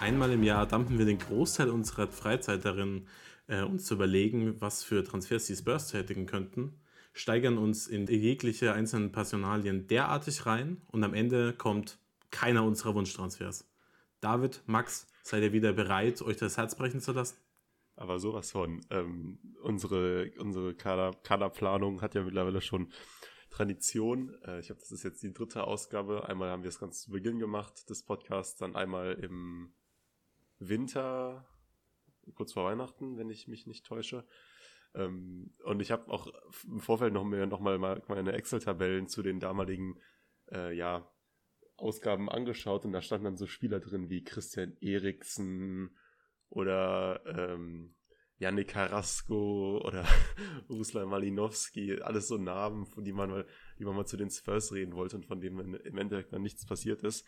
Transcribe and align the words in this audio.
Einmal 0.00 0.32
im 0.32 0.42
Jahr 0.42 0.66
dampfen 0.66 0.98
wir 0.98 1.06
den 1.06 1.18
Großteil 1.18 1.70
unserer 1.70 2.06
Freizeit 2.08 2.64
darin, 2.64 3.06
äh, 3.46 3.62
uns 3.62 3.86
zu 3.86 3.94
überlegen, 3.94 4.60
was 4.60 4.84
für 4.84 5.02
Transfers 5.04 5.46
die 5.46 5.56
Spurs 5.56 5.88
tätigen 5.88 6.26
könnten, 6.26 6.74
steigern 7.12 7.58
uns 7.58 7.86
in 7.86 8.06
jegliche 8.06 8.72
einzelnen 8.72 9.12
Personalien 9.12 9.86
derartig 9.86 10.46
rein 10.46 10.82
und 10.88 11.04
am 11.04 11.14
Ende 11.14 11.52
kommt 11.52 11.98
keiner 12.30 12.64
unserer 12.64 12.94
Wunschtransfers. 12.94 13.68
David, 14.20 14.62
Max, 14.66 15.06
seid 15.22 15.42
ihr 15.42 15.52
wieder 15.52 15.72
bereit, 15.72 16.22
euch 16.22 16.36
das 16.36 16.56
Herz 16.56 16.76
brechen 16.76 17.00
zu 17.00 17.12
lassen? 17.12 17.36
Aber 17.96 18.18
sowas 18.18 18.50
von. 18.50 18.80
Ähm, 18.90 19.38
unsere 19.62 20.30
unsere 20.38 20.74
Kader, 20.74 21.12
Kaderplanung 21.22 22.00
hat 22.00 22.14
ja 22.14 22.22
mittlerweile 22.22 22.60
schon 22.60 22.90
Tradition. 23.50 24.34
Äh, 24.44 24.60
ich 24.60 24.66
glaube, 24.66 24.80
das 24.80 24.90
ist 24.90 25.02
jetzt 25.02 25.22
die 25.22 25.32
dritte 25.32 25.64
Ausgabe. 25.64 26.28
Einmal 26.28 26.50
haben 26.50 26.62
wir 26.62 26.68
es 26.68 26.80
ganz 26.80 27.02
zu 27.02 27.10
Beginn 27.10 27.38
gemacht 27.38 27.88
des 27.90 28.02
Podcasts, 28.02 28.58
dann 28.58 28.74
einmal 28.74 29.12
im 29.14 29.74
Winter, 30.58 31.46
kurz 32.34 32.52
vor 32.54 32.64
Weihnachten, 32.64 33.18
wenn 33.18 33.30
ich 33.30 33.48
mich 33.48 33.66
nicht 33.66 33.84
täusche. 33.84 34.24
Ähm, 34.94 35.54
und 35.64 35.80
ich 35.80 35.90
habe 35.90 36.10
auch 36.10 36.28
im 36.64 36.80
Vorfeld 36.80 37.12
noch, 37.12 37.24
mehr, 37.24 37.46
noch 37.46 37.60
mal 37.60 37.78
meine 37.78 38.32
Excel-Tabellen 38.32 39.08
zu 39.08 39.22
den 39.22 39.40
damaligen 39.40 39.98
äh, 40.50 40.74
ja, 40.76 41.10
Ausgaben 41.76 42.28
angeschaut 42.28 42.84
und 42.84 42.92
da 42.92 43.02
standen 43.02 43.24
dann 43.24 43.36
so 43.36 43.46
Spieler 43.46 43.80
drin 43.80 44.08
wie 44.08 44.22
Christian 44.22 44.76
Eriksen 44.80 45.96
oder 46.48 47.22
ähm, 47.26 47.94
Yannick 48.38 48.68
Carrasco 48.68 49.80
oder 49.84 50.06
Ruslan 50.68 51.08
Malinowski, 51.08 52.00
alles 52.02 52.28
so 52.28 52.36
Namen, 52.36 52.86
von 52.86 53.04
die 53.04 53.12
man 53.12 53.30
mal, 53.30 53.46
die 53.78 53.84
man 53.84 53.96
mal 53.96 54.06
zu 54.06 54.16
den 54.16 54.30
Spurs 54.30 54.72
reden 54.72 54.94
wollte 54.94 55.16
und 55.16 55.26
von 55.26 55.40
denen 55.40 55.74
im 55.74 55.98
Endeffekt 55.98 56.32
dann 56.32 56.42
nichts 56.42 56.66
passiert 56.66 57.02
ist. 57.02 57.26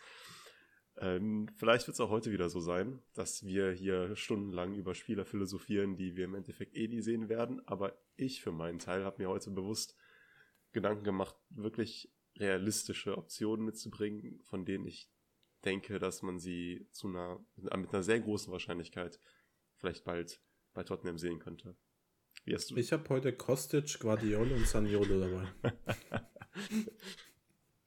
Ähm, 0.97 1.49
vielleicht 1.55 1.87
wird 1.87 1.95
es 1.95 1.99
auch 1.99 2.09
heute 2.09 2.31
wieder 2.31 2.49
so 2.49 2.59
sein, 2.59 3.01
dass 3.13 3.45
wir 3.45 3.71
hier 3.71 4.15
stundenlang 4.15 4.73
über 4.73 4.95
Spieler 4.95 5.25
philosophieren, 5.25 5.97
die 5.97 6.15
wir 6.15 6.25
im 6.25 6.35
Endeffekt 6.35 6.75
eh 6.75 6.87
nie 6.87 7.01
sehen 7.01 7.27
werden. 7.27 7.65
Aber 7.67 7.97
ich 8.15 8.41
für 8.41 8.51
meinen 8.51 8.79
Teil 8.79 9.03
habe 9.03 9.21
mir 9.21 9.29
heute 9.29 9.51
bewusst 9.51 9.95
Gedanken 10.71 11.03
gemacht, 11.03 11.35
wirklich 11.49 12.13
realistische 12.37 13.17
Optionen 13.17 13.65
mitzubringen, 13.65 14.41
von 14.45 14.65
denen 14.65 14.85
ich 14.85 15.09
denke, 15.63 15.99
dass 15.99 16.21
man 16.21 16.39
sie 16.39 16.87
zu 16.91 17.07
einer, 17.07 17.45
mit 17.55 17.93
einer 17.93 18.03
sehr 18.03 18.19
großen 18.19 18.51
Wahrscheinlichkeit 18.51 19.19
vielleicht 19.77 20.05
bald 20.05 20.41
bei 20.73 20.83
Tottenham 20.83 21.17
sehen 21.17 21.39
könnte. 21.39 21.75
Wie 22.43 22.53
hast 22.53 22.69
du? 22.69 22.75
Ich 22.75 22.91
habe 22.91 23.07
heute 23.09 23.33
Kostic, 23.33 23.99
Guardiola 23.99 24.55
und 24.55 24.67
Saniolo 24.67 25.19
dabei. 25.19 25.73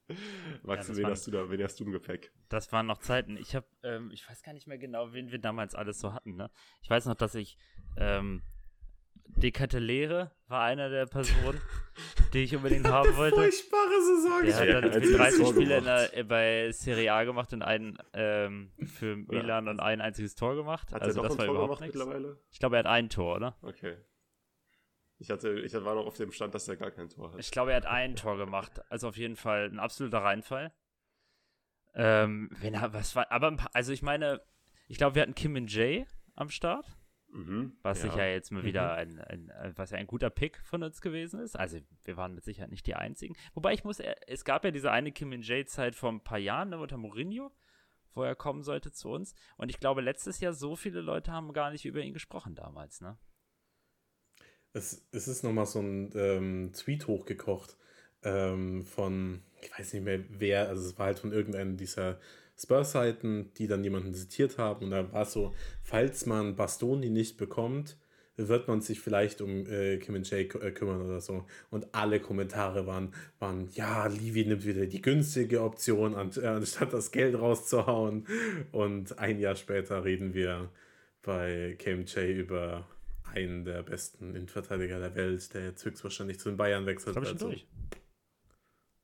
Max, 0.63 0.87
das 0.87 0.97
wen 0.97 1.03
war- 1.03 1.11
hast 1.11 1.27
du 1.27 1.31
da, 1.31 1.49
wen 1.49 1.63
hast 1.63 1.79
du 1.79 1.83
im 1.85 1.91
Gepäck? 1.91 2.31
Das 2.49 2.71
waren 2.71 2.87
noch 2.87 2.99
Zeiten. 2.99 3.37
Ich 3.37 3.55
habe, 3.55 3.65
ähm, 3.83 4.11
ich 4.11 4.27
weiß 4.29 4.43
gar 4.43 4.53
nicht 4.53 4.67
mehr 4.67 4.77
genau, 4.77 5.13
wen 5.13 5.31
wir 5.31 5.39
damals 5.39 5.75
alles 5.75 5.99
so 5.99 6.13
hatten. 6.13 6.35
Ne? 6.35 6.49
Ich 6.81 6.89
weiß 6.89 7.05
noch, 7.05 7.15
dass 7.15 7.35
ich 7.35 7.57
ähm, 7.97 8.41
Dekatelere 9.27 10.31
war 10.47 10.63
einer 10.63 10.89
der 10.89 11.05
Personen, 11.05 11.61
die 12.33 12.39
ich 12.39 12.55
unbedingt 12.55 12.87
haben 12.87 13.15
wollte. 13.15 13.35
Furchtbare 13.35 14.01
Saison. 14.01 14.43
Der 14.45 14.55
hat 14.57 14.67
Ja, 14.67 14.81
dann 14.81 14.91
irgendwie 14.93 15.13
30 15.13 15.39
Tor 15.39 15.53
Spiele 15.53 15.81
der, 15.81 16.23
bei 16.23 16.71
Serie 16.71 17.13
A 17.13 17.23
gemacht 17.23 17.53
und 17.53 17.61
einen 17.61 17.97
ähm, 18.13 18.71
für 18.85 19.15
Milan 19.15 19.67
und 19.67 19.79
ein 19.79 20.01
einziges 20.01 20.35
Tor 20.35 20.55
gemacht. 20.55 20.91
Hat 20.91 21.01
also 21.03 21.19
er 21.21 21.23
doch 21.23 21.29
das 21.29 21.37
war 21.37 21.45
ein 21.45 21.47
Tor 21.47 21.55
überhaupt 21.63 21.81
nichts. 21.81 21.95
mittlerweile? 21.95 22.37
Ich 22.51 22.59
glaube, 22.59 22.77
er 22.77 22.79
hat 22.79 22.85
ein 22.87 23.09
Tor, 23.09 23.35
oder? 23.35 23.55
Okay. 23.61 23.97
Ich 25.21 25.29
hatte, 25.29 25.59
ich 25.59 25.73
war 25.73 25.95
noch 25.95 26.05
auf 26.05 26.15
dem 26.15 26.31
Stand, 26.31 26.55
dass 26.55 26.67
er 26.69 26.77
gar 26.77 26.91
kein 26.91 27.09
Tor 27.09 27.33
hat. 27.33 27.39
Ich 27.39 27.51
glaube, 27.51 27.71
er 27.71 27.77
hat 27.77 27.85
ein 27.85 28.15
Tor 28.15 28.37
gemacht. 28.37 28.81
Also 28.89 29.09
auf 29.09 29.17
jeden 29.17 29.35
Fall 29.35 29.65
ein 29.69 29.77
absoluter 29.79 30.19
Reinfall. 30.19 30.73
Ähm, 31.93 32.49
wen, 32.59 32.79
ha- 32.79 32.93
was 32.93 33.15
war, 33.15 33.31
aber 33.31 33.47
ein 33.47 33.57
paar, 33.57 33.71
also 33.73 33.91
ich 33.91 34.01
meine, 34.01 34.41
ich 34.87 34.97
glaube, 34.97 35.15
wir 35.15 35.21
hatten 35.23 35.35
Kim 35.35 35.53
Min 35.53 35.67
Jae 35.67 36.05
am 36.35 36.49
Start, 36.49 36.85
Mhm. 37.31 37.77
was 37.83 38.01
sicher 38.01 38.27
jetzt 38.27 38.51
mal 38.51 38.63
wieder 38.63 38.93
ein, 38.93 39.19
ein, 39.19 39.51
ein- 39.51 39.77
was 39.77 39.91
ja 39.91 39.97
ein 39.97 40.07
guter 40.07 40.29
Pick 40.29 40.59
von 40.63 40.81
uns 40.83 41.01
gewesen 41.01 41.39
ist. 41.41 41.55
Also 41.57 41.79
wir 42.05 42.15
waren 42.17 42.33
mit 42.33 42.43
Sicherheit 42.43 42.71
nicht 42.71 42.87
die 42.87 42.95
einzigen. 42.95 43.35
Wobei 43.53 43.73
ich 43.73 43.83
muss, 43.83 43.99
äh, 43.99 44.15
es 44.27 44.45
gab 44.45 44.63
ja 44.63 44.71
diese 44.71 44.91
eine 44.91 45.11
Kim 45.11 45.29
Min 45.29 45.41
Jae 45.41 45.65
Zeit 45.65 45.95
vor 45.95 46.11
ein 46.11 46.23
paar 46.23 46.37
Jahren 46.39 46.69
ne, 46.69 46.79
unter 46.79 46.97
Mourinho, 46.97 47.51
wo 48.13 48.23
er 48.23 48.35
kommen 48.35 48.63
sollte 48.63 48.91
zu 48.91 49.09
uns. 49.09 49.33
Und 49.57 49.69
ich 49.69 49.79
glaube, 49.79 50.01
letztes 50.01 50.39
Jahr 50.39 50.53
so 50.53 50.75
viele 50.75 51.01
Leute 51.01 51.31
haben 51.31 51.53
gar 51.53 51.71
nicht 51.71 51.85
über 51.85 52.01
ihn 52.01 52.13
gesprochen 52.13 52.55
damals, 52.55 53.01
ne? 53.01 53.17
Es, 54.73 55.05
es 55.11 55.27
ist 55.27 55.43
nochmal 55.43 55.65
so 55.65 55.79
ein 55.79 56.11
ähm, 56.15 56.71
Tweet 56.73 57.07
hochgekocht 57.07 57.75
ähm, 58.23 58.85
von, 58.85 59.41
ich 59.61 59.77
weiß 59.77 59.93
nicht 59.93 60.03
mehr 60.03 60.23
wer, 60.29 60.69
also 60.69 60.87
es 60.87 60.99
war 60.99 61.07
halt 61.07 61.19
von 61.19 61.31
irgendeinem 61.31 61.77
dieser 61.77 62.19
Spurs-Seiten, 62.57 63.51
die 63.57 63.67
dann 63.67 63.83
jemanden 63.83 64.13
zitiert 64.13 64.57
haben. 64.57 64.85
Und 64.85 64.91
da 64.91 65.11
war 65.11 65.23
es 65.23 65.33
so, 65.33 65.53
falls 65.83 66.25
man 66.25 66.55
Bastoni 66.55 67.09
nicht 67.09 67.37
bekommt, 67.37 67.97
wird 68.47 68.67
man 68.67 68.81
sich 68.81 69.01
vielleicht 69.01 69.41
um 69.41 69.65
äh, 69.67 69.97
Kim 69.97 70.15
und 70.15 70.29
Jay 70.29 70.43
äh, 70.43 70.71
kümmern 70.71 71.01
oder 71.01 71.19
so. 71.19 71.45
Und 71.69 71.93
alle 71.93 72.19
Kommentare 72.19 72.87
waren, 72.87 73.13
waren 73.39 73.69
ja, 73.73 74.07
Livi 74.07 74.45
nimmt 74.45 74.65
wieder 74.65 74.85
die 74.85 75.01
günstige 75.01 75.61
Option, 75.61 76.15
an, 76.15 76.31
äh, 76.41 76.47
anstatt 76.47 76.93
das 76.93 77.11
Geld 77.11 77.37
rauszuhauen. 77.37 78.27
Und 78.71 79.19
ein 79.19 79.39
Jahr 79.39 79.55
später 79.55 80.05
reden 80.05 80.33
wir 80.33 80.69
bei 81.21 81.75
Kim 81.79 82.05
Jay 82.05 82.33
über 82.33 82.87
einen 83.29 83.65
der 83.65 83.83
besten 83.83 84.35
Innenverteidiger 84.35 84.99
der 84.99 85.15
Welt, 85.15 85.53
der 85.53 85.65
jetzt 85.65 85.83
höchstwahrscheinlich 85.85 86.39
zu 86.39 86.49
den 86.49 86.57
Bayern 86.57 86.85
wechselt. 86.85 87.15
Ich 87.15 87.21
glaube, 87.21 87.27
schon 87.27 87.35
Also, 87.35 87.47
durch. 87.49 87.67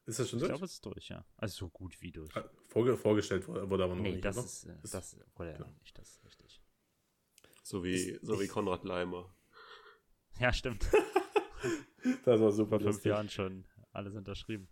Ist 0.07 0.19
das 0.19 0.29
schon 0.29 0.37
Ich 0.37 0.41
durch? 0.41 0.51
glaube, 0.51 0.65
es 0.65 0.73
ist 0.73 0.85
durch, 0.85 1.07
ja. 1.09 1.25
Also 1.37 1.55
so 1.65 1.69
gut 1.69 1.99
wie 2.01 2.11
durch. 2.11 2.35
Ah, 2.35 2.49
Vorge 2.69 2.95
vorgestellt 2.97 3.47
wurde, 3.47 3.61
aber 3.83 3.95
noch 3.95 3.95
Nee, 4.03 4.11
nicht. 4.13 4.25
das 4.25 4.37
oder? 4.37 4.45
ist, 4.45 4.63
äh, 4.65 4.75
das 4.91 5.17
wurde 5.35 5.51
ja 5.53 5.59
noch 5.59 5.73
nicht, 5.79 5.97
das 5.97 6.09
ist 6.09 6.23
richtig. 6.25 6.61
So 7.63 7.83
wie, 7.83 8.19
so 8.21 8.39
wie 8.39 8.47
Konrad 8.47 8.83
Leimer. 8.83 9.33
Ja, 10.39 10.51
stimmt. 10.51 10.85
das 12.25 12.39
war 12.41 12.51
super 12.51 12.77
Vor 12.79 12.91
fünf. 12.91 13.05
Jahren 13.05 13.29
schon 13.29 13.65
alles 13.93 14.13
unterschrieben. 14.15 14.67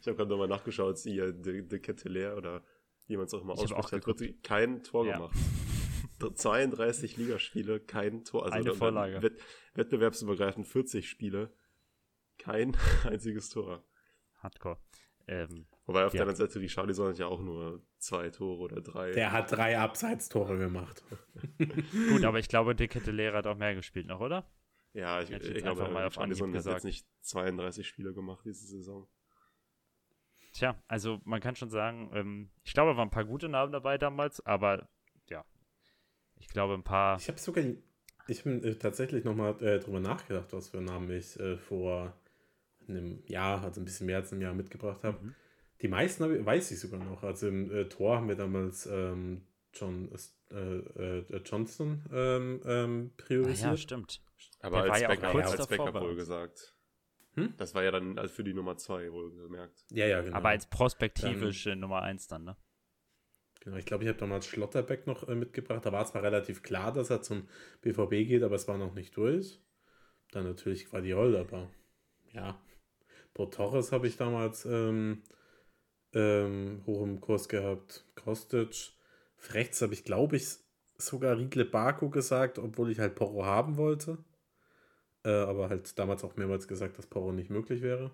Ich 0.00 0.06
habe 0.06 0.14
gerade 0.16 0.28
nochmal 0.30 0.46
nachgeschaut, 0.48 0.98
hier 0.98 1.32
De, 1.32 1.62
De 1.62 1.80
Ketelaere 1.80 2.36
oder 2.36 2.64
wie 3.06 3.16
man 3.16 3.24
es 3.26 3.32
auch 3.34 3.40
immer 3.42 3.54
Ich 3.54 3.60
ausspricht, 3.60 3.92
hat 3.92 4.06
wirklich 4.06 4.42
kein 4.42 4.82
Tor 4.82 5.06
Ja. 5.06 5.14
gemacht. 5.16 5.34
32 6.18 7.16
Ligaspiele, 7.16 7.80
kein 7.80 8.24
Tor. 8.24 8.44
Also 8.44 8.56
Eine 8.56 8.74
Vorlage. 8.74 9.22
Wett, 9.22 9.40
wettbewerbsübergreifend 9.74 10.66
40 10.66 11.08
Spiele, 11.08 11.52
kein 12.38 12.76
einziges 13.04 13.50
Tor. 13.50 13.84
Hardcore. 14.38 14.78
Ähm, 15.28 15.66
Wobei 15.86 16.04
auf 16.06 16.12
Ja. 16.14 16.18
der 16.24 16.28
anderen 16.28 16.48
Seite 16.48 16.60
Richarlison 16.60 17.08
hat 17.08 17.18
ja 17.18 17.26
auch 17.26 17.40
nur 17.40 17.82
zwei 17.98 18.30
Tore 18.30 18.60
oder 18.60 18.80
drei. 18.80 19.10
Der 19.12 19.32
hat 19.32 19.50
drei 19.52 19.78
Abseitstore 19.78 20.56
gemacht. 20.58 21.02
gut, 21.58 22.24
aber 22.24 22.38
ich 22.38 22.48
glaube, 22.48 22.74
De 22.74 22.86
Ketelaere 22.88 23.36
hat 23.36 23.46
auch 23.46 23.56
mehr 23.56 23.74
gespielt 23.74 24.06
noch, 24.06 24.20
oder? 24.20 24.48
ja, 24.92 25.20
ich, 25.20 25.30
ich 25.30 25.42
jetzt 25.42 25.62
glaube, 25.62 25.82
einfach 25.82 25.92
mal 25.92 26.06
auf 26.06 26.14
Richarlison 26.14 26.54
hat 26.54 26.64
jetzt 26.64 26.84
nicht 26.84 27.06
32 27.20 27.86
Spiele 27.86 28.14
gemacht 28.14 28.44
diese 28.44 28.66
Saison. 28.66 29.06
Tja, 30.52 30.82
also 30.88 31.20
man 31.24 31.40
kann 31.40 31.54
schon 31.54 31.68
sagen, 31.68 32.10
ähm, 32.14 32.50
ich 32.64 32.72
glaube, 32.72 32.92
da 32.92 32.96
waren 32.96 33.08
ein 33.08 33.10
paar 33.10 33.26
gute 33.26 33.48
Namen 33.48 33.72
dabei 33.72 33.98
damals, 33.98 34.40
aber 34.46 34.88
ja, 35.28 35.44
ich 36.38 36.48
glaube, 36.48 36.74
ein 36.74 36.82
paar. 36.82 37.16
Ich 37.18 37.28
habe 37.28 37.38
sogar, 37.38 37.64
ich 38.28 38.40
habe 38.40 38.56
äh, 38.66 38.74
tatsächlich 38.74 39.24
nochmal 39.24 39.60
äh, 39.62 39.78
drüber 39.78 40.00
nachgedacht, 40.00 40.52
was 40.52 40.68
für 40.68 40.80
Namen 40.80 41.10
ich 41.10 41.38
äh, 41.38 41.56
vor 41.56 42.14
einem 42.88 43.22
Jahr, 43.26 43.62
also 43.64 43.80
ein 43.80 43.84
bisschen 43.84 44.06
mehr 44.06 44.18
als 44.18 44.32
einem 44.32 44.42
Jahr 44.42 44.54
mitgebracht 44.54 45.02
habe. 45.04 45.18
Mhm. 45.22 45.34
Die 45.82 45.88
meisten 45.88 46.24
hab 46.24 46.30
ich, 46.30 46.44
weiß 46.44 46.70
ich 46.70 46.80
sogar 46.80 47.00
noch. 47.00 47.22
Also 47.22 47.48
im 47.48 47.70
äh, 47.70 47.84
Tor 47.88 48.16
haben 48.16 48.28
wir 48.28 48.36
damals 48.36 48.86
ähm, 48.86 49.42
John 49.74 50.10
äh, 50.50 50.54
äh, 50.56 51.42
Johnson 51.44 52.04
ähm, 52.12 52.60
ähm, 52.64 53.10
Ah, 53.12 53.22
priorisiert. 53.22 53.70
ja, 53.72 53.76
stimmt. 53.76 54.22
Aber 54.60 54.82
Der 54.82 54.84
als 54.84 54.90
war 54.92 55.00
ja 55.00 55.08
auch 55.08 55.20
Backup, 55.20 55.32
kurz 55.32 55.46
als 55.50 55.68
davor 55.68 55.86
Backup 55.86 56.02
wohl 56.02 56.16
gesagt. 56.16 56.74
Hm? 57.34 57.52
Das 57.58 57.74
war 57.74 57.82
ja 57.82 57.90
dann 57.90 58.18
also 58.18 58.32
für 58.32 58.44
die 58.44 58.54
Nummer 58.54 58.76
2 58.78 59.12
wohl 59.12 59.30
gemerkt. 59.30 59.84
ja, 59.90 60.06
ja, 60.06 60.22
genau. 60.22 60.36
Aber 60.36 60.48
als 60.50 60.66
prospektivische 60.66 61.76
Nummer 61.76 62.00
1 62.02 62.28
dann, 62.28 62.44
ne? 62.44 62.56
Genau, 63.66 63.78
ich 63.78 63.84
glaube, 63.86 64.04
ich 64.04 64.08
habe 64.08 64.18
damals 64.18 64.46
Schlotterbeck 64.46 65.06
noch 65.08 65.28
äh, 65.28 65.34
mitgebracht. 65.34 65.84
Da 65.84 65.92
war 65.92 66.06
zwar 66.06 66.22
relativ 66.22 66.62
klar, 66.62 66.92
dass 66.92 67.10
er 67.10 67.22
zum 67.22 67.48
BVB 67.82 68.26
geht, 68.28 68.44
aber 68.44 68.54
es 68.54 68.68
war 68.68 68.78
noch 68.78 68.94
nicht 68.94 69.16
durch. 69.16 69.60
Dann 70.32 70.44
natürlich 70.44 70.90
Guardiol, 70.90 71.36
aber 71.36 71.70
ja. 72.32 72.60
Pro 73.34 73.46
Torres 73.46 73.92
habe 73.92 74.08
ich 74.08 74.16
damals 74.18 74.66
ähm, 74.66 75.22
ähm, 76.14 76.82
hoch 76.86 77.02
im 77.04 77.20
Kurs 77.20 77.48
gehabt. 77.48 78.06
Kostic. 78.16 78.92
Rechts 79.52 79.82
habe 79.82 79.94
ich, 79.94 80.04
glaube 80.04 80.36
ich, 80.36 80.46
sogar 80.98 81.38
Riedle 81.38 81.64
Baku 81.66 82.10
gesagt, 82.10 82.58
obwohl 82.58 82.90
ich 82.92 83.00
halt 83.00 83.16
Porro 83.16 83.44
haben 83.46 83.76
wollte. 83.78 84.18
äh, 85.24 85.30
aber 85.30 85.68
halt 85.68 85.98
damals 85.98 86.24
auch 86.24 86.36
mehrmals 86.36 86.68
gesagt, 86.68 86.98
dass 86.98 87.06
Porro 87.06 87.32
nicht 87.32 87.50
möglich 87.50 87.82
wäre. 87.82 88.12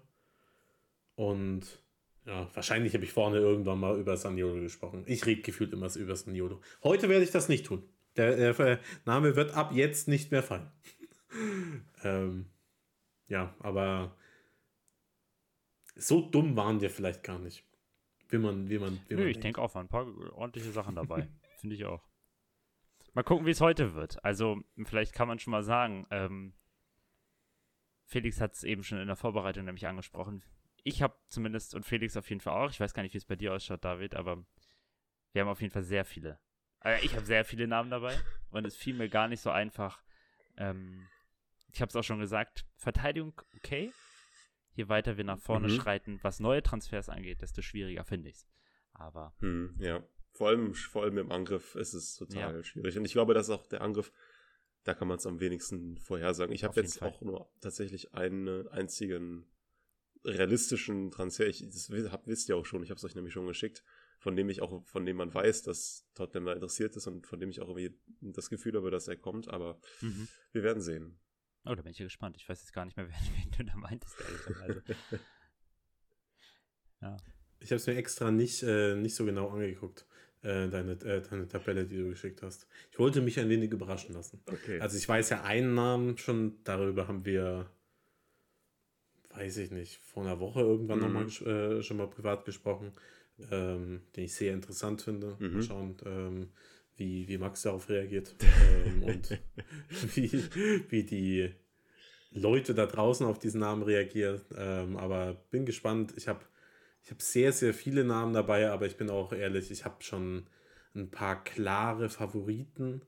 Und 1.16 1.81
ja, 2.24 2.48
wahrscheinlich 2.54 2.94
habe 2.94 3.04
ich 3.04 3.12
vorne 3.12 3.38
irgendwann 3.38 3.80
mal 3.80 3.98
über 3.98 4.16
Saniolo 4.16 4.60
gesprochen. 4.60 5.02
Ich 5.06 5.26
rede 5.26 5.42
gefühlt 5.42 5.72
immer 5.72 5.94
über 5.96 6.14
Saniolo. 6.14 6.60
Heute 6.82 7.08
werde 7.08 7.24
ich 7.24 7.30
das 7.30 7.48
nicht 7.48 7.66
tun. 7.66 7.82
Der, 8.16 8.52
der 8.52 8.78
Name 9.04 9.36
wird 9.36 9.54
ab 9.54 9.72
jetzt 9.72 10.06
nicht 10.06 10.30
mehr 10.30 10.42
fallen. 10.42 10.70
ähm, 12.04 12.46
ja, 13.26 13.54
aber 13.58 14.16
so 15.96 16.20
dumm 16.20 16.56
waren 16.56 16.80
wir 16.80 16.90
vielleicht 16.90 17.22
gar 17.22 17.38
nicht. 17.38 17.64
Wie 18.28 18.38
man, 18.38 18.68
wie 18.70 18.78
man, 18.78 19.00
wie 19.08 19.14
Nö, 19.14 19.20
man 19.22 19.30
ich 19.30 19.40
denke 19.40 19.60
auch, 19.60 19.74
waren 19.74 19.86
ein 19.86 19.88
paar 19.88 20.06
ordentliche 20.32 20.70
Sachen 20.70 20.94
dabei. 20.94 21.28
Finde 21.58 21.76
ich 21.76 21.84
auch. 21.84 22.02
Mal 23.14 23.22
gucken, 23.22 23.44
wie 23.46 23.50
es 23.50 23.60
heute 23.60 23.94
wird. 23.94 24.24
Also, 24.24 24.58
vielleicht 24.84 25.12
kann 25.12 25.28
man 25.28 25.38
schon 25.38 25.50
mal 25.50 25.62
sagen, 25.62 26.06
ähm, 26.10 26.54
Felix 28.06 28.40
hat 28.40 28.54
es 28.54 28.64
eben 28.64 28.84
schon 28.84 28.98
in 28.98 29.06
der 29.06 29.16
Vorbereitung 29.16 29.64
nämlich 29.64 29.86
angesprochen. 29.86 30.42
Ich 30.82 31.02
habe 31.02 31.14
zumindest, 31.28 31.74
und 31.74 31.84
Felix 31.84 32.16
auf 32.16 32.28
jeden 32.28 32.40
Fall 32.40 32.54
auch, 32.54 32.70
ich 32.70 32.80
weiß 32.80 32.94
gar 32.94 33.02
nicht, 33.02 33.14
wie 33.14 33.18
es 33.18 33.24
bei 33.24 33.36
dir 33.36 33.54
ausschaut, 33.54 33.84
David, 33.84 34.14
aber 34.14 34.44
wir 35.32 35.42
haben 35.42 35.48
auf 35.48 35.60
jeden 35.60 35.72
Fall 35.72 35.82
sehr 35.84 36.04
viele. 36.04 36.38
Also 36.80 37.04
ich 37.04 37.14
habe 37.14 37.24
sehr 37.24 37.44
viele 37.44 37.66
Namen 37.68 37.90
dabei 37.90 38.18
und 38.50 38.66
es 38.66 38.76
fiel 38.76 38.94
mir 38.94 39.08
gar 39.08 39.28
nicht 39.28 39.40
so 39.40 39.50
einfach. 39.50 40.02
Ähm, 40.56 41.06
ich 41.72 41.80
habe 41.80 41.88
es 41.88 41.96
auch 41.96 42.02
schon 42.02 42.18
gesagt, 42.18 42.66
Verteidigung 42.76 43.40
okay. 43.56 43.92
Je 44.74 44.88
weiter 44.88 45.16
wir 45.16 45.24
nach 45.24 45.38
vorne 45.38 45.68
mhm. 45.68 45.76
schreiten, 45.76 46.18
was 46.22 46.40
neue 46.40 46.62
Transfers 46.62 47.08
angeht, 47.08 47.42
desto 47.42 47.60
schwieriger 47.62 48.04
finde 48.04 48.30
ich 48.30 48.36
es. 48.36 48.46
Aber. 48.94 49.34
Hm, 49.40 49.76
ja. 49.78 50.02
Vor 50.32 50.48
allem, 50.48 50.74
vor 50.74 51.02
allem 51.02 51.18
im 51.18 51.30
Angriff 51.30 51.74
ist 51.74 51.92
es 51.92 52.16
total 52.16 52.56
ja. 52.56 52.64
schwierig. 52.64 52.96
Und 52.96 53.04
ich 53.04 53.12
glaube, 53.12 53.34
dass 53.34 53.50
auch 53.50 53.66
der 53.66 53.82
Angriff, 53.82 54.10
da 54.84 54.94
kann 54.94 55.08
man 55.08 55.18
es 55.18 55.26
am 55.26 55.40
wenigsten 55.40 55.98
vorhersagen. 55.98 56.54
Ich 56.54 56.64
habe 56.64 56.80
jetzt 56.80 57.00
Fall. 57.00 57.10
auch 57.10 57.20
nur 57.20 57.50
tatsächlich 57.60 58.14
einen 58.14 58.66
einzigen 58.68 59.46
realistischen 60.24 61.10
Transfer. 61.10 61.46
Ich, 61.46 61.64
das 61.64 61.90
hab, 62.10 62.26
wisst 62.26 62.48
ihr 62.48 62.56
auch 62.56 62.66
schon, 62.66 62.82
ich 62.82 62.90
habe 62.90 62.98
es 62.98 63.04
euch 63.04 63.14
nämlich 63.14 63.32
schon 63.32 63.46
geschickt, 63.46 63.82
von 64.18 64.36
dem 64.36 64.48
ich 64.48 64.62
auch, 64.62 64.84
von 64.86 65.04
dem 65.04 65.16
man 65.16 65.32
weiß, 65.32 65.62
dass 65.62 66.06
Tottenham 66.14 66.46
da 66.46 66.52
interessiert 66.52 66.96
ist 66.96 67.06
und 67.06 67.26
von 67.26 67.40
dem 67.40 67.50
ich 67.50 67.60
auch 67.60 67.68
irgendwie 67.68 67.96
das 68.20 68.50
Gefühl 68.50 68.76
habe, 68.76 68.90
dass 68.90 69.08
er 69.08 69.16
kommt, 69.16 69.48
aber 69.48 69.80
mhm. 70.00 70.28
wir 70.52 70.62
werden 70.62 70.82
sehen. 70.82 71.18
Oh, 71.64 71.74
da 71.74 71.82
bin 71.82 71.92
ich 71.92 71.98
ja 71.98 72.06
gespannt. 72.06 72.36
Ich 72.36 72.48
weiß 72.48 72.60
jetzt 72.60 72.72
gar 72.72 72.84
nicht 72.84 72.96
mehr, 72.96 73.08
wen, 73.08 73.50
du 73.56 73.64
da 73.64 73.76
meintest, 73.76 74.16
ehrlicherweise. 74.20 74.82
ja. 77.00 77.16
Ich 77.60 77.70
habe 77.70 77.76
es 77.76 77.86
mir 77.86 77.96
extra 77.96 78.30
nicht, 78.30 78.62
äh, 78.62 78.96
nicht 78.96 79.14
so 79.14 79.24
genau 79.24 79.48
angeguckt, 79.48 80.06
äh, 80.42 80.68
deine, 80.68 80.92
äh, 80.92 81.22
deine 81.22 81.46
Tabelle, 81.46 81.86
die 81.86 81.96
du 81.96 82.08
geschickt 82.08 82.42
hast. 82.42 82.66
Ich 82.90 82.98
wollte 82.98 83.20
mich 83.20 83.38
ein 83.38 83.48
wenig 83.48 83.70
überraschen 83.70 84.14
lassen. 84.14 84.42
Okay. 84.46 84.80
Also 84.80 84.96
ich 84.98 85.08
weiß 85.08 85.30
ja 85.30 85.42
einen 85.42 85.74
Namen 85.74 86.18
schon, 86.18 86.62
darüber 86.64 87.06
haben 87.06 87.24
wir, 87.24 87.70
weiß 89.34 89.58
ich 89.58 89.70
nicht, 89.70 89.98
vor 89.98 90.24
einer 90.24 90.40
Woche 90.40 90.60
irgendwann 90.60 90.98
mhm. 90.98 91.04
nochmal 91.04 91.26
äh, 91.26 91.82
schon 91.82 91.96
mal 91.96 92.08
privat 92.08 92.44
gesprochen, 92.44 92.92
ähm, 93.50 94.02
den 94.16 94.24
ich 94.24 94.34
sehr 94.34 94.52
interessant 94.52 95.02
finde. 95.02 95.36
Mhm. 95.38 95.54
Mal 95.54 95.62
schauen, 95.62 95.96
ähm, 96.04 96.48
wie, 96.96 97.26
wie 97.28 97.38
Max 97.38 97.62
darauf 97.62 97.88
reagiert 97.88 98.34
ähm, 98.86 99.02
und 99.02 99.38
wie, 100.14 100.30
wie 100.90 101.04
die 101.04 101.54
Leute 102.30 102.74
da 102.74 102.86
draußen 102.86 103.26
auf 103.26 103.38
diesen 103.38 103.60
Namen 103.60 103.82
reagieren. 103.82 104.40
Ähm, 104.56 104.96
aber 104.96 105.34
bin 105.50 105.66
gespannt. 105.66 106.14
Ich 106.16 106.28
habe 106.28 106.40
ich 107.04 107.10
hab 107.10 107.20
sehr, 107.20 107.52
sehr 107.52 107.74
viele 107.74 108.04
Namen 108.04 108.32
dabei, 108.32 108.70
aber 108.70 108.86
ich 108.86 108.96
bin 108.96 109.10
auch 109.10 109.32
ehrlich, 109.32 109.70
ich 109.70 109.84
habe 109.84 110.02
schon 110.02 110.46
ein 110.94 111.10
paar 111.10 111.42
klare 111.42 112.08
Favoriten, 112.08 113.02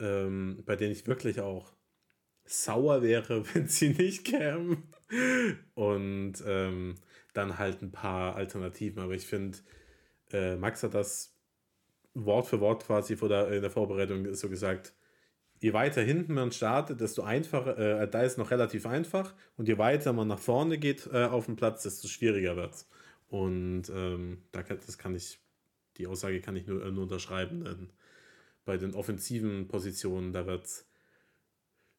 ähm, 0.00 0.62
bei 0.66 0.76
denen 0.76 0.92
ich 0.92 1.06
wirklich 1.06 1.40
auch 1.40 1.72
sauer 2.44 3.02
wäre, 3.02 3.44
wenn 3.54 3.68
sie 3.68 3.90
nicht 3.90 4.24
kämen. 4.24 4.92
Und 5.74 6.34
ähm, 6.46 6.94
dann 7.32 7.58
halt 7.58 7.82
ein 7.82 7.92
paar 7.92 8.36
Alternativen. 8.36 9.02
Aber 9.02 9.14
ich 9.14 9.26
finde, 9.26 9.58
äh, 10.32 10.56
Max 10.56 10.82
hat 10.82 10.94
das 10.94 11.34
Wort 12.14 12.46
für 12.46 12.60
Wort 12.60 12.84
quasi 12.86 13.16
vor 13.16 13.28
der, 13.28 13.48
in 13.52 13.62
der 13.62 13.70
Vorbereitung 13.70 14.34
so 14.34 14.48
gesagt, 14.48 14.94
je 15.60 15.72
weiter 15.72 16.02
hinten 16.02 16.34
man 16.34 16.52
startet, 16.52 17.00
desto 17.00 17.22
einfacher, 17.22 17.78
äh, 17.78 18.08
da 18.08 18.22
ist 18.22 18.36
noch 18.36 18.50
relativ 18.50 18.86
einfach 18.86 19.34
und 19.56 19.68
je 19.68 19.78
weiter 19.78 20.12
man 20.12 20.28
nach 20.28 20.38
vorne 20.38 20.78
geht 20.78 21.08
äh, 21.12 21.24
auf 21.24 21.46
dem 21.46 21.56
Platz, 21.56 21.84
desto 21.84 22.08
schwieriger 22.08 22.56
wird 22.56 22.74
es. 22.74 22.88
Und 23.28 23.84
ähm, 23.94 24.42
das 24.50 24.98
kann 24.98 25.14
ich, 25.14 25.38
die 25.96 26.06
Aussage 26.06 26.40
kann 26.40 26.56
ich 26.56 26.66
nur, 26.66 26.84
äh, 26.84 26.90
nur 26.90 27.04
unterschreiben, 27.04 27.64
denn 27.64 27.90
bei 28.64 28.76
den 28.76 28.94
offensiven 28.94 29.68
Positionen, 29.68 30.32
da 30.32 30.46
wird 30.46 30.64
es 30.64 30.86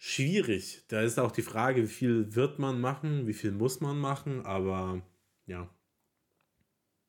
schwierig. 0.05 0.83
Da 0.89 1.01
ist 1.01 1.17
auch 1.17 1.31
die 1.31 1.41
Frage, 1.41 1.83
wie 1.83 1.87
viel 1.87 2.35
wird 2.35 2.59
man 2.59 2.81
machen, 2.81 3.25
wie 3.25 3.33
viel 3.33 3.53
muss 3.53 3.79
man 3.79 3.97
machen, 3.97 4.45
aber 4.45 5.01
ja, 5.45 5.73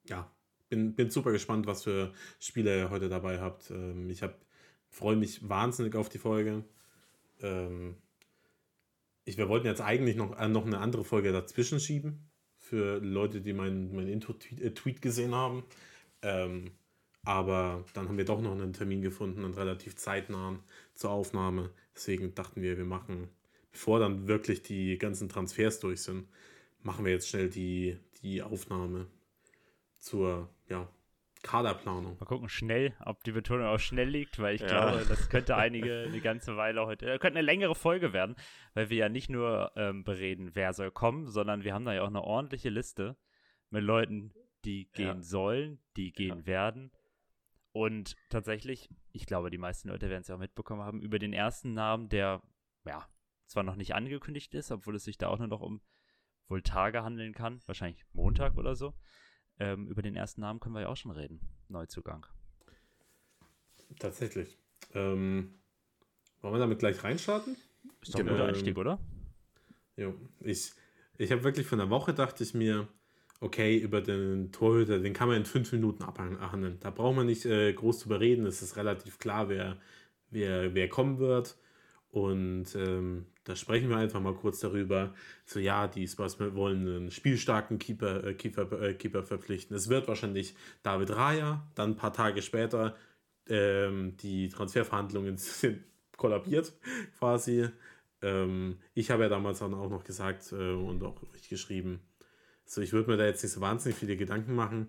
ja, 0.05 0.31
bin, 0.69 0.95
bin 0.95 1.11
super 1.11 1.33
gespannt, 1.33 1.67
was 1.67 1.83
für 1.83 2.13
Spiele 2.39 2.79
ihr 2.79 2.91
heute 2.91 3.09
dabei 3.09 3.41
habt. 3.41 3.73
Ähm, 3.73 4.09
ich 4.11 4.23
freue 4.91 5.17
mich 5.17 5.49
wahnsinnig 5.49 5.97
auf 5.97 6.09
die 6.09 6.19
Folge. 6.19 6.65
Ähm, 7.41 7.97
ich, 9.25 9.39
wir 9.39 9.49
wollten 9.49 9.67
jetzt 9.67 9.81
eigentlich 9.81 10.15
noch, 10.15 10.39
äh, 10.39 10.47
noch 10.47 10.65
eine 10.65 10.79
andere 10.79 11.03
Folge 11.03 11.33
dazwischen 11.33 11.81
schieben, 11.81 12.31
für 12.59 13.01
Leute, 13.01 13.41
die 13.41 13.55
meinen 13.55 13.93
mein 13.93 14.07
Intro-Tweet 14.07 14.61
äh, 14.61 15.01
gesehen 15.01 15.35
haben. 15.35 15.65
Ähm, 16.23 16.71
aber 17.25 17.85
dann 17.95 18.09
haben 18.09 18.19
wir 18.19 18.25
doch 18.25 18.41
noch 18.41 18.53
einen 18.53 18.73
Termin 18.73 19.03
gefunden, 19.03 19.45
einen 19.45 19.55
relativ 19.55 19.97
zeitnahen 19.97 20.61
zur 20.95 21.11
Aufnahme. 21.11 21.71
Deswegen 21.95 22.35
dachten 22.35 22.63
wir, 22.63 22.77
wir 22.77 22.85
machen, 22.85 23.29
bevor 23.71 23.99
dann 23.99 24.27
wirklich 24.27 24.63
die 24.63 24.99
ganzen 24.99 25.29
Transfers 25.29 25.81
durch 25.81 26.03
sind, 26.03 26.29
machen 26.83 27.05
wir 27.05 27.13
jetzt 27.13 27.29
schnell 27.29 27.49
die, 27.49 27.99
die 28.23 28.43
Aufnahme 28.43 29.07
zur 29.99 30.49
ja, 30.69 30.89
Kaderplanung. 31.43 32.17
Mal 32.19 32.27
gucken, 32.27 32.49
schnell, 32.49 32.95
ob 33.05 33.23
die 33.23 33.33
Betonung 33.33 33.67
auch 33.67 33.79
schnell 33.79 34.09
liegt, 34.09 34.39
weil 34.39 34.57
ich 34.57 34.63
ja. 34.63 34.67
glaube, 34.67 35.05
das 35.09 35.29
könnte 35.29 35.57
einige 35.57 36.05
eine 36.09 36.21
ganze 36.21 36.57
Weile 36.57 36.87
heute, 36.87 37.07
äh, 37.07 37.19
könnte 37.19 37.39
eine 37.39 37.47
längere 37.47 37.75
Folge 37.75 38.13
werden, 38.13 38.35
weil 38.73 38.91
wir 38.91 38.97
ja 38.97 39.09
nicht 39.09 39.31
nur 39.31 39.73
ähm, 39.77 40.05
bereden, 40.05 40.51
wer 40.55 40.73
soll 40.73 40.91
kommen, 40.91 41.29
sondern 41.29 41.63
wir 41.63 41.75
haben 41.75 41.85
da 41.85 41.95
ja 41.95 42.03
auch 42.03 42.09
eine 42.09 42.23
ordentliche 42.23 42.71
Liste 42.71 43.17
mit 43.71 43.85
Leuten, 43.85 44.33
die 44.65 44.89
gehen 44.93 45.19
ja. 45.19 45.23
sollen, 45.23 45.79
die 45.97 46.13
gehen 46.13 46.41
ja. 46.41 46.47
werden. 46.47 46.91
Und 47.75 48.15
tatsächlich, 48.29 48.89
ich 49.11 49.27
glaube, 49.27 49.51
die 49.51 49.59
meisten 49.59 49.89
Leute 49.89 50.09
werden 50.09 50.21
es 50.21 50.29
ja 50.29 50.37
auch 50.37 50.41
mitbekommen 50.41 50.83
haben, 50.83 51.03
über 51.03 51.19
den 51.19 51.33
ersten 51.33 51.75
Namen, 51.75 52.09
der, 52.09 52.41
ja, 52.87 53.09
zwar 53.47 53.65
noch 53.65 53.75
nicht 53.75 53.97
angekündigt 53.97 54.55
ist, 54.55 54.71
obwohl 54.71 54.95
es 54.95 55.03
sich 55.03 55.19
da 55.19 55.27
auch 55.27 55.41
nur 55.41 55.49
noch 55.49 55.61
um 55.61 55.81
wohl 56.47 56.63
Tage 56.63 57.03
handeln 57.03 57.35
kann, 57.35 57.61
wahrscheinlich 57.67 58.05
Montag 58.13 58.57
oder 58.57 58.77
so. 58.77 58.95
Ähm, 59.59 59.89
über 59.89 60.03
den 60.03 60.15
ersten 60.15 60.41
Namen 60.41 60.61
können 60.61 60.77
wir 60.77 60.83
ja 60.83 60.89
auch 60.89 60.97
schon 60.97 61.11
reden. 61.11 61.41
Neuzugang. 61.67 62.25
Tatsächlich. 63.99 64.57
Ähm, 64.93 65.59
wollen 66.43 66.55
wir 66.55 66.61
damit 66.61 66.79
gleich 66.79 67.03
reinstarten? 67.03 67.57
Ist 68.03 68.15
doch 68.15 68.21
ein 68.21 68.29
guter 68.29 68.45
Einstieg, 68.45 68.79
oder? 68.79 69.01
Jo, 69.97 70.15
ich, 70.39 70.75
ich 71.19 71.33
habe 71.33 71.43
wirklich 71.43 71.67
von 71.67 71.81
der 71.81 71.91
Woche 71.91 72.15
dachte 72.15 72.45
ich 72.45 72.55
mir, 72.55 72.87
okay, 73.45 73.77
über 73.77 74.01
den 74.01 74.53
Torhüter, 74.53 74.99
den 74.99 75.13
kann 75.13 75.29
man 75.29 75.37
in 75.39 75.45
fünf 75.45 75.71
Minuten 75.73 76.03
abhandeln. 76.03 76.79
Da 76.81 76.91
braucht 76.91 77.17
man 77.17 77.27
nicht 77.27 77.45
äh, 77.45 77.73
groß 77.73 78.01
zu 78.01 78.09
bereden. 78.09 78.47
Es 78.47 78.63
ist 78.63 78.77
relativ 78.77 79.19
klar, 79.19 79.49
wer, 79.49 79.77
wer, 80.31 80.75
wer 80.75 80.89
kommen 80.89 81.19
wird. 81.19 81.57
Und 82.11 82.75
ähm, 82.77 83.27
da 83.45 83.55
sprechen 83.57 83.91
wir 83.91 83.99
einfach 83.99 84.21
mal 84.21 84.35
kurz 84.35 84.61
darüber. 84.61 85.13
So, 85.45 85.59
ja, 85.61 85.89
die 85.89 86.09
Spurs 86.09 86.39
wollen 86.41 86.87
einen 86.87 87.11
spielstarken 87.11 87.79
Keeper, 87.79 88.25
äh, 88.25 88.35
Keeper, 88.35 88.81
äh, 88.81 88.95
Keeper 88.95 89.23
verpflichten. 89.25 89.77
Es 89.77 89.89
wird 89.89 90.09
wahrscheinlich 90.09 90.55
David 90.83 91.11
Raya. 91.11 91.67
Dann 91.75 91.91
ein 91.91 91.97
paar 91.97 92.13
Tage 92.13 92.41
später 92.41 92.97
ähm, 93.49 94.17
die 94.19 94.49
Transferverhandlungen 94.49 95.37
sind 95.39 95.83
kollabiert 96.17 96.73
quasi. 97.19 97.69
Ähm, 98.23 98.79
ich 98.95 99.11
habe 99.11 99.25
ja 99.25 99.29
damals 99.29 99.59
dann 99.59 99.75
auch 99.75 99.91
noch 99.91 100.05
gesagt 100.05 100.53
äh, 100.53 100.73
und 100.73 101.03
auch 101.03 101.21
geschrieben, 101.51 102.01
so 102.65 102.81
ich 102.81 102.93
würde 102.93 103.11
mir 103.11 103.17
da 103.17 103.27
jetzt 103.27 103.43
nicht 103.43 103.53
so 103.53 103.61
wahnsinnig 103.61 103.99
viele 103.99 104.17
Gedanken 104.17 104.55
machen, 104.55 104.89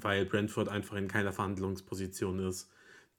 weil 0.00 0.24
Brentford 0.24 0.68
einfach 0.68 0.96
in 0.96 1.08
keiner 1.08 1.32
Verhandlungsposition 1.32 2.38
ist. 2.40 2.70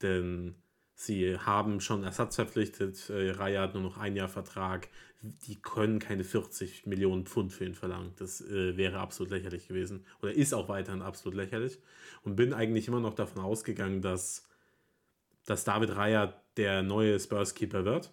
Denn 0.02 0.56
Sie 1.00 1.38
haben 1.38 1.80
schon 1.80 2.04
Ersatz 2.04 2.38
verpflichtet. 2.38 3.12
Äh, 3.12 3.30
Raya 3.30 3.62
hat 3.62 3.76
nur 3.76 3.84
noch 3.84 3.98
ein 3.98 4.16
Jahr 4.16 4.30
Vertrag. 4.30 4.90
Die 5.22 5.62
können 5.62 6.00
keine 6.00 6.24
40 6.24 6.88
Millionen 6.88 7.28
Pfund 7.28 7.54
für 7.54 7.66
ihn 7.66 7.76
verlangen. 7.76 8.14
Das 8.18 8.42
äh, 8.42 8.78
wäre 8.78 8.98
absolut 8.98 9.32
lächerlich 9.32 9.68
gewesen. 9.68 10.04
Oder 10.24 10.34
ist 10.34 10.56
auch 10.56 10.70
weiterhin 10.70 11.04
absolut 11.04 11.36
lächerlich. 11.36 11.80
Und 12.24 12.36
bin 12.36 12.52
eigentlich 12.52 12.88
immer 12.88 13.00
noch 13.00 13.14
davon 13.14 13.44
ausgegangen, 13.44 14.02
dass, 14.02 14.48
dass 15.46 15.64
David 15.64 15.96
Raya 15.96 16.34
der 16.58 16.82
neue 16.82 17.20
Spurs-Keeper 17.20 17.86
wird. 17.86 18.12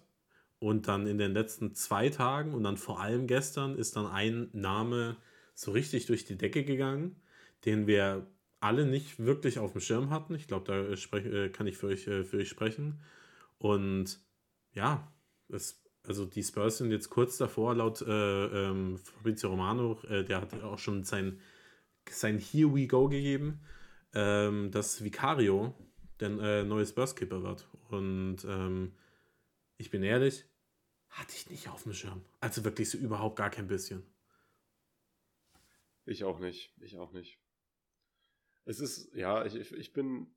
Und 0.59 0.87
dann 0.87 1.07
in 1.07 1.17
den 1.17 1.33
letzten 1.33 1.73
zwei 1.73 2.09
Tagen 2.09 2.53
und 2.53 2.61
dann 2.61 2.77
vor 2.77 3.01
allem 3.01 3.25
gestern 3.25 3.75
ist 3.75 3.95
dann 3.95 4.05
ein 4.05 4.49
Name 4.53 5.17
so 5.55 5.71
richtig 5.71 6.05
durch 6.05 6.25
die 6.25 6.37
Decke 6.37 6.63
gegangen, 6.63 7.15
den 7.65 7.87
wir 7.87 8.27
alle 8.59 8.85
nicht 8.85 9.19
wirklich 9.19 9.57
auf 9.57 9.71
dem 9.71 9.81
Schirm 9.81 10.09
hatten. 10.11 10.35
Ich 10.35 10.47
glaube, 10.47 10.65
da 10.65 10.95
sprech, 10.95 11.25
äh, 11.25 11.49
kann 11.49 11.65
ich 11.65 11.77
für 11.77 11.87
euch, 11.87 12.07
äh, 12.07 12.23
für 12.23 12.37
euch 12.37 12.49
sprechen. 12.49 13.01
Und 13.57 14.19
ja, 14.73 15.11
es, 15.49 15.83
also 16.03 16.25
die 16.25 16.43
Spurs 16.43 16.77
sind 16.77 16.91
jetzt 16.91 17.09
kurz 17.09 17.37
davor, 17.37 17.73
laut 17.75 18.01
äh, 18.01 18.69
ähm, 18.69 18.97
Fabrizio 18.97 19.49
Romano, 19.49 19.99
äh, 20.09 20.23
der 20.23 20.41
hat 20.41 20.61
auch 20.61 20.79
schon 20.79 21.03
sein, 21.03 21.39
sein 22.09 22.37
Here 22.37 22.73
We 22.73 22.87
Go 22.87 23.07
gegeben, 23.07 23.61
ähm, 24.13 24.71
dass 24.71 25.03
Vicario 25.03 25.73
der 26.19 26.29
äh, 26.29 26.63
neue 26.63 26.85
Spurs-Keeper 26.85 27.43
wird. 27.43 27.67
Und 27.89 28.37
ähm, 28.47 28.93
ich 29.77 29.89
bin 29.89 30.03
ehrlich, 30.03 30.45
hatte 31.09 31.33
ich 31.35 31.49
nicht 31.49 31.69
auf 31.69 31.83
dem 31.83 31.93
Schirm. 31.93 32.21
Also 32.39 32.63
wirklich 32.63 32.89
so 32.89 32.97
überhaupt 32.97 33.37
gar 33.37 33.49
kein 33.49 33.67
bisschen. 33.67 34.03
Ich 36.05 36.23
auch 36.23 36.39
nicht. 36.39 36.73
Ich 36.79 36.97
auch 36.97 37.11
nicht. 37.11 37.39
Es 38.65 38.79
ist, 38.79 39.13
ja, 39.13 39.45
ich, 39.45 39.55
ich 39.55 39.93
bin. 39.93 40.35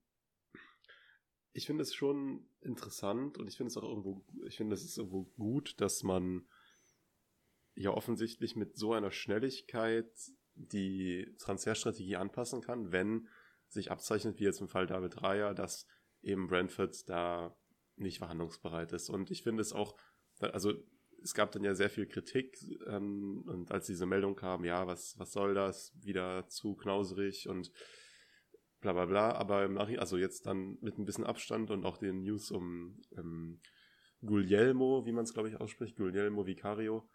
Ich 1.53 1.67
finde 1.67 1.83
es 1.83 1.95
schon 1.95 2.49
interessant 2.61 3.39
und 3.39 3.49
ich 3.49 3.57
finde 3.57 3.71
es 3.71 3.77
auch 3.77 3.83
irgendwo, 3.83 4.25
ich 4.47 4.57
finde 4.57 4.75
es 4.75 4.85
ist 4.85 4.99
irgendwo 4.99 5.25
gut, 5.37 5.81
dass 5.81 6.03
man 6.03 6.47
ja 7.75 7.91
offensichtlich 7.91 8.55
mit 8.55 8.77
so 8.77 8.93
einer 8.93 9.11
Schnelligkeit 9.11 10.13
die 10.55 11.35
Transferstrategie 11.39 12.17
anpassen 12.17 12.61
kann, 12.61 12.93
wenn 12.93 13.29
sich 13.69 13.91
abzeichnet, 13.91 14.39
wie 14.39 14.45
jetzt 14.45 14.61
im 14.61 14.69
Fall 14.69 14.87
David 14.87 15.23
Raya, 15.23 15.55
dass 15.55 15.87
eben 16.23 16.49
Brentford 16.49 17.09
da 17.09 17.57
nicht 17.97 18.19
verhandlungsbereit 18.19 18.93
ist. 18.93 19.09
Und 19.09 19.31
ich 19.31 19.43
finde 19.43 19.63
es 19.63 19.73
auch, 19.73 19.97
also 20.41 20.75
es 21.23 21.35
gab 21.35 21.53
dann 21.53 21.65
ja 21.65 21.75
sehr 21.75 21.91
viel 21.91 22.07
Kritik 22.07 22.59
ähm, 22.87 23.43
und 23.47 23.71
als 23.71 23.87
diese 23.87 24.07
Meldung 24.07 24.37
kam, 24.37 24.65
ja, 24.65 24.87
was, 24.87 25.19
was 25.19 25.33
soll 25.33 25.55
das, 25.55 25.93
wieder 26.01 26.47
zu 26.49 26.75
knauserig 26.75 27.49
und 27.49 27.73
bla 28.81 28.93
bla 28.93 29.07
bla, 29.07 29.33
aber 29.33 29.65
im 29.65 29.75
Nachhinein, 29.75 30.01
also 30.01 30.17
jetzt 30.17 30.47
dann 30.47 30.79
mit 30.81 30.99
ein 30.99 31.05
bisschen 31.05 31.25
Abstand 31.25 31.71
und 31.71 31.85
auch 31.85 31.99
den 31.99 32.23
News 32.23 32.51
um 32.51 33.01
ähm, 33.17 33.61
Guglielmo, 34.21 35.05
wie 35.07 35.13
man 35.13 35.25
es 35.25 35.35
glaube 35.35 35.49
ich 35.49 35.57
ausspricht, 35.57 35.97
Guglielmo 35.97 36.47
Vicario. 36.47 37.09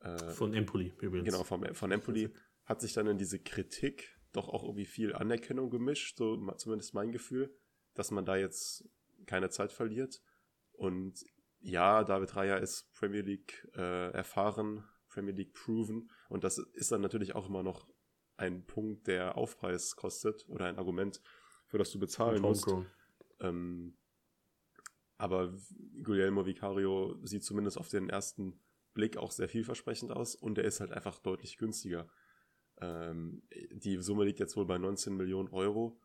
Äh, 0.00 0.16
von 0.30 0.54
Empoli 0.54 0.94
übrigens. 1.00 1.30
Genau, 1.30 1.44
von, 1.44 1.74
von 1.74 1.90
Empoli, 1.90 2.32
hat 2.64 2.80
sich 2.80 2.92
dann 2.92 3.06
in 3.06 3.18
diese 3.18 3.38
Kritik 3.38 4.18
doch 4.32 4.48
auch 4.48 4.62
irgendwie 4.62 4.86
viel 4.86 5.14
Anerkennung 5.14 5.70
gemischt, 5.70 6.18
so 6.18 6.36
zumindest 6.56 6.94
mein 6.94 7.12
Gefühl, 7.12 7.54
dass 7.94 8.10
man 8.10 8.24
da 8.24 8.36
jetzt 8.36 8.88
keine 9.26 9.50
Zeit 9.50 9.72
verliert. 9.72 10.20
Und 10.72 11.24
ja, 11.60 12.04
David 12.04 12.36
Raya 12.36 12.56
ist 12.56 12.92
Premier 12.94 13.22
League 13.22 13.68
äh, 13.74 14.10
erfahren, 14.12 14.84
Premier 15.08 15.34
League 15.34 15.54
proven. 15.54 16.10
Und 16.28 16.44
das 16.44 16.58
ist 16.58 16.92
dann 16.92 17.00
natürlich 17.00 17.34
auch 17.34 17.48
immer 17.48 17.62
noch 17.62 17.88
ein 18.36 18.64
Punkt, 18.64 19.06
der 19.06 19.36
Aufpreis 19.36 19.96
kostet 19.96 20.48
oder 20.48 20.66
ein 20.66 20.78
Argument, 20.78 21.20
für 21.66 21.78
das 21.78 21.90
du 21.90 21.98
bezahlen 21.98 22.40
musst. 22.40 22.68
Ähm, 23.40 23.96
aber 25.16 25.52
Guglielmo 26.04 26.46
Vicario 26.46 27.18
sieht 27.24 27.44
zumindest 27.44 27.76
auf 27.76 27.88
den 27.88 28.08
ersten 28.08 28.60
Blick 28.94 29.16
auch 29.16 29.32
sehr 29.32 29.48
vielversprechend 29.48 30.12
aus 30.12 30.36
und 30.36 30.58
er 30.58 30.64
ist 30.64 30.80
halt 30.80 30.92
einfach 30.92 31.18
deutlich 31.18 31.58
günstiger. 31.58 32.08
Ähm, 32.80 33.42
die 33.72 34.00
Summe 34.00 34.24
liegt 34.24 34.38
jetzt 34.38 34.56
wohl 34.56 34.66
bei 34.66 34.78
19 34.78 35.16
Millionen 35.16 35.48
Euro 35.48 36.00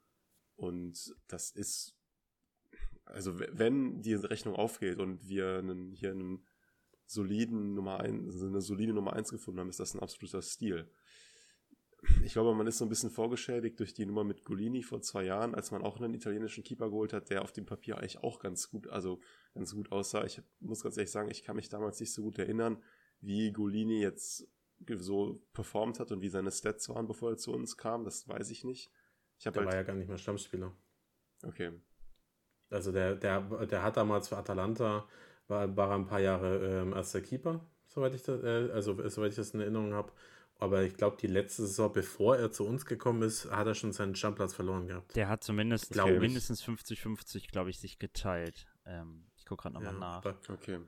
und 0.56 1.16
das 1.28 1.52
ist 1.52 1.96
also 3.06 3.40
wenn 3.40 4.02
die 4.02 4.14
Rechnung 4.14 4.56
aufgeht 4.56 5.00
und 5.00 5.28
wir 5.28 5.58
einen, 5.58 5.92
hier 5.92 6.12
einen 6.12 6.46
soliden 7.06 7.74
Nummer 7.74 8.00
1, 8.00 8.26
also 8.26 8.48
eine 8.48 8.62
solide 8.62 8.94
Nummer 8.94 9.14
1 9.14 9.30
gefunden 9.32 9.60
haben, 9.60 9.70
ist 9.70 9.80
das 9.80 9.94
ein 9.94 10.00
absoluter 10.00 10.42
Stil. 10.42 10.90
Ich 12.24 12.34
glaube, 12.34 12.54
man 12.54 12.68
ist 12.68 12.80
so 12.80 12.86
ein 12.86 12.90
bisschen 12.90 13.12
vorgeschädigt 13.12 13.80
durch 13.80 13.94
die 13.94 14.06
Nummer 14.06 14.26
mit 14.26 14.44
Golini 14.44 14.84
vor 14.84 15.02
zwei 15.02 15.24
Jahren, 15.24 15.56
als 15.56 15.72
man 15.72 15.82
auch 15.82 15.98
einen 15.98 16.14
italienischen 16.14 16.64
Keeper 16.64 16.90
geholt 16.90 17.14
hat, 17.14 17.30
der 17.30 17.44
auf 17.44 17.54
dem 17.54 17.66
Papier 17.66 17.98
eigentlich 17.98 18.18
auch 18.18 18.40
ganz 18.40 18.70
gut, 18.70 18.88
also 18.88 19.22
ganz 19.54 19.74
gut 19.74 19.92
aussah. 19.92 20.26
Ich 20.26 20.42
muss 20.60 20.84
ganz 20.84 20.98
ehrlich 20.98 21.12
sagen, 21.12 21.30
ich 21.32 21.44
kann 21.44 21.56
mich 21.56 21.70
damals 21.70 22.00
nicht 22.02 22.14
so 22.14 22.22
gut 22.22 22.38
erinnern, 22.40 22.84
wie 23.22 23.54
Golini 23.54 24.02
jetzt 24.02 24.48
so 24.96 25.42
performt 25.54 26.00
hat 26.00 26.12
und 26.12 26.22
wie 26.22 26.30
seine 26.30 26.52
Stats 26.52 26.90
waren, 26.90 27.08
bevor 27.08 27.32
er 27.32 27.38
zu 27.38 27.54
uns 27.54 27.78
kam. 27.78 28.04
Das 28.04 28.28
weiß 28.28 28.50
ich 28.50 28.66
nicht. 28.66 28.92
Ich 29.38 29.44
der 29.46 29.54
halt 29.54 29.66
war 29.66 29.76
ja 29.76 29.84
gar 29.84 29.96
nicht 29.96 30.10
mehr 30.10 30.18
Stammspieler. 30.18 30.76
Okay, 31.44 31.72
also 32.74 32.92
der, 32.92 33.16
der, 33.16 33.42
der 33.42 33.84
hat 33.84 33.98
damals 33.98 34.28
für 34.30 34.38
Atalanta, 34.38 35.06
war, 35.48 35.76
war 35.76 35.96
ein 35.96 36.06
paar 36.06 36.20
Jahre 36.20 36.82
ähm, 36.82 36.94
erster 36.94 37.22
Keeper, 37.22 37.66
soweit 37.88 38.16
ich 38.16 38.24
das, 38.24 38.44
äh, 38.44 38.72
also 38.74 38.98
soweit 39.10 39.32
ich 39.32 39.36
das 39.36 39.52
in 39.52 39.60
Erinnerung 39.60 39.94
habe. 39.94 40.12
Aber 40.60 40.84
ich 40.84 40.96
glaube, 40.96 41.18
die 41.20 41.28
letzte 41.28 41.64
Saison, 41.64 41.92
bevor 41.92 42.38
er 42.38 42.52
zu 42.52 42.66
uns 42.66 42.86
gekommen 42.86 43.24
ist, 43.24 43.52
hat 43.52 43.68
er 43.68 43.76
schon 43.76 43.92
seinen 43.92 44.16
Stammplatz 44.16 44.54
verloren 44.54 44.88
gehabt. 44.88 45.16
Der 45.16 45.28
hat 45.28 45.44
zumindest 45.44 46.00
okay. 46.00 46.20
mindestens 46.20 46.64
50-50, 46.64 47.52
glaube 47.52 47.70
ich, 47.70 47.80
sich 47.80 48.00
geteilt. 48.00 48.68
Ähm, 48.86 49.26
ich 49.36 49.46
gucke 49.46 49.64
gerade 49.64 49.76
nochmal 49.76 49.94
ja, 49.94 50.00
nach. 50.00 50.26
Okay. 50.50 50.80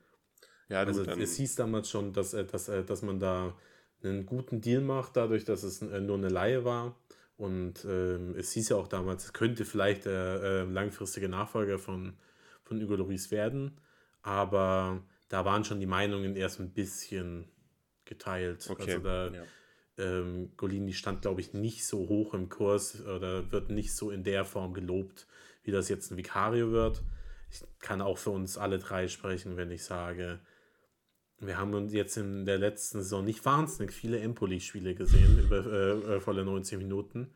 Ja, 0.70 0.80
also 0.80 1.04
es 1.04 1.36
hieß 1.36 1.56
damals 1.56 1.90
schon, 1.90 2.14
dass, 2.14 2.34
äh, 2.34 2.46
dass, 2.46 2.70
äh, 2.70 2.84
dass 2.84 3.02
man 3.02 3.20
da 3.20 3.56
einen 4.04 4.26
guten 4.26 4.62
Deal 4.62 4.82
macht, 4.82 5.18
dadurch, 5.18 5.46
dass 5.46 5.64
es 5.64 5.82
äh, 5.82 6.00
nur 6.00 6.18
eine 6.18 6.30
Laie 6.30 6.64
war. 6.64 6.96
Und 7.38 7.86
ähm, 7.86 8.34
es 8.38 8.52
hieß 8.54 8.70
ja 8.70 8.78
auch 8.78 8.88
damals, 8.88 9.26
es 9.26 9.34
könnte 9.34 9.66
vielleicht 9.66 10.06
der 10.06 10.42
äh, 10.42 10.64
langfristige 10.64 11.28
Nachfolger 11.28 11.78
von, 11.80 12.14
von 12.64 12.82
Hugo 12.82 12.96
Lloris 12.96 13.30
werden. 13.32 13.80
Aber 14.22 15.04
da 15.28 15.44
waren 15.44 15.64
schon 15.64 15.80
die 15.80 15.86
Meinungen 15.86 16.36
erst 16.36 16.60
ein 16.60 16.72
bisschen 16.72 17.50
geteilt. 18.06 18.68
Okay. 18.70 18.94
Also 18.94 19.04
da 19.04 19.32
ja. 19.32 19.44
ähm, 19.98 20.52
Golini 20.56 20.94
stand, 20.94 21.22
glaube 21.22 21.42
ich, 21.42 21.54
nicht 21.54 21.86
so 21.86 22.08
hoch 22.08 22.34
im 22.34 22.48
Kurs 22.48 23.02
oder 23.06 23.52
wird 23.52 23.70
nicht 23.70 23.94
so 23.94 24.12
in 24.12 24.24
der 24.24 24.46
Form 24.46 24.74
gelobt, 24.74 25.28
wie 25.64 25.72
das 25.72 25.90
jetzt 25.90 26.12
ein 26.12 26.18
Vicario 26.18 26.72
wird. 26.72 27.04
Ich 27.52 27.62
kann 27.80 28.02
auch 28.02 28.18
für 28.18 28.32
uns 28.32 28.58
alle 28.58 28.80
drei 28.80 29.08
sprechen, 29.08 29.58
wenn 29.58 29.72
ich 29.72 29.84
sage, 29.84 30.40
wir 31.48 31.58
haben 31.58 31.74
uns 31.74 31.94
jetzt 31.94 32.18
in 32.18 32.46
der 32.46 32.58
letzten 32.58 33.02
Saison 33.02 33.24
nicht 33.24 33.44
wahnsinnig 33.46 33.94
viele 33.94 34.20
Empoli-Spiele 34.20 34.96
gesehen, 34.96 35.40
über 35.40 35.66
äh, 35.66 36.16
äh 36.16 36.20
volle 36.20 36.46
90 36.46 36.78
Minuten. 36.78 37.32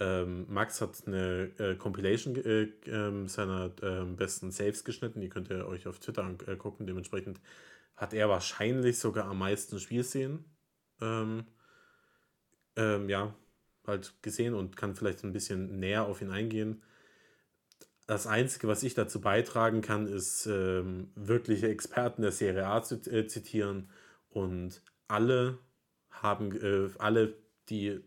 Ähm, 0.00 0.46
Max 0.48 0.80
hat 0.80 1.06
eine 1.06 1.50
äh, 1.58 1.76
Compilation 1.76 2.36
äh, 2.36 2.62
äh, 2.62 3.28
seiner 3.28 3.70
ähm, 3.82 4.16
besten 4.16 4.50
Saves 4.50 4.84
geschnitten, 4.84 5.20
die 5.20 5.28
könnt 5.28 5.50
ihr 5.50 5.66
euch 5.68 5.86
auf 5.86 6.00
Twitter 6.00 6.24
angucken. 6.24 6.86
Dementsprechend 6.86 7.40
hat 7.94 8.12
er 8.12 8.28
wahrscheinlich 8.28 8.98
sogar 8.98 9.26
am 9.26 9.38
meisten 9.38 9.78
Spielszenen 9.78 10.44
ähm, 11.00 11.44
ähm, 12.76 13.08
ja, 13.08 13.34
halt 13.86 14.14
gesehen 14.22 14.54
und 14.54 14.76
kann 14.76 14.96
vielleicht 14.96 15.22
ein 15.22 15.32
bisschen 15.32 15.78
näher 15.78 16.06
auf 16.06 16.20
ihn 16.20 16.30
eingehen 16.30 16.82
das 18.06 18.26
Einzige, 18.26 18.68
was 18.68 18.82
ich 18.82 18.94
dazu 18.94 19.20
beitragen 19.20 19.80
kann, 19.80 20.06
ist 20.06 20.46
ähm, 20.46 21.10
wirkliche 21.14 21.68
Experten 21.68 22.22
der 22.22 22.32
Serie 22.32 22.66
A 22.66 22.82
zu 22.82 22.96
äh, 23.10 23.26
zitieren. 23.26 23.88
Und 24.28 24.82
alle 25.08 25.58
haben, 26.10 26.52
äh, 26.60 26.90
alle, 26.98 27.34
die 27.70 28.00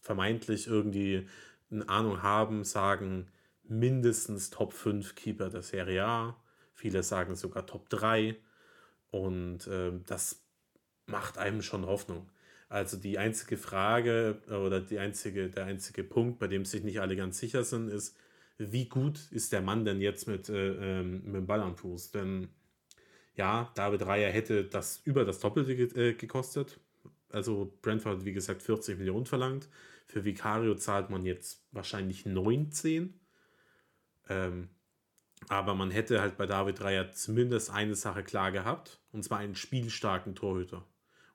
vermeintlich 0.00 0.66
irgendwie 0.66 1.28
eine 1.70 1.88
Ahnung 1.88 2.22
haben, 2.22 2.64
sagen 2.64 3.28
mindestens 3.64 4.50
Top 4.50 4.72
5 4.72 5.14
Keeper 5.14 5.50
der 5.50 5.62
Serie 5.62 6.04
A. 6.04 6.42
Viele 6.74 7.02
sagen 7.02 7.36
sogar 7.36 7.66
Top 7.66 7.90
3. 7.90 8.36
Und 9.10 9.66
äh, 9.66 9.92
das 10.06 10.42
macht 11.06 11.36
einem 11.36 11.60
schon 11.60 11.84
Hoffnung. 11.84 12.30
Also 12.70 12.96
die 12.96 13.18
einzige 13.18 13.56
Frage 13.56 14.40
oder 14.46 14.80
die 14.80 14.98
einzige, 14.98 15.50
der 15.50 15.66
einzige 15.66 16.04
Punkt, 16.04 16.38
bei 16.38 16.46
dem 16.46 16.64
sich 16.64 16.84
nicht 16.84 17.00
alle 17.00 17.16
ganz 17.16 17.38
sicher 17.38 17.64
sind, 17.64 17.88
ist, 17.88 18.16
wie 18.60 18.86
gut 18.86 19.32
ist 19.32 19.52
der 19.52 19.62
Mann 19.62 19.84
denn 19.86 20.00
jetzt 20.02 20.28
mit, 20.28 20.50
äh, 20.50 21.00
ähm, 21.00 21.22
mit 21.24 21.34
dem 21.34 21.46
Ball 21.46 21.62
am 21.62 21.76
Fuß? 21.76 22.10
Denn 22.10 22.48
ja, 23.34 23.72
David 23.74 24.04
Raya 24.04 24.28
hätte 24.28 24.64
das 24.64 25.00
über 25.04 25.24
das 25.24 25.40
Doppelte 25.40 25.74
ge 25.74 26.10
äh, 26.10 26.14
gekostet. 26.14 26.78
Also 27.30 27.72
Brentford 27.80 28.18
hat, 28.18 28.24
wie 28.26 28.32
gesagt, 28.32 28.62
40 28.62 28.98
Millionen 28.98 29.24
verlangt. 29.24 29.68
Für 30.06 30.24
Vicario 30.24 30.74
zahlt 30.74 31.08
man 31.08 31.24
jetzt 31.24 31.64
wahrscheinlich 31.72 32.26
19. 32.26 33.18
Ähm, 34.28 34.68
aber 35.48 35.74
man 35.74 35.90
hätte 35.90 36.20
halt 36.20 36.36
bei 36.36 36.46
David 36.46 36.82
Raya 36.82 37.12
zumindest 37.12 37.70
eine 37.70 37.94
Sache 37.94 38.22
klar 38.22 38.52
gehabt, 38.52 39.00
und 39.12 39.22
zwar 39.22 39.38
einen 39.38 39.54
spielstarken 39.54 40.34
Torhüter. 40.34 40.84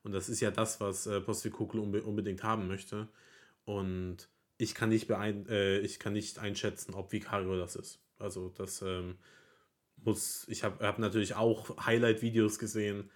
Und 0.04 0.12
das 0.12 0.30
ist 0.30 0.42
ja 0.42 0.52
das, 0.52 0.80
was 0.80 1.08
äh, 1.08 1.22
Postecoglou 1.22 1.82
unbe 1.82 2.04
unbedingt 2.04 2.44
haben 2.44 2.68
möchte. 2.68 3.08
Und 3.64 4.30
ich 4.58 4.76
kann 4.76 4.90
nicht 4.90 5.08
beein 5.08 5.48
äh, 5.48 5.80
ich 5.80 6.00
kann 6.00 6.14
nicht 6.14 6.40
einschätzen, 6.40 6.94
ob 6.94 7.12
Vicario 7.12 7.58
das 7.58 7.76
ist. 7.76 8.00
Also 8.20 8.50
das 8.50 8.82
ähm, 8.82 9.18
muss, 9.98 10.46
ich 10.48 10.64
habe 10.64 10.86
hab 10.86 11.00
natürlich 11.00 11.36
auch 11.36 11.86
Highlight-Videos 11.86 12.60
gesehen, 12.60 13.10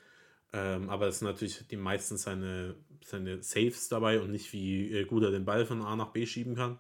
ähm, 0.53 0.89
aber 0.89 1.07
es 1.07 1.19
sind 1.19 1.27
natürlich 1.27 1.67
die 1.67 1.77
meisten 1.77 2.17
seine, 2.17 2.75
seine 3.03 3.41
Saves 3.43 3.87
dabei 3.87 4.19
und 4.19 4.31
nicht 4.31 4.51
wie 4.53 4.91
äh, 4.91 5.05
gut 5.05 5.23
er 5.23 5.31
den 5.31 5.45
Ball 5.45 5.65
von 5.65 5.81
A 5.81 5.95
nach 5.95 6.11
B 6.11 6.25
schieben 6.25 6.55
kann. 6.55 6.79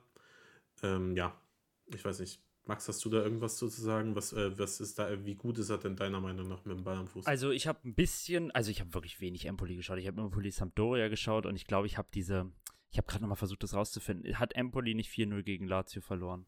Ähm, 0.81 1.15
ja, 1.15 1.39
ich 1.87 2.03
weiß 2.03 2.19
nicht. 2.19 2.41
Max, 2.65 2.87
hast 2.87 3.03
du 3.03 3.09
da 3.09 3.23
irgendwas 3.23 3.57
zu 3.57 3.67
sagen? 3.67 4.15
Was, 4.15 4.31
äh, 4.31 4.57
was 4.59 4.79
ist 4.79 4.99
da, 4.99 5.25
wie 5.25 5.35
gut 5.35 5.57
ist 5.57 5.69
er 5.69 5.79
denn 5.79 5.95
deiner 5.95 6.21
Meinung 6.21 6.47
nach 6.47 6.65
mit 6.65 6.77
dem 6.77 6.83
Ball 6.83 6.97
am 6.97 7.07
Fuß? 7.07 7.25
Also 7.25 7.49
ich 7.49 7.65
habe 7.65 7.79
ein 7.83 7.95
bisschen, 7.95 8.51
also 8.51 8.69
ich 8.69 8.79
habe 8.79 8.93
wirklich 8.93 9.19
wenig 9.21 9.45
Empoli 9.45 9.75
geschaut. 9.75 9.97
Ich 9.97 10.07
habe 10.07 10.21
Empoli 10.21 10.51
Sampdoria 10.51 11.07
geschaut 11.07 11.47
und 11.47 11.55
ich 11.55 11.65
glaube, 11.65 11.87
ich 11.87 11.97
habe 11.97 12.09
diese, 12.13 12.51
ich 12.91 12.97
habe 12.97 13.07
gerade 13.07 13.21
nochmal 13.21 13.37
versucht, 13.37 13.63
das 13.63 13.75
rauszufinden. 13.75 14.39
Hat 14.39 14.55
Empoli 14.55 14.95
nicht 14.95 15.11
4-0 15.11 15.43
gegen 15.43 15.67
Lazio 15.67 16.01
verloren? 16.01 16.47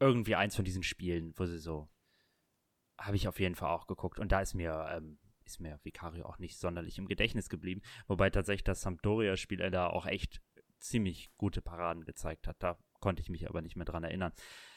Irgendwie 0.00 0.36
eins 0.36 0.54
von 0.54 0.64
diesen 0.64 0.82
Spielen, 0.82 1.32
wo 1.36 1.46
sie 1.46 1.58
so. 1.58 1.88
Habe 2.96 3.16
ich 3.16 3.26
auf 3.26 3.40
jeden 3.40 3.54
Fall 3.54 3.70
auch 3.70 3.86
geguckt. 3.86 4.18
Und 4.18 4.30
da 4.30 4.40
ist 4.40 4.54
mir, 4.54 4.88
ähm, 4.92 5.18
ist 5.44 5.60
mir 5.60 5.80
Vicario 5.82 6.26
auch 6.26 6.38
nicht 6.38 6.58
sonderlich 6.58 6.98
im 6.98 7.08
Gedächtnis 7.08 7.48
geblieben. 7.48 7.82
Wobei 8.06 8.30
tatsächlich 8.30 8.64
das 8.64 8.82
Sampdoria-Spiel 8.82 9.58
da 9.70 9.88
auch 9.88 10.06
echt 10.06 10.40
ziemlich 10.78 11.32
gute 11.36 11.60
Paraden 11.60 12.04
gezeigt 12.04 12.46
hat. 12.46 12.62
Da 12.62 12.78
konnte 13.00 13.22
ich 13.22 13.28
mich 13.28 13.48
aber 13.48 13.60
nicht 13.60 13.76
mehr 13.76 13.84
dran 13.84 14.04
erinnern. 14.04 14.32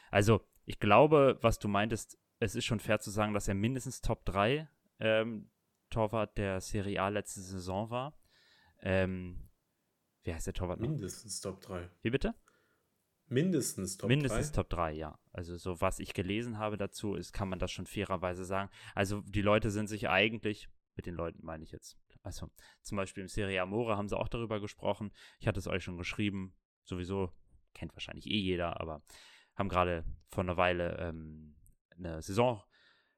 Also, 0.10 0.42
ich 0.66 0.80
glaube, 0.80 1.38
was 1.42 1.60
du 1.60 1.68
meintest, 1.68 2.18
es 2.40 2.56
ist 2.56 2.66
schon 2.66 2.80
fair 2.80 3.00
zu 3.00 3.12
sagen, 3.12 3.34
dass 3.34 3.48
er 3.48 3.54
mindestens 3.54 4.02
Top 4.02 4.26
3 4.26 4.68
ähm, 5.00 5.52
Torwart 5.92 6.38
der 6.38 6.60
Serie 6.60 7.02
A 7.02 7.10
letzte 7.10 7.42
Saison 7.42 7.90
war. 7.92 8.18
Ähm, 8.82 9.51
wie 10.24 10.34
heißt 10.34 10.48
der 10.48 10.54
Torwart 10.54 10.80
noch? 10.80 10.88
Mindestens 10.88 11.42
Top 11.42 11.62
3. 11.62 11.90
Wie 12.02 12.10
bitte? 12.10 12.36
Mindestens 13.28 13.98
Top 13.98 14.10
Mindestens 14.10 14.52
3? 14.52 14.56
Top 14.56 14.70
3, 14.70 14.92
ja. 14.94 15.18
Also 15.32 15.58
so 15.58 15.80
was 15.80 16.00
ich 16.00 16.14
gelesen 16.14 16.58
habe 16.58 16.78
dazu, 16.78 17.16
ist, 17.16 17.32
kann 17.32 17.50
man 17.50 17.60
das 17.60 17.72
schon 17.72 17.86
fairerweise 17.86 18.46
sagen. 18.46 18.70
Also 18.94 19.22
die 19.22 19.42
Leute 19.42 19.72
sind 19.72 19.88
sich 19.88 20.10
eigentlich, 20.10 20.70
mit 20.96 21.06
den 21.06 21.16
Leuten 21.16 21.44
meine 21.44 21.64
ich 21.64 21.72
jetzt, 21.72 21.98
also 22.24 22.50
zum 22.82 22.98
Beispiel 22.98 23.22
im 23.22 23.30
Serie 23.30 23.62
Amore 23.62 23.98
haben 23.98 24.10
sie 24.10 24.18
auch 24.18 24.28
darüber 24.28 24.60
gesprochen. 24.60 25.12
Ich 25.40 25.48
hatte 25.48 25.60
es 25.60 25.68
euch 25.68 25.84
schon 25.84 25.98
geschrieben, 25.98 26.54
sowieso, 26.84 27.32
kennt 27.74 27.96
wahrscheinlich 27.96 28.28
eh 28.28 28.38
jeder, 28.38 28.80
aber 28.82 29.02
haben 29.56 29.70
gerade 29.70 30.04
vor 30.30 30.44
einer 30.44 30.58
Weile 30.58 30.98
ähm, 31.00 31.56
eine 31.98 32.22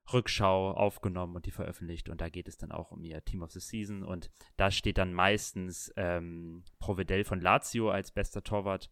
Saisonrückschau 0.05 0.71
aufgenommen 0.71 1.35
und 1.35 1.45
die 1.45 1.51
veröffentlicht 1.51 2.09
und 2.09 2.21
da 2.21 2.29
geht 2.29 2.47
es 2.47 2.57
dann 2.57 2.71
auch 2.71 2.91
um 2.91 3.03
ihr 3.03 3.23
Team 3.23 3.41
of 3.41 3.51
the 3.51 3.59
Season 3.59 4.03
und 4.03 4.31
da 4.57 4.71
steht 4.71 4.97
dann 4.97 5.13
meistens 5.13 5.91
ähm, 5.95 6.63
Provedel 6.79 7.23
von 7.23 7.41
Lazio 7.41 7.89
als 7.89 8.11
bester 8.11 8.43
Torwart 8.43 8.89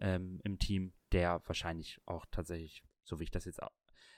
ähm, 0.00 0.40
im 0.44 0.58
Team, 0.58 0.92
der 1.12 1.42
wahrscheinlich 1.46 2.00
auch 2.06 2.26
tatsächlich, 2.30 2.82
so 3.04 3.18
wie 3.20 3.24
ich 3.24 3.30
das 3.30 3.44
jetzt 3.44 3.60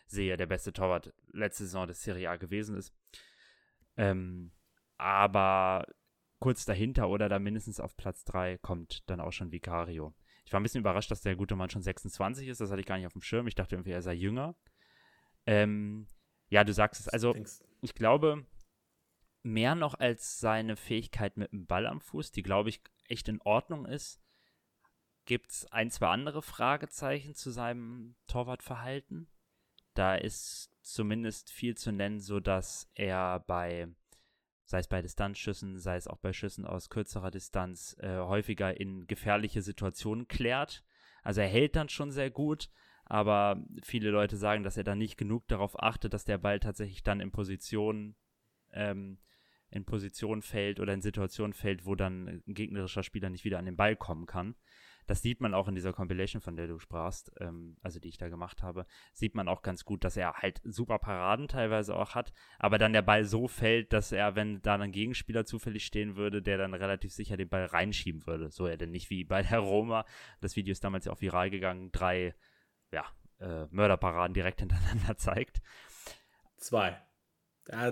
sehe, 0.07 0.37
der 0.37 0.47
beste 0.47 0.73
Torwart 0.73 1.13
letzte 1.33 1.65
Saison 1.65 1.87
des 1.87 2.03
Serie 2.03 2.31
A 2.31 2.37
gewesen 2.37 2.77
ist. 2.77 2.95
Ähm, 3.97 4.53
aber 4.97 5.87
kurz 6.41 6.65
dahinter 6.65 7.09
oder 7.09 7.29
da 7.29 7.39
mindestens 7.39 7.81
auf 7.81 7.97
Platz 7.97 8.25
3 8.25 8.59
kommt 8.59 9.09
dann 9.11 9.21
auch 9.21 9.33
schon 9.33 9.53
Vicario. 9.53 10.15
Ich 10.45 10.53
war 10.53 10.61
ein 10.61 10.63
bisschen 10.63 10.81
überrascht, 10.81 11.11
dass 11.11 11.21
der 11.21 11.37
gute 11.37 11.57
Mann 11.57 11.69
schon 11.69 11.83
26 11.83 12.49
ist. 12.49 12.61
Das 12.61 12.71
hatte 12.71 12.81
ich 12.81 12.87
gar 12.87 12.97
nicht 12.97 13.07
auf 13.07 13.13
dem 13.13 13.23
Schirm. 13.23 13.47
Ich 13.49 13.55
dachte 13.55 13.75
irgendwie, 13.75 13.91
er 13.91 14.01
sei 14.01 14.15
jünger. 14.15 14.57
Ähm, 15.47 16.07
ja, 16.49 16.65
du 16.65 16.73
sagst 16.73 17.01
es. 17.01 17.09
Also, 17.09 17.35
ich 17.81 17.95
glaube, 17.95 18.45
mehr 19.43 19.75
noch 19.75 19.95
als 19.95 20.41
seine 20.41 20.77
Fähigkeit 20.77 21.37
mit 21.37 21.53
dem 21.53 21.67
Ball 21.67 21.87
am 21.87 22.01
Fuß, 22.01 22.33
die, 22.33 22.43
glaube 22.43 22.69
ich, 22.69 22.83
echt 23.09 23.29
in 23.29 23.41
Ordnung 23.43 23.87
ist, 23.87 24.21
gibt 25.25 25.51
es 25.51 25.67
ein, 25.73 25.91
zwei 25.91 26.09
andere 26.09 26.43
Fragezeichen 26.43 27.35
zu 27.35 27.51
seinem 27.51 28.17
Torwartverhalten. 28.27 29.29
Da 29.95 30.15
ist 30.15 30.71
zumindest 30.81 31.51
viel 31.51 31.77
zu 31.77 31.93
nennen, 31.93 32.21
sodass 32.21 32.91
er 32.95 33.41
bei, 33.41 33.89
sei 34.65 34.79
es 34.79 34.89
bei 34.89 35.03
Distanzschüssen, 35.03 35.79
sei 35.79 35.97
es 35.97 36.07
auch 36.07 36.19
bei 36.19 36.33
Schüssen 36.33 36.65
aus 36.67 36.89
kürzerer 36.89 37.31
Distanz, 37.31 37.97
äh, 38.01 38.19
häufiger 38.19 38.81
in 38.81 39.07
gefährliche 39.07 39.61
Situationen 39.61 40.29
klärt. 40.29 40.85
Also 41.23 41.43
er 41.43 41.49
hält 41.49 41.77
dann 41.77 41.91
schon 41.91 42.11
sehr 42.11 42.31
gut, 42.31 42.71
aber 43.09 43.63
viele 43.83 44.11
Leute 44.11 44.37
sagen, 44.37 44.63
dass 44.63 44.77
er 44.77 44.85
dann 44.85 44.99
nicht 44.99 45.17
genug 45.17 45.49
darauf 45.49 45.83
achtet, 45.83 46.15
dass 46.15 46.25
der 46.25 46.39
Ball 46.39 46.61
tatsächlich 46.61 47.03
dann 47.03 47.21
in 47.21 47.31
Position 47.31 48.15
ähm, 48.73 49.19
in 49.71 49.85
Position 49.85 50.41
fällt 50.41 50.81
oder 50.81 50.95
in 50.95 51.03
Situationen 51.03 51.53
fällt, 51.53 51.85
wo 51.85 51.95
dann 51.95 52.43
ein 52.47 52.55
gegnerischer 52.55 53.03
Spieler 53.03 53.29
nicht 53.29 53.45
wieder 53.45 53.59
an 53.59 53.67
den 53.67 53.77
Ball 53.77 53.97
kommen 53.97 54.25
kann 54.25 54.55
das 55.09 55.23
sieht 55.23 55.41
man 55.41 55.55
auch 55.55 55.69
in 55.69 55.75
dieser 55.75 55.95
Compilation, 55.95 56.43
von 56.43 56.55
der 56.55 56.67
du 56.67 56.79
sprachst, 56.79 57.33
ähm, 57.41 57.79
also 57.83 57.99
die 57.99 58.09
ich 58.09 58.19
da 58.19 58.29
gemacht 58.29 58.63
habe, 58.63 58.87
sieht 59.15 59.35
man 59.35 59.49
auch 59.49 59.63
ganz 59.63 59.85
gut, 59.85 60.05
dass 60.05 60.19
er 60.19 60.35
halt 60.35 60.61
super 60.65 60.99
Paraden 60.99 61.49
teilweise 61.49 61.97
auch 61.97 62.15
hat, 62.15 62.33
aber 62.59 62.77
dann 62.77 62.93
der 62.93 63.03
Ball 63.03 63.25
so 63.25 63.49
fällt, 63.49 63.95
dass 63.95 64.13
er, 64.13 64.37
wenn 64.37 64.61
da 64.61 64.75
ein 64.75 64.93
Gegenspieler 64.93 65.47
zufällig 65.47 65.87
stehen 65.87 66.17
würde, 66.17 66.43
der 66.43 66.59
dann 66.59 66.75
relativ 66.75 67.13
sicher 67.13 67.39
den 67.39 67.49
Ball 67.49 67.65
reinschieben 67.65 68.27
würde. 68.27 68.51
So 68.51 68.67
er 68.67 68.77
denn 68.77 68.91
nicht 68.91 69.09
wie 69.09 69.25
bei 69.25 69.43
der 69.43 69.61
Roma. 69.61 70.05
Das 70.43 70.57
Video 70.57 70.73
ist 70.73 70.85
damals 70.85 71.07
ja 71.07 71.13
auch 71.13 71.23
viral 71.23 71.49
gegangen, 71.49 71.91
drei, 71.91 72.35
ja, 72.93 73.05
äh, 73.41 73.67
Mörderparaden 73.71 74.35
direkt 74.35 74.61
hintereinander 74.61 75.17
zeigt. 75.17 75.61
Zwei. 76.57 77.01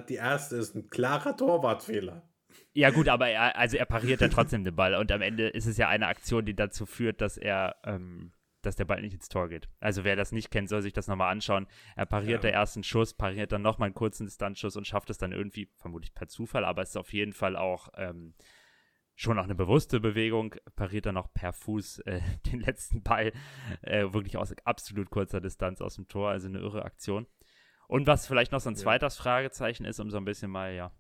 Die 0.09 0.15
erste 0.15 0.57
ist 0.57 0.75
ein 0.75 0.89
klarer 0.89 1.37
Torwartfehler. 1.37 2.27
Ja, 2.73 2.91
gut, 2.91 3.09
aber 3.09 3.29
er, 3.29 3.57
also 3.57 3.77
er 3.77 3.85
pariert 3.85 4.21
ja 4.21 4.29
trotzdem 4.29 4.65
den 4.65 4.75
Ball 4.75 4.95
und 4.95 5.13
am 5.13 5.23
Ende 5.23 5.49
ist 5.49 5.67
es 5.67 5.77
ja 5.77 5.89
eine 5.89 6.07
Aktion, 6.07 6.47
die 6.47 6.57
dazu 6.57 6.87
führt, 6.87 7.21
dass 7.21 7.37
er, 7.37 7.77
ähm, 7.85 8.33
dass 8.63 8.77
der 8.77 8.87
Ball 8.87 9.01
nicht 9.03 9.15
ins 9.15 9.29
Tor 9.29 9.49
geht. 9.49 9.69
Also 9.81 10.05
wer 10.05 10.17
das 10.17 10.33
nicht 10.33 10.51
kennt, 10.51 10.69
soll 10.69 10.83
sich 10.83 10.93
das 10.93 11.09
nochmal 11.09 11.31
anschauen. 11.31 11.67
Er 11.95 12.07
pariert 12.07 12.45
ja. 12.45 12.51
der 12.51 12.55
ersten 12.55 12.83
Schuss, 12.83 13.15
pariert 13.15 13.53
dann 13.53 13.63
nochmal 13.63 13.87
einen 13.87 13.95
kurzen 13.95 14.27
Distanzschuss 14.27 14.77
und 14.77 14.87
schafft 14.87 15.11
es 15.11 15.19
dann 15.19 15.33
irgendwie, 15.33 15.71
vermutlich 15.77 16.15
per 16.15 16.29
Zufall, 16.29 16.65
aber 16.65 16.83
es 16.83 16.91
ist 16.91 16.97
auf 16.97 17.13
jeden 17.13 17.33
Fall 17.33 17.57
auch 17.57 17.89
ähm, 17.97 18.35
schon 19.17 19.39
auch 19.39 19.45
eine 19.45 19.55
bewusste 19.55 19.99
Bewegung, 19.99 20.55
pariert 20.77 21.07
dann 21.07 21.15
noch 21.15 21.33
per 21.33 21.53
Fuß 21.53 22.01
äh, 22.01 22.21
den 22.47 22.61
letzten 22.61 23.03
Ball 23.03 23.33
äh, 23.81 24.13
wirklich 24.13 24.37
aus 24.37 24.55
absolut 24.65 25.11
kurzer 25.11 25.41
Distanz 25.41 25.81
aus 25.81 25.97
dem 25.97 26.07
Tor, 26.07 26.31
also 26.31 26.47
eine 26.47 26.59
irre 26.59 26.85
Aktion. 26.85 27.27
Und 27.89 28.07
was 28.07 28.27
vielleicht 28.27 28.53
noch 28.53 28.61
so 28.61 28.69
ein 28.69 28.75
ja. 28.75 28.81
zweites 28.81 29.17
Fragezeichen 29.17 29.85
ist, 29.85 30.01
um 30.01 30.11
so 30.11 30.19
ein 30.19 30.25
bisschen 30.25 30.51
mal, 30.51 30.75
ja, 30.75 30.93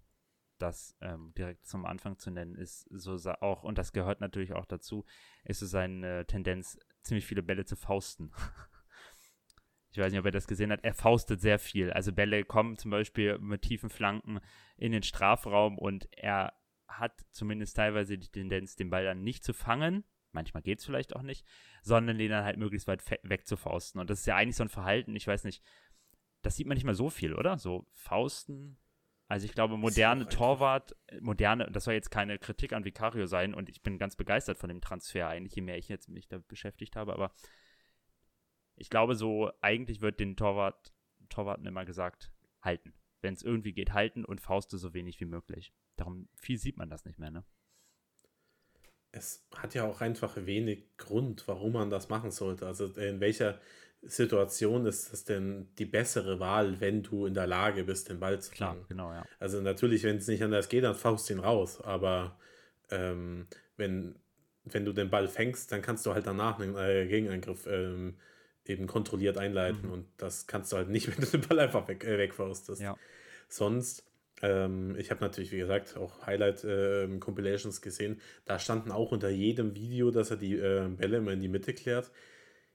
das 0.58 0.96
ähm, 1.02 1.34
direkt 1.36 1.66
zum 1.66 1.84
Anfang 1.84 2.18
zu 2.18 2.30
nennen, 2.30 2.54
ist 2.54 2.88
so 2.90 3.14
auch, 3.40 3.62
und 3.62 3.76
das 3.76 3.92
gehört 3.92 4.20
natürlich 4.20 4.54
auch 4.54 4.64
dazu, 4.64 5.04
ist 5.44 5.60
so 5.60 5.66
seine 5.66 6.26
Tendenz, 6.26 6.78
ziemlich 7.02 7.26
viele 7.26 7.42
Bälle 7.42 7.66
zu 7.66 7.76
fausten. 7.76 8.32
ich 9.90 9.98
weiß 9.98 10.10
nicht, 10.10 10.20
ob 10.20 10.24
er 10.24 10.32
das 10.32 10.46
gesehen 10.46 10.72
hat. 10.72 10.82
Er 10.82 10.94
faustet 10.94 11.42
sehr 11.42 11.58
viel. 11.58 11.92
Also 11.92 12.12
Bälle 12.12 12.44
kommen 12.44 12.78
zum 12.78 12.90
Beispiel 12.90 13.38
mit 13.38 13.62
tiefen 13.62 13.90
Flanken 13.90 14.40
in 14.78 14.92
den 14.92 15.02
Strafraum 15.02 15.76
und 15.76 16.08
er 16.12 16.54
hat 16.88 17.24
zumindest 17.30 17.76
teilweise 17.76 18.18
die 18.18 18.28
Tendenz, 18.28 18.76
den 18.76 18.90
Ball 18.90 19.04
dann 19.04 19.22
nicht 19.22 19.44
zu 19.44 19.52
fangen. 19.52 20.04
Manchmal 20.32 20.62
geht 20.62 20.80
es 20.80 20.84
vielleicht 20.84 21.16
auch 21.16 21.22
nicht, 21.22 21.46
sondern 21.82 22.18
den 22.18 22.30
dann 22.30 22.44
halt 22.44 22.58
möglichst 22.58 22.86
weit 22.86 23.02
weg 23.22 23.46
zu 23.46 23.56
fausten. 23.56 24.00
Und 24.00 24.10
das 24.10 24.20
ist 24.20 24.26
ja 24.26 24.36
eigentlich 24.36 24.56
so 24.56 24.64
ein 24.64 24.68
Verhalten, 24.68 25.16
ich 25.16 25.26
weiß 25.26 25.44
nicht, 25.44 25.62
das 26.42 26.56
sieht 26.56 26.66
man 26.66 26.76
nicht 26.76 26.84
mal 26.84 26.94
so 26.94 27.10
viel, 27.10 27.34
oder? 27.34 27.58
So 27.58 27.86
Fausten, 27.92 28.78
also 29.28 29.44
ich 29.46 29.54
glaube, 29.54 29.76
moderne 29.76 30.28
Torwart, 30.28 30.94
moderne, 31.20 31.68
das 31.70 31.84
soll 31.84 31.94
jetzt 31.94 32.10
keine 32.10 32.38
Kritik 32.38 32.72
an 32.72 32.84
Vicario 32.84 33.26
sein 33.26 33.54
und 33.54 33.68
ich 33.68 33.82
bin 33.82 33.98
ganz 33.98 34.14
begeistert 34.14 34.56
von 34.56 34.68
dem 34.68 34.80
Transfer 34.80 35.28
eigentlich, 35.28 35.56
je 35.56 35.62
mehr 35.62 35.78
ich 35.78 35.88
jetzt 35.88 36.08
mich 36.08 36.28
da 36.28 36.38
beschäftigt 36.38 36.94
habe, 36.94 37.12
aber 37.12 37.32
ich 38.76 38.88
glaube 38.88 39.16
so, 39.16 39.50
eigentlich 39.60 40.00
wird 40.00 40.20
den 40.20 40.36
Torwart, 40.36 40.92
Torwarten 41.28 41.66
immer 41.66 41.84
gesagt, 41.84 42.30
halten. 42.62 42.94
Wenn 43.26 43.34
es 43.34 43.42
irgendwie 43.42 43.72
geht, 43.72 43.92
halten 43.92 44.24
und 44.24 44.40
Fauste 44.40 44.78
so 44.78 44.94
wenig 44.94 45.18
wie 45.18 45.24
möglich. 45.24 45.74
Darum, 45.96 46.28
viel 46.36 46.58
sieht 46.58 46.76
man 46.76 46.88
das 46.88 47.04
nicht 47.04 47.18
mehr, 47.18 47.32
ne? 47.32 47.44
Es 49.10 49.44
hat 49.56 49.74
ja 49.74 49.82
auch 49.82 50.00
einfach 50.00 50.36
wenig 50.36 50.96
Grund, 50.96 51.48
warum 51.48 51.72
man 51.72 51.90
das 51.90 52.08
machen 52.08 52.30
sollte. 52.30 52.68
Also 52.68 52.86
in 52.86 53.18
welcher 53.18 53.58
Situation 54.02 54.86
ist 54.86 55.12
das 55.12 55.24
denn 55.24 55.74
die 55.76 55.86
bessere 55.86 56.38
Wahl, 56.38 56.80
wenn 56.80 57.02
du 57.02 57.26
in 57.26 57.34
der 57.34 57.48
Lage 57.48 57.82
bist, 57.82 58.10
den 58.10 58.20
Ball 58.20 58.40
zu 58.40 58.52
Klar, 58.52 58.74
fangen? 58.74 58.86
genau, 58.88 59.12
ja. 59.12 59.26
Also 59.40 59.60
natürlich, 59.60 60.04
wenn 60.04 60.18
es 60.18 60.28
nicht 60.28 60.44
anders 60.44 60.68
geht, 60.68 60.84
dann 60.84 60.94
faust 60.94 61.28
ihn 61.30 61.40
raus. 61.40 61.80
Aber 61.80 62.38
ähm, 62.90 63.48
wenn, 63.76 64.14
wenn 64.62 64.84
du 64.84 64.92
den 64.92 65.10
Ball 65.10 65.26
fängst, 65.26 65.72
dann 65.72 65.82
kannst 65.82 66.06
du 66.06 66.14
halt 66.14 66.28
danach 66.28 66.60
einen 66.60 66.76
äh, 66.76 67.08
Gegenangriff 67.08 67.66
ähm, 67.66 68.18
eben 68.66 68.86
kontrolliert 68.86 69.38
einleiten. 69.38 69.86
Mhm. 69.86 69.92
Und 69.92 70.06
das 70.16 70.46
kannst 70.46 70.72
du 70.72 70.76
halt 70.76 70.88
nicht, 70.88 71.08
wenn 71.16 71.24
du 71.24 71.38
den 71.38 71.40
Ball 71.40 71.58
einfach 71.58 71.88
weg, 71.88 72.04
äh, 72.04 72.18
wegfaustest. 72.18 72.80
Ja. 72.80 72.96
Sonst, 73.48 74.04
ähm, 74.42 74.96
ich 74.98 75.10
habe 75.10 75.20
natürlich, 75.20 75.52
wie 75.52 75.58
gesagt, 75.58 75.96
auch 75.96 76.26
Highlight-Compilations 76.26 77.78
ähm, 77.78 77.82
gesehen. 77.82 78.20
Da 78.44 78.58
standen 78.58 78.92
auch 78.92 79.12
unter 79.12 79.28
jedem 79.28 79.74
Video, 79.74 80.10
dass 80.10 80.30
er 80.30 80.36
die 80.36 80.54
äh, 80.54 80.88
Bälle 80.88 81.18
immer 81.18 81.32
in 81.32 81.40
die 81.40 81.48
Mitte 81.48 81.72
klärt. 81.74 82.10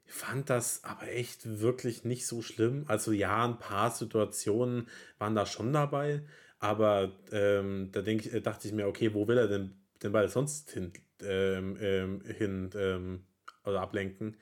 Ich 0.05 0.13
fand 0.13 0.49
das 0.49 0.83
aber 0.83 1.07
echt 1.09 1.61
wirklich 1.61 2.03
nicht 2.03 2.27
so 2.27 2.41
schlimm. 2.41 2.85
Also 2.87 3.11
ja, 3.11 3.45
ein 3.45 3.59
paar 3.59 3.91
Situationen 3.91 4.87
waren 5.19 5.35
da 5.35 5.45
schon 5.45 5.71
dabei, 5.71 6.23
aber 6.59 7.11
ähm, 7.31 7.89
da 7.91 8.01
denk, 8.01 8.25
äh, 8.33 8.41
dachte 8.41 8.67
ich 8.67 8.73
mir, 8.73 8.87
okay, 8.87 9.13
wo 9.13 9.27
will 9.27 9.37
er 9.37 9.47
denn 9.47 9.75
den 10.03 10.11
Ball 10.11 10.27
sonst 10.29 10.71
hin, 10.71 10.91
ähm, 11.23 11.77
ähm, 11.79 12.69
ähm, 12.75 13.23
oder 13.63 13.81
ablenken? 13.81 14.37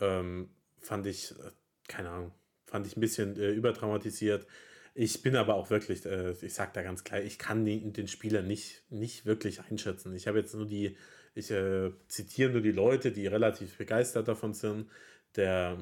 Ähm, 0.00 0.50
fand 0.78 1.06
ich, 1.06 1.32
äh, 1.32 1.50
keine 1.86 2.10
Ahnung, 2.10 2.32
fand 2.66 2.86
ich 2.86 2.96
ein 2.96 3.00
bisschen 3.00 3.36
äh, 3.38 3.50
überdramatisiert. 3.50 4.46
Ich 5.00 5.22
bin 5.22 5.36
aber 5.36 5.54
auch 5.54 5.70
wirklich, 5.70 6.04
äh, 6.06 6.32
ich 6.42 6.54
sag 6.54 6.74
da 6.74 6.82
ganz 6.82 7.04
klar, 7.04 7.20
ich 7.20 7.38
kann 7.38 7.64
den, 7.64 7.92
den 7.92 8.08
Spieler 8.08 8.42
nicht, 8.42 8.82
nicht 8.90 9.26
wirklich 9.26 9.60
einschätzen. 9.70 10.14
Ich 10.14 10.26
habe 10.26 10.38
jetzt 10.38 10.54
nur 10.54 10.66
die 10.66 10.96
ich 11.34 11.50
äh, 11.52 11.92
zitiere 12.08 12.50
nur 12.50 12.62
die 12.62 12.72
Leute, 12.72 13.12
die 13.12 13.28
relativ 13.28 13.78
begeistert 13.78 14.26
davon 14.26 14.54
sind. 14.54 14.90
Der 15.36 15.78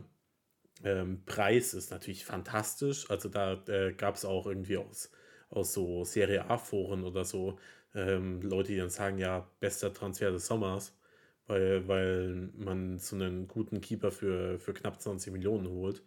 ähm, 0.85 1.22
Preis 1.26 1.74
ist 1.74 1.90
natürlich 1.90 2.26
fantastisch. 2.26 3.11
Also 3.11 3.29
da 3.31 3.55
äh, 3.68 3.94
gab 3.94 4.16
es 4.16 4.26
auch 4.26 4.46
irgendwie 4.46 4.76
aus, 4.76 5.11
aus 5.50 5.72
so 5.72 6.05
Serie 6.05 6.50
A-Foren 6.50 7.05
oder 7.05 7.24
so 7.24 7.59
ähm, 7.94 8.42
Leute, 8.42 8.72
die 8.72 8.79
dann 8.79 8.90
sagen, 8.90 9.18
ja, 9.18 9.48
bester 9.61 9.94
Transfer 9.94 10.31
des 10.31 10.46
Sommers, 10.46 10.94
weil, 11.46 11.88
weil 11.88 12.50
man 12.55 12.98
so 12.98 13.16
einen 13.16 13.48
guten 13.48 13.81
Keeper 13.81 14.11
für, 14.11 14.59
für 14.59 14.74
knapp 14.74 15.00
20 15.00 15.33
Millionen 15.33 15.68
holt. 15.68 16.02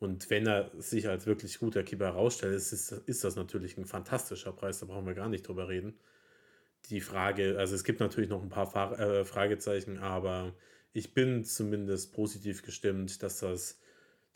Und 0.00 0.30
wenn 0.30 0.46
er 0.46 0.70
sich 0.78 1.08
als 1.08 1.26
wirklich 1.26 1.58
guter 1.58 1.82
Keeper 1.82 2.06
herausstellt, 2.06 2.54
ist, 2.54 2.72
ist, 2.72 3.22
das 3.22 3.36
natürlich 3.36 3.76
ein 3.76 3.84
fantastischer 3.84 4.50
Preis, 4.50 4.80
da 4.80 4.86
brauchen 4.86 5.06
wir 5.06 5.14
gar 5.14 5.28
nicht 5.28 5.46
drüber 5.46 5.68
reden. 5.68 5.98
Die 6.88 7.02
Frage, 7.02 7.58
also 7.58 7.74
es 7.74 7.84
gibt 7.84 8.00
natürlich 8.00 8.30
noch 8.30 8.42
ein 8.42 8.48
paar 8.48 8.98
äh, 8.98 9.26
Fragezeichen, 9.26 9.98
aber 9.98 10.54
ich 10.94 11.12
bin 11.12 11.44
zumindest 11.44 12.14
positiv 12.14 12.62
gestimmt, 12.62 13.22
dass 13.22 13.40
das 13.40 13.78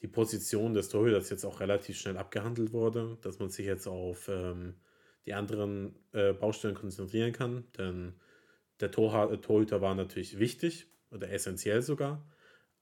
die 0.03 0.09
Position 0.09 0.75
des 0.75 0.91
Torhüters 0.91 1.31
jetzt 1.31 1.47
auch 1.47 1.61
relativ 1.61 1.99
schnell 1.99 2.19
abgehandelt 2.19 2.75
wurde, 2.75 3.17
dass 3.23 3.39
man 3.39 3.49
sich 3.49 3.65
jetzt 3.65 3.89
auf 3.89 4.29
ähm, 4.29 4.75
die 5.25 5.33
anderen 5.33 5.97
äh, 6.13 6.35
Baustellen 6.35 6.75
konzentrieren 6.75 7.33
kann, 7.33 7.65
denn 7.79 8.13
der 8.81 8.91
Tor 8.91 9.41
Torhüter 9.41 9.81
war 9.81 9.95
natürlich 9.95 10.39
wichtig 10.39 10.89
oder 11.11 11.31
essentiell 11.33 11.81
sogar, 11.81 12.23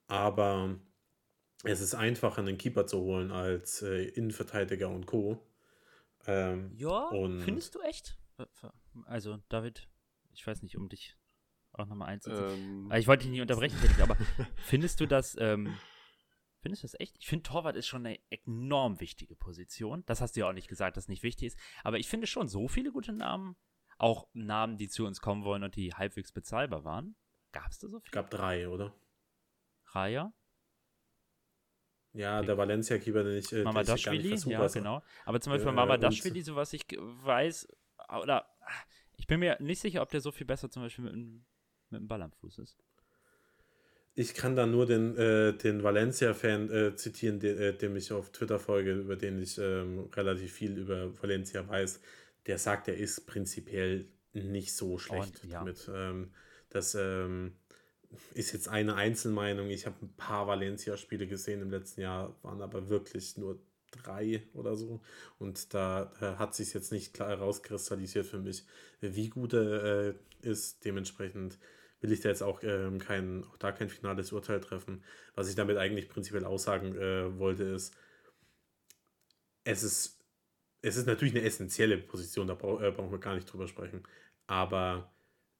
aber 0.09 0.81
es 1.62 1.81
ist 1.81 1.94
einfacher, 1.94 2.40
einen 2.40 2.59
Keeper 2.59 2.87
zu 2.87 3.01
holen 3.01 3.31
als 3.31 3.83
äh, 3.83 4.05
Innenverteidiger 4.05 4.88
und 4.88 5.07
Co. 5.07 5.38
Ähm, 6.27 6.72
ja, 6.77 7.09
und 7.09 7.40
findest 7.42 7.75
du 7.75 7.81
echt? 7.81 8.18
Also, 9.05 9.38
David, 9.48 9.88
ich 10.33 10.46
weiß 10.46 10.62
nicht, 10.62 10.77
um 10.77 10.88
dich 10.88 11.16
auch 11.72 11.87
nochmal 11.87 12.09
einzuziehen. 12.09 12.90
Ähm, 12.90 12.92
ich 12.92 13.07
wollte 13.07 13.25
dich 13.25 13.31
nicht 13.31 13.40
unterbrechen, 13.40 13.79
aber 14.01 14.16
findest 14.64 15.01
du 15.01 15.07
das, 15.07 15.37
ähm, 15.38 15.77
findest 16.61 16.83
du 16.83 16.87
das 16.87 17.01
echt? 17.01 17.16
Ich 17.18 17.29
finde, 17.29 17.44
Torwart 17.44 17.77
ist 17.77 17.87
schon 17.87 18.07
eine 18.07 18.18
enorm 18.31 19.01
wichtige 19.01 19.37
Position. 19.37 20.05
Das 20.07 20.20
hast 20.20 20.37
du 20.37 20.40
ja 20.40 20.48
auch 20.48 20.53
nicht 20.53 20.68
gesagt, 20.68 20.96
dass 20.96 21.09
nicht 21.09 21.22
wichtig 21.22 21.48
ist. 21.48 21.59
Aber 21.85 21.98
ich 21.98 22.09
finde 22.09 22.27
schon 22.27 22.48
so 22.48 22.68
viele 22.68 22.92
gute 22.92 23.12
Namen, 23.12 23.57
auch 23.98 24.29
Namen, 24.33 24.77
die 24.77 24.88
zu 24.88 25.07
uns 25.07 25.20
kommen 25.20 25.44
wollen 25.44 25.62
und 25.62 25.77
die 25.77 25.94
halbwegs 25.94 26.33
bezahlbar 26.33 26.85
waren. 26.85 27.16
Gab 27.53 27.70
es 27.70 27.79
da 27.79 27.88
so 27.88 28.01
viele? 28.01 28.07
Es 28.07 28.12
gab 28.12 28.31
drei, 28.31 28.68
oder? 28.68 28.94
Raya? 29.87 30.33
Ja, 32.14 32.42
der 32.42 32.59
Valencia-Keeper, 32.59 33.25
den 33.25 33.38
ich, 33.38 33.53
äh, 33.53 33.62
Mama 33.62 33.83
Dashvili, 33.83 34.37
ja, 34.46 34.66
genau. 34.68 35.03
Aber 35.25 35.40
zum 35.40 35.53
Beispiel 35.53 35.70
äh, 35.70 35.75
Mama 35.75 35.96
Dashvili, 35.96 36.42
so 36.42 36.55
was 36.57 36.72
ich 36.75 36.83
weiß, 36.98 37.68
oder 38.22 38.46
ich 39.16 39.27
bin 39.27 39.40
mir 39.40 39.57
nicht 39.61 39.81
sicher, 39.81 40.03
ob 40.03 40.11
der 40.11 40.20
so 40.20 40.31
viel 40.31 40.46
besser 40.46 40.70
zum 40.70 40.83
Beispiel 40.83 41.05
mit, 41.05 41.14
mit 41.14 42.01
dem 42.01 42.09
Ball 42.09 42.20
am 42.22 42.33
Fuß 42.33 42.59
ist. 42.59 42.77
Ich 44.14 44.35
kann 44.35 44.57
da 44.57 44.66
nur 44.66 44.85
den, 44.85 45.16
äh, 45.16 45.55
den 45.57 45.83
Valencia-Fan 45.83 46.70
äh, 46.70 46.96
zitieren, 46.96 47.40
de, 47.40 47.68
äh, 47.68 47.72
dem 47.72 47.96
ich 47.96 48.12
auf 48.12 48.31
Twitter 48.31 48.59
folge, 48.59 48.92
über 48.92 49.16
den 49.16 49.40
ich 49.40 49.57
ähm, 49.57 50.11
relativ 50.12 50.53
viel 50.53 50.77
über 50.77 51.11
Valencia 51.22 51.66
weiß. 51.66 52.01
Der 52.46 52.59
sagt, 52.59 52.88
er 52.88 52.96
ist 52.96 53.27
prinzipiell 53.27 54.07
nicht 54.35 54.75
so 54.77 54.98
schlecht 54.98 55.42
Und, 55.44 55.51
ja. 55.51 55.61
damit. 55.61 55.90
Ähm, 55.94 56.31
das, 56.68 56.94
ähm, 56.94 57.55
ist 58.35 58.53
jetzt 58.53 58.68
eine 58.68 58.94
Einzelmeinung. 58.94 59.68
Ich 59.70 59.87
habe 59.87 59.96
ein 60.03 60.14
paar 60.16 60.46
Valencia-Spiele 60.46 61.27
gesehen 61.27 61.62
im 61.62 61.70
letzten 61.70 62.01
Jahr, 62.03 62.35
waren 62.42 62.62
aber 62.62 62.88
wirklich 62.88 63.37
nur 63.37 63.61
drei 63.90 64.42
oder 64.55 64.77
so. 64.77 65.01
Und 65.38 65.75
da, 65.75 66.12
da 66.20 66.38
hat 66.38 66.55
sich 66.55 66.75
jetzt 66.75 66.92
nicht 66.92 67.14
klar 67.14 67.29
herauskristallisiert 67.29 68.27
für 68.27 68.38
mich, 68.38 68.64
wie 69.01 69.29
gut 69.29 69.53
er 69.53 70.11
äh, 70.11 70.14
ist. 70.42 70.85
Dementsprechend 70.85 71.59
will 72.01 72.12
ich 72.12 72.20
da 72.20 72.29
jetzt 72.29 72.42
auch, 72.42 72.62
ähm, 72.62 72.98
kein, 72.98 73.44
auch 73.44 73.57
da 73.59 73.72
kein 73.72 73.88
finales 73.88 74.33
Urteil 74.33 74.61
treffen. 74.61 75.05
Was 75.35 75.48
ich 75.48 75.55
damit 75.55 75.77
eigentlich 75.77 76.09
prinzipiell 76.09 76.44
aussagen 76.44 76.96
äh, 76.96 77.38
wollte, 77.38 77.64
ist, 77.64 77.94
es 79.64 79.83
ist, 79.83 80.18
es 80.83 80.96
ist 80.96 81.07
natürlich 81.07 81.35
eine 81.35 81.44
essentielle 81.44 81.98
Position, 81.98 82.48
da 82.48 82.55
brauch, 82.55 82.81
äh, 82.81 82.90
brauchen 82.90 83.12
wir 83.12 83.20
gar 83.20 83.35
nicht 83.35 83.51
drüber 83.51 83.68
sprechen. 83.68 84.03
Aber 84.46 85.12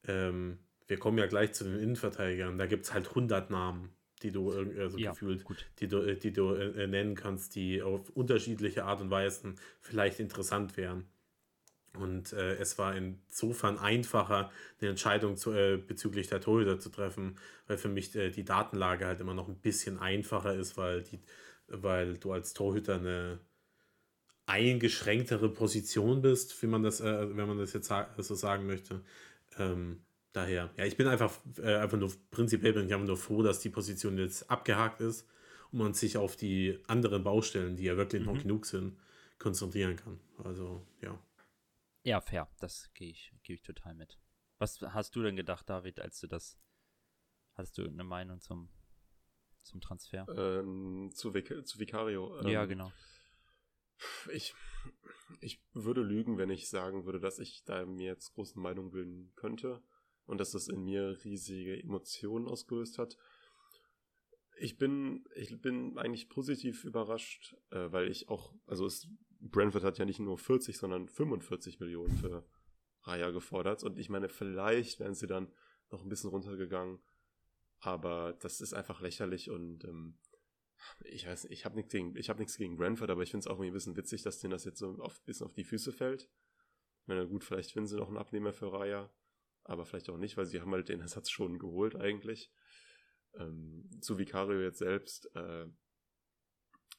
ähm, 0.09 0.59
wir 0.89 0.99
kommen 0.99 1.19
ja 1.19 1.27
gleich 1.27 1.53
zu 1.53 1.65
den 1.65 1.79
Innenverteidigern, 1.79 2.59
da 2.59 2.67
gibt 2.67 2.85
es 2.85 2.95
halt 2.95 3.09
100 3.09 3.51
Namen, 3.51 3.91
die 4.23 4.31
du 4.31 4.51
also 4.53 4.99
ja, 4.99 5.11
gefühlt, 5.11 5.45
gut. 5.45 5.67
die 5.79 5.89
du, 5.89 5.99
äh, 5.99 6.17
die 6.17 6.33
du 6.33 6.55
äh, 6.55 6.87
nennen 6.87 7.15
kannst, 7.15 7.55
die 7.55 7.83
auf 7.83 8.11
unterschiedliche 8.11 8.85
Art 8.85 9.01
und 9.01 9.11
Weisen 9.11 9.57
vielleicht 9.81 10.21
interessant 10.21 10.77
wären. 10.77 11.07
Und 11.95 12.33
äh, 12.33 12.55
es 12.55 12.79
war 12.79 12.97
insofern 12.97 13.79
einfacher, 13.79 14.51
eine 14.81 14.91
Entscheidung 14.91 15.37
zu, 15.37 15.53
äh, 15.53 15.77
bezüglich 15.77 16.27
der 16.29 16.41
Torhüter 16.41 16.79
zu 16.79 16.89
treffen, 16.89 17.37
weil 17.67 17.77
für 17.77 17.91
mich 17.91 18.15
äh, 18.17 18.31
die 18.31 18.45
Datenlage 18.45 19.07
halt 19.07 19.21
immer 19.21 19.35
noch 19.35 19.49
ein 19.49 19.59
bisschen 19.59 19.99
einfacher 19.99 20.55
ist, 20.55 20.79
weil, 20.79 21.03
die, 21.03 21.21
weil 21.67 22.17
du 22.17 22.33
als 22.33 22.55
Torhüter 22.55 22.95
eine 22.95 23.41
eingeschränktere 24.47 25.51
Position 25.51 26.23
bist, 26.23 26.61
wie 26.63 26.67
man 26.67 26.83
das, 26.83 27.01
äh, 27.01 27.37
wenn 27.37 27.47
man 27.47 27.59
das 27.59 27.75
jetzt 27.75 27.93
so 28.19 28.35
sagen 28.35 28.67
möchte. 28.67 29.03
Ähm, 29.59 30.03
daher, 30.33 30.71
ja, 30.77 30.85
ich 30.85 30.97
bin 30.97 31.07
einfach, 31.07 31.33
äh, 31.59 31.77
einfach 31.77 31.99
nur, 31.99 32.11
prinzipiell 32.31 32.73
bin 32.73 32.87
ich 32.87 32.95
einfach 32.95 33.07
nur 33.07 33.17
froh, 33.17 33.43
dass 33.43 33.61
die 33.61 33.71
Position 33.71 34.19
jetzt 34.19 34.51
abgehakt 34.51 35.01
ist 35.01 35.29
und 35.71 35.79
man 35.79 35.95
sich 35.95 36.17
auf 36.17 36.37
die 36.37 36.79
anderen 36.87 37.23
Baustellen, 37.23 37.77
die 37.77 37.85
ja 37.85 37.97
wirklich 37.97 38.23
mhm. 38.23 38.33
noch 38.33 38.43
genug 38.43 38.67
sind, 38.67 38.99
konzentrieren 39.39 39.97
kann. 39.97 40.21
Also, 40.45 40.87
ja. 41.01 41.19
Ja, 42.05 42.21
fair. 42.21 42.49
Das 42.61 42.91
gehe 42.95 43.11
ich, 43.11 43.33
gebe 43.43 43.57
ich 43.57 43.63
total 43.63 43.95
mit. 43.95 44.19
Was 44.59 44.81
hast 44.81 45.15
du 45.17 45.23
denn 45.23 45.37
gedacht, 45.37 45.69
David, 45.69 46.01
als 46.01 46.21
du 46.21 46.27
das, 46.27 46.59
hast 47.55 47.79
du 47.79 47.87
eine 47.87 48.05
Meinung 48.05 48.41
zum, 48.41 48.71
zum 49.63 49.81
Transfer? 49.81 50.27
Ähm, 50.37 51.11
zu, 51.15 51.35
Vic 51.35 51.67
zu 51.67 51.79
Vicario. 51.79 52.41
Ähm, 52.41 52.49
ja, 52.49 52.65
genau. 52.65 52.93
Ich, 54.33 54.55
ich 55.41 55.63
würde 55.73 56.03
lügen, 56.03 56.39
wenn 56.39 56.51
ich 56.51 56.69
sagen 56.69 57.05
würde, 57.05 57.21
dass 57.21 57.39
ich 57.39 57.63
da 57.65 57.87
mir 57.87 58.07
jetzt 58.07 58.35
große 58.35 58.59
Meinung 58.59 58.91
bilden 58.91 59.33
könnte 59.37 59.83
und 60.27 60.39
dass 60.39 60.53
das 60.53 60.69
in 60.69 60.83
mir 60.85 61.19
riesige 61.25 61.81
Emotionen 61.83 62.47
ausgelöst 62.47 62.99
hat. 62.99 63.17
Ich 64.59 64.79
bin, 64.79 65.25
ich 65.35 65.61
bin 65.61 65.99
eigentlich 65.99 66.29
positiv 66.29 66.85
überrascht, 66.85 67.57
äh, 67.71 67.91
weil 67.91 68.11
ich 68.11 68.29
auch, 68.29 68.55
also 68.67 68.87
es, 68.87 69.09
Brentford 69.41 69.83
hat 69.83 69.99
ja 69.99 70.05
nicht 70.05 70.21
nur 70.21 70.39
40, 70.39 70.79
sondern 70.79 71.09
45 71.09 71.81
Millionen 71.81 72.17
für 72.17 72.47
Raya 73.03 73.31
gefordert. 73.31 73.83
Und 73.83 73.99
ich 73.99 74.09
meine, 74.09 74.29
vielleicht 74.29 75.01
wären 75.01 75.15
sie 75.15 75.27
dann 75.27 75.53
noch 75.91 76.03
ein 76.03 76.09
bisschen 76.09 76.31
runtergegangen. 76.31 77.01
Aber 77.81 78.35
das 78.41 78.61
ist 78.61 78.75
einfach 78.75 79.01
lächerlich 79.01 79.51
und 79.51 79.85
ähm, 79.85 80.17
ich 81.05 81.27
weiß 81.27 81.47
ich 81.47 81.65
habe 81.65 81.75
nichts 81.75 81.93
gegen, 81.93 82.17
ich 82.17 82.29
habe 82.29 82.39
nichts 82.39 82.57
gegen 82.57 82.77
Brentford, 82.77 83.11
aber 83.11 83.23
ich 83.23 83.31
finde 83.31 83.41
es 83.41 83.47
auch 83.49 83.55
irgendwie 83.55 83.71
ein 83.71 83.75
bisschen 83.75 83.97
witzig, 83.97 84.23
dass 84.23 84.39
denen 84.39 84.53
das 84.53 84.65
jetzt 84.65 84.79
so 84.79 84.99
auf, 85.01 85.19
ein 85.19 85.25
bisschen 85.25 85.47
auf 85.47 85.55
die 85.55 85.65
Füße 85.65 85.93
fällt. 85.93 86.31
Ich 87.01 87.09
meine, 87.09 87.27
gut, 87.27 87.43
vielleicht 87.43 87.73
finden 87.73 87.89
sie 87.89 87.97
noch 87.97 88.09
einen 88.09 88.19
Abnehmer 88.19 88.53
für 88.53 88.73
Raya 88.73 89.13
aber 89.65 89.85
vielleicht 89.85 90.11
auch 90.11 90.19
nicht, 90.19 90.37
weil 90.37 90.47
sie 90.47 90.61
haben 90.61 90.73
halt 90.73 90.89
den 90.89 91.01
Ersatz 91.01 91.31
schon 91.31 91.59
geholt 91.59 91.97
eigentlich. 91.97 92.51
Ähm, 93.35 93.89
zu 94.01 94.19
Vicario 94.19 94.61
jetzt 94.61 94.79
selbst, 94.79 95.35
äh, 95.35 95.67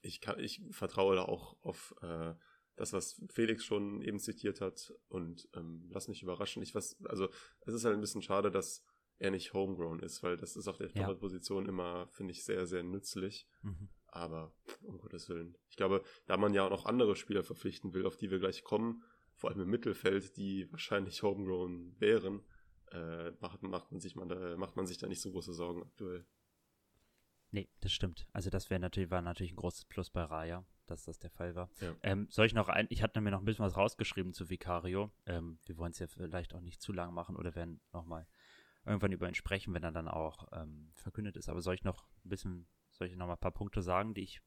ich, 0.02 0.21
kann, 0.21 0.39
ich 0.39 0.62
vertraue 0.71 1.15
da 1.15 1.23
auch 1.23 1.58
auf 1.62 1.93
äh, 2.02 2.34
das, 2.76 2.93
was 2.93 3.21
Felix 3.30 3.63
schon 3.63 4.02
eben 4.02 4.19
zitiert 4.19 4.62
hat 4.62 4.93
und 5.08 5.47
ähm, 5.54 5.88
lass 5.91 6.08
mich 6.08 6.23
überraschen. 6.23 6.63
Ich 6.63 6.73
was, 6.73 6.97
also 7.06 7.30
es 7.62 7.73
ist 7.73 7.86
halt 7.86 7.95
ein 7.95 8.02
bisschen 8.02 8.21
schade, 8.21 8.52
dass 8.52 8.84
er 9.19 9.32
nicht 9.32 9.54
homegrown 9.54 9.99
ist, 9.99 10.23
weil 10.23 10.38
das 10.38 10.56
ist 10.56 10.67
auf 10.67 10.78
der 10.78 10.89
ja. 10.91 11.13
Position 11.13 11.67
immer, 11.67 12.08
finde 12.12 12.32
ich, 12.32 12.43
sehr, 12.43 12.65
sehr 12.65 12.84
nützlich. 12.84 13.47
Mhm. 13.62 13.89
Aber 14.08 14.54
um 14.82 14.97
Gottes 14.97 15.30
Willen. 15.30 15.58
Ich 15.69 15.76
glaube, 15.76 16.04
da 16.26 16.38
man 16.38 16.54
ja 16.54 16.65
auch 16.65 16.69
noch 16.69 16.86
andere 16.86 17.15
Spieler 17.15 17.43
verpflichten 17.43 17.93
will, 17.93 18.06
auf 18.06 18.17
die 18.17 18.30
wir 18.30 18.39
gleich 18.39 18.63
kommen, 18.63 19.04
vor 19.36 19.49
allem 19.49 19.62
im 19.62 19.69
Mittelfeld, 19.69 20.36
die 20.38 20.71
wahrscheinlich 20.71 21.23
homegrown 21.23 21.95
wären, 21.99 22.43
äh, 22.94 23.32
macht, 23.40 23.62
macht, 23.64 23.92
man 23.92 24.00
sich 24.00 24.16
man 24.16 24.30
da, 24.30 24.56
macht 24.58 24.76
man 24.76 24.86
sich 24.86 24.98
da 24.98 25.08
nicht 25.08 25.22
so 25.22 25.32
große 25.32 25.54
Sorgen 25.54 25.84
aktuell. 25.84 26.26
Nee, 27.52 27.70
das 27.82 27.92
stimmt. 27.92 28.28
Also 28.34 28.50
das 28.50 28.70
wäre 28.70 28.80
natürlich, 28.80 29.12
war 29.12 29.22
natürlich 29.22 29.54
ein 29.54 29.58
großes 29.58 29.86
Plus 29.86 30.10
bei 30.10 30.24
Raya, 30.24 30.66
dass 30.88 31.04
das 31.06 31.20
der 31.20 31.30
Fall 31.30 31.56
war. 31.56 31.70
Ja. 31.82 31.96
Ähm, 32.02 32.28
soll 32.30 32.46
ich 32.46 32.54
noch 32.54 32.70
ein, 32.70 32.88
ich 32.90 33.04
hatte 33.04 33.22
mir 33.22 33.32
noch 33.32 33.40
ein 33.40 33.46
bisschen 33.46 33.66
was 33.66 33.78
rausgeschrieben 33.78 34.34
zu 34.34 34.50
Vicario. 34.50 35.12
Ähm, 35.26 35.60
wir 35.66 35.78
wollen 35.78 35.92
es 35.92 36.00
ja 36.00 36.08
vielleicht 36.08 36.54
auch 36.54 36.62
nicht 36.62 36.82
zu 36.82 36.94
lang 36.94 37.14
machen 37.14 37.36
oder 37.36 37.54
werden 37.56 37.80
nochmal 37.92 38.28
irgendwann 38.86 39.12
über 39.12 39.28
ihn 39.28 39.36
sprechen, 39.36 39.74
wenn 39.74 39.84
er 39.84 39.92
dann 39.92 40.08
auch 40.08 40.48
ähm, 40.52 40.92
verkündet 40.96 41.38
ist. 41.38 41.50
Aber 41.50 41.62
soll 41.62 41.76
ich 41.76 41.84
noch 41.84 42.08
ein 42.26 42.30
bisschen, 42.30 42.68
soll 42.92 43.08
ich 43.08 43.16
noch 43.16 43.28
mal 43.28 43.34
ein 43.34 43.40
paar 43.40 43.52
Punkte 43.52 43.82
sagen, 43.82 44.14
die 44.14 44.22
ich 44.22 44.42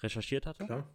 recherchiert 0.00 0.46
hatte? 0.46 0.64
Klar. 0.64 0.94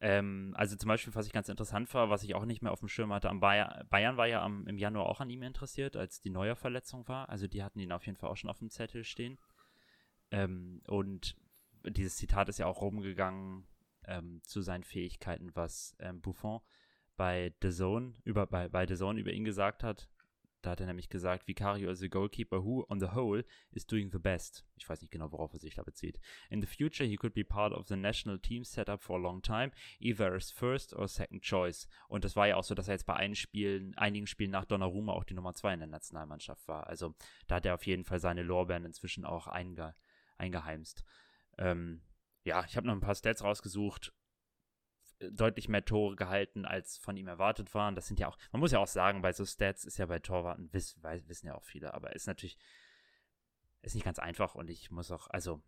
Ähm, 0.00 0.54
also 0.56 0.76
zum 0.76 0.88
Beispiel, 0.88 1.14
was 1.14 1.26
ich 1.26 1.32
ganz 1.32 1.48
interessant 1.48 1.92
war, 1.92 2.08
was 2.08 2.22
ich 2.22 2.34
auch 2.34 2.46
nicht 2.46 2.62
mehr 2.62 2.72
auf 2.72 2.80
dem 2.80 2.88
Schirm 2.88 3.12
hatte, 3.12 3.28
am 3.28 3.40
Bayer, 3.40 3.84
Bayern 3.90 4.16
war 4.16 4.26
ja 4.26 4.42
am, 4.42 4.66
im 4.66 4.78
Januar 4.78 5.06
auch 5.06 5.20
an 5.20 5.30
ihm 5.30 5.42
interessiert, 5.42 5.96
als 5.96 6.20
die 6.20 6.30
neue 6.30 6.56
Verletzung 6.56 7.06
war. 7.06 7.28
Also 7.28 7.46
die 7.46 7.62
hatten 7.62 7.80
ihn 7.80 7.92
auf 7.92 8.06
jeden 8.06 8.16
Fall 8.16 8.30
auch 8.30 8.36
schon 8.36 8.50
auf 8.50 8.58
dem 8.58 8.70
Zettel 8.70 9.04
stehen. 9.04 9.38
Ähm, 10.30 10.82
und 10.86 11.36
dieses 11.84 12.16
Zitat 12.16 12.48
ist 12.48 12.58
ja 12.58 12.66
auch 12.66 12.80
rumgegangen 12.80 13.66
ähm, 14.06 14.40
zu 14.42 14.62
seinen 14.62 14.84
Fähigkeiten, 14.84 15.54
was 15.54 15.96
ähm, 15.98 16.20
Buffon 16.20 16.60
bei 17.16 17.54
The 17.60 17.70
Zone 17.70 18.14
über 18.24 18.46
bei, 18.46 18.68
bei 18.68 18.86
The 18.86 18.96
Zone 18.96 19.20
über 19.20 19.32
ihn 19.32 19.44
gesagt 19.44 19.82
hat. 19.82 20.09
Da 20.62 20.70
hat 20.70 20.80
er 20.80 20.86
nämlich 20.86 21.08
gesagt, 21.08 21.48
Vicario 21.48 21.90
is 21.90 22.02
a 22.02 22.08
goalkeeper 22.08 22.62
who, 22.62 22.84
on 22.88 23.00
the 23.00 23.12
whole, 23.14 23.44
is 23.70 23.86
doing 23.86 24.10
the 24.10 24.18
best. 24.18 24.66
Ich 24.76 24.88
weiß 24.88 25.00
nicht 25.00 25.10
genau, 25.10 25.32
worauf 25.32 25.52
er 25.54 25.58
sich 25.58 25.74
da 25.74 25.82
bezieht. 25.82 26.20
In 26.50 26.60
the 26.60 26.66
future, 26.66 27.08
he 27.08 27.16
could 27.16 27.32
be 27.32 27.44
part 27.44 27.72
of 27.72 27.86
the 27.86 27.96
national 27.96 28.38
team 28.38 28.64
setup 28.64 29.02
for 29.02 29.16
a 29.16 29.22
long 29.22 29.40
time, 29.40 29.70
either 30.00 30.34
as 30.34 30.50
first 30.50 30.94
or 30.94 31.08
second 31.08 31.42
choice. 31.42 31.88
Und 32.08 32.24
das 32.24 32.36
war 32.36 32.46
ja 32.46 32.56
auch 32.56 32.64
so, 32.64 32.74
dass 32.74 32.88
er 32.88 32.94
jetzt 32.94 33.06
bei 33.06 33.14
einigen 33.14 33.36
Spielen, 33.36 33.96
einigen 33.96 34.26
Spielen 34.26 34.50
nach 34.50 34.66
Donnarumma 34.66 35.12
auch 35.12 35.24
die 35.24 35.34
Nummer 35.34 35.54
zwei 35.54 35.72
in 35.72 35.80
der 35.80 35.88
Nationalmannschaft 35.88 36.68
war. 36.68 36.86
Also 36.86 37.14
da 37.46 37.56
hat 37.56 37.66
er 37.66 37.74
auf 37.74 37.86
jeden 37.86 38.04
Fall 38.04 38.20
seine 38.20 38.42
Lorbeeren 38.42 38.84
inzwischen 38.84 39.24
auch 39.24 39.46
einge, 39.46 39.94
eingeheimst. 40.36 41.04
Ähm, 41.56 42.02
ja, 42.44 42.64
ich 42.66 42.76
habe 42.76 42.86
noch 42.86 42.94
ein 42.94 43.00
paar 43.00 43.14
Stats 43.14 43.44
rausgesucht. 43.44 44.12
Deutlich 45.20 45.68
mehr 45.68 45.84
Tore 45.84 46.16
gehalten, 46.16 46.64
als 46.64 46.96
von 46.96 47.16
ihm 47.16 47.28
erwartet 47.28 47.74
waren. 47.74 47.94
Das 47.94 48.06
sind 48.06 48.18
ja 48.18 48.28
auch, 48.28 48.38
man 48.52 48.60
muss 48.60 48.72
ja 48.72 48.78
auch 48.78 48.86
sagen, 48.86 49.22
bei 49.22 49.32
so 49.32 49.44
Stats 49.44 49.84
ist 49.84 49.98
ja 49.98 50.06
bei 50.06 50.18
Torwarten, 50.18 50.72
wiss, 50.72 50.96
wissen 51.02 51.46
ja 51.46 51.54
auch 51.54 51.64
viele, 51.64 51.92
aber 51.92 52.14
ist 52.14 52.26
natürlich, 52.26 52.56
ist 53.82 53.94
nicht 53.94 54.04
ganz 54.04 54.18
einfach 54.18 54.54
und 54.54 54.70
ich 54.70 54.90
muss 54.90 55.10
auch, 55.10 55.28
also, 55.28 55.62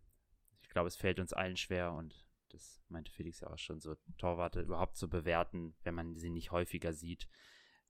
ich 0.63 0.71
glaube, 0.71 0.89
es 0.89 0.97
fällt 0.97 1.21
uns 1.21 1.33
allen 1.33 1.57
schwer 1.57 1.93
und 1.93 2.27
das 2.49 2.83
meinte 2.89 3.11
Felix 3.13 3.41
ja 3.41 3.49
auch 3.49 3.59
schon, 3.59 3.81
so 3.81 3.97
Torwarte 4.19 4.61
überhaupt 4.61 4.97
zu 4.97 5.09
bewerten, 5.09 5.75
wenn 5.83 5.95
man 5.95 6.17
sie 6.17 6.31
nicht 6.31 6.51
häufiger 6.51 6.93
sieht, 6.93 7.29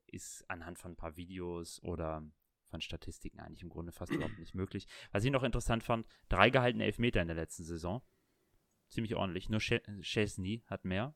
ist 0.07 0.49
anhand 0.49 0.79
von 0.79 0.93
ein 0.93 0.97
paar 0.97 1.17
Videos 1.17 1.83
oder 1.83 2.23
von 2.65 2.81
Statistiken 2.81 3.41
eigentlich 3.41 3.63
im 3.63 3.69
Grunde 3.69 3.93
fast 3.93 4.13
überhaupt 4.13 4.39
nicht 4.39 4.55
möglich. 4.55 4.87
Was 5.11 5.25
ich 5.25 5.31
noch 5.31 5.43
interessant 5.43 5.83
fand, 5.83 6.07
drei 6.29 6.51
gehaltene 6.51 6.85
Elfmeter 6.85 7.21
in 7.21 7.29
der 7.29 7.37
letzten 7.37 7.65
Saison. 7.65 8.03
Ziemlich 8.89 9.15
ordentlich. 9.15 9.49
Nur 9.49 9.61
Chesney 9.61 10.65
hat 10.67 10.85
mehr. 10.85 11.15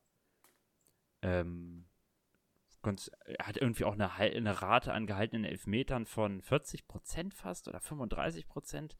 Ähm, 1.27 1.85
er 3.25 3.47
hat 3.47 3.57
irgendwie 3.57 3.83
auch 3.83 3.93
eine, 3.93 4.13
eine, 4.13 4.61
Rate 4.61 4.93
an 4.93 5.07
gehaltenen 5.07 5.43
Elfmetern 5.43 6.05
von 6.05 6.41
40% 6.41 7.33
fast 7.33 7.67
oder 7.67 7.79
35%. 7.79 8.95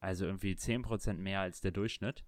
Also 0.00 0.26
irgendwie 0.26 0.54
10% 0.54 1.14
mehr 1.14 1.40
als 1.40 1.60
der 1.60 1.70
Durchschnitt. 1.70 2.24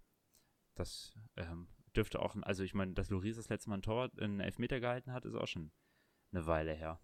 Das 0.76 1.12
ähm, 1.36 1.68
dürfte 1.96 2.20
auch, 2.20 2.36
also 2.42 2.62
ich 2.62 2.74
meine, 2.74 2.92
dass 2.92 3.10
Loris 3.10 3.36
das 3.36 3.48
letzte 3.48 3.70
Mal 3.70 3.78
ein 3.78 3.82
Tor, 3.82 4.10
einen 4.18 4.38
Elfmeter 4.38 4.78
gehalten 4.78 5.12
hat, 5.12 5.24
ist 5.24 5.34
auch 5.34 5.48
schon 5.48 5.72
eine 6.32 6.46
Weile 6.46 6.72
her. 6.72 7.00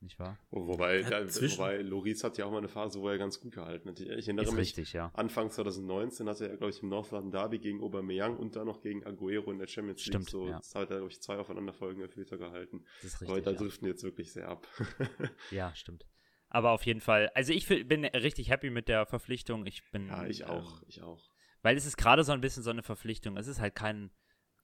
Nicht 0.00 0.18
wahr? 0.18 0.38
Wobei, 0.50 1.02
da, 1.02 1.24
wobei 1.26 1.78
Loris 1.78 2.22
hat 2.22 2.36
ja 2.36 2.44
auch 2.44 2.50
mal 2.50 2.58
eine 2.58 2.68
Phase, 2.68 3.00
wo 3.00 3.08
er 3.08 3.16
ganz 3.16 3.40
gut 3.40 3.54
gehalten 3.54 3.88
hat. 3.88 3.98
Ich 3.98 4.08
erinnere 4.08 4.44
ist 4.44 4.52
mich, 4.52 4.60
richtig, 4.60 4.92
ja. 4.92 5.10
Anfang 5.14 5.50
2019 5.50 6.28
hatte 6.28 6.48
er, 6.48 6.56
glaube 6.56 6.70
ich, 6.70 6.82
im 6.82 6.90
Northland 6.90 7.32
Derby 7.32 7.58
gegen 7.58 7.82
Aubameyang 7.82 8.36
und 8.36 8.56
dann 8.56 8.66
noch 8.66 8.82
gegen 8.82 9.04
Aguero 9.06 9.50
in 9.50 9.58
der 9.58 9.66
Champions 9.66 10.04
League. 10.04 10.14
Stimmt, 10.14 10.30
so, 10.30 10.48
ja. 10.48 10.58
Das 10.58 10.74
hat 10.74 10.90
er, 10.90 10.98
glaube 10.98 11.10
ich, 11.10 11.20
zwei 11.22 11.38
aufeinanderfolgende 11.38 12.06
Elfmeter 12.06 12.36
gehalten. 12.36 12.84
Das 12.96 13.14
ist 13.14 13.20
richtig, 13.22 13.30
Aber 13.30 13.40
da 13.40 13.50
ja. 13.52 13.56
driften 13.56 13.88
jetzt 13.88 14.02
wirklich 14.02 14.32
sehr 14.32 14.48
ab. 14.48 14.66
ja, 15.50 15.74
stimmt. 15.74 16.06
Aber 16.48 16.70
auf 16.70 16.84
jeden 16.84 17.00
Fall, 17.00 17.30
also 17.34 17.52
ich 17.52 17.66
bin 17.66 18.04
richtig 18.04 18.50
happy 18.50 18.70
mit 18.70 18.88
der 18.88 19.06
Verpflichtung. 19.06 19.66
Ich 19.66 19.82
bin. 19.90 20.08
Ja, 20.08 20.26
ich 20.26 20.44
auch, 20.44 20.80
ähm, 20.80 20.86
ich 20.88 21.02
auch. 21.02 21.28
Weil 21.62 21.76
es 21.76 21.86
ist 21.86 21.96
gerade 21.96 22.22
so 22.22 22.32
ein 22.32 22.40
bisschen 22.40 22.62
so 22.62 22.70
eine 22.70 22.82
Verpflichtung. 22.82 23.36
Es 23.36 23.46
ist 23.46 23.60
halt 23.60 23.74
kein. 23.74 24.10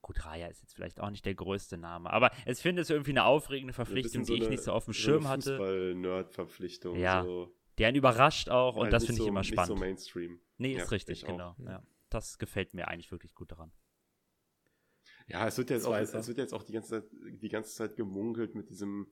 Gut, 0.03 0.25
Raya 0.25 0.47
ist 0.47 0.61
jetzt 0.61 0.75
vielleicht 0.75 0.99
auch 0.99 1.09
nicht 1.09 1.25
der 1.25 1.33
größte 1.33 1.77
Name, 1.77 2.11
aber 2.11 2.29
es 2.45 2.61
finde 2.61 2.81
es 2.81 2.89
irgendwie 2.89 3.11
eine 3.11 3.23
aufregende 3.23 3.73
Verpflichtung, 3.73 4.25
so 4.25 4.33
die 4.33 4.39
ich 4.39 4.45
eine, 4.45 4.51
nicht 4.51 4.63
so 4.63 4.73
auf 4.73 4.83
dem 4.83 4.93
so 4.93 4.99
Schirm 4.99 5.21
eine 5.25 5.29
hatte. 5.29 5.57
Fußball-Nerd-Verpflichtung. 5.57 6.97
Ja. 6.97 7.23
So. 7.23 7.55
Der 7.77 7.87
einen 7.87 7.97
überrascht 7.97 8.49
auch 8.49 8.75
und 8.75 8.83
Halt 8.83 8.93
das 8.93 9.05
finde 9.05 9.19
ich 9.19 9.23
so, 9.23 9.29
immer 9.29 9.45
spannend. 9.45 9.69
Nicht 9.69 9.79
so 9.79 9.85
Mainstream. 9.85 10.39
Nee, 10.57 10.75
Ja, 10.75 10.83
ist 10.83 10.91
richtig, 10.91 11.23
ich 11.23 11.23
auch. 11.23 11.55
genau. 11.55 11.55
Ja. 11.65 11.81
Das 12.09 12.37
gefällt 12.37 12.73
mir 12.73 12.89
eigentlich 12.89 13.11
wirklich 13.11 13.33
gut 13.33 13.51
daran. 13.51 13.71
Ja, 15.27 15.47
es 15.47 15.57
wird 15.57 15.69
jetzt 15.69 15.85
auch, 15.85 15.95
es 15.95 16.27
wird 16.27 16.37
jetzt 16.37 16.53
auch 16.53 16.63
die 16.63 16.73
ganze 16.73 17.01
Zeit, 17.01 17.09
die 17.41 17.49
ganze 17.49 17.73
Zeit 17.73 17.95
gemunkelt 17.95 18.55
mit 18.55 18.69
diesem, 18.69 19.07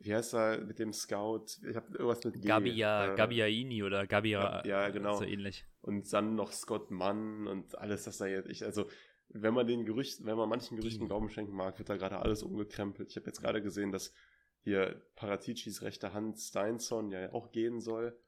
wie 0.00 0.12
heißt 0.12 0.34
er, 0.34 0.58
mit 0.62 0.80
dem 0.80 0.92
Scout? 0.92 1.44
Ich 1.68 1.76
habe 1.76 1.92
irgendwas 1.92 2.24
mit 2.24 2.34
G. 2.42 2.48
Gabia, 2.48 3.12
äh, 3.12 3.16
Gabiaini 3.16 3.84
oder 3.84 4.06
Gabia, 4.08 4.62
Ja, 4.64 4.82
ja, 4.82 4.88
genau. 4.90 5.16
so 5.16 5.24
ähnlich. 5.24 5.64
Und 5.80 6.12
dann 6.12 6.34
noch 6.34 6.52
Scott 6.52 6.90
Mann 6.90 7.46
und 7.46 7.78
alles, 7.78 8.02
das 8.02 8.18
da 8.18 8.26
jetzt, 8.26 8.48
ich, 8.50 8.64
also, 8.64 8.88
wenn 9.30 9.54
man 9.54 9.66
den 9.66 9.84
Gerüchten, 9.84 10.26
wenn 10.26 10.36
man 10.36 10.48
manchen 10.48 10.76
Gerüchten 10.76 11.02
Die- 11.02 11.06
Glauben 11.06 11.28
schenken 11.30 11.54
mag, 11.54 11.78
wird 11.78 11.88
da 11.88 11.96
gerade 11.96 12.18
alles 12.18 12.42
umgekrempelt. 12.42 13.10
Ich 13.10 13.16
habe 13.16 13.26
jetzt 13.26 13.40
gerade 13.40 13.62
gesehen, 13.62 13.92
dass 13.92 14.12
hier 14.60 15.02
Paraticis 15.16 15.82
rechte 15.82 16.12
Hand 16.12 16.38
Steinson 16.38 17.10
ja 17.10 17.32
auch 17.32 17.52
gehen 17.52 17.80
soll. 17.80 18.18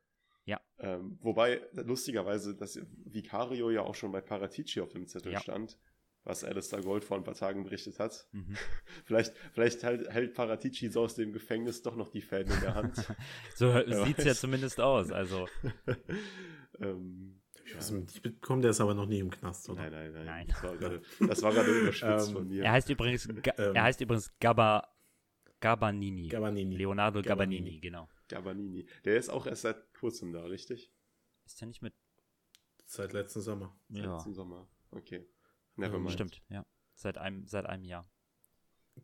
Ja. 0.44 0.60
Ähm, 0.78 1.18
wobei, 1.20 1.62
lustigerweise, 1.72 2.56
dass 2.56 2.78
Vicario 3.04 3.70
ja 3.70 3.82
auch 3.82 3.94
schon 3.94 4.12
bei 4.12 4.20
Paratici 4.20 4.80
auf 4.80 4.88
dem 4.90 5.06
Zettel 5.06 5.32
Ja. 5.32 5.40
stand, 5.40 5.78
was 6.24 6.44
Alistair 6.44 6.82
Gold 6.82 7.04
vor 7.04 7.16
ein 7.16 7.24
paar 7.24 7.34
Tagen 7.34 7.62
berichtet 7.64 7.98
hat. 7.98 8.26
Mhm. 8.32 8.56
Vielleicht, 9.04 9.34
vielleicht 9.52 9.82
hält, 9.82 10.08
hält 10.10 10.34
Paratici 10.34 10.88
so 10.88 11.02
aus 11.02 11.14
dem 11.14 11.32
Gefängnis 11.32 11.82
doch 11.82 11.96
noch 11.96 12.10
die 12.10 12.20
Fäden 12.22 12.52
in 12.54 12.60
der 12.60 12.74
Hand. 12.74 12.94
So 13.54 13.72
sieht 14.04 14.18
es 14.18 14.24
ja 14.24 14.34
zumindest 14.34 14.80
aus. 14.80 15.10
Also, 15.10 15.46
ähm, 16.80 17.39
Ich 17.70 17.76
weiß 17.76 17.90
nicht, 17.92 18.16
ich 18.16 18.22
bekomme 18.22 18.62
der 18.62 18.72
ist 18.72 18.80
aber 18.80 18.94
noch 18.94 19.06
nie 19.06 19.20
im 19.20 19.30
Knast, 19.30 19.68
oder? 19.68 19.82
nein, 19.82 19.92
nein, 19.92 20.12
nein, 20.12 20.26
Nein. 20.26 20.46
Das 20.48 20.62
war 20.62 20.76
gerade, 20.76 21.02
das 21.28 21.42
war 21.42 21.52
gerade 21.52 21.80
überspitzt 21.80 22.28
Ähm, 22.28 22.34
von 22.34 22.48
mir. 22.48 22.64
er 22.64 22.72
heißt 22.72 22.90
übrigens, 22.90 23.26
Ähm. 23.28 23.42
er 23.74 23.82
heißt 23.82 24.00
übrigens 24.00 24.32
Gabba, 24.40 24.88
Gabanini. 25.60 26.28
Gabanini. 26.28 26.76
Leonardo 26.76 27.22
Gabanini, 27.22 27.58
Gabanini. 27.58 27.80
genau. 27.80 28.08
Gabanini. 28.28 28.86
Der 29.04 29.16
ist 29.16 29.28
auch 29.28 29.46
erst 29.46 29.62
seit 29.62 29.92
kurzem 29.94 30.32
da, 30.32 30.44
richtig? 30.44 30.90
Ist 31.46 31.60
ja 31.60 31.66
nicht 31.66 31.82
mit. 31.82 31.94
Seit 32.86 33.12
letzten 33.12 33.40
Sommer. 33.40 33.76
Seit 33.88 34.04
Ja, 34.04 34.14
Letzten 34.14 34.34
Sommer. 34.34 34.66
Okay. 34.90 35.26
Never 35.76 35.96
Ähm, 35.96 36.02
mind. 36.02 36.12
stimmt, 36.14 36.42
ja. 36.48 36.64
Seit 36.94 37.18
einem, 37.18 37.46
seit 37.46 37.66
einem 37.66 37.84
Jahr. 37.84 38.08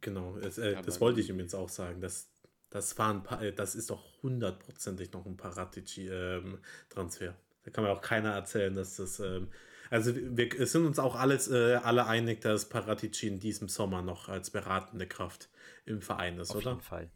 Genau, 0.00 0.36
es, 0.38 0.58
äh, 0.58 0.80
das 0.82 1.00
wollte 1.00 1.20
ich 1.20 1.28
ihm 1.28 1.38
jetzt 1.40 1.54
auch 1.54 1.68
sagen. 1.68 2.00
Das, 2.00 2.28
das, 2.70 2.98
war 2.98 3.14
ein 3.14 3.22
Pa- 3.22 3.40
äh, 3.42 3.52
das 3.52 3.74
ist 3.76 3.90
doch 3.90 4.22
hundertprozentig 4.22 5.12
noch 5.12 5.24
ein 5.26 5.36
Paratici-Transfer. 5.36 7.36
Da 7.66 7.72
kann 7.72 7.82
mir 7.84 7.90
auch 7.90 8.00
keiner 8.00 8.32
erzählen, 8.32 8.74
dass 8.74 8.96
das. 8.96 9.18
Ähm, 9.20 9.48
also 9.90 10.14
wir 10.14 10.60
es 10.60 10.72
sind 10.72 10.86
uns 10.86 10.98
auch 10.98 11.16
alles, 11.16 11.48
äh, 11.48 11.74
alle 11.82 12.06
einig, 12.06 12.40
dass 12.40 12.68
Paratici 12.68 13.26
in 13.28 13.40
diesem 13.40 13.68
Sommer 13.68 14.02
noch 14.02 14.28
als 14.28 14.50
beratende 14.50 15.06
Kraft 15.06 15.48
im 15.84 16.00
Verein 16.00 16.38
ist, 16.38 16.50
Auf 16.52 16.58
oder? 16.58 16.70
jeden 16.70 16.80
Fall. 16.80 17.10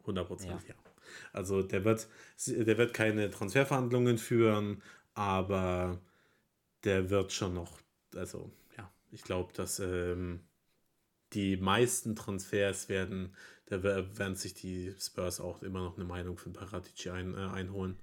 100 0.00 0.26
Prozent, 0.26 0.68
ja. 0.68 0.74
Also 1.32 1.62
der 1.62 1.84
wird, 1.84 2.08
der 2.46 2.76
wird 2.78 2.92
keine 2.92 3.30
Transferverhandlungen 3.30 4.18
führen, 4.18 4.82
aber 5.14 6.00
der 6.84 7.10
wird 7.10 7.32
schon 7.32 7.54
noch, 7.54 7.80
also 8.14 8.50
ja, 8.76 8.90
ich 9.10 9.22
glaube, 9.22 9.52
dass 9.52 9.78
ähm, 9.80 10.40
die 11.32 11.56
meisten 11.56 12.16
Transfers 12.16 12.88
werden, 12.88 13.34
da 13.66 13.82
wer- 13.82 14.18
werden 14.18 14.34
sich 14.34 14.54
die 14.54 14.94
Spurs 14.98 15.40
auch 15.40 15.62
immer 15.62 15.82
noch 15.82 15.96
eine 15.96 16.04
Meinung 16.06 16.38
von 16.38 16.52
Paratici 16.52 17.10
ein, 17.10 17.34
äh, 17.34 17.38
einholen. 17.38 17.98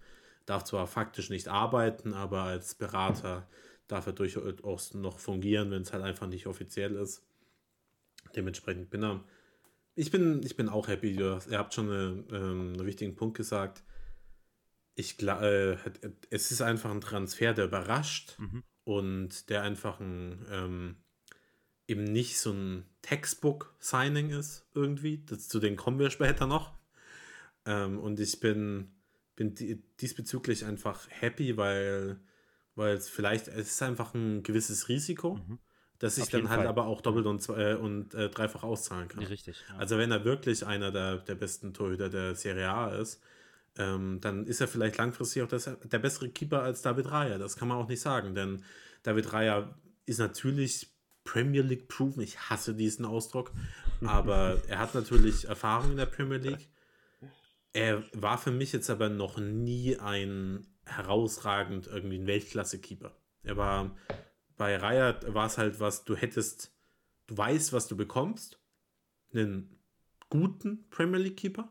Darf 0.45 0.63
zwar 0.63 0.87
faktisch 0.87 1.29
nicht 1.29 1.47
arbeiten, 1.47 2.13
aber 2.13 2.43
als 2.43 2.75
Berater 2.75 3.47
darf 3.87 4.07
er 4.07 4.13
durchaus 4.13 4.93
noch 4.93 5.19
fungieren, 5.19 5.71
wenn 5.71 5.81
es 5.81 5.93
halt 5.93 6.03
einfach 6.03 6.27
nicht 6.27 6.47
offiziell 6.47 6.95
ist. 6.95 7.23
Dementsprechend 8.35 8.89
bin 8.89 9.03
er 9.03 9.23
ich 9.97 10.11
bin, 10.11 10.41
ich 10.43 10.57
bin 10.57 10.67
auch 10.67 10.89
happy. 10.89 11.11
Ihr, 11.11 11.39
habt 11.51 11.73
schon 11.73 11.89
eine, 11.89 12.25
ähm, 12.31 12.73
einen 12.73 12.85
wichtigen 12.85 13.15
Punkt 13.15 13.37
gesagt. 13.37 13.83
Ich 14.95 15.13
gla- 15.13 15.41
äh, 15.41 15.77
es 16.29 16.51
ist 16.51 16.61
einfach 16.61 16.91
ein 16.91 17.01
Transfer, 17.01 17.53
der 17.53 17.65
überrascht 17.65 18.37
Mhm. 18.37 18.63
und 18.83 19.49
der 19.49 19.61
einfach 19.61 20.01
ein, 20.01 20.45
ähm, 20.51 20.97
eben 21.87 22.03
nicht 22.03 22.39
so 22.39 22.51
ein 22.51 22.85
Textbook-Signing 23.03 24.31
ist 24.31 24.67
irgendwie. 24.73 25.23
Das, 25.25 25.47
zu 25.47 25.59
denen 25.59 25.77
kommen 25.77 25.99
wir 25.99 26.09
später 26.09 26.45
noch. 26.45 26.73
Ähm, 27.65 27.97
und 27.99 28.19
ich 28.19 28.39
bin, 28.41 28.91
bin 29.35 29.53
di- 29.53 29.81
diesbezüglich 29.99 30.65
einfach 30.65 31.07
happy, 31.09 31.57
weil, 31.57 32.19
weil 32.75 32.95
es 32.95 33.09
vielleicht, 33.09 33.47
es 33.47 33.71
ist 33.71 33.81
einfach 33.83 34.13
ein 34.13 34.43
gewisses 34.43 34.87
Risiko, 34.89 35.35
Mhm. 35.35 35.59
das 35.99 36.15
sich 36.15 36.23
Auf 36.25 36.29
dann 36.31 36.49
halt 36.49 36.59
Fall. 36.61 36.67
aber 36.67 36.85
auch 36.85 37.01
doppelt 37.01 37.25
und, 37.25 37.41
zwei- 37.41 37.71
äh, 37.71 37.75
und 37.75 38.13
äh, 38.13 38.29
dreifach 38.29 38.63
auszahlen 38.63 39.07
kann. 39.07 39.23
Richtig. 39.23 39.63
Ja. 39.69 39.77
Also 39.77 39.97
wenn 39.97 40.11
er 40.11 40.23
wirklich 40.25 40.65
einer 40.65 40.91
der, 40.91 41.17
der 41.17 41.35
besten 41.35 41.73
Torhüter 41.73 42.09
der 42.09 42.35
Serie 42.35 42.69
A 42.69 42.95
ist, 42.95 43.21
ähm, 43.77 44.19
dann 44.21 44.45
ist 44.47 44.61
er 44.61 44.67
vielleicht 44.69 44.97
langfristig 44.97 45.41
auch 45.43 45.47
das, 45.49 45.69
der 45.83 45.99
bessere 45.99 46.29
Keeper 46.29 46.61
als 46.63 46.81
David 46.81 47.11
Raya. 47.11 47.37
Das 47.37 47.57
kann 47.57 47.67
man 47.67 47.77
auch 47.77 47.89
nicht 47.89 47.99
sagen, 48.01 48.33
denn 48.35 48.63
David 49.03 49.33
Raya 49.33 49.75
ist 50.05 50.19
natürlich 50.19 50.93
Premier 51.25 51.61
League 51.61 51.87
proven. 51.89 52.21
Ich 52.21 52.39
hasse 52.49 52.73
diesen 52.73 53.03
Ausdruck, 53.03 53.51
aber 54.05 54.61
er 54.69 54.79
hat 54.79 54.95
natürlich 54.95 55.45
Erfahrung 55.49 55.91
in 55.91 55.97
der 55.97 56.05
Premier 56.05 56.37
League. 56.37 56.69
Er 57.75 58.03
war 58.13 58.37
für 58.37 58.51
mich 58.51 58.71
jetzt 58.71 58.89
aber 58.89 59.09
noch 59.09 59.37
nie 59.37 59.97
ein 59.97 60.65
herausragend 60.85 61.87
irgendwie 61.87 62.17
ein 62.17 62.25
Weltklasse-Keeper. 62.25 63.13
Er 63.43 63.57
war 63.57 63.97
bei 64.55 64.77
Raya 64.77 65.19
war 65.33 65.47
es 65.47 65.57
halt 65.57 65.81
was, 65.81 66.05
du 66.05 66.15
hättest, 66.15 66.73
du 67.27 67.37
weißt, 67.37 67.73
was 67.73 67.89
du 67.89 67.97
bekommst. 67.97 68.61
Einen 69.33 69.77
guten 70.29 70.89
Premier 70.89 71.19
League 71.19 71.35
Keeper 71.35 71.69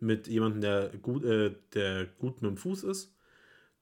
mit 0.00 0.28
jemandem, 0.28 0.60
der 0.60 0.88
gut, 0.98 1.24
äh, 1.24 1.54
der 1.72 2.04
gut 2.04 2.42
mit 2.42 2.50
dem 2.50 2.58
Fuß 2.58 2.84
ist, 2.84 3.16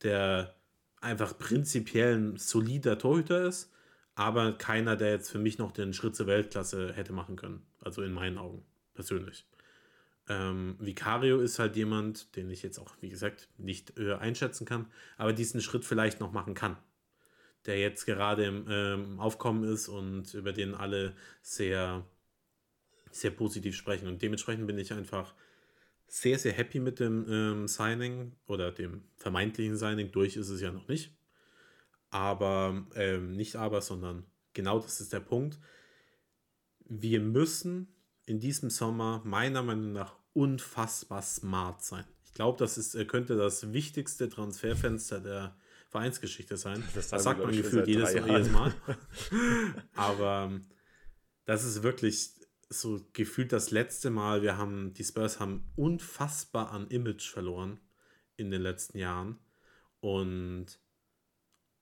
der 0.05 0.55
einfach 1.01 1.37
prinzipiell 1.37 2.15
ein 2.15 2.37
solider 2.37 2.97
Torhüter 2.97 3.45
ist, 3.45 3.73
aber 4.15 4.53
keiner, 4.53 4.95
der 4.95 5.11
jetzt 5.11 5.33
für 5.33 5.41
mich 5.41 5.59
noch 5.59 5.73
den 5.73 5.95
Schritt 5.95 6.15
zur 6.15 6.29
Weltklasse 6.29 6.93
hätte 6.93 7.13
machen 7.13 7.35
können. 7.35 7.67
Also 7.81 8.03
in 8.03 8.13
meinen 8.13 8.39
Augen, 8.39 8.65
persönlich. 8.95 9.49
Ähm, 10.29 10.77
Vicario 10.79 11.41
ist 11.41 11.59
halt 11.59 11.77
jemand, 11.77 12.35
den 12.37 12.51
ich 12.51 12.63
jetzt 12.63 12.79
auch, 12.79 12.95
wie 13.01 13.11
gesagt, 13.11 13.49
nicht 13.59 13.99
äh, 13.99 14.15
einschätzen 14.15 14.65
kann, 14.65 14.87
aber 15.19 15.33
diesen 15.33 15.61
Schritt 15.61 15.85
vielleicht 15.85 16.21
noch 16.21 16.33
machen 16.33 16.55
kann. 16.55 16.77
Der 17.67 17.79
jetzt 17.79 18.05
gerade 18.07 18.45
im 18.45 18.67
ähm, 18.69 19.21
Aufkommen 19.21 19.65
ist 19.65 19.89
und 19.89 20.33
über 20.35 20.53
den 20.53 20.75
alle 20.75 21.15
sehr, 21.43 22.07
sehr 23.11 23.31
positiv 23.31 23.77
sprechen. 23.77 24.09
Und 24.09 24.23
dementsprechend 24.23 24.67
bin 24.67 24.79
ich 24.79 24.93
einfach 24.93 25.35
sehr, 26.07 26.39
sehr 26.39 26.53
happy 26.53 26.81
mit 26.81 27.01
dem 27.01 27.27
ähm, 27.29 27.69
Signing 27.69 28.33
oder 28.47 28.71
dem 28.71 29.05
vermeintlichen 29.17 29.77
Signing. 29.77 30.13
Durch 30.13 30.37
ist 30.37 30.49
es 30.49 30.61
ja 30.61 30.73
noch 30.73 30.89
nicht. 30.89 31.15
Aber, 32.11 32.87
ähm, 32.95 33.35
nicht 33.35 33.57
aber, 33.57 33.81
sondern 33.81 34.25
genau 34.53 34.79
das 34.79 35.01
ist 35.01 35.13
der 35.13 35.21
Punkt. 35.21 35.59
Wir 36.87 37.21
müssen 37.21 37.94
in 38.27 38.41
diesem 38.41 38.71
Sommer 38.71 39.23
meiner 39.25 39.63
Meinung 39.63 39.93
nach 39.93 40.17
unfassbar 40.33 41.23
smart 41.23 41.83
sein. 41.83 42.05
Ich 42.25 42.35
glaube, 42.35 42.59
das 42.59 42.79
ist, 42.79 42.95
äh, 42.95 43.05
könnte 43.05 43.37
das 43.37 43.73
wichtigste 43.73 44.29
Transferfenster 44.29 45.21
der 45.21 45.57
Vereinsgeschichte 45.89 46.57
sein. 46.57 46.83
Das 46.95 47.09
Das, 47.09 47.23
sagt 47.23 47.41
man 47.41 47.55
gefühlt 47.55 47.87
jedes, 47.87 48.15
jedes. 48.15 48.51
Mal. 48.51 48.75
Aber 49.95 50.49
ähm, 50.51 50.67
das 51.45 51.65
ist 51.65 51.83
wirklich 51.83 52.31
so 52.69 53.01
gefühlt 53.13 53.53
das 53.53 53.71
letzte 53.71 54.11
Mal. 54.11 54.43
Wir 54.43 54.57
haben, 54.57 54.93
die 54.95 55.05
Spurs 55.05 55.39
haben 55.39 55.71
unfassbar 55.77 56.73
an 56.73 56.89
Image 56.89 57.31
verloren 57.31 57.79
in 58.37 58.51
den 58.51 58.63
letzten 58.63 58.99
Jahren. 58.99 59.39
Und 60.01 60.81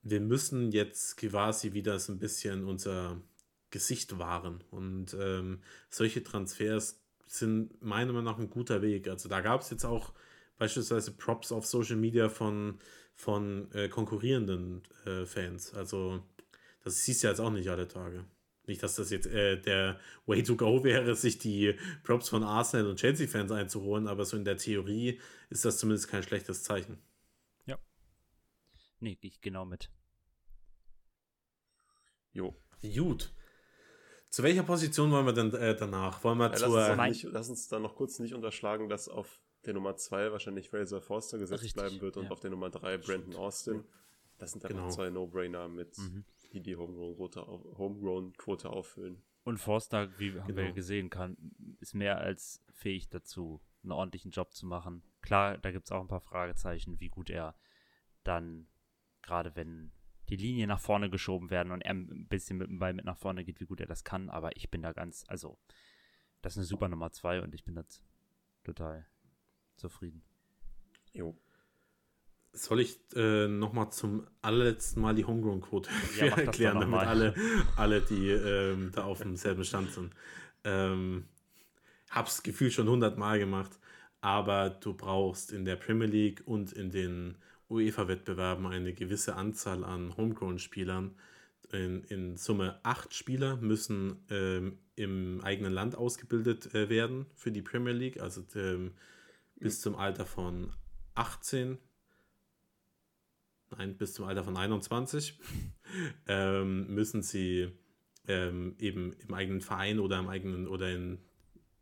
wir 0.03 0.21
müssen 0.21 0.73
jetzt 0.73 1.17
quasi 1.17 1.73
wieder 1.73 1.99
so 1.99 2.13
ein 2.13 2.19
bisschen 2.19 2.65
unser 2.65 3.21
Gesicht 3.73 4.19
wahren. 4.19 4.63
Und 4.71 5.17
ähm, 5.19 5.61
solche 5.91 6.23
Transfers 6.23 7.03
sind 7.27 7.83
meiner 7.83 8.13
Meinung 8.13 8.25
nach 8.25 8.39
ein 8.39 8.51
guter 8.51 8.83
Weg. 8.83 9.09
Also 9.09 9.29
da 9.29 9.41
gab 9.41 9.63
es 9.63 9.71
jetzt 9.71 9.85
auch 9.85 10.13
beispielsweise 10.59 11.11
Props 11.13 11.51
auf 11.51 11.67
Social 11.67 11.97
Media 11.97 12.29
von, 12.29 12.79
von 13.17 13.73
äh, 13.73 13.89
konkurrierenden 13.89 14.83
äh, 15.05 15.25
Fans. 15.25 15.75
Also 15.75 16.23
das 16.85 17.05
siehst 17.05 17.25
du 17.25 17.29
jetzt 17.29 17.41
auch 17.41 17.51
nicht 17.51 17.69
alle 17.69 17.89
Tage. 17.89 18.25
Nicht, 18.67 18.83
dass 18.85 18.95
das 18.95 19.11
jetzt 19.11 19.27
äh, 19.27 19.61
der 19.61 19.99
Way 20.27 20.45
to 20.45 20.55
go 20.55 20.85
wäre, 20.85 21.17
sich 21.17 21.39
die 21.39 21.75
Props 22.05 22.29
von 22.29 22.45
Arsenal 22.45 22.87
und 22.87 23.01
Chelsea-Fans 23.01 23.51
einzuholen, 23.51 24.07
aber 24.07 24.25
so 24.25 24.37
in 24.37 24.45
der 24.45 24.57
Theorie 24.57 25.19
ist 25.51 25.65
das 25.65 25.79
zumindest 25.79 26.09
kein 26.09 26.23
schlechtes 26.23 26.63
Zeichen. 26.63 27.03
Nee, 29.03 29.17
gehe 29.17 29.33
ich 29.33 29.41
genau 29.41 29.65
mit. 29.65 29.91
Jo. 32.33 32.57
Gut. 32.83 33.35
Zu 34.33 34.43
welcher 34.43 34.63
Position 34.63 35.11
wollen 35.11 35.27
wir 35.27 35.35
denn 35.35 35.53
äh, 35.53 35.77
danach? 35.77 36.25
Wollen 36.25 36.39
wir 36.39 36.47
Ja, 36.47 36.51
lass, 36.53 36.63
uns 36.63 36.87
zur. 36.87 36.97
Mein- 36.97 37.11
nicht, 37.11 37.23
lass 37.25 37.49
uns 37.51 37.69
dann 37.69 37.83
noch 37.83 37.95
kurz 37.95 38.19
nicht 38.19 38.33
unterschlagen, 38.33 38.89
dass 38.89 39.09
auf 39.11 39.41
der 39.67 39.75
Nummer 39.75 39.95
2 39.95 40.33
wahrscheinlich 40.33 40.71
Fraser 40.71 41.03
Forster 41.03 41.37
gesetzt 41.39 41.63
Richtig, 41.63 41.75
bleiben 41.75 42.01
wird 42.01 42.17
und 42.17 42.25
ja. 42.25 42.31
auf 42.31 42.41
der 42.41 42.51
Nummer 42.51 42.71
3 42.71 42.97
Brandon 42.97 43.37
Austin. 43.37 43.85
Das 44.39 44.53
sind 44.53 44.65
einfach 44.65 44.77
Genau. 44.77 44.91
zwei 44.91 45.11
No-Brainer 45.11 45.69
mit, 45.69 45.99
Mhm. 45.99 46.25
die 46.53 46.61
die 46.63 46.77
Homegrown-Quote 46.77 47.43
auf, 47.47 47.63
Homegrown 47.79 48.33
auffüllen. 48.65 49.23
Und 49.45 49.59
Forster, 49.59 50.09
wie 50.19 50.33
haben 50.41 50.49
wir 50.57 50.63
Genau. 50.65 50.75
gesehen, 50.75 51.11
kann, 51.11 51.37
ist 51.81 51.95
mehr 51.95 52.19
als 52.19 52.65
fähig 52.73 53.11
dazu, 53.11 53.61
einen 53.83 53.93
ordentlichen 53.93 54.31
Job 54.31 54.55
zu 54.55 54.65
machen. 54.67 55.03
Klar, 55.21 55.59
da 55.59 55.71
gibt 55.73 55.85
es 55.85 55.93
auch 55.93 56.01
ein 56.01 56.09
paar 56.09 56.21
Fragezeichen, 56.23 56.99
wie 57.01 57.09
gut 57.11 57.29
er 57.29 57.55
dann, 58.25 58.67
gerade 59.21 59.55
wenn 59.57 59.93
die 60.33 60.47
Linien 60.47 60.69
nach 60.69 60.81
vorne 60.81 61.11
geschoben 61.11 61.51
werden 61.51 61.73
und 61.73 61.83
er 61.83 61.93
ein 61.93 62.27
bisschen 62.27 62.57
mit 62.57 62.69
dem 62.69 62.79
Ball 62.79 62.95
mit 62.95 63.05
nach 63.05 63.19
vorne 63.19 63.45
geht, 63.45 63.61
wie 63.61 63.67
gut 63.67 63.81
er 63.81 63.87
das 63.87 64.03
kann. 64.03 64.31
Aber 64.31 64.57
ich 64.57 64.71
bin 64.71 64.81
da 64.81 64.93
ganz, 64.93 65.25
also, 65.29 65.59
das 66.41 66.55
ist 66.55 66.59
eine 66.59 66.65
super 66.65 66.89
Nummer 66.89 67.13
zwei 67.13 67.43
und 67.43 67.55
ich 67.55 67.65
bin 67.65 67.75
da 67.75 67.85
total 68.65 69.07
zufrieden. 69.77 70.23
Jo. 71.13 71.37
Soll 72.55 72.81
ich 72.81 72.99
äh, 73.15 73.47
nochmal 73.47 73.93
zum 73.93 74.27
allerletzten 74.41 75.03
Mal 75.03 75.15
die 75.15 75.27
Homegrown-Quote 75.27 75.91
Ja, 76.19 76.27
erklären, 76.39 76.81
damit 76.81 77.01
alle, 77.01 77.35
alle, 77.77 78.01
die 78.01 78.31
ähm, 78.31 78.91
da 78.95 79.05
auf 79.05 79.21
demselben 79.21 79.65
Stand 79.65 79.91
sind? 79.91 80.15
Ähm, 80.65 81.27
hab's 82.11 82.43
gefühlt 82.43 82.73
schon 82.73 82.89
hundertmal 82.89 83.39
gemacht, 83.39 83.79
aber 84.23 84.71
du 84.71 84.95
brauchst 84.95 85.53
in 85.53 85.67
der 85.67 85.77
Premier 85.77 86.09
League 86.09 86.43
und 86.47 86.73
in 86.73 86.91
den 86.91 87.37
UEFA-Wettbewerben 87.73 88.67
eine 88.67 88.93
gewisse 88.93 89.37
Anzahl 89.37 89.85
an 89.85 90.17
Homegrown-Spielern. 90.17 91.15
In, 91.73 92.05
in 92.05 92.37
Summe 92.37 92.81
acht 92.83 93.15
Spieler 93.15 93.57
müssen 93.57 94.25
ähm, 94.29 94.79
im 94.95 95.41
eigenen 95.43 95.73
Land 95.73 95.97
ausgebildet 95.97 96.75
äh, 96.75 96.91
werden 96.91 97.27
für 97.35 97.51
die 97.51 97.63
Premier 97.63 97.95
League, 97.95 98.21
also 98.21 98.45
ähm, 98.55 98.93
bis 99.57 99.81
zum 99.81 99.97
Alter 99.97 100.27
von 100.27 100.73
18 101.15 101.79
nein, 103.77 103.97
bis 103.97 104.15
zum 104.15 104.27
Alter 104.27 104.45
von 104.45 104.57
21, 104.57 105.39
ähm, 106.27 106.93
müssen 106.95 107.23
sie 107.23 107.71
ähm, 108.29 108.77
eben 108.79 109.13
im 109.15 109.35
eigenen 109.35 109.61
Verein 109.61 109.99
oder 109.99 110.19
im 110.19 110.29
eigenen 110.29 110.69
oder 110.69 110.91
in 110.91 111.19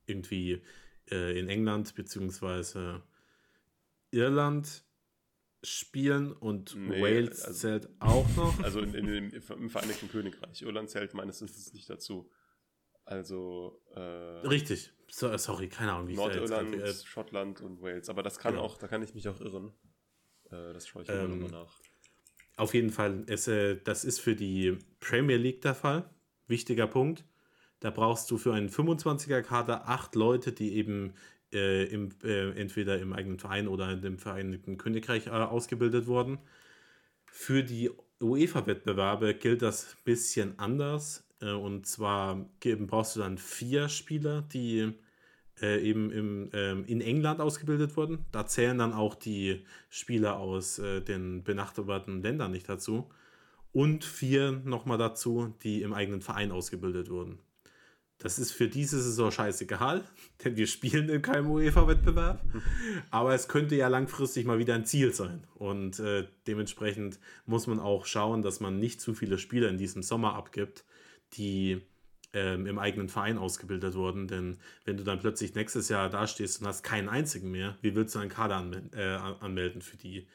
irgendwie 0.06 0.62
äh, 1.10 1.38
in 1.38 1.48
England 1.48 1.94
beziehungsweise 1.94 3.02
Irland 4.10 4.82
spielen 5.62 6.32
und 6.32 6.74
Nee, 6.76 7.00
Wales 7.02 7.42
also- 7.42 7.58
zählt 7.58 7.88
auch 8.00 8.26
noch. 8.36 8.58
Also 8.64 8.80
in, 8.80 8.94
in, 8.94 9.06
dem- 9.06 9.30
im 9.32 9.70
Vereinigten 9.70 10.08
Königreich. 10.08 10.62
Irland 10.62 10.90
zählt 10.90 11.14
meines 11.14 11.40
Wissens 11.42 11.72
nicht 11.72 11.88
dazu. 11.90 12.30
Also 13.04 13.82
äh, 13.94 14.00
Richtig. 14.00 14.92
So, 15.08 15.36
sorry, 15.36 15.68
keine 15.68 15.92
Ahnung, 15.92 16.06
wie 16.08 16.12
ich 16.12 16.18
Nordirland, 16.18 16.72
grad, 16.72 16.88
äh, 16.88 16.94
Schottland 16.94 17.60
und 17.60 17.82
Wales. 17.82 18.08
Aber 18.08 18.22
das 18.22 18.38
kann 18.38 18.54
Genau. 18.54 18.64
auch, 18.64 18.78
da 18.78 18.86
kann 18.86 19.02
ich 19.02 19.14
mich 19.14 19.28
auch 19.28 19.40
irren. 19.40 19.72
Äh, 20.44 20.72
das 20.72 20.86
schaue 20.86 21.02
ich 21.02 21.08
immer 21.08 21.20
Ähm, 21.24 21.40
nochmal 21.40 21.62
nach. 21.64 21.80
Auf 22.56 22.74
jeden 22.74 22.90
Fall, 22.90 23.24
es, 23.26 23.48
äh, 23.48 23.76
das 23.82 24.04
ist 24.04 24.20
für 24.20 24.36
die 24.36 24.78
Premier 25.00 25.36
League 25.38 25.62
der 25.62 25.74
Fall. 25.74 26.08
Wichtiger 26.46 26.86
Punkt. 26.86 27.24
Da 27.80 27.90
brauchst 27.90 28.30
du 28.30 28.36
für 28.38 28.52
einen 28.54 28.68
25er-Kader 28.68 29.88
acht 29.88 30.14
Leute, 30.14 30.52
die 30.52 30.74
eben 30.76 31.14
äh, 31.52 31.84
im, 31.84 32.10
äh, 32.24 32.50
entweder 32.50 32.98
im 32.98 33.12
eigenen 33.12 33.38
Verein 33.38 33.68
oder 33.68 33.96
dem 33.96 34.18
Vereinigten 34.18 34.78
Königreich 34.78 35.26
äh, 35.26 35.30
ausgebildet 35.30 36.06
wurden. 36.06 36.38
Für 37.26 37.62
die 37.62 37.90
UEFA-Wettbewerbe 38.20 39.34
gilt 39.34 39.62
das 39.62 39.92
ein 39.94 40.04
bisschen 40.04 40.58
anders. 40.58 41.26
Äh, 41.40 41.52
und 41.52 41.86
zwar 41.86 42.46
brauchst 42.86 43.16
du 43.16 43.20
dann 43.20 43.38
vier 43.38 43.88
Spieler, 43.88 44.42
die 44.42 44.92
äh, 45.60 45.80
eben 45.82 46.10
im, 46.10 46.50
ähm, 46.52 46.84
in 46.86 47.00
England 47.00 47.40
ausgebildet 47.40 47.96
wurden. 47.96 48.24
Da 48.32 48.46
zählen 48.46 48.78
dann 48.78 48.92
auch 48.92 49.14
die 49.14 49.64
Spieler 49.88 50.38
aus 50.38 50.78
äh, 50.78 51.00
den 51.00 51.42
benachbarten 51.44 52.22
Ländern 52.22 52.52
nicht 52.52 52.68
dazu. 52.68 53.10
Und 53.72 54.04
vier 54.04 54.52
nochmal 54.52 54.98
dazu, 54.98 55.54
die 55.62 55.82
im 55.82 55.92
eigenen 55.92 56.22
Verein 56.22 56.50
ausgebildet 56.50 57.08
wurden. 57.08 57.38
Das 58.20 58.38
ist 58.38 58.52
für 58.52 58.68
diese 58.68 59.00
Saison 59.00 59.30
scheißegal, 59.30 60.04
denn 60.44 60.56
wir 60.56 60.66
spielen 60.66 61.08
in 61.08 61.22
keinem 61.22 61.50
UEFA-Wettbewerb. 61.50 62.44
Aber 63.10 63.34
es 63.34 63.48
könnte 63.48 63.74
ja 63.74 63.88
langfristig 63.88 64.44
mal 64.46 64.58
wieder 64.58 64.74
ein 64.74 64.84
Ziel 64.84 65.12
sein. 65.12 65.46
Und 65.54 65.98
äh, 65.98 66.28
dementsprechend 66.46 67.18
muss 67.46 67.66
man 67.66 67.80
auch 67.80 68.04
schauen, 68.04 68.42
dass 68.42 68.60
man 68.60 68.78
nicht 68.78 69.00
zu 69.00 69.14
viele 69.14 69.38
Spieler 69.38 69.68
in 69.68 69.78
diesem 69.78 70.02
Sommer 70.02 70.34
abgibt, 70.34 70.84
die 71.32 71.80
ähm, 72.34 72.66
im 72.66 72.78
eigenen 72.78 73.08
Verein 73.08 73.38
ausgebildet 73.38 73.94
wurden. 73.94 74.28
Denn 74.28 74.58
wenn 74.84 74.98
du 74.98 75.02
dann 75.02 75.20
plötzlich 75.20 75.54
nächstes 75.54 75.88
Jahr 75.88 76.10
dastehst 76.10 76.60
und 76.60 76.66
hast 76.66 76.82
keinen 76.82 77.08
einzigen 77.08 77.50
mehr, 77.50 77.78
wie 77.80 77.94
willst 77.94 78.14
du 78.14 78.18
einen 78.18 78.30
Kader 78.30 78.56
anmel 78.56 78.90
äh, 78.92 79.16
anmelden 79.42 79.80
für 79.80 79.96
die 79.96 80.28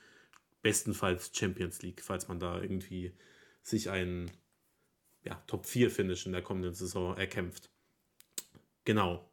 bestenfalls 0.64 1.30
Champions 1.36 1.84
League, 1.84 2.02
falls 2.02 2.28
man 2.28 2.40
da 2.40 2.60
irgendwie 2.60 3.14
sich 3.62 3.92
einen 3.92 4.32
ja, 5.24 5.36
Top 5.46 5.68
4 5.68 5.92
Finish 5.92 6.26
in 6.26 6.32
der 6.32 6.42
kommenden 6.42 6.74
Saison 6.74 7.16
erkämpft. 7.16 7.70
Genau. 8.86 9.30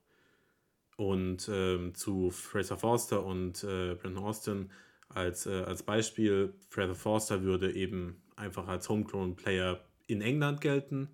Und 0.97 1.49
ähm, 1.53 1.95
zu 1.95 2.31
Fraser 2.31 2.77
Forster 2.79 3.25
und 3.25 3.63
äh, 3.65 3.95
Brandon 3.95 4.25
Austin 4.25 4.71
als, 5.09 5.47
äh, 5.47 5.63
als 5.63 5.83
Beispiel, 5.83 6.55
Fraser 6.69 6.95
Forster 6.95 7.43
würde 7.43 7.73
eben 7.73 8.23
einfach 8.37 8.69
als 8.69 8.89
Homegrown 8.89 9.37
Player 9.37 9.81
in 10.07 10.21
England 10.21 10.61
gelten. 10.61 11.09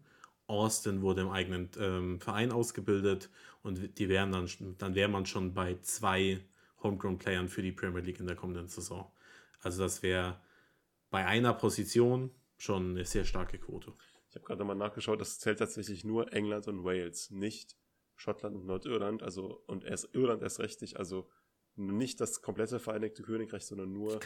Austin 0.47 1.03
wurde 1.03 1.23
im 1.23 1.31
eigenen 1.31 1.71
ähm, 1.79 2.21
Verein 2.21 2.53
ausgebildet 2.53 3.29
und 3.63 3.99
die 3.99 4.09
wären 4.09 4.33
dann, 4.33 4.49
dann 4.79 4.95
wäre 4.95 5.09
man 5.09 5.27
schon 5.27 5.53
bei 5.53 5.79
zwei 5.83 6.41
Homegrown 6.83 7.19
Playern 7.19 7.49
für 7.49 7.63
die 7.63 7.73
Premier 7.73 8.01
League 8.01 8.21
in 8.21 8.27
der 8.27 8.37
kommenden 8.37 8.69
Saison. 8.69 9.11
Also 9.61 9.83
das 9.83 10.03
wäre 10.03 10.41
bei 11.11 11.27
einer 11.27 11.53
Position 11.55 12.31
schon 12.57 12.91
eine 12.91 13.05
sehr 13.05 13.25
starke 13.25 13.59
Quote. 13.59 13.93
Ich 14.31 14.37
habe 14.37 14.45
gerade 14.45 14.65
mal 14.65 14.75
nachgeschaut, 14.75 15.21
das 15.21 15.39
zählt 15.39 15.59
tatsächlich 15.59 16.05
nur 16.05 16.33
England 16.33 16.69
und 16.69 16.85
Wales, 16.85 17.31
nicht 17.31 17.77
Schottland 18.19 18.57
und 18.57 18.67
Nordirland, 18.67 19.23
also 19.23 19.63
und 19.67 19.85
erst 19.85 20.15
Irland 20.15 20.43
erst 20.43 20.59
recht 20.61 20.81
nicht, 20.83 20.97
also 20.97 21.29
nicht 21.77 22.21
das 22.21 22.43
komplette 22.43 22.81
Vereinigte 22.81 23.23
Königreich, 23.23 23.65
sondern 23.65 23.93
nur? 23.93 24.19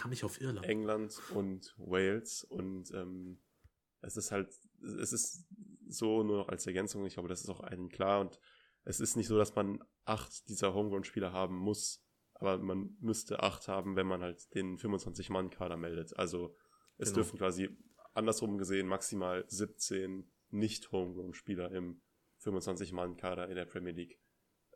England 0.64 1.20
und 1.34 1.74
Wales 1.76 2.44
und 2.44 2.90
ähm, 2.94 3.42
es 4.00 4.16
ist 4.16 4.32
halt, 4.32 4.48
es 4.82 5.12
ist 5.12 5.46
so 5.86 6.22
nur 6.22 6.38
noch 6.38 6.48
als 6.48 6.66
Ergänzung, 6.66 7.04
ich 7.04 7.14
glaube, 7.14 7.28
das 7.28 7.42
ist 7.42 7.50
auch 7.50 7.60
allen 7.60 7.90
klar 7.90 8.20
und 8.22 8.40
es 8.84 8.98
ist 8.98 9.16
nicht 9.16 9.28
so, 9.28 9.36
dass 9.36 9.54
man 9.54 9.84
acht 10.06 10.48
dieser 10.48 10.72
Homegrown-Spieler 10.74 11.32
haben 11.32 11.56
muss, 11.56 12.02
aber 12.34 12.58
man 12.58 12.96
müsste 13.00 13.40
acht 13.42 13.68
haben, 13.68 13.94
wenn 13.94 14.06
man 14.06 14.22
halt 14.22 14.52
den 14.54 14.78
25-Mann-Kader 14.78 15.76
meldet. 15.76 16.16
Also 16.16 16.56
es 16.96 17.10
Genau. 17.10 17.16
dürfen 17.16 17.38
quasi 17.38 17.68
andersrum 18.14 18.58
gesehen 18.58 18.88
maximal 18.88 19.44
17 19.46 20.32
nicht-Homegrown-Spieler 20.50 21.70
im 21.72 22.00
25-Mann-Kader 22.44 23.48
in 23.48 23.54
der 23.54 23.64
Premier 23.64 23.92
League 23.92 24.18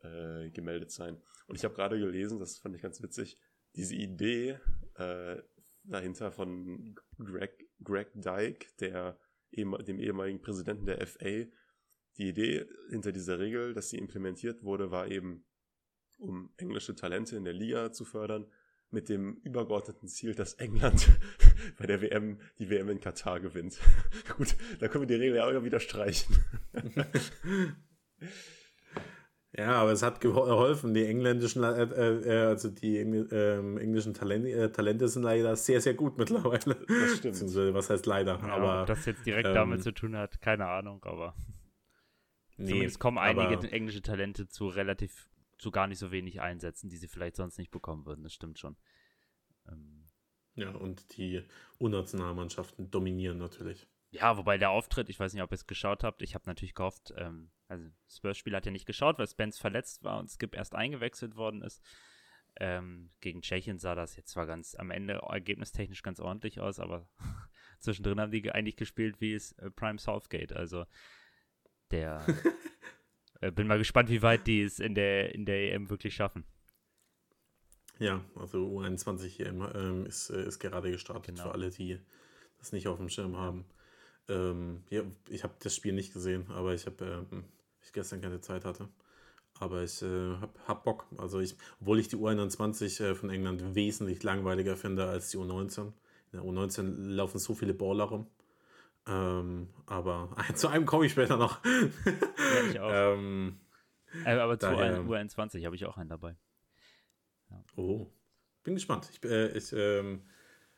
äh, 0.03 0.51
gemeldet 0.51 0.91
sein. 0.91 1.21
Und 1.47 1.57
ich 1.57 1.64
habe 1.64 1.75
gerade 1.75 1.99
gelesen, 1.99 2.39
das 2.39 2.59
fand 2.59 2.75
ich 2.75 2.83
ganz 2.83 3.03
witzig, 3.03 3.39
diese 3.75 3.95
Idee, 3.95 4.59
äh, 4.95 5.43
dahinter 5.85 6.33
von 6.33 6.97
Greg, 7.19 7.69
Greg 7.83 8.11
Dyke, 8.14 8.67
der, 8.81 9.19
dem 9.53 10.01
ehemaligen 10.01 10.41
Präsidenten 10.41 10.87
der 10.87 11.07
FA. 11.07 11.45
Die 12.19 12.29
Idee 12.29 12.67
hinter 12.91 13.12
dieser 13.12 13.39
Regel, 13.39 13.75
dass 13.75 13.91
sie 13.91 13.99
implementiert 13.99 14.62
wurde, 14.62 14.91
war 14.91 15.09
eben, 15.09 15.47
um 16.19 16.53
englische 16.57 16.95
Talente 16.95 17.37
in 17.37 17.45
der 17.45 17.53
Liga 17.53 17.93
zu 17.93 18.05
fördern, 18.05 18.51
mit 18.97 19.11
dem 19.11 19.34
übergeordneten 19.44 20.09
Ziel, 20.09 20.34
dass 20.34 20.55
England 20.55 21.11
bei 21.78 21.86
der 21.86 22.01
WM 22.01 22.40
die 22.59 22.70
WM 22.70 22.88
in 22.88 22.99
Katar 22.99 23.40
gewinnt. 23.40 23.78
Gut, 24.38 24.57
da 24.80 24.88
können 24.88 25.03
wir 25.03 25.07
die 25.07 25.22
Regel 25.22 25.36
ja 25.36 25.44
auch 25.47 25.62
wieder 25.62 25.80
streichen. 25.80 26.34
ja, 29.53 29.72
aber 29.72 29.92
es 29.92 30.03
hat 30.03 30.22
geholfen. 30.22 30.94
Die 30.94 31.05
engländischen, 31.05 31.62
äh, 31.62 31.82
äh, 31.82 32.47
also 32.47 32.70
die 32.70 32.97
äh, 32.97 33.59
englischen 33.78 34.14
Talente, 34.14 34.49
äh, 34.51 34.72
Talente 34.72 35.09
sind 35.09 35.24
leider 35.24 35.55
sehr, 35.57 35.82
sehr 35.82 35.92
gut 35.92 36.16
mittlerweile. 36.16 36.76
Das 36.88 37.18
stimmt. 37.18 37.74
Was 37.74 37.90
heißt 37.90 38.07
leider? 38.07 38.38
Ja, 38.40 38.55
aber 38.55 38.80
ob 38.80 38.86
das 38.86 39.05
jetzt 39.05 39.26
direkt 39.26 39.49
ähm, 39.49 39.55
damit 39.55 39.82
zu 39.82 39.92
tun 39.92 40.16
hat, 40.16 40.40
keine 40.40 40.66
Ahnung, 40.68 41.05
aber 41.05 41.34
nee, 42.57 42.70
zumindest 42.70 42.99
kommen 42.99 43.18
einige 43.18 43.59
aber- 43.59 43.72
englische 43.74 44.01
Talente 44.01 44.49
zu 44.49 44.68
relativ, 44.68 45.28
zu 45.59 45.70
gar 45.70 45.86
nicht 45.86 45.98
so 45.98 46.11
wenig 46.11 46.40
Einsätzen, 46.40 46.88
die 46.90 46.96
sie 46.96 47.09
vielleicht 47.09 47.36
sonst 47.36 47.59
nicht 47.59 47.70
bekommen 47.70 48.07
würden. 48.07 48.22
Das 48.24 48.32
stimmt 48.34 48.59
schon. 48.59 48.76
Ähm, 49.68 50.09
Ja, 50.54 50.70
und 50.70 51.16
die 51.16 51.42
Unnationalmannschaften 51.78 52.90
dominieren 52.90 53.38
natürlich. 53.38 53.86
Ja, 54.11 54.36
wobei 54.36 54.57
der 54.57 54.70
Auftritt, 54.70 55.09
ich 55.09 55.18
weiß 55.20 55.32
nicht, 55.34 55.42
ob 55.42 55.50
ihr 55.50 55.57
es 55.57 55.66
geschaut 55.66 56.04
habt, 56.04 56.22
ich 56.22 56.34
habe 56.34 56.44
natürlich 56.46 56.74
gehofft, 56.74 57.12
ähm, 57.16 57.50
also 57.68 57.88
das 58.07 58.16
Spurs-Spiel 58.16 58.54
hat 58.54 58.64
ja 58.64 58.72
nicht 58.72 58.86
geschaut, 58.86 59.18
weil 59.18 59.26
Spence 59.26 59.59
verletzt 59.59 60.04
war 60.04 60.18
und 60.18 60.30
Skip 60.30 60.54
erst 60.54 60.74
eingewechselt 60.74 61.36
worden 61.36 61.62
ist. 61.62 61.82
Ähm, 62.59 63.11
gegen 63.20 63.42
Tschechien 63.42 63.78
sah 63.78 63.94
das 63.94 64.16
jetzt 64.16 64.30
zwar 64.30 64.46
ganz 64.46 64.74
am 64.76 64.90
Ende 64.90 65.14
ergebnistechnisch 65.28 66.02
ganz 66.02 66.20
ordentlich 66.20 66.61
aus, 66.61 66.78
aber 66.80 67.07
zwischendrin 67.80 68.18
haben 68.20 68.30
die 68.30 68.40
ge- 68.40 68.52
eigentlich 68.52 68.76
gespielt 68.76 69.20
wie 69.20 69.34
es 69.34 69.52
äh, 69.59 69.70
Prime 69.70 69.98
Southgate. 69.98 70.54
Also 70.54 70.86
der 71.90 72.24
bin 73.55 73.66
mal 73.66 73.78
gespannt, 73.78 74.09
wie 74.11 74.22
weit 74.22 74.47
die 74.47 74.62
es 74.62 74.78
in 74.80 74.95
der 74.95 75.34
in 75.34 75.45
der 75.47 75.72
EM 75.74 75.91
wirklich 75.91 76.14
schaffen. 76.14 76.45
Ja, 77.99 78.22
also 78.39 78.59
U21 78.78 79.41
EM 79.41 79.66
ähm, 79.74 80.07
ist, 80.07 80.30
äh, 80.30 80.47
ist 80.47 80.59
gerade 80.59 80.91
gestartet 80.91 81.34
Genau. 81.37 81.45
für 81.45 81.53
alle, 81.53 81.70
die 81.70 81.99
das 82.59 82.72
nicht 82.72 82.89
auf 82.89 82.99
dem 82.99 83.09
Schirm 83.09 83.37
haben. 83.37 83.64
Ähm, 84.28 84.82
ja, 84.91 85.03
ich 85.28 85.45
habe 85.45 85.55
das 85.61 85.74
Spiel 85.74 85.93
nicht 85.95 86.12
gesehen, 86.12 86.51
aber 86.51 86.74
ich 86.74 86.87
habe 86.87 87.26
ähm, 87.32 87.45
ich 87.82 87.93
gestern 87.93 88.20
keine 88.20 88.41
Zeit 88.41 88.64
hatte. 88.64 88.89
Aber 89.59 89.82
ich 89.82 90.03
äh, 90.03 90.34
hab, 90.41 90.59
hab 90.68 90.84
Bock. 90.84 91.07
Also 91.16 91.41
ich, 91.41 91.57
obwohl 91.80 91.99
ich 91.99 92.09
die 92.09 92.16
U21 92.16 93.03
äh, 93.03 93.14
von 93.14 93.30
England 93.30 93.74
wesentlich 93.74 94.22
langweiliger 94.22 94.76
finde 94.76 95.07
als 95.09 95.30
die 95.30 95.39
U19. 95.39 95.87
In 95.87 95.93
der 96.32 96.43
U19 96.43 97.09
laufen 97.09 97.39
so 97.39 97.55
viele 97.55 97.72
Baller 97.72 98.05
rum. 98.05 98.26
Ähm, 99.07 99.68
aber 99.86 100.34
zu 100.54 100.68
einem 100.68 100.86
komme 100.86 101.07
ich 101.07 101.12
später 101.12 101.36
noch. 101.36 101.64
Ja, 101.64 102.70
ich 102.70 102.80
auch. 102.80 102.90
ähm, 102.92 103.61
Äh, 104.24 104.32
aber 104.38 104.59
zu 104.59 104.66
daher- 104.66 105.00
U21 105.02 105.64
habe 105.64 105.76
ich 105.76 105.84
auch 105.86 105.96
einen 105.96 106.09
dabei. 106.09 106.36
Oh, 107.76 108.07
bin 108.64 108.74
gespannt. 108.74 109.09
Ich, 109.12 109.22
äh, 109.28 109.48
ich, 109.57 109.72
ähm, 109.72 110.22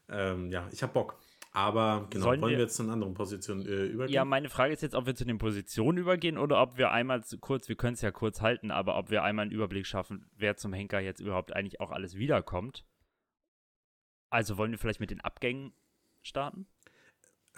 ähm, 0.09 0.51
ja, 0.53 0.69
ich 0.73 0.83
habe 0.83 0.93
Bock. 0.93 1.19
Aber 1.53 2.07
genau, 2.11 2.25
Sollen 2.27 2.43
wollen 2.43 2.51
wir 2.53 2.59
wir- 2.59 2.65
jetzt 2.65 2.77
zu 2.77 2.83
einer 2.83 2.93
anderen 2.93 3.15
Position 3.15 3.63
äh, 3.63 3.87
übergehen? 3.87 4.15
Ja, 4.15 4.25
meine 4.27 4.51
Frage 4.51 4.73
ist 4.75 4.83
jetzt, 4.83 4.95
ob 4.95 5.07
wir 5.07 5.15
zu 5.15 5.25
den 5.25 5.39
Positionen 5.39 5.97
übergehen 5.99 6.37
oder 6.37 6.61
ob 6.61 6.77
wir 6.77 6.91
einmal 6.93 7.25
zu 7.25 7.39
kurz, 7.39 7.69
wir 7.69 7.77
können 7.77 7.95
es 7.95 8.03
ja 8.03 8.11
kurz 8.11 8.43
halten, 8.43 8.71
aber 8.71 8.99
ob 8.99 9.11
wir 9.11 9.23
einmal 9.23 9.45
einen 9.45 9.53
Überblick 9.53 9.87
schaffen, 9.87 10.31
wer 10.37 10.57
zum 10.57 10.73
Henker 10.75 11.01
jetzt 11.01 11.21
überhaupt 11.21 11.55
eigentlich 11.55 11.81
auch 11.81 11.91
alles 11.91 12.17
wiederkommt. 12.17 12.85
Also 14.31 14.59
wollen 14.59 14.73
wir 14.73 14.79
vielleicht 14.79 15.01
mit 15.01 15.11
den 15.11 15.23
Abgängen 15.23 15.73
starten? 16.23 16.67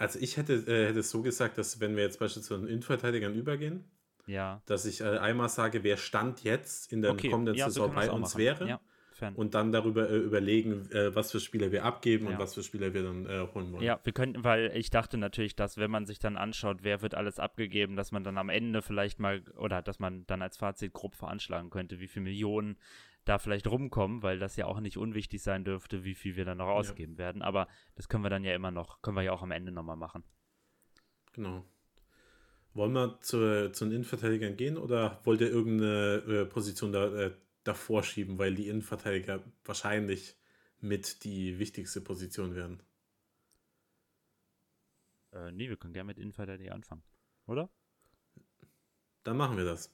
Also 0.01 0.19
ich 0.19 0.37
hätte, 0.37 0.53
äh, 0.53 0.87
hätte 0.87 0.99
es 0.99 1.09
so 1.09 1.21
gesagt, 1.21 1.57
dass 1.57 1.79
wenn 1.79 1.95
wir 1.95 2.03
jetzt 2.03 2.19
beispielsweise 2.19 2.59
zu 2.61 2.65
den 2.65 2.67
Innenverteidigern 2.67 3.33
übergehen, 3.33 3.85
Ja. 4.27 4.61
dass 4.65 4.85
ich 4.85 5.01
äh, 5.01 5.17
einmal 5.17 5.49
sage, 5.49 5.83
wer 5.83 5.97
Stand 5.97 6.43
jetzt 6.43 6.91
in 6.91 7.01
der 7.01 7.11
Okay, 7.11 7.29
kommenden 7.29 7.55
ja, 7.55 7.65
so 7.69 7.71
Saison 7.71 7.95
bei 7.95 8.11
uns 8.11 8.33
machen. 8.33 8.39
wäre 8.39 8.67
Ja, 8.67 8.79
und 9.35 9.53
dann 9.53 9.71
darüber 9.71 10.09
äh, 10.09 10.17
überlegen, 10.17 10.89
äh, 10.91 11.13
was 11.15 11.31
für 11.31 11.39
Spieler 11.39 11.71
wir 11.71 11.85
abgeben 11.85 12.27
und 12.27 12.39
was 12.39 12.53
für 12.55 12.63
Spieler 12.63 12.93
wir 12.93 13.03
dann 13.03 13.25
äh, 13.27 13.47
holen 13.53 13.71
wollen. 13.71 13.83
Ja, 13.83 13.99
wir 14.03 14.13
könnten, 14.13 14.43
weil 14.43 14.71
ich 14.75 14.89
dachte 14.89 15.17
natürlich, 15.17 15.55
dass 15.55 15.77
wenn 15.77 15.91
man 15.91 16.05
sich 16.05 16.19
dann 16.19 16.37
anschaut, 16.37 16.79
wer 16.81 17.01
wird 17.01 17.13
alles 17.15 17.39
abgegeben, 17.39 17.95
dass 17.95 18.11
man 18.11 18.23
dann 18.23 18.37
am 18.37 18.49
Ende 18.49 18.81
vielleicht 18.81 19.19
mal, 19.19 19.43
oder 19.57 19.81
dass 19.81 19.99
man 19.99 20.25
dann 20.27 20.41
als 20.41 20.57
Fazit 20.57 20.93
grob 20.93 21.15
veranschlagen 21.15 21.69
könnte, 21.69 21.99
wie 21.99 22.07
viele 22.07 22.23
Millionen 22.23 22.77
da 23.25 23.37
vielleicht 23.37 23.67
rumkommen, 23.67 24.23
weil 24.23 24.39
das 24.39 24.55
ja 24.55 24.65
auch 24.65 24.79
nicht 24.79 24.97
unwichtig 24.97 25.41
sein 25.43 25.63
dürfte, 25.63 26.03
wie 26.03 26.15
viel 26.15 26.35
wir 26.35 26.45
dann 26.45 26.57
noch 26.57 26.67
ausgeben 26.67 27.17
werden. 27.17 27.41
Aber 27.41 27.67
das 27.95 28.09
können 28.09 28.23
wir 28.23 28.29
dann 28.29 28.43
ja 28.43 28.55
immer 28.55 28.71
noch, 28.71 29.01
können 29.01 29.17
wir 29.17 29.23
ja 29.23 29.31
auch 29.31 29.43
am 29.43 29.51
Ende 29.51 29.71
nochmal 29.71 29.97
machen. 29.97 30.23
Genau. 31.33 31.63
Wollen 32.73 32.93
wir 32.93 33.19
zu, 33.21 33.71
zu 33.71 33.85
den 33.85 33.93
Innenverteidigern 33.93 34.55
gehen 34.55 34.77
oder 34.77 35.19
wollt 35.23 35.41
ihr 35.41 35.49
irgendeine 35.49 36.23
äh, 36.27 36.45
Position 36.45 36.93
da, 36.93 37.13
äh, 37.13 37.31
davor 37.63 38.03
schieben, 38.03 38.37
weil 38.37 38.55
die 38.55 38.69
Innenverteidiger 38.69 39.43
wahrscheinlich 39.65 40.37
mit 40.79 41.23
die 41.23 41.59
wichtigste 41.59 42.01
Position 42.01 42.55
werden? 42.55 42.81
Äh, 45.33 45.51
nee, 45.51 45.69
wir 45.69 45.77
können 45.77 45.93
gerne 45.93 46.07
mit 46.07 46.17
Innenverteidiger 46.17 46.73
anfangen. 46.73 47.03
Oder? 47.45 47.69
Dann 49.23 49.37
machen 49.37 49.57
wir 49.57 49.65
das. 49.65 49.93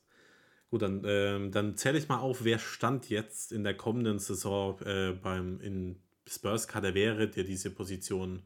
Gut, 0.69 0.81
dann, 0.81 1.01
ähm, 1.05 1.51
dann 1.51 1.77
zähle 1.77 1.97
ich 1.97 2.09
mal 2.09 2.19
auf, 2.19 2.43
wer 2.43 2.59
Stand 2.59 3.09
jetzt 3.09 3.51
in 3.51 3.63
der 3.63 3.75
kommenden 3.75 4.19
Saison 4.19 4.79
äh, 4.81 5.13
beim 5.13 5.61
in 5.61 6.01
Spurs 6.27 6.67
Kader 6.67 6.93
wäre, 6.93 7.29
der 7.29 7.45
diese 7.45 7.71
Position 7.71 8.43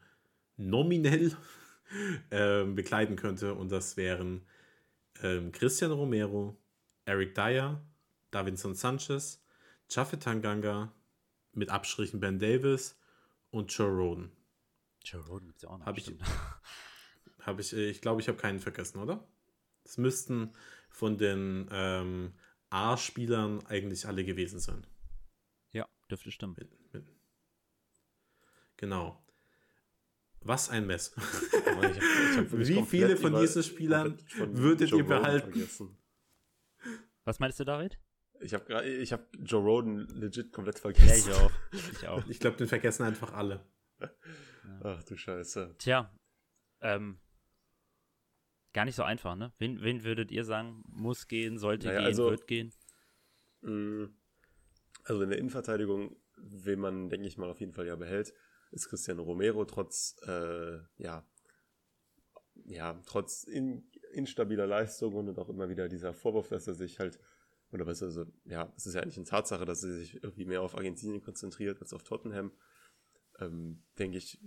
nominell 0.56 1.36
ähm, 2.32 2.76
bekleiden 2.76 3.16
könnte. 3.16 3.56
Und 3.56 3.72
das 3.72 3.98
wären 3.98 4.46
ähm, 5.24 5.52
Christian 5.52 5.92
Romero, 5.92 6.58
Eric 7.06 7.34
Dyer, 7.34 7.82
Davinson 8.30 8.76
Sanchez, 8.76 9.44
Chafe 9.90 10.20
Tanganga, 10.20 10.94
mit 11.54 11.70
Abstrichen 11.70 12.20
Ben 12.20 12.40
Davis 12.40 12.98
und 13.50 13.74
Joe 13.74 13.90
Roden. 13.90 14.32
Joe 15.04 15.22
Roden 15.26 15.48
gibt 15.48 15.58
es 15.58 15.64
ja 15.64 15.70
auch 15.70 15.80
noch. 15.80 15.86
Hab 15.86 15.98
ich-. 15.98 16.14
Habe 17.42 17.62
ich, 17.62 17.74
äh, 17.74 17.90
ich 17.90 18.02
glaube, 18.02 18.22
ich 18.22 18.28
habe 18.28 18.38
keinen 18.38 18.60
vergessen, 18.60 19.00
oder? 19.00 19.28
Es 19.84 19.98
müssten 19.98 20.54
von 20.92 21.18
den 21.18 21.68
ähm, 21.72 22.34
A-Spielern 22.70 23.66
eigentlich 23.66 24.06
alle 24.08 24.24
gewesen 24.24 24.60
sein. 24.60 24.86
ja, 25.72 25.88
dürfte 26.10 26.32
stimmen. 26.32 26.56
Mit, 26.58 26.94
mit. 26.94 27.06
Genau. 28.78 29.24
Was 30.42 30.70
ein 30.70 30.88
Mess. 30.88 31.14
Hab- 31.18 31.82
hab 32.38 32.52
Wie 32.58 32.84
viele 32.84 33.16
von 33.18 33.36
diesen 33.40 33.62
Spielern 33.64 34.18
würdet 34.38 34.90
Joe 34.90 35.00
ihr 35.02 35.06
behalten? 35.06 35.52
vergessen. 35.52 35.98
Was 37.26 37.40
meinst 37.40 37.60
du, 37.60 37.64
David? 37.64 38.00
Ich 38.40 38.56
habe 38.56 38.84
ich 38.88 39.14
habe 39.14 39.24
Joe 39.44 39.62
Roden 39.62 40.08
legit 40.08 40.52
komplett 40.52 40.78
Ja, 40.78 40.82
vergessen. 40.82 41.30
ich 41.30 41.36
auch. 41.38 41.52
Ich 41.92 42.08
auch. 42.08 42.26
Ich 42.30 42.40
glaube, 42.40 42.58
den 42.58 42.68
vergessen 42.68 43.04
einfach 43.04 43.34
alle. 43.34 43.64
Ach 44.84 45.04
du 45.04 45.16
Scheiße. 45.16 45.76
Tja, 45.78 46.12
ähm, 46.82 47.20
gar 48.74 48.86
nicht 48.86 48.96
so 48.96 49.04
einfach, 49.04 49.36
ne? 49.36 49.54
Wen, 49.58 49.82
wen 49.82 50.04
würdet 50.04 50.32
ihr 50.32 50.44
sagen, 50.46 50.84
muss 50.88 51.28
gehen, 51.28 51.58
sollte 51.58 51.88
Naja, 51.88 52.00
gehen, 52.00 52.08
also- 52.08 52.30
wird 52.30 52.48
gehen? 52.48 52.74
Mm, 53.62 54.06
Also 55.04 55.22
in 55.24 55.30
der 55.30 55.40
Innenverteidigung, 55.40 56.16
wen 56.38 56.80
man, 56.80 57.10
denke 57.10 57.28
ich 57.28 57.38
mal, 57.38 57.50
auf 57.50 57.60
jeden 57.60 57.74
Fall 57.74 57.88
ja 57.88 57.96
behält, 57.96 58.34
ist 58.72 58.88
Cristiano 58.88 59.24
Romero 59.24 59.66
trotz, 59.66 60.16
äh, 60.28 60.78
ja, 60.98 61.26
ja, 62.66 63.02
trotz 63.06 63.44
in, 63.44 63.90
instabiler 64.14 64.68
Leistung 64.68 65.16
und 65.16 65.38
auch 65.40 65.50
immer 65.50 65.70
wieder 65.70 65.88
dieser 65.90 66.14
Vorwurf, 66.14 66.50
dass 66.50 66.68
er 66.68 66.76
sich 66.76 67.00
halt, 67.00 67.20
oder 67.72 67.86
besser 67.86 68.12
so, 68.12 68.26
ja, 68.46 68.72
es 68.78 68.86
ist 68.86 68.94
ja 68.94 69.02
eigentlich 69.02 69.18
eine 69.18 69.26
Tatsache, 69.26 69.66
dass 69.66 69.84
er 69.84 69.94
sich 69.94 70.22
irgendwie 70.24 70.46
mehr 70.46 70.62
auf 70.62 70.76
Argentinien 70.76 71.22
konzentriert 71.22 71.82
als 71.82 71.94
auf 71.94 72.04
Tottenham. 72.04 72.52
Ähm, 73.40 73.84
denke 73.98 74.18
ich, 74.18 74.40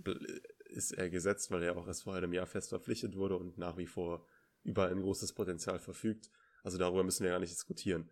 ist 0.75 0.91
er 0.91 1.09
gesetzt, 1.09 1.51
weil 1.51 1.63
er 1.63 1.77
auch 1.77 1.87
erst 1.87 2.03
vor 2.03 2.15
einem 2.15 2.33
Jahr 2.33 2.45
fest 2.45 2.69
verpflichtet 2.69 3.15
wurde 3.15 3.37
und 3.37 3.57
nach 3.57 3.77
wie 3.77 3.87
vor 3.87 4.25
über 4.63 4.87
ein 4.87 5.01
großes 5.01 5.33
Potenzial 5.33 5.79
verfügt. 5.79 6.29
Also 6.63 6.77
darüber 6.77 7.03
müssen 7.03 7.23
wir 7.23 7.31
gar 7.31 7.39
nicht 7.39 7.51
diskutieren 7.53 8.09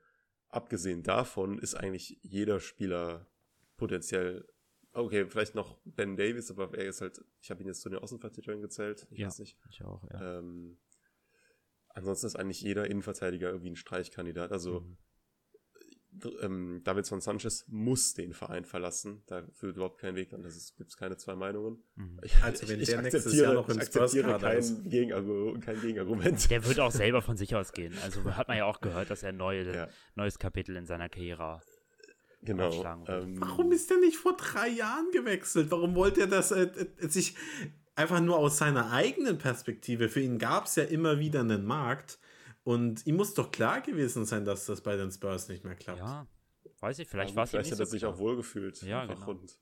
abgesehen 0.54 1.04
davon 1.04 1.58
ist 1.60 1.76
eigentlich 1.76 2.20
jeder 2.22 2.60
Spieler 2.60 3.28
potenziell, 3.76 4.48
okay, 4.92 5.26
vielleicht 5.28 5.56
noch 5.56 5.80
Ben 5.84 6.16
Davis, 6.16 6.52
aber 6.52 6.78
er 6.78 6.86
ist 6.86 7.02
halt, 7.02 7.24
ich 7.42 7.50
habe 7.50 7.62
ihn 7.62 7.68
jetzt 7.68 7.82
zu 7.82 7.90
den 7.90 8.00
Außenverteidigern 8.00 8.62
gezählt, 8.62 9.08
ich 9.10 9.20
Ja. 9.20 9.28
weiß 9.28 9.40
nicht. 9.40 9.58
Ich 9.70 9.84
auch, 9.84 10.04
ja. 10.12 10.40
Ähm, 10.40 10.78
ansonsten 11.90 12.28
ist 12.28 12.36
eigentlich 12.36 12.62
jeder 12.62 12.88
Innenverteidiger 12.88 13.50
irgendwie 13.50 13.72
ein 13.72 13.76
Streichkandidat. 13.76 14.52
Also 14.52 14.82
Mhm. 14.82 14.98
Ähm, 16.42 16.82
Davidson 16.84 17.22
Sanchez 17.22 17.66
muss 17.68 18.14
den 18.14 18.34
Verein 18.34 18.66
verlassen. 18.66 19.24
Da 19.28 19.44
führt 19.54 19.76
überhaupt 19.76 20.00
kein 20.00 20.16
Weg 20.16 20.34
an. 20.34 20.44
Das 20.44 20.76
gibt 20.76 20.90
es 20.90 20.98
keine 20.98 21.18
zwei 21.18 21.36
Meinungen. 21.36 21.84
Mhm. 21.96 22.20
Ich, 22.24 22.42
Also 22.44 22.68
wenn 22.70 22.80
ich, 22.80 22.90
der 22.90 23.02
nächstes 23.02 23.26
akzeptiere- 23.28 23.44
Jahr 23.44 23.54
noch 23.56 23.70
ich 23.70 23.78
akzeptiere 23.80 24.40
kein, 24.40 24.90
Gegenargu 24.90 25.60
kein 25.60 25.82
Gegenargument. 25.82 26.50
Der 26.50 26.66
wird 26.66 26.80
auch 26.80 26.92
selber 26.92 27.22
von 27.22 27.38
sich 27.38 27.56
aus 27.56 27.72
gehen. 27.74 27.94
Also 28.04 28.24
hat 28.36 28.48
man 28.48 28.58
ja 28.58 28.66
auch 28.66 28.82
gehört, 28.82 29.10
dass 29.10 29.24
er 29.24 29.30
ein 29.30 29.38
neue, 29.38 29.74
Ja. 29.76 29.88
neues 30.16 30.40
Kapitel 30.40 30.76
in 30.76 30.86
seiner 30.86 31.10
Karriere 31.10 31.62
Genau. 32.46 32.84
Ähm, 33.08 33.40
Warum 33.40 33.72
ist 33.72 33.90
der 33.90 33.98
nicht 34.00 34.18
vor 34.18 34.36
drei 34.36 34.68
Jahren 34.68 35.10
gewechselt? 35.14 35.72
Warum 35.72 35.96
wollte 35.96 36.22
er 36.22 36.28
das 36.28 36.52
äh, 36.52 36.64
äh, 37.00 37.08
sich 37.08 37.36
einfach 37.96 38.20
nur 38.20 38.38
aus 38.38 38.58
seiner 38.58 38.92
eigenen 38.92 39.38
Perspektive? 39.38 40.10
Für 40.10 40.20
ihn 40.20 40.40
gab 40.40 40.66
es 40.66 40.76
ja 40.76 40.84
immer 40.84 41.20
wieder 41.20 41.40
einen 41.40 41.64
Markt 41.66 42.20
und 42.64 43.06
ihm 43.06 43.16
muss 43.16 43.34
doch 43.34 43.52
klar 43.52 43.82
gewesen 43.82 44.26
sein, 44.26 44.46
dass 44.46 44.66
das 44.66 44.82
bei 44.82 44.96
den 44.96 45.12
Spurs 45.12 45.48
nicht 45.50 45.64
mehr 45.64 45.76
klappt. 45.76 46.00
Ja, 46.00 46.28
weiß 46.80 47.00
ich, 47.00 47.08
vielleicht 47.10 47.32
ja, 47.32 47.36
war 47.36 47.44
es 47.44 47.50
vielleicht 47.52 47.66
nicht 47.66 47.72
hat 47.72 47.78
so 47.78 47.84
er 47.84 47.88
sich 47.88 48.02
klar. 48.02 48.14
auch 48.14 48.18
wohlgefühlt. 48.20 48.82
Ja, 48.84 49.06
genau. 49.06 49.30
Und 49.30 49.58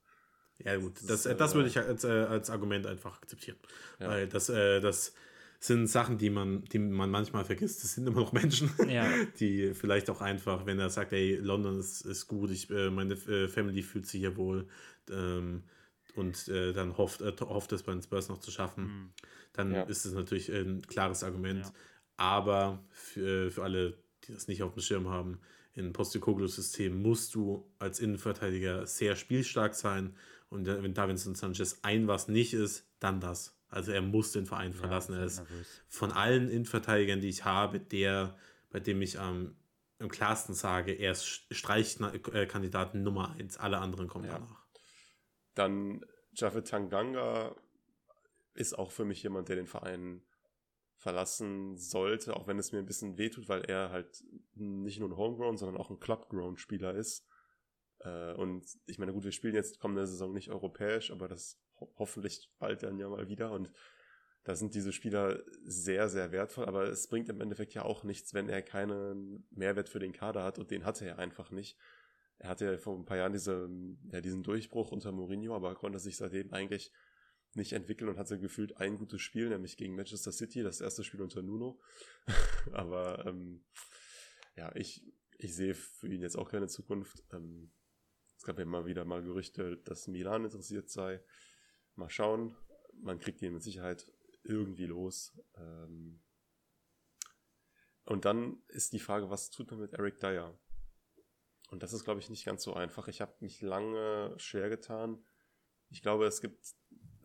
Ja, 0.60 0.76
gut, 0.78 0.97
Das 0.97 1.08
das, 1.08 1.26
äh, 1.26 1.36
das 1.36 1.54
äh, 1.54 1.56
würde 1.56 1.70
ich 1.70 1.78
als, 1.80 2.04
äh, 2.04 2.08
als 2.10 2.49
Argument 2.49 2.86
einfach 2.86 3.18
akzeptieren. 3.18 3.58
Ja. 3.99 4.10
Weil 4.10 4.28
das, 4.28 4.49
äh, 4.49 4.80
das 4.80 5.14
sind 5.60 5.88
Sachen, 5.88 6.18
die 6.18 6.30
man, 6.32 6.64
die 6.66 6.80
man 6.80 7.10
manchmal 7.12 7.45
vergisst. 7.45 7.84
Das 7.84 7.93
sind 7.93 8.08
immer 8.08 8.22
noch 8.22 8.32
Menschen, 8.34 8.72
Ja. 8.88 9.08
die 9.39 9.74
vielleicht 9.74 10.10
auch 10.10 10.22
einfach, 10.22 10.66
wenn 10.66 10.80
er 10.80 10.89
sagt, 10.89 11.14
ey, 11.14 11.36
London 11.36 11.80
ist, 11.80 12.02
ist 12.02 12.28
gut, 12.28 12.49
ich, 12.52 12.70
äh, 12.70 12.89
meine 12.89 13.14
äh, 13.14 13.47
Family 13.47 13.82
fühlt 13.84 14.06
sich 14.08 14.20
hier 14.22 14.38
wohl 14.38 14.68
ähm, 15.10 15.64
und 16.16 16.47
äh, 16.47 16.74
dann 16.74 16.97
hofft, 16.97 17.22
äh, 17.22 17.34
hofft 17.41 17.72
es 17.74 17.84
bei 17.84 17.91
den 17.93 18.02
Spurs 18.02 18.28
noch 18.30 18.39
zu 18.39 18.52
schaffen, 18.52 18.84
Hm. 18.86 19.14
dann 19.54 19.72
Ja. 19.72 19.84
ist 19.84 20.06
es 20.06 20.14
natürlich 20.14 20.49
ein 20.52 20.82
klares 20.82 21.24
Argument. 21.24 21.66
Ja. 21.66 21.74
Aber 22.22 22.84
für, 22.92 23.50
für 23.50 23.64
alle, 23.64 23.98
die 24.24 24.34
das 24.34 24.48
nicht 24.48 24.62
auf 24.62 24.74
dem 24.74 24.82
Schirm 24.84 25.10
haben, 25.10 25.40
im 25.74 25.92
Postecoglou-System 25.92 27.02
musst 27.02 27.34
du 27.34 27.68
als 27.80 28.00
Innenverteidiger 28.00 28.86
sehr 28.86 29.16
spielstark 29.16 29.74
sein. 29.74 30.16
Und 30.50 30.68
äh, 30.68 30.84
wenn 30.84 30.94
Davinson 30.94 31.34
Sanchez 31.34 31.80
ein 31.82 32.08
was 32.08 32.28
nicht 32.28 32.54
ist, 32.54 32.86
dann 33.00 33.20
das. 33.22 33.58
Also 33.70 33.92
er 33.92 34.04
muss 34.04 34.34
den 34.34 34.46
Verein 34.46 34.74
verlassen. 34.74 35.16
Er 35.16 35.24
ist 35.24 35.38
nervös. 35.40 35.82
von 35.88 36.12
allen 36.12 36.48
Innenverteidigern, 36.50 37.22
die 37.22 37.30
ich 37.30 37.44
habe, 37.44 37.80
der, 37.80 38.38
bei 38.70 38.80
dem 38.80 39.02
ich 39.02 39.18
am 39.20 39.56
am 39.98 40.10
klarsten 40.10 40.54
sage, 40.56 40.94
er 40.94 41.12
ist 41.12 41.26
Streichkandidat 41.52 42.96
Nummer 42.96 43.32
eins. 43.34 43.58
Alle 43.58 43.78
anderen 43.78 44.08
kommen 44.08 44.26
Ja. 44.26 44.34
danach. 44.34 44.66
Dann 45.56 46.04
Jafet 46.34 46.68
Tanganga 46.68 47.56
ist 48.56 48.78
auch 48.78 48.92
für 48.92 49.06
mich 49.06 49.22
jemand, 49.24 49.50
der 49.50 49.56
den 49.58 49.68
Verein 49.68 50.22
verlassen 51.02 51.78
sollte, 51.78 52.36
auch 52.36 52.45
wenn 52.45 52.60
es 52.60 52.72
mir 52.72 52.78
ein 52.78 52.86
bisschen 52.86 53.18
wehtut, 53.18 53.49
weil 53.49 53.62
er 53.62 53.89
halt 53.89 54.24
nicht 54.54 54.99
nur 54.99 55.10
ein 55.10 55.18
Homegrown, 55.18 55.58
sondern 55.58 55.82
auch 55.82 55.89
ein 55.89 55.99
Clubgrown-Spieler 55.99 56.93
ist. 56.93 57.28
Äh, 57.99 58.34
und 58.34 58.64
ich 58.86 58.99
meine, 58.99 59.12
gut, 59.12 59.24
wir 59.24 59.32
spielen 59.32 59.56
jetzt 59.56 59.80
kommende 59.80 60.06
Saison 60.06 60.32
nicht 60.32 60.52
europäisch, 60.52 61.10
aber 61.10 61.28
das 61.28 61.60
ho 61.80 61.91
hoffentlich 61.97 62.52
bald 62.60 62.84
dann 62.84 62.99
ja 62.99 63.10
mal 63.10 63.28
wieder. 63.28 63.52
Und 63.52 63.72
da 64.43 64.54
sind 64.54 64.76
diese 64.76 64.91
Spieler 64.91 65.41
sehr, 65.64 66.08
sehr 66.08 66.32
wertvoll, 66.32 66.66
aber 66.66 66.84
es 66.84 67.08
bringt 67.08 67.30
im 67.30 67.41
Endeffekt 67.41 67.74
ja 67.74 67.82
auch 67.82 68.04
nichts, 68.04 68.36
wenn 68.36 68.47
er 68.47 68.62
keinen 68.62 69.47
Mehrwert 69.49 69.89
für 69.89 69.99
den 69.99 70.14
Kader 70.14 70.43
hat 70.43 70.60
und 70.60 70.70
den 70.70 70.86
hatte 70.86 71.06
er 71.06 71.18
einfach 71.18 71.49
nicht. 71.49 71.80
Er 72.38 72.49
hatte 72.49 72.66
ja 72.66 72.78
vor 72.78 72.95
ein 72.95 73.06
paar 73.06 73.18
Jahren 73.18 73.34
diese, 73.34 73.68
ja, 74.12 74.22
diesen 74.22 74.43
Durchbruch 74.43 74.91
unter 74.91 75.12
Mourinho, 75.12 75.56
aber 75.56 75.74
konnte 75.74 75.97
sich 75.97 76.18
seitdem 76.18 76.54
eigentlich 76.54 76.91
nicht 77.54 77.74
entwickeln 77.74 78.10
und 78.10 78.18
hatte 78.18 78.39
gefühlt 78.39 78.78
ein 78.78 78.97
gutes 78.97 79.22
Spiel, 79.22 79.49
nämlich 79.49 79.78
gegen 79.78 79.95
Manchester 79.95 80.32
City, 80.32 80.64
das 80.64 80.82
erste 80.82 81.04
Spiel 81.04 81.22
unter 81.22 81.41
Nuno. 81.41 81.80
aber 82.72 83.26
ähm, 83.26 83.66
ja, 84.56 84.74
ich, 84.76 85.06
ich 85.38 85.56
sehe 85.56 85.74
für 85.74 86.08
ihn 86.08 86.22
jetzt 86.22 86.38
auch 86.38 86.49
keine 86.49 86.68
Zukunft. 86.68 87.24
Ähm, 87.32 87.72
es 88.38 88.43
gab 88.43 88.58
ja 88.58 88.64
immer 88.64 88.86
wieder 88.86 89.06
mal 89.06 89.22
Gerüchte, 89.22 89.78
dass 89.78 90.08
Milan 90.08 90.45
interessiert 90.45 90.89
sei. 90.89 91.24
Mal 91.95 92.10
schauen. 92.10 92.56
Man 92.93 93.20
kriegt 93.20 93.41
ihn 93.41 93.54
mit 93.54 93.64
Sicherheit 93.64 94.12
irgendwie 94.43 94.86
los. 94.86 95.38
Ähm, 95.56 96.24
und 98.06 98.26
dann 98.26 98.64
ist 98.68 98.93
die 98.93 98.99
Frage, 98.99 99.30
was 99.30 99.52
tut 99.52 99.70
man 99.72 99.80
mit 99.80 99.93
Eric 99.93 100.20
Dyer? 100.20 100.60
Und 101.70 101.84
das 101.84 101.93
ist, 101.93 102.04
glaube 102.04 102.20
ich, 102.20 102.30
nicht 102.30 102.45
ganz 102.45 102.64
so 102.64 102.74
einfach. 102.74 103.08
Ich 103.08 103.22
habe 103.22 103.34
mich 103.39 103.62
lange 103.62 104.34
schwer 104.38 104.70
getan. 104.70 105.24
Ich 105.89 106.02
glaube, 106.02 106.26
es 106.26 106.41
gibt, 106.41 106.66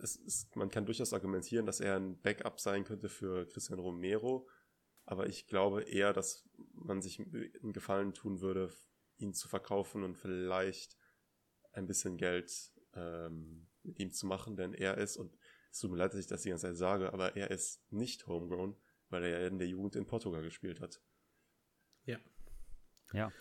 es 0.01 0.17
ist, 0.17 0.57
man 0.57 0.71
kann 0.71 0.87
durchaus 0.87 1.13
argumentieren, 1.13 1.67
dass 1.67 1.81
er 1.81 1.97
ein 1.97 2.21
Backup 2.21 2.61
sein 2.61 2.85
könnte 2.85 3.09
für 3.09 3.47
Christian 3.49 3.79
Romero. 3.79 4.49
Aber 5.05 5.29
ich 5.29 5.47
glaube 5.47 5.83
eher, 5.83 6.13
dass 6.13 6.49
man 6.73 7.01
sich 7.01 7.21
einen 7.21 7.73
Gefallen 7.73 8.13
tun 8.13 8.41
würde, 8.41 8.73
ihn 9.19 9.35
zu 9.35 9.49
verkaufen 9.49 10.03
und 10.03 10.17
vielleicht 10.17 10.97
ein 11.73 11.87
bisschen 11.87 12.17
Geld 12.17 12.73
ähm, 12.95 13.69
mit 13.83 13.99
ihm 14.01 14.13
zu 14.13 14.27
machen, 14.27 14.57
denn 14.57 14.75
er 14.75 14.99
ist, 14.99 15.17
und 15.17 15.37
es 15.71 15.79
tut 15.79 15.91
mir 15.91 15.99
leid, 15.99 16.13
dass 16.13 16.21
ich 16.21 16.27
das 16.27 16.43
die 16.43 16.49
ganze 16.49 16.67
Zeit 16.67 16.77
sage, 16.77 17.13
aber 17.13 17.37
er 17.37 17.51
ist 17.51 17.81
nicht 17.93 18.27
homegrown, 18.27 18.77
weil 19.09 19.25
er 19.25 19.41
ja 19.41 19.47
in 19.47 19.59
der 19.59 19.69
Jugend 19.69 19.95
in 19.95 20.07
Portugal 20.07 20.43
gespielt 20.43 20.81
hat. 20.81 21.01
Ja. 22.05 22.19
Ja. 23.13 23.33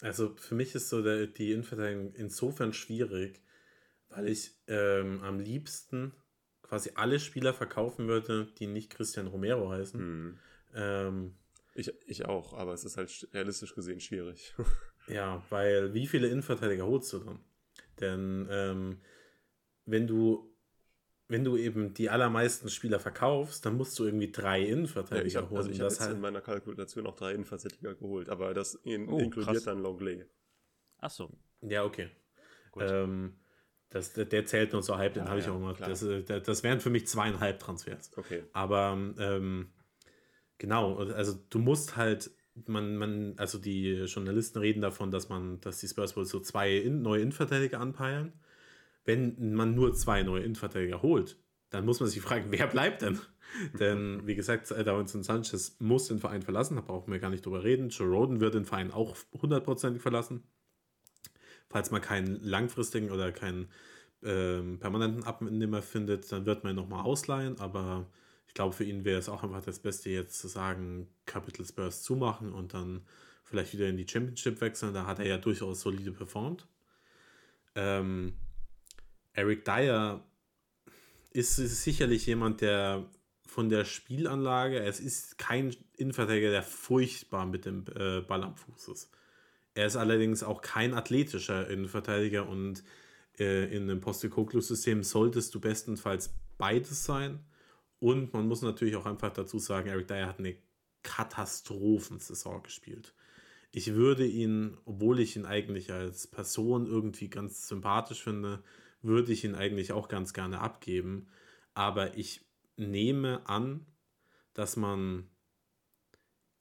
Also 0.00 0.34
für 0.36 0.54
mich 0.54 0.74
ist 0.74 0.88
so 0.88 1.02
der, 1.02 1.26
die 1.26 1.52
Innenverteidigung 1.52 2.14
insofern 2.14 2.72
schwierig, 2.72 3.42
weil 4.10 4.28
ich 4.28 4.52
ähm, 4.68 5.22
am 5.22 5.38
liebsten 5.40 6.14
quasi 6.62 6.92
alle 6.94 7.20
Spieler 7.20 7.54
verkaufen 7.54 8.08
würde, 8.08 8.46
die 8.58 8.66
nicht 8.66 8.90
Christian 8.90 9.26
Romero 9.28 9.70
heißen. 9.70 10.00
Hm. 10.00 10.38
Ähm, 10.74 11.34
Ich, 11.74 11.92
ich 12.06 12.26
auch, 12.26 12.52
aber 12.54 12.72
es 12.74 12.84
ist 12.84 12.96
halt 12.96 13.28
realistisch 13.32 13.74
gesehen 13.74 14.00
schwierig. 14.00 14.54
ja, 15.06 15.42
weil 15.50 15.94
wie 15.94 16.06
viele 16.06 16.28
Innenverteidiger 16.28 16.86
holst 16.86 17.12
du 17.12 17.18
dann? 17.20 17.40
Denn 18.00 18.48
ähm, 18.50 19.00
wenn 19.86 20.06
du 20.06 20.46
wenn 21.28 21.44
du 21.44 21.56
eben 21.56 21.94
die 21.94 22.10
allermeisten 22.10 22.68
Spieler 22.70 23.00
verkaufst, 23.00 23.64
dann 23.66 23.76
musst 23.76 23.98
du 23.98 24.04
irgendwie 24.04 24.32
drei 24.32 24.60
Ja, 24.62 24.68
Innenverteidiger 24.72 25.24
ich 25.24 25.36
habe 25.36 25.50
holen. 25.50 25.56
also 25.56 25.70
ich 25.70 25.80
hab 25.80 25.88
das 25.88 25.98
jetzt 25.98 26.08
in 26.08 26.18
halt, 26.18 26.20
meiner 26.20 26.40
Kalkulation 26.40 27.06
auch 27.06 27.16
drei 27.16 27.34
Innenverteidiger 27.34 27.94
geholt, 27.94 28.28
aber 28.28 28.54
das 28.54 28.74
in, 28.74 29.08
Oh, 29.08 29.18
inkludiert 29.18 29.64
krass. 29.64 29.64
dann 29.66 29.80
Longley. 29.80 30.26
Ach 30.98 31.10
so. 31.10 31.30
ja, 31.62 31.84
okay. 31.84 32.10
Gut. 32.70 32.82
Ähm, 32.82 33.38
das, 33.90 34.12
der, 34.12 34.46
zählt 34.46 34.72
nur 34.72 34.82
so 34.82 34.96
halb, 34.96 35.14
den 35.14 35.24
Ja, 35.24 35.30
habe 35.30 35.40
ich 35.40 35.46
ja, 35.46 35.52
auch 35.52 35.56
gemacht. 35.56 35.76
klar. 35.76 35.88
Das, 35.88 36.02
äh, 36.02 36.22
das, 36.22 36.44
das 36.44 36.62
wären 36.62 36.80
für 36.80 36.90
mich 36.90 37.08
zweieinhalb 37.08 37.58
Transfers. 37.58 38.12
Okay. 38.16 38.44
Aber 38.52 38.96
ähm, 39.18 39.72
genau, 40.58 40.96
also 40.98 41.34
du 41.50 41.58
musst 41.58 41.96
halt, 41.96 42.30
man, 42.66 42.96
man, 42.96 43.34
also 43.36 43.58
die 43.58 44.04
Journalisten 44.04 44.58
reden 44.58 44.80
davon, 44.80 45.10
dass 45.10 45.28
man, 45.28 45.60
dass 45.60 45.80
die 45.80 45.88
Spurs 45.88 46.16
wohl 46.16 46.24
so 46.24 46.38
zwei 46.38 46.76
in, 46.76 47.02
neue 47.02 47.20
Innenverteidiger 47.22 47.80
anpeilen. 47.80 48.32
Wenn 49.04 49.54
man 49.54 49.74
nur 49.74 49.92
zwei 49.94 50.22
neue 50.22 50.42
Innenverteidiger 50.42 51.02
holt, 51.02 51.36
dann 51.70 51.84
muss 51.84 51.98
man 51.98 52.08
sich 52.08 52.20
fragen, 52.20 52.46
wer 52.50 52.68
bleibt 52.68 53.02
denn? 53.02 53.18
Denn, 53.80 54.24
wie 54.26 54.36
gesagt, 54.36 54.70
Davinson 54.70 55.24
Sanchez 55.24 55.74
muss 55.80 56.06
den 56.06 56.20
Verein 56.20 56.42
verlassen, 56.42 56.76
da 56.76 56.82
brauchen 56.82 57.10
wir 57.10 57.18
gar 57.18 57.30
nicht 57.30 57.44
drüber 57.44 57.64
reden. 57.64 57.88
Joe 57.88 58.06
Roden 58.06 58.40
wird 58.40 58.54
den 58.54 58.64
Verein 58.64 58.92
auch 58.92 59.16
hundertprozentig 59.32 60.00
verlassen. 60.00 60.44
Falls 61.70 61.90
man 61.90 62.02
keinen 62.02 62.42
langfristigen 62.42 63.10
oder 63.10 63.32
keinen 63.32 63.68
ähm, 64.22 64.78
permanenten 64.80 65.24
Abnehmer 65.24 65.82
findet, 65.82 66.30
dann 66.30 66.44
wird 66.44 66.64
man 66.64 66.74
ihn 66.74 66.76
nochmal 66.76 67.04
ausleihen, 67.04 67.58
aber 67.60 68.06
ich 68.46 68.54
glaube, 68.54 68.74
für 68.74 68.84
ihn 68.84 69.04
wäre 69.04 69.20
es 69.20 69.28
auch 69.28 69.44
einfach 69.44 69.62
das 69.62 69.78
Beste, 69.78 70.10
jetzt 70.10 70.40
zu 70.40 70.48
sagen, 70.48 71.08
Capital 71.24 71.64
Spurs 71.64 72.02
zumachen 72.02 72.52
und 72.52 72.74
dann 72.74 73.06
vielleicht 73.44 73.72
wieder 73.72 73.88
in 73.88 73.96
die 73.96 74.08
Championship 74.08 74.60
wechseln. 74.60 74.92
Da 74.92 75.06
hat 75.06 75.20
er 75.20 75.26
ja 75.26 75.38
durchaus 75.38 75.80
solide 75.80 76.10
performt. 76.10 76.66
Ähm, 77.76 78.36
Eric 79.32 79.64
Dyer 79.64 80.24
ist, 81.30 81.58
ist 81.58 81.84
sicherlich 81.84 82.26
jemand, 82.26 82.60
der 82.60 83.08
von 83.46 83.68
der 83.68 83.84
Spielanlage, 83.84 84.80
es 84.80 84.98
ist 84.98 85.38
kein 85.38 85.74
Innenverteidiger, 85.96 86.50
der 86.50 86.62
furchtbar 86.62 87.46
mit 87.46 87.64
dem 87.64 87.84
äh, 87.94 88.20
Ball 88.20 88.42
am 88.42 88.56
Fuß 88.56 88.88
ist. 88.88 89.10
Er 89.80 89.86
ist 89.86 89.96
allerdings 89.96 90.42
auch 90.42 90.60
kein 90.60 90.92
athletischer 90.92 91.70
Innenverteidiger 91.70 92.46
und 92.46 92.84
äh, 93.38 93.74
in 93.74 93.84
einem 93.84 94.02
Postecoglou-System 94.02 95.02
solltest 95.02 95.54
du 95.54 95.60
bestenfalls 95.60 96.34
beides 96.58 97.06
sein. 97.06 97.42
Und 97.98 98.34
man 98.34 98.46
muss 98.46 98.60
natürlich 98.60 98.94
auch 98.96 99.06
einfach 99.06 99.32
dazu 99.32 99.58
sagen, 99.58 99.88
Eric 99.88 100.06
Dyer 100.06 100.26
hat 100.26 100.38
eine 100.38 100.54
Katastrophensaison 101.02 102.62
gespielt. 102.62 103.14
Ich 103.72 103.94
würde 103.94 104.26
ihn, 104.26 104.76
obwohl 104.84 105.18
ich 105.18 105.34
ihn 105.36 105.46
eigentlich 105.46 105.90
als 105.90 106.26
Person 106.26 106.86
irgendwie 106.86 107.30
ganz 107.30 107.66
sympathisch 107.66 108.22
finde, 108.22 108.62
würde 109.00 109.32
ich 109.32 109.44
ihn 109.44 109.54
eigentlich 109.54 109.92
auch 109.92 110.08
ganz 110.08 110.34
gerne 110.34 110.60
abgeben. 110.60 111.28
Aber 111.72 112.18
ich 112.18 112.44
nehme 112.76 113.48
an, 113.48 113.86
dass 114.52 114.76
man 114.76 115.29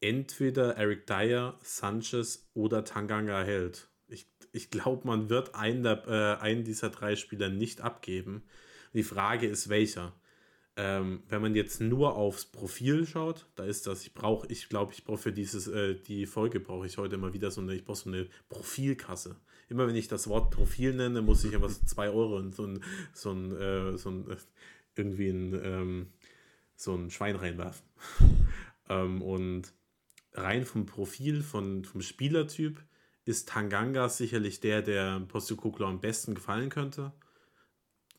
entweder 0.02 0.76
Eric 0.78 1.08
Dyer, 1.08 1.58
Sanchez 1.62 2.50
oder 2.54 2.84
Tanganga 2.84 3.44
hält. 3.44 3.90
Ich, 4.08 4.28
ich 4.52 4.70
glaube, 4.70 5.08
man 5.08 5.30
wird 5.30 5.56
einen, 5.56 5.84
der, 5.84 6.08
äh, 6.08 6.42
einen 6.42 6.64
dieser 6.64 6.90
drei 6.90 7.16
Spieler 7.16 7.50
nicht 7.50 7.82
abgeben. 7.82 8.44
Die 8.94 9.04
Frage 9.04 9.48
ist, 9.48 9.70
welcher. 9.70 10.14
Ähm, 10.76 11.24
wenn 11.28 11.42
man 11.42 11.56
jetzt 11.56 11.82
nur 11.82 12.16
aufs 12.16 12.46
Profil 12.46 13.06
schaut, 13.06 13.48
da 13.56 13.66
ist 13.66 13.86
das, 13.86 14.04
ich 14.04 14.14
brauche, 14.14 14.48
ich 14.48 14.70
glaube, 14.70 14.94
ich 14.94 15.04
brauche 15.04 15.18
für 15.18 15.34
dieses, 15.34 15.68
äh, 15.68 15.96
die 15.96 16.26
Folge 16.26 16.62
brauche 16.62 16.86
ich 16.86 16.98
heute 16.98 17.16
immer 17.16 17.34
wieder 17.34 17.52
so 17.52 17.60
eine, 17.60 17.76
ich 17.76 17.84
brauche 17.84 17.98
so 17.98 18.10
eine 18.10 18.28
Profilkasse. 18.48 19.36
Immer 19.68 19.88
wenn 19.88 19.96
ich 19.96 20.08
das 20.08 20.30
Wort 20.30 20.52
Profil 20.52 20.94
nenne, 20.94 21.22
muss 21.22 21.44
ich 21.44 21.52
immer 21.52 21.68
so 21.68 21.84
zwei 21.86 22.10
Euro 22.10 22.40
in 22.40 22.54
so 22.54 22.66
ein, 22.66 22.82
so 23.14 23.32
ein, 23.32 23.52
äh, 23.58 23.98
so 23.98 24.10
ein 24.10 24.38
irgendwie 24.96 25.30
ein, 25.30 25.60
ähm, 25.64 26.08
so 26.76 26.96
ein 26.96 27.12
Schwein 27.12 27.36
reinwerfen. 27.36 27.86
ähm, 28.90 29.22
und 29.22 29.74
rein 30.34 30.66
vom 30.66 30.86
Profil, 30.86 31.42
von, 31.42 31.84
vom 31.86 32.02
Spielertyp, 32.02 32.84
ist 33.26 33.50
Tanganga 33.50 34.10
sicherlich 34.10 34.60
der, 34.60 34.82
der 34.82 35.20
Postecoglou 35.22 35.86
am 35.86 36.02
besten 36.02 36.36
gefallen 36.36 36.70
könnte. 36.70 37.14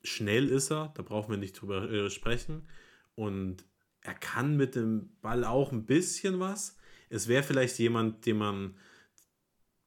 Schnell 0.02 0.48
ist 0.48 0.70
er, 0.70 0.92
da 0.94 1.02
brauchen 1.02 1.30
wir 1.30 1.38
nicht 1.38 1.60
drüber 1.60 1.90
äh, 1.90 2.10
sprechen. 2.10 2.68
Und 3.14 3.64
er 4.02 4.14
kann 4.14 4.56
mit 4.56 4.76
dem 4.76 5.16
Ball 5.20 5.44
auch 5.44 5.72
ein 5.72 5.84
bisschen 5.84 6.40
was. 6.40 6.76
Es 7.08 7.28
wäre 7.28 7.42
vielleicht 7.42 7.78
jemand, 7.78 8.24
den 8.24 8.38
man 8.38 8.76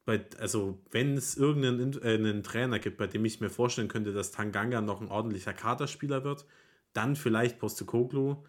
bei, 0.05 0.25
also 0.39 0.83
wenn 0.91 1.15
es 1.15 1.37
irgendeinen 1.37 1.93
äh, 2.01 2.15
einen 2.15 2.43
Trainer 2.43 2.79
gibt, 2.79 2.97
bei 2.97 3.07
dem 3.07 3.23
ich 3.23 3.39
mir 3.39 3.49
vorstellen 3.49 3.87
könnte, 3.87 4.11
dass 4.11 4.31
Tanganga 4.31 4.81
noch 4.81 5.01
ein 5.01 5.07
ordentlicher 5.07 5.53
Kaderspieler 5.53 6.23
wird, 6.23 6.45
dann 6.91 7.15
vielleicht 7.15 7.59
Postecoglou. 7.59 8.43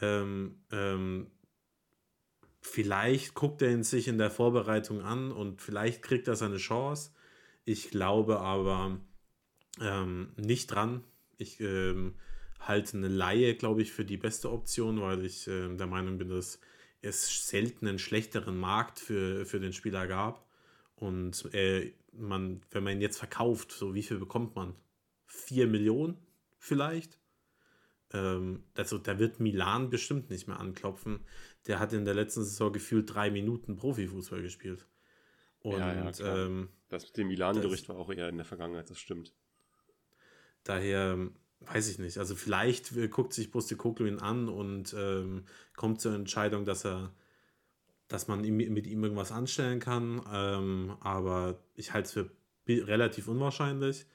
Ähm, 0.00 0.64
ähm, 0.70 1.30
vielleicht 2.62 3.34
guckt 3.34 3.60
er 3.60 3.70
ihn 3.70 3.82
sich 3.82 4.08
in 4.08 4.18
der 4.18 4.30
Vorbereitung 4.30 5.02
an 5.02 5.32
und 5.32 5.60
vielleicht 5.60 6.02
kriegt 6.02 6.28
er 6.28 6.36
seine 6.36 6.56
Chance. 6.56 7.10
Ich 7.64 7.90
glaube 7.90 8.40
aber 8.40 8.98
ähm, 9.80 10.32
nicht 10.36 10.68
dran. 10.68 11.04
Ich 11.36 11.60
ähm, 11.60 12.14
halte 12.60 12.96
eine 12.96 13.08
Laie, 13.08 13.54
glaube 13.56 13.82
ich, 13.82 13.92
für 13.92 14.04
die 14.04 14.16
beste 14.16 14.50
Option, 14.50 15.00
weil 15.00 15.24
ich 15.24 15.48
äh, 15.48 15.74
der 15.76 15.86
Meinung 15.86 16.18
bin, 16.18 16.28
dass 16.28 16.60
es 17.02 17.48
selten 17.48 17.86
einen 17.86 17.98
schlechteren 17.98 18.56
Markt 18.56 19.00
für, 19.00 19.44
für 19.44 19.58
den 19.58 19.72
Spieler 19.72 20.06
gab. 20.06 20.46
Und 20.94 21.52
äh, 21.52 21.92
man, 22.12 22.62
wenn 22.70 22.84
man 22.84 22.94
ihn 22.94 23.00
jetzt 23.00 23.18
verkauft, 23.18 23.72
so 23.72 23.94
wie 23.94 24.04
viel 24.04 24.18
bekommt 24.18 24.54
man? 24.54 24.74
Vier 25.26 25.66
Millionen 25.66 26.16
vielleicht? 26.58 27.18
Ähm, 28.12 28.62
also 28.74 28.98
da 28.98 29.18
wird 29.18 29.40
Milan 29.40 29.90
bestimmt 29.90 30.30
nicht 30.30 30.46
mehr 30.46 30.60
anklopfen. 30.60 31.20
Der 31.66 31.78
hat 31.78 31.92
in 31.92 32.04
der 32.04 32.14
letzten 32.14 32.42
Saison 32.42 32.72
gefühlt 32.72 33.12
drei 33.12 33.30
Minuten 33.30 33.76
Profifußball 33.76 34.42
gespielt. 34.42 34.86
Und 35.60 35.78
ja, 35.78 35.94
ja, 35.94 36.44
ähm, 36.46 36.68
das 36.88 37.04
mit 37.04 37.16
dem 37.16 37.28
Milan-Gerücht 37.28 37.88
war 37.88 37.96
auch 37.96 38.10
eher 38.10 38.28
in 38.28 38.36
der 38.36 38.44
Vergangenheit, 38.44 38.90
das 38.90 38.98
stimmt. 38.98 39.32
Daher 40.64 41.30
weiß 41.60 41.88
ich 41.88 41.98
nicht. 41.98 42.18
Also 42.18 42.34
vielleicht 42.34 42.92
guckt 43.10 43.32
sich 43.32 43.50
Postecoglou 43.50 44.06
ihn 44.06 44.18
an 44.18 44.48
und 44.48 44.94
ähm, 44.98 45.44
kommt 45.76 46.00
zur 46.00 46.14
Entscheidung, 46.14 46.64
dass 46.64 46.84
er, 46.84 47.14
dass 48.08 48.28
man 48.28 48.40
mit 48.40 48.86
ihm 48.86 49.04
irgendwas 49.04 49.32
anstellen 49.32 49.78
kann. 49.80 50.22
Ähm, 50.32 50.96
aber 51.00 51.60
ich 51.74 51.92
halte 51.92 52.06
es 52.06 52.12
für 52.12 52.30
relativ 52.68 53.28
unwahrscheinlich. 53.28 54.06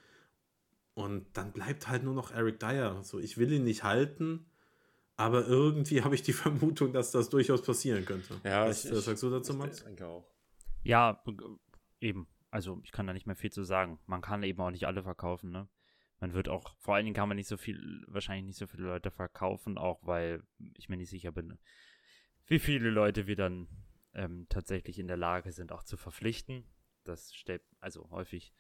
Und 0.94 1.26
dann 1.34 1.52
bleibt 1.52 1.88
halt 1.88 2.04
nur 2.04 2.14
noch 2.14 2.32
Eric 2.32 2.60
Dyer. 2.60 3.04
So, 3.04 3.20
ich 3.20 3.38
will 3.38 3.52
ihn 3.52 3.64
nicht 3.64 3.84
halten, 3.84 4.46
aber 5.18 5.48
irgendwie 5.48 6.02
habe 6.04 6.16
ich 6.16 6.22
die 6.22 6.34
Vermutung, 6.34 6.94
dass 6.94 7.12
das 7.12 7.30
durchaus 7.30 7.62
passieren 7.62 8.06
könnte. 8.06 8.40
Ja, 8.44 8.68
was, 8.68 8.86
ich, 8.86 8.92
was 8.92 9.06
sagst 9.06 9.24
du 9.24 9.30
dazu, 9.30 9.54
Max? 9.54 9.80
Ich 9.80 9.84
denke 9.86 10.08
auch. 10.08 10.26
Ja, 10.84 11.22
eben. 12.00 12.28
Also 12.50 12.80
ich 12.84 12.92
kann 12.92 13.06
da 13.06 13.14
nicht 13.14 13.28
mehr 13.28 13.36
viel 13.36 13.52
zu 13.52 13.64
sagen. 13.64 14.00
Man 14.06 14.22
kann 14.22 14.42
eben 14.44 14.62
auch 14.62 14.72
nicht 14.72 14.88
alle 14.88 15.04
verkaufen, 15.04 15.52
ne? 15.52 15.68
Man 16.20 16.34
wird 16.34 16.50
auch, 16.50 16.76
vor 16.80 16.96
allen 16.96 17.06
Dingen 17.06 17.16
kann 17.16 17.28
man 17.28 17.36
nicht 17.36 17.48
so 17.48 17.58
viel, 17.58 18.04
wahrscheinlich 18.08 18.46
nicht 18.46 18.58
so 18.58 18.66
viele 18.66 18.84
Leute 18.84 19.12
verkaufen, 19.12 19.78
auch 19.78 20.00
weil 20.02 20.42
ich 20.76 20.90
mir 20.90 20.98
nicht 20.98 21.12
sicher 21.12 21.32
bin, 21.32 21.60
wie 22.48 22.58
viele 22.58 22.90
Leute 22.90 23.28
wir 23.28 23.36
dann 23.36 23.68
ähm, 24.14 24.48
tatsächlich 24.50 24.98
in 24.98 25.08
der 25.08 25.18
Lage 25.18 25.52
sind, 25.52 25.72
auch 25.72 25.84
zu 25.84 25.96
verpflichten. 25.96 26.64
Das 27.04 27.36
stellt, 27.36 27.62
also 27.80 28.10
häufig 28.10 28.52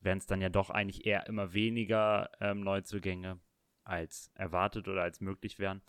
werden 0.00 0.18
es 0.18 0.26
dann 0.26 0.40
ja 0.40 0.48
doch 0.48 0.70
eigentlich 0.70 1.06
eher 1.06 1.26
immer 1.26 1.52
weniger 1.52 2.30
ähm, 2.40 2.60
Neuzugänge 2.60 3.40
als 3.84 4.30
erwartet 4.34 4.88
oder 4.88 5.02
als 5.02 5.20
möglich 5.20 5.58
wären. 5.58 5.82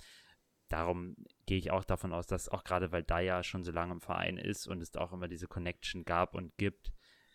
Darum 0.67 1.15
gehe 1.45 1.57
ich 1.57 1.71
auch 1.71 1.83
davon 1.83 2.13
aus, 2.13 2.27
dass 2.27 2.47
auch 2.47 2.63
gerade 2.63 2.91
weil 2.91 3.03
Daya 3.03 3.43
schon 3.43 3.63
so 3.63 3.71
lange 3.71 3.93
im 3.93 4.01
Verein 4.01 4.37
ist 4.37 4.67
und 4.67 4.81
es 4.81 4.91
da 4.91 5.01
auch 5.01 5.11
immer 5.11 5.27
diese 5.27 5.47
Connection 5.47 6.05
gab 6.05 6.33
und 6.33 6.57
gibt, 6.57 6.93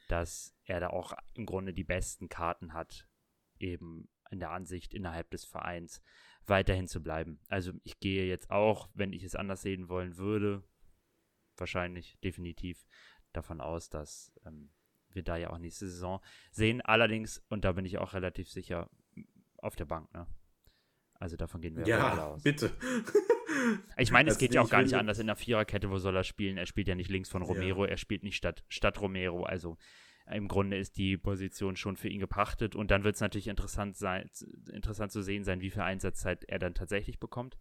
dass 0.09 0.55
er 0.65 0.81
da 0.81 0.89
auch 0.89 1.13
im 1.35 1.45
Grunde 1.45 1.75
die 1.75 1.85
besten 1.85 2.29
Karten 2.29 2.73
hat, 2.73 3.09
eben 3.59 4.09
in 4.31 4.41
der 4.41 4.51
Ansicht 4.51 4.95
innerhalb 4.95 5.31
des 5.31 5.45
Vereins 5.45 6.03
weiterhin 6.47 6.89
zu 6.89 7.03
bleiben. 7.03 7.41
Also 7.49 7.73
ich 7.85 8.01
gehe 8.01 8.25
jetzt 8.27 8.51
auch, 8.51 8.89
wenn 8.95 9.13
ich 9.13 9.23
es 9.23 9.35
anders 9.35 9.63
sehen 9.63 9.89
wollen 9.89 10.17
würde, 10.17 10.63
wahrscheinlich 11.57 12.19
definitiv 12.21 12.87
davon 13.33 13.61
aus, 13.61 13.89
dass 13.89 14.33
ähm, 14.47 14.71
wir 15.11 15.23
da 15.23 15.37
ja 15.37 15.51
auch 15.51 15.59
nächste 15.59 15.89
Saison 15.89 16.21
sehen. 16.51 16.81
Allerdings, 16.81 17.45
und 17.49 17.65
da 17.65 17.73
bin 17.73 17.85
ich 17.85 17.99
auch 17.99 18.15
relativ 18.15 18.49
sicher, 18.51 18.89
auf 19.59 19.77
der 19.77 19.87
Bank, 19.87 20.13
ne? 20.13 20.27
Also 21.19 21.37
davon 21.37 21.61
gehen 21.61 21.77
wir 21.77 21.87
ja 21.87 22.11
alle 22.11 22.25
aus. 22.25 22.43
Bitte. 22.43 22.71
ich 23.97 24.11
meine, 24.11 24.31
es 24.31 24.39
geht 24.39 24.55
ja 24.55 24.63
auch 24.63 24.71
gar 24.71 24.83
nicht 24.83 24.95
anders 24.95 25.19
in 25.19 25.27
der 25.27 25.37
Viererkette, 25.37 25.91
wo 25.91 25.99
soll 25.99 26.17
er 26.17 26.25
spielen? 26.25 26.59
Er 26.59 26.67
spielt 26.67 26.89
ja 26.89 26.95
nicht 26.95 27.11
links 27.11 27.29
von 27.29 27.43
Romero, 27.43 27.85
ja. 27.85 27.93
er 27.93 27.97
spielt 27.97 28.23
nicht 28.23 28.37
statt, 28.37 28.65
statt 28.69 29.01
Romero. 29.01 29.45
Also 29.45 29.79
im 30.31 30.49
Grunde 30.49 30.77
ist 30.77 30.97
die 30.97 31.17
Position 31.17 31.77
schon 31.77 31.97
für 31.97 32.09
ihn 32.09 32.21
gepachtet 32.21 32.75
und 32.75 32.91
dann 32.91 33.05
wird 33.05 33.15
es 33.15 33.21
natürlich 33.21 33.49
interessant 33.49 33.97
sein, 33.97 34.29
interessant 34.73 35.13
zu 35.13 35.23
sehen 35.23 35.45
sein, 35.45 35.61
wie 35.61 35.71
viel 35.71 35.83
Einsatzzeit 35.83 36.45
er 36.45 36.59
dann 36.59 36.75
tatsächlich 36.75 37.21
bekommt 37.21 37.57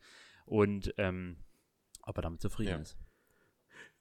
und 0.46 0.94
ähm, 0.98 1.38
ob 2.02 2.18
er 2.18 2.24
damit 2.24 2.42
zufrieden 2.42 2.70
ja. 2.70 2.78
ist 2.78 2.98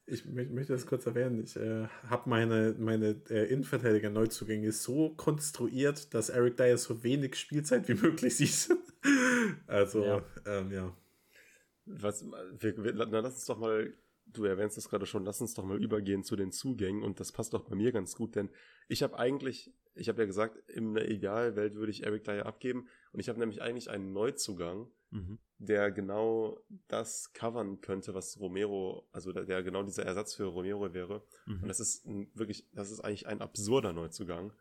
ich 0.07 0.27
möchte 0.27 0.73
das 0.73 0.87
kurz 0.87 1.07
erwähnen, 1.07 1.43
ich 1.43 1.57
äh, 1.57 1.87
habe 2.09 2.29
meine, 2.29 2.75
meine 2.79 3.21
äh, 3.31 3.51
Innenverteidiger-Neuzugänge 3.51 4.71
so 4.73 5.11
konstruiert, 5.11 6.13
dass 6.13 6.29
Eric 6.29 6.59
Dyer 6.59 6.77
so 6.77 7.03
wenig 7.03 7.37
Spielzeit 7.37 7.89
wie 7.89 7.95
möglich 7.95 8.37
sieht. 8.37 8.77
also, 9.67 10.05
ja. 10.05 10.25
Ähm, 10.47 10.73
ja. 10.73 10.97
Was, 11.87 12.25
wir, 12.59 12.85
wir, 12.85 12.93
na, 12.95 13.21
lass 13.21 13.35
uns 13.35 13.47
doch 13.47 13.59
mal, 13.59 13.95
du 14.27 14.45
erwähnst 14.45 14.77
es 14.77 14.89
gerade 14.89 15.07
schon, 15.07 15.25
lass 15.25 15.41
uns 15.41 15.55
doch 15.55 15.65
mal 15.65 15.83
übergehen 15.83 16.23
zu 16.23 16.37
den 16.37 16.53
Zugängen 16.53 17.03
und 17.03 17.19
das 17.19 17.33
passt 17.33 17.55
doch 17.55 17.65
bei 17.65 17.75
mir 17.75 17.93
ganz 17.93 18.15
gut, 18.15 18.37
denn 18.37 18.51
ich 18.89 19.03
habe 19.03 19.19
eigentlich, 19.19 19.73
ich 19.95 20.09
habe 20.09 20.23
ja 20.23 20.27
gesagt, 20.27 20.69
in 20.69 20.95
der 20.95 21.11
Idealwelt 21.11 21.77
würde 21.77 21.93
ich 21.93 22.05
Eric 22.05 22.25
Dyer 22.25 22.47
abgeben 22.47 22.89
und 23.13 23.21
ich 23.21 23.29
habe 23.29 23.39
nämlich 23.39 23.63
eigentlich 23.63 23.91
einen 23.91 24.13
Neuzugang, 24.13 24.91
mhm. 25.15 25.39
der 25.59 25.91
genau 25.91 26.59
das 26.89 27.33
covern 27.33 27.81
könnte, 27.81 28.15
was 28.15 28.39
Romero, 28.39 29.09
also 29.13 29.33
der, 29.33 29.45
der 29.45 29.63
genau 29.63 29.83
dieser 29.83 30.05
Ersatz 30.05 30.35
für 30.35 30.45
Romero 30.45 30.93
wäre. 30.93 31.25
Mhm. 31.47 31.63
Und 31.63 31.69
das 31.69 31.81
ist 31.81 32.05
ein, 32.07 32.31
wirklich, 32.35 32.69
das 32.73 32.91
ist 32.91 33.01
eigentlich 33.01 33.27
ein 33.27 33.41
absurder 33.41 33.93
Neuzugang. 33.93 34.53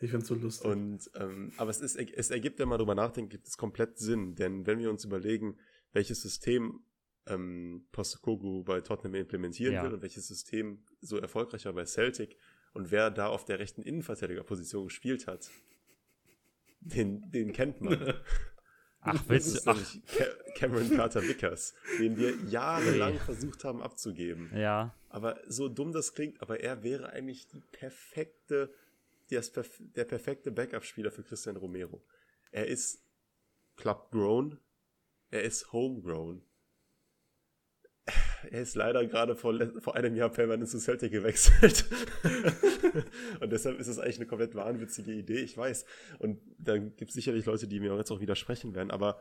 Ich 0.00 0.10
finde 0.10 0.22
es 0.22 0.28
so 0.28 0.34
lustig. 0.34 0.70
Und, 0.70 1.10
ähm, 1.14 1.52
aber 1.56 1.70
es 1.70 1.80
ist, 1.80 1.96
es 1.96 2.30
ergibt, 2.30 2.58
wenn 2.58 2.68
man 2.68 2.78
darüber 2.78 2.94
nachdenkt, 2.94 3.30
gibt 3.30 3.46
es 3.46 3.56
komplett 3.56 3.98
Sinn. 3.98 4.34
Denn 4.34 4.66
wenn 4.66 4.78
wir 4.78 4.90
uns 4.90 5.04
überlegen, 5.04 5.58
welches 5.92 6.22
System 6.22 6.80
ähm, 7.26 7.86
Postecoglou 7.92 8.64
bei 8.64 8.80
Tottenham 8.80 9.14
implementieren 9.14 9.74
ja. 9.74 9.84
will 9.84 9.94
und 9.94 10.02
welches 10.02 10.26
System 10.26 10.84
so 11.00 11.18
erfolgreich 11.18 11.64
war 11.66 11.72
bei 11.72 11.84
Celtic 11.84 12.36
und 12.72 12.90
wer 12.90 13.10
da 13.10 13.28
auf 13.28 13.44
der 13.44 13.58
rechten 13.58 13.82
Innenverteidigerposition 13.82 14.84
gespielt 14.84 15.26
hat, 15.26 15.50
den, 16.80 17.30
den 17.30 17.52
kennt 17.52 17.80
man. 17.80 18.14
Ach, 19.02 19.22
willst 19.28 19.66
du? 19.66 19.70
Ach. 19.70 19.96
Cameron 20.56 20.90
Carter 20.90 21.22
Vickers, 21.22 21.74
den 21.98 22.16
wir 22.16 22.36
jahrelang 22.48 23.18
versucht 23.18 23.64
haben 23.64 23.82
abzugeben. 23.82 24.50
Ja. 24.54 24.94
Aber 25.08 25.40
so 25.48 25.68
dumm 25.68 25.92
das 25.92 26.14
klingt, 26.14 26.40
aber 26.42 26.60
er 26.60 26.82
wäre 26.82 27.10
eigentlich 27.10 27.48
die 27.48 27.62
perfekte, 27.72 28.72
der 29.30 30.04
perfekte 30.04 30.52
Backup-Spieler 30.52 31.10
für 31.10 31.22
Christian 31.22 31.56
Romero. 31.56 32.02
Er 32.50 32.66
ist 32.66 33.02
club 33.76 34.10
grown, 34.10 34.58
er 35.30 35.44
ist 35.44 35.72
homegrown 35.72 36.42
er 38.50 38.62
ist 38.62 38.74
leider 38.74 39.06
gerade 39.06 39.36
vor, 39.36 39.58
vor 39.80 39.96
einem 39.96 40.14
Jahr 40.14 40.30
permanent 40.30 40.68
zu 40.68 40.78
Celtic 40.78 41.12
gewechselt. 41.12 41.84
und 43.40 43.50
deshalb 43.50 43.78
ist 43.78 43.88
es 43.88 43.98
eigentlich 43.98 44.16
eine 44.16 44.26
komplett 44.26 44.54
wahnwitzige 44.54 45.12
Idee, 45.12 45.40
ich 45.40 45.56
weiß. 45.56 45.84
Und 46.18 46.40
da 46.58 46.78
gibt 46.78 47.10
es 47.10 47.14
sicherlich 47.14 47.46
Leute, 47.46 47.68
die 47.68 47.80
mir 47.80 47.96
jetzt 47.96 48.10
auch 48.10 48.20
widersprechen 48.20 48.74
werden, 48.74 48.90
aber 48.90 49.20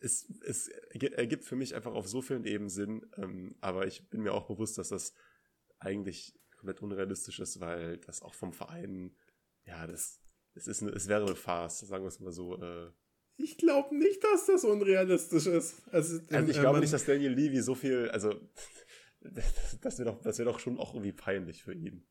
es, 0.00 0.32
es 0.46 0.68
ergibt 0.68 1.44
für 1.44 1.56
mich 1.56 1.74
einfach 1.74 1.92
auf 1.92 2.08
so 2.08 2.22
vielen 2.22 2.44
Ebenen 2.44 2.70
Sinn. 2.70 3.06
Ähm, 3.16 3.56
aber 3.60 3.86
ich 3.86 4.08
bin 4.08 4.22
mir 4.22 4.32
auch 4.32 4.46
bewusst, 4.46 4.78
dass 4.78 4.88
das 4.88 5.14
eigentlich 5.78 6.38
komplett 6.56 6.80
unrealistisch 6.82 7.40
ist, 7.40 7.60
weil 7.60 7.98
das 7.98 8.22
auch 8.22 8.34
vom 8.34 8.52
Verein, 8.52 9.16
ja, 9.64 9.86
das, 9.86 10.20
es, 10.54 10.66
ist 10.66 10.82
eine, 10.82 10.92
es 10.92 11.08
wäre 11.08 11.26
eine 11.26 11.36
Farce, 11.36 11.80
sagen 11.80 12.04
wir 12.04 12.08
es 12.08 12.20
mal 12.20 12.32
so, 12.32 12.56
äh, 12.60 12.90
ich 13.42 13.58
glaube 13.58 13.96
nicht, 13.96 14.22
dass 14.22 14.46
das 14.46 14.64
unrealistisch 14.64 15.46
ist. 15.46 15.82
Also, 15.92 16.20
also 16.30 16.50
ich 16.50 16.56
äh, 16.56 16.60
glaube 16.60 16.80
nicht, 16.80 16.92
dass 16.92 17.04
Daniel 17.04 17.32
Levy 17.32 17.60
so 17.60 17.74
viel, 17.74 18.10
also 18.10 18.34
das 19.82 19.98
wäre 19.98 20.12
doch, 20.12 20.24
wär 20.24 20.44
doch 20.44 20.58
schon 20.58 20.78
auch 20.78 20.94
irgendwie 20.94 21.12
peinlich 21.12 21.62
für 21.62 21.74
ihn. 21.74 22.04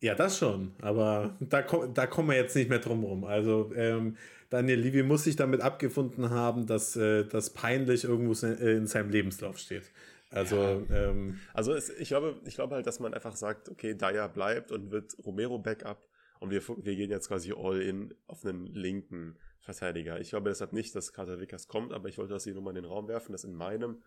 Ja, 0.00 0.14
das 0.14 0.38
schon, 0.38 0.74
aber 0.80 1.36
da, 1.40 1.62
da 1.62 2.06
kommen 2.06 2.28
wir 2.28 2.36
jetzt 2.36 2.54
nicht 2.54 2.70
mehr 2.70 2.78
drum 2.78 3.02
rum. 3.02 3.24
Also 3.24 3.72
ähm, 3.74 4.16
Daniel 4.48 4.78
Levy 4.78 5.02
muss 5.02 5.24
sich 5.24 5.34
damit 5.34 5.60
abgefunden 5.60 6.30
haben, 6.30 6.66
dass 6.66 6.94
äh, 6.94 7.24
das 7.24 7.50
peinlich 7.50 8.04
irgendwo 8.04 8.46
in 8.46 8.86
seinem 8.86 9.10
Lebenslauf 9.10 9.58
steht. 9.58 9.90
Also, 10.30 10.56
ja. 10.88 11.08
ähm, 11.10 11.40
also 11.52 11.74
es, 11.74 11.90
ich, 11.90 12.08
glaube, 12.08 12.40
ich 12.44 12.54
glaube 12.54 12.76
halt, 12.76 12.86
dass 12.86 13.00
man 13.00 13.14
einfach 13.14 13.34
sagt, 13.34 13.70
okay, 13.70 13.94
Daya 13.94 14.28
bleibt 14.28 14.70
und 14.70 14.90
wird 14.90 15.16
Romero 15.24 15.58
Backup 15.58 16.06
und 16.38 16.50
wir, 16.50 16.62
wir 16.68 16.94
gehen 16.94 17.10
jetzt 17.10 17.28
quasi 17.28 17.52
all 17.56 17.80
in 17.80 18.14
auf 18.26 18.44
einen 18.44 18.66
linken 18.66 19.36
Verteidiger. 19.68 20.18
Ich 20.18 20.30
glaube 20.30 20.48
deshalb 20.48 20.72
nicht, 20.72 20.94
dass 20.94 21.12
Carter 21.12 21.38
Vickers 21.40 21.68
kommt, 21.68 21.92
aber 21.92 22.08
ich 22.08 22.16
wollte 22.16 22.32
das 22.32 22.44
hier 22.44 22.54
nur 22.54 22.62
mal 22.62 22.70
in 22.70 22.76
den 22.76 22.86
Raum 22.86 23.06
werfen, 23.06 23.32
dass 23.32 23.44
in 23.44 23.54
meinem 23.54 24.02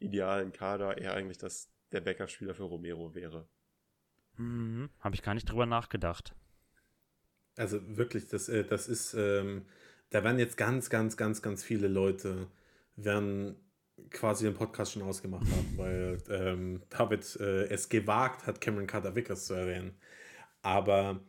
idealen 0.00 0.50
Kader 0.50 0.98
er 0.98 1.14
eigentlich 1.14 1.38
das, 1.38 1.70
der 1.92 2.00
Backup-Spieler 2.00 2.54
für 2.54 2.64
Romero 2.64 3.14
wäre. 3.14 3.46
Mhm. 4.36 4.90
Habe 4.98 5.14
ich 5.14 5.22
gar 5.22 5.34
nicht 5.34 5.48
drüber 5.48 5.64
nachgedacht. 5.64 6.34
Also 7.56 7.80
wirklich, 7.96 8.26
das, 8.26 8.48
äh, 8.48 8.64
das 8.64 8.88
ist, 8.88 9.14
ähm, 9.14 9.66
da 10.10 10.24
werden 10.24 10.40
jetzt 10.40 10.56
ganz, 10.56 10.90
ganz, 10.90 11.16
ganz, 11.16 11.40
ganz 11.40 11.62
viele 11.62 11.86
Leute 11.86 12.48
werden 12.96 13.54
quasi 14.10 14.44
den 14.44 14.54
Podcast 14.54 14.92
schon 14.92 15.02
ausgemacht 15.02 15.46
haben, 15.46 15.72
weil 15.78 16.18
ähm, 16.28 16.82
David 16.90 17.36
äh, 17.36 17.66
es 17.68 17.88
gewagt 17.88 18.44
hat, 18.48 18.60
Cameron 18.60 18.88
Carter 18.88 19.14
Vickers 19.14 19.46
zu 19.46 19.54
erwähnen. 19.54 19.94
Aber 20.62 21.20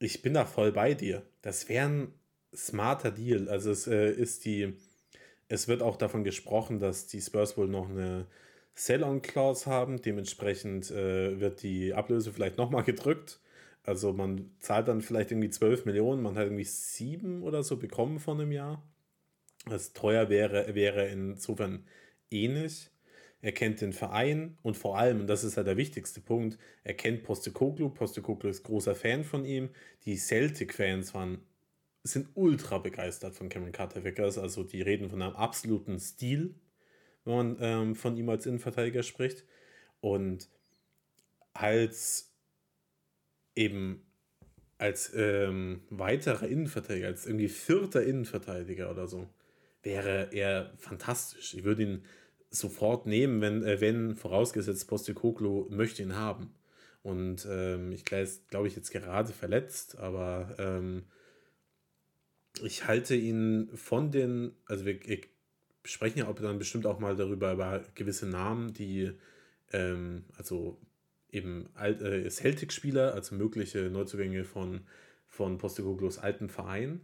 ich 0.00 0.20
bin 0.20 0.34
da 0.34 0.44
voll 0.44 0.72
bei 0.72 0.94
dir. 0.94 1.22
Das 1.42 1.68
wäre 1.68 1.88
ein 1.88 2.14
smarter 2.56 3.10
Deal. 3.10 3.48
Also 3.48 3.70
es 3.70 3.86
äh, 3.86 4.10
ist 4.10 4.44
die, 4.44 4.74
es 5.48 5.68
wird 5.68 5.82
auch 5.82 5.96
davon 5.96 6.24
gesprochen, 6.24 6.78
dass 6.78 7.06
die 7.06 7.20
Spurs 7.20 7.56
wohl 7.56 7.68
noch 7.68 7.90
eine 7.90 8.26
Sell-on-Clause 8.74 9.66
haben. 9.66 10.00
Dementsprechend 10.02 10.90
äh, 10.90 11.40
wird 11.40 11.62
die 11.62 11.94
Ablöse 11.94 12.32
vielleicht 12.32 12.58
nochmal 12.58 12.82
gedrückt. 12.84 13.40
Also 13.82 14.12
man 14.12 14.50
zahlt 14.58 14.88
dann 14.88 15.00
vielleicht 15.00 15.30
irgendwie 15.30 15.50
12 15.50 15.84
Millionen, 15.84 16.20
man 16.22 16.34
hat 16.36 16.44
irgendwie 16.46 16.64
sieben 16.64 17.42
oder 17.42 17.62
so 17.62 17.76
bekommen 17.76 18.18
von 18.18 18.40
einem 18.40 18.50
Jahr. 18.50 18.82
Was 19.64 19.92
teuer 19.92 20.28
wäre, 20.28 20.74
wäre 20.74 21.08
insofern 21.08 21.84
ähnlich. 22.30 22.90
Er 23.42 23.52
kennt 23.52 23.80
den 23.80 23.92
Verein 23.92 24.58
und 24.62 24.76
vor 24.76 24.98
allem, 24.98 25.20
und 25.20 25.26
das 25.28 25.44
ist 25.44 25.56
halt 25.56 25.68
der 25.68 25.76
wichtigste 25.76 26.20
Punkt, 26.20 26.58
er 26.82 26.94
kennt 26.94 27.22
Postecoglou. 27.22 27.90
Postecoglou 27.90 28.50
ist 28.50 28.64
großer 28.64 28.96
Fan 28.96 29.22
von 29.22 29.44
ihm. 29.44 29.70
Die 30.04 30.16
Celtic-Fans 30.16 31.14
waren, 31.14 31.38
sind 32.06 32.28
ultra 32.34 32.78
begeistert 32.78 33.34
von 33.34 33.48
Cameron 33.48 33.72
Carter 33.72 34.04
Vickers. 34.04 34.38
Also 34.38 34.62
die 34.64 34.82
reden 34.82 35.10
von 35.10 35.22
einem 35.22 35.36
absoluten 35.36 35.98
Stil, 35.98 36.54
wenn 37.24 37.34
man 37.36 37.56
ähm, 37.60 37.94
von 37.94 38.16
ihm 38.16 38.28
als 38.28 38.46
Innenverteidiger 38.46 39.02
spricht. 39.02 39.44
Und 40.00 40.48
als 41.52 42.32
eben 43.54 44.02
als 44.78 45.12
ähm, 45.14 45.82
weiterer 45.90 46.46
Innenverteidiger, 46.46 47.06
als 47.06 47.26
irgendwie 47.26 47.48
vierter 47.48 48.04
Innenverteidiger 48.04 48.90
oder 48.90 49.08
so, 49.08 49.28
wäre 49.82 50.28
er 50.32 50.72
fantastisch. 50.76 51.54
Ich 51.54 51.64
würde 51.64 51.82
ihn 51.82 52.04
sofort 52.50 53.06
nehmen, 53.06 53.40
wenn, 53.40 53.64
äh, 53.64 53.80
wenn 53.80 54.16
vorausgesetzt 54.16 54.86
Postecoglou 54.88 55.66
möchte 55.70 56.02
ihn 56.02 56.14
haben. 56.14 56.54
Und 57.02 57.46
ähm, 57.48 57.92
ich 57.92 58.04
glaube 58.04 58.66
ich, 58.66 58.76
jetzt 58.76 58.90
gerade 58.90 59.32
verletzt, 59.32 59.96
aber 59.98 60.54
ähm, 60.58 61.04
ich 62.62 62.86
halte 62.86 63.14
ihn 63.14 63.70
von 63.74 64.10
den, 64.10 64.52
also 64.66 64.84
wir, 64.84 64.98
sprechen 65.84 66.18
ja 66.18 66.28
auch 66.28 66.34
dann 66.34 66.58
bestimmt 66.58 66.86
auch 66.86 66.98
mal 66.98 67.16
darüber, 67.16 67.52
über 67.52 67.84
gewisse 67.94 68.26
Namen, 68.26 68.72
die, 68.72 69.12
ähm, 69.72 70.24
also 70.36 70.78
eben 71.30 71.68
äh, 71.76 72.28
Celtic-Spieler, 72.28 73.14
also 73.14 73.34
mögliche 73.34 73.90
Neuzugänge 73.90 74.44
von, 74.44 74.80
von 75.28 75.58
Postecoglos 75.58 76.18
alten 76.18 76.48
Verein. 76.48 77.00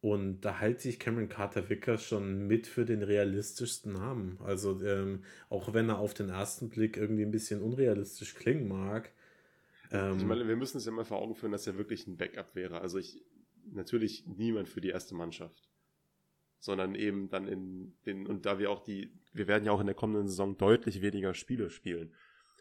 Und 0.00 0.40
da 0.40 0.58
halte 0.58 0.88
ich 0.88 0.98
Cameron 0.98 1.28
Carter 1.28 1.68
Vickers 1.70 2.04
schon 2.04 2.48
mit 2.48 2.66
für 2.66 2.84
den 2.84 3.04
realistischsten 3.04 3.92
Namen. 3.92 4.36
Also 4.44 4.82
ähm, 4.82 5.22
auch 5.48 5.72
wenn 5.74 5.88
er 5.88 5.98
auf 5.98 6.12
den 6.12 6.28
ersten 6.28 6.70
Blick 6.70 6.96
irgendwie 6.96 7.22
ein 7.22 7.30
bisschen 7.30 7.62
unrealistisch 7.62 8.34
klingen 8.34 8.66
mag. 8.66 9.12
Ähm, 9.92 10.16
ich 10.18 10.24
meine, 10.24 10.48
wir 10.48 10.56
müssen 10.56 10.78
es 10.78 10.86
ja 10.86 10.92
mal 10.92 11.04
vor 11.04 11.22
Augen 11.22 11.36
führen, 11.36 11.52
dass 11.52 11.68
er 11.68 11.78
wirklich 11.78 12.08
ein 12.08 12.16
Backup 12.16 12.56
wäre. 12.56 12.80
Also 12.80 12.98
ich 12.98 13.22
natürlich 13.70 14.26
niemand 14.26 14.68
für 14.68 14.80
die 14.80 14.90
erste 14.90 15.14
Mannschaft. 15.14 15.68
Sondern 16.58 16.94
eben 16.94 17.28
dann 17.28 17.48
in 17.48 17.96
den, 18.06 18.26
und 18.26 18.46
da 18.46 18.58
wir 18.58 18.70
auch 18.70 18.82
die, 18.82 19.12
wir 19.32 19.48
werden 19.48 19.64
ja 19.64 19.72
auch 19.72 19.80
in 19.80 19.86
der 19.86 19.96
kommenden 19.96 20.28
Saison 20.28 20.56
deutlich 20.56 21.02
weniger 21.02 21.34
Spiele 21.34 21.70
spielen. 21.70 22.14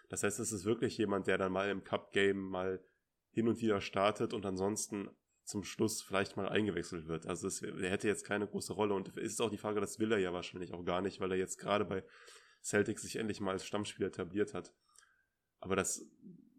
Das 0.09 0.23
heißt, 0.23 0.39
es 0.39 0.51
ist 0.51 0.65
wirklich 0.65 0.97
jemand, 0.97 1.27
der 1.27 1.37
dann 1.37 1.51
mal 1.51 1.69
im 1.69 1.83
Cup-Game 1.83 2.37
mal 2.37 2.83
hin 3.29 3.47
und 3.47 3.61
wieder 3.61 3.79
startet 3.79 4.33
und 4.33 4.45
ansonsten 4.45 5.09
zum 5.43 5.63
Schluss 5.63 6.01
vielleicht 6.01 6.37
mal 6.37 6.49
eingewechselt 6.49 7.07
wird. 7.07 7.27
Also 7.27 7.47
es, 7.47 7.61
er 7.61 7.89
hätte 7.89 8.07
jetzt 8.07 8.25
keine 8.25 8.47
große 8.47 8.73
Rolle 8.73 8.93
und 8.93 9.15
es 9.17 9.33
ist 9.33 9.41
auch 9.41 9.49
die 9.49 9.57
Frage, 9.57 9.81
das 9.81 9.99
will 9.99 10.11
er 10.11 10.19
ja 10.19 10.33
wahrscheinlich 10.33 10.73
auch 10.73 10.83
gar 10.83 11.01
nicht, 11.01 11.19
weil 11.19 11.31
er 11.31 11.37
jetzt 11.37 11.57
gerade 11.57 11.85
bei 11.85 12.03
Celtic 12.63 12.99
sich 12.99 13.17
endlich 13.17 13.41
mal 13.41 13.51
als 13.51 13.65
Stammspieler 13.65 14.07
etabliert 14.07 14.53
hat. 14.53 14.73
Aber 15.59 15.75
das, 15.75 16.05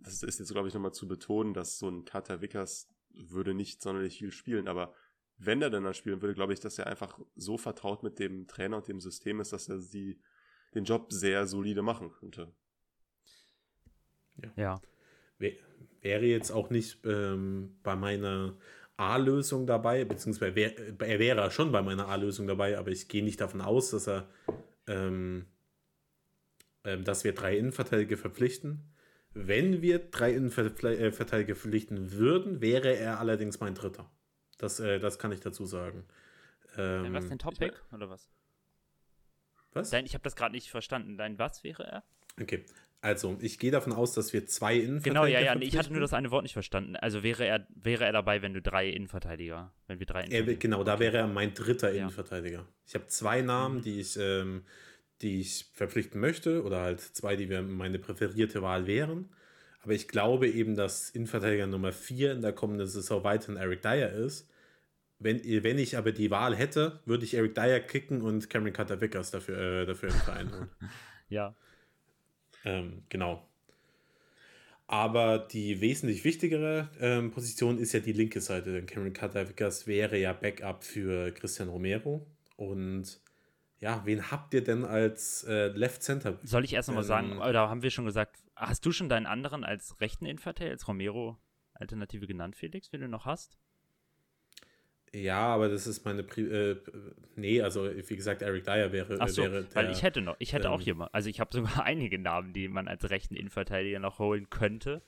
das 0.00 0.22
ist 0.22 0.38
jetzt, 0.38 0.52
glaube 0.52 0.68
ich, 0.68 0.74
nochmal 0.74 0.92
zu 0.92 1.08
betonen, 1.08 1.54
dass 1.54 1.78
so 1.78 1.88
ein 1.88 2.04
Carter 2.04 2.40
Vickers 2.40 2.88
würde 3.14 3.54
nicht 3.54 3.82
sonderlich 3.82 4.18
viel 4.18 4.32
spielen, 4.32 4.68
aber 4.68 4.94
wenn 5.38 5.62
er 5.62 5.70
dann, 5.70 5.84
dann 5.84 5.94
spielen 5.94 6.22
würde, 6.22 6.34
glaube 6.34 6.52
ich, 6.52 6.60
dass 6.60 6.78
er 6.78 6.86
einfach 6.86 7.18
so 7.34 7.58
vertraut 7.58 8.02
mit 8.02 8.18
dem 8.18 8.46
Trainer 8.46 8.76
und 8.76 8.88
dem 8.88 9.00
System 9.00 9.40
ist, 9.40 9.52
dass 9.52 9.68
er 9.68 9.78
sie 9.78 10.20
den 10.74 10.84
Job 10.84 11.12
sehr 11.12 11.46
solide 11.46 11.82
machen 11.82 12.12
könnte. 12.12 12.52
Ja. 14.56 14.80
Wäre 15.38 16.24
jetzt 16.24 16.50
auch 16.50 16.70
nicht 16.70 17.04
ähm, 17.04 17.76
bei 17.82 17.96
meiner 17.96 18.56
A-Lösung 18.96 19.66
dabei, 19.66 20.04
beziehungsweise 20.04 20.54
wär, 20.54 21.00
er 21.00 21.18
wäre 21.18 21.50
schon 21.50 21.72
bei 21.72 21.82
meiner 21.82 22.08
A-Lösung 22.08 22.46
dabei, 22.46 22.78
aber 22.78 22.90
ich 22.90 23.08
gehe 23.08 23.24
nicht 23.24 23.40
davon 23.40 23.60
aus, 23.60 23.90
dass 23.90 24.08
er, 24.08 24.28
ähm, 24.86 25.46
ähm, 26.84 27.04
dass 27.04 27.24
wir 27.24 27.34
drei 27.34 27.56
Innenverteidiger 27.56 28.16
verpflichten. 28.16 28.91
Wenn 29.34 29.82
wir 29.82 29.98
drei 29.98 30.32
Innenverteidiger 30.32 31.54
verpflichten 31.54 32.12
würden, 32.12 32.60
wäre 32.60 32.94
er 32.96 33.18
allerdings 33.18 33.60
mein 33.60 33.74
Dritter. 33.74 34.10
Das, 34.58 34.80
äh, 34.80 34.98
das 34.98 35.18
kann 35.18 35.32
ich 35.32 35.40
dazu 35.40 35.64
sagen. 35.64 36.04
Ähm, 36.76 37.12
was, 37.12 37.28
dein 37.28 37.38
Top-Pick 37.38 37.82
oder 37.92 38.10
was? 38.10 38.28
Was? 39.72 39.90
Dein, 39.90 40.04
ich 40.04 40.14
habe 40.14 40.22
das 40.22 40.36
gerade 40.36 40.54
nicht 40.54 40.70
verstanden. 40.70 41.16
Dein 41.16 41.38
was 41.38 41.64
wäre 41.64 41.84
er? 41.84 42.04
Okay, 42.40 42.64
also, 43.04 43.36
ich 43.40 43.58
gehe 43.58 43.72
davon 43.72 43.92
aus, 43.92 44.12
dass 44.12 44.32
wir 44.32 44.46
zwei 44.46 44.76
Innenverteidiger 44.76 45.10
Genau, 45.10 45.26
ja, 45.26 45.40
ja, 45.40 45.56
nee, 45.56 45.64
ich 45.64 45.76
hatte 45.76 45.90
nur 45.90 46.00
das 46.00 46.12
eine 46.12 46.30
Wort 46.30 46.44
nicht 46.44 46.52
verstanden. 46.52 46.94
Also 46.94 47.24
wäre 47.24 47.44
er, 47.44 47.66
wäre 47.74 48.04
er 48.04 48.12
dabei, 48.12 48.42
wenn 48.42 48.54
du 48.54 48.62
drei 48.62 48.88
Innenverteidiger, 48.90 49.72
wenn 49.88 49.98
wir 49.98 50.06
drei 50.06 50.20
Innenverteidiger. 50.20 50.52
Er, 50.52 50.58
genau, 50.58 50.84
da 50.84 51.00
wäre 51.00 51.16
er 51.16 51.26
mein 51.26 51.52
dritter 51.52 51.90
ja. 51.90 52.02
Innenverteidiger. 52.02 52.64
Ich 52.86 52.94
habe 52.94 53.08
zwei 53.08 53.42
Namen, 53.42 53.78
mhm. 53.78 53.82
die 53.82 54.00
ich, 54.00 54.16
ähm, 54.16 54.62
die 55.22 55.40
ich 55.40 55.66
verpflichten 55.72 56.20
möchte, 56.20 56.62
oder 56.64 56.80
halt 56.80 57.00
zwei, 57.00 57.36
die 57.36 57.46
meine 57.46 57.98
präferierte 57.98 58.62
Wahl 58.62 58.86
wären. 58.86 59.28
Aber 59.82 59.92
ich 59.92 60.08
glaube 60.08 60.48
eben, 60.48 60.76
dass 60.76 61.10
Innenverteidiger 61.10 61.66
Nummer 61.66 61.92
vier 61.92 62.32
in 62.32 62.42
der 62.42 62.52
kommenden 62.52 62.86
Saison 62.86 63.24
weiterhin 63.24 63.56
Eric 63.56 63.82
Dyer 63.82 64.12
ist. 64.12 64.48
Wenn, 65.18 65.40
wenn 65.62 65.78
ich 65.78 65.96
aber 65.96 66.12
die 66.12 66.30
Wahl 66.30 66.56
hätte, 66.56 67.00
würde 67.04 67.24
ich 67.24 67.34
Eric 67.34 67.54
Dyer 67.54 67.80
kicken 67.80 68.22
und 68.22 68.50
Cameron 68.50 68.72
Cutter 68.72 69.00
Vickers 69.00 69.30
dafür, 69.30 69.58
äh, 69.58 69.86
dafür 69.86 70.08
im 70.08 70.14
Verein 70.16 70.52
holen. 70.52 70.70
ja. 71.28 71.54
Ähm, 72.64 73.02
genau. 73.08 73.46
Aber 74.92 75.38
die 75.38 75.80
wesentlich 75.80 76.22
wichtigere 76.24 76.90
ähm, 77.00 77.30
Position 77.30 77.78
ist 77.78 77.92
ja 77.92 78.00
die 78.00 78.12
linke 78.12 78.40
Seite, 78.40 78.72
denn 78.72 78.84
Cameron 78.84 79.14
Carter-Vickers 79.14 79.86
wäre 79.86 80.18
ja 80.18 80.34
Backup 80.34 80.84
für 80.84 81.30
Christian 81.32 81.70
Romero. 81.70 82.26
Und 82.56 83.18
ja, 83.82 84.00
wen 84.04 84.30
habt 84.30 84.54
ihr 84.54 84.62
denn 84.62 84.84
als 84.84 85.42
äh, 85.42 85.66
Left 85.66 86.04
Center? 86.04 86.38
Soll 86.44 86.64
ich 86.64 86.72
erst 86.72 86.88
nochmal 86.88 87.02
ähm, 87.02 87.08
sagen, 87.08 87.38
oder 87.38 87.68
haben 87.68 87.82
wir 87.82 87.90
schon 87.90 88.04
gesagt, 88.04 88.38
hast 88.54 88.86
du 88.86 88.92
schon 88.92 89.08
deinen 89.08 89.26
anderen 89.26 89.64
als 89.64 90.00
rechten 90.00 90.24
Invertel, 90.24 90.70
als 90.70 90.86
Romero 90.86 91.36
Alternative 91.74 92.28
genannt, 92.28 92.54
Felix, 92.54 92.92
wen 92.92 93.00
du 93.00 93.08
noch 93.08 93.26
hast? 93.26 93.58
Ja, 95.12 95.46
aber 95.46 95.68
das 95.68 95.88
ist 95.88 96.04
meine. 96.04 96.22
Pri 96.22 96.42
äh, 96.42 96.76
nee, 97.34 97.60
also 97.60 97.84
wie 97.84 98.16
gesagt, 98.16 98.40
Eric 98.40 98.64
Dyer 98.64 98.92
wäre. 98.92 99.16
Ach 99.18 99.28
so, 99.28 99.42
wäre 99.42 99.64
der, 99.64 99.74
weil 99.74 99.90
ich 99.90 100.04
hätte 100.04 100.22
noch, 100.22 100.36
ich 100.38 100.52
hätte 100.52 100.68
ähm, 100.68 100.74
auch 100.74 100.80
jemand. 100.80 101.12
Also 101.12 101.28
ich 101.28 101.40
habe 101.40 101.50
sogar 101.52 101.82
einige 101.84 102.20
Namen, 102.20 102.52
die 102.52 102.68
man 102.68 102.86
als 102.86 103.10
rechten 103.10 103.34
Innenverteidiger 103.34 103.98
noch 103.98 104.20
holen 104.20 104.48
könnte. 104.48 105.02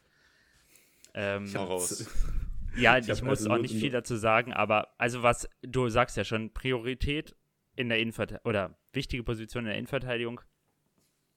Ähm, 1.15 1.47
raus. 1.55 2.11
Ja, 2.77 2.99
ich, 2.99 3.09
ich 3.09 3.23
muss 3.23 3.39
also 3.39 3.53
auch 3.53 3.59
nicht 3.59 3.73
viel 3.73 3.93
dazu 3.93 4.17
sagen, 4.17 4.53
aber 4.53 4.89
also 4.99 5.23
was, 5.23 5.49
du 5.63 5.89
sagst 5.91 6.17
ja 6.17 6.25
schon, 6.25 6.53
Priorität 6.53 7.37
in 7.77 7.89
der 7.89 7.99
Innenverteidigung 7.99 8.49
oder 8.49 8.79
wichtige 8.93 9.25
Position 9.25 9.65
in 9.65 9.71
der 9.71 9.79
Innenverteidigung, 9.79 10.41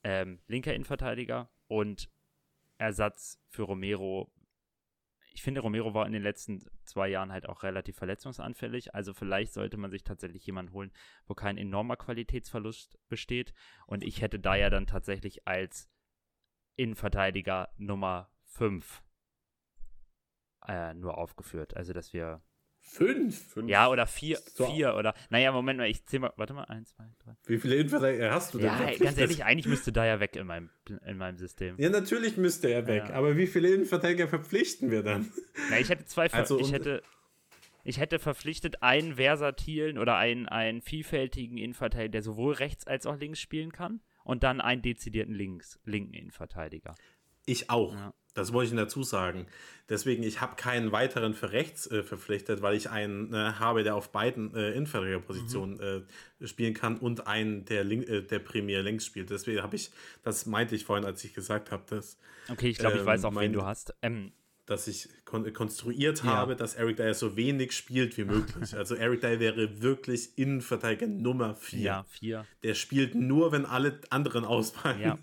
ähm, 0.03 0.39
linker 0.47 0.73
Innenverteidiger 0.73 1.49
und 1.67 2.09
Ersatz 2.77 3.41
für 3.47 3.63
Romero 3.63 4.31
ich 5.37 5.43
finde, 5.43 5.61
Romero 5.61 5.93
war 5.93 6.07
in 6.07 6.13
den 6.13 6.23
letzten 6.23 6.65
zwei 6.83 7.09
Jahren 7.09 7.31
halt 7.31 7.47
auch 7.47 7.61
relativ 7.61 7.95
verletzungsanfällig. 7.95 8.95
Also 8.95 9.13
vielleicht 9.13 9.53
sollte 9.53 9.77
man 9.77 9.91
sich 9.91 10.03
tatsächlich 10.03 10.43
jemanden 10.47 10.73
holen, 10.73 10.91
wo 11.27 11.35
kein 11.35 11.59
enormer 11.59 11.95
Qualitätsverlust 11.95 12.97
besteht. 13.07 13.53
Und 13.85 14.03
ich 14.03 14.23
hätte 14.23 14.39
da 14.39 14.55
ja 14.55 14.71
dann 14.71 14.87
tatsächlich 14.87 15.47
als 15.47 15.91
Innenverteidiger 16.75 17.69
Nummer 17.77 18.31
5 18.45 19.03
äh, 20.67 20.95
nur 20.95 21.19
aufgeführt. 21.19 21.77
Also 21.77 21.93
dass 21.93 22.13
wir 22.13 22.41
Fünf? 22.89 23.53
Fünf? 23.53 23.69
Ja, 23.69 23.89
oder 23.89 24.07
vier, 24.07 24.39
so. 24.53 24.65
vier 24.65 24.95
oder. 24.95 25.13
Naja, 25.29 25.51
Moment 25.51 25.77
mal, 25.77 25.89
ich 25.89 26.05
zähl 26.05 26.19
mal. 26.19 26.31
Warte 26.37 26.53
mal, 26.53 26.63
eins, 26.63 26.95
zwei, 26.95 27.03
drei. 27.19 27.35
Wie 27.45 27.59
viele 27.59 27.75
Innenverteidiger 27.75 28.31
hast 28.31 28.53
du 28.53 28.59
denn? 28.59 28.67
Ja, 28.67 28.95
ganz 28.97 29.17
ehrlich, 29.17 29.43
eigentlich 29.43 29.67
müsste 29.67 29.91
da 29.91 30.05
ja 30.05 30.19
weg 30.19 30.35
in 30.35 30.47
meinem, 30.47 30.69
in 31.05 31.17
meinem 31.17 31.37
System. 31.37 31.75
Ja, 31.77 31.89
natürlich 31.89 32.37
müsste 32.37 32.69
er 32.69 32.87
weg. 32.87 33.03
Ja. 33.09 33.15
Aber 33.15 33.35
wie 33.37 33.45
viele 33.45 33.73
Innenverteidiger 33.73 34.27
verpflichten 34.27 34.89
wir 34.89 35.03
dann? 35.03 35.31
Na, 35.69 35.79
ich 35.79 35.89
hätte 35.89 36.05
zwei. 36.05 36.31
Also, 36.31 36.59
ich 36.59 36.71
hätte. 36.71 37.03
Ich 37.83 37.99
hätte 37.99 38.19
verpflichtet 38.19 38.83
einen 38.83 39.15
versatilen 39.15 39.97
oder 39.97 40.17
einen, 40.17 40.45
einen 40.45 40.81
vielfältigen 40.81 41.57
Innenverteidiger, 41.57 42.09
der 42.09 42.21
sowohl 42.21 42.53
rechts 42.55 42.85
als 42.85 43.05
auch 43.05 43.17
links 43.17 43.39
spielen 43.39 43.71
kann. 43.71 44.01
Und 44.25 44.43
dann 44.43 44.59
einen 44.59 44.81
dezidierten 44.81 45.33
links, 45.33 45.79
linken 45.85 46.13
Innenverteidiger. 46.13 46.95
Ich 47.45 47.69
auch. 47.69 47.93
Ja. 47.93 48.13
Das 48.37 48.53
wollte 48.53 48.71
ich 48.71 48.77
dazu 48.77 49.03
sagen. 49.03 49.47
Deswegen, 49.89 50.21
ich 50.21 50.41
habe 50.41 50.55
keinen 50.55 50.91
weiteren 50.91 51.33
für 51.33 51.51
rechts 51.51 51.89
äh, 51.89 52.03
verpflichtet, 52.03 52.61
weil 52.61 52.75
ich 52.75 52.89
einen 52.89 53.33
äh, 53.33 53.53
habe, 53.53 53.83
der 53.83 53.95
auf 53.95 54.11
beiden 54.11 54.53
äh, 54.53 54.71
Innenverteidigerpositionen 54.71 55.77
mhm. 55.77 56.05
Äh, 56.41 56.47
spielen 56.47 56.73
kann 56.73 56.97
und 56.97 57.25
einen, 57.25 57.65
der, 57.65 57.83
Link, 57.83 58.07
äh, 58.07 58.21
der 58.21 58.39
primär 58.39 58.83
links 58.83 59.05
spielt. 59.05 59.29
Deswegen 59.29 59.63
habe 59.63 59.75
ich, 59.75 59.91
das 60.23 60.45
meinte 60.45 60.75
ich 60.75 60.85
vorhin, 60.85 61.05
als 61.05 61.23
ich 61.23 61.33
gesagt 61.33 61.71
habe, 61.71 61.83
dass. 61.87 62.19
Okay, 62.49 62.69
ich 62.69 62.77
glaube, 62.77 62.95
ich 62.95 63.01
ähm, 63.01 63.07
weiß 63.07 63.23
auch, 63.25 63.31
mein, 63.31 63.45
wen 63.45 63.53
du 63.53 63.63
hast. 63.63 63.95
Ähm, 64.01 64.33
dass 64.67 64.87
ich 64.87 65.07
kon 65.23 65.51
konstruiert 65.53 66.23
ja. 66.23 66.31
habe, 66.31 66.57
dass 66.57 66.75
Eric 66.75 66.97
Dyer 66.97 67.13
so 67.13 67.37
wenig 67.37 67.71
spielt 67.71 68.17
wie 68.17 68.25
möglich. 68.25 68.75
Also 68.75 68.95
Eric 68.95 69.21
Dyer 69.21 69.39
wäre 69.39 69.81
wirklich 69.81 70.37
Innenverteidiger 70.37 71.07
Nummer 71.07 71.55
4. 71.55 71.79
Ja, 71.79 72.03
4. 72.09 72.45
Der 72.63 72.73
spielt 72.73 73.15
nur, 73.15 73.53
wenn 73.53 73.65
alle 73.65 74.01
anderen 74.09 74.43
ausfallen. 74.43 75.01
Ja. 75.01 75.17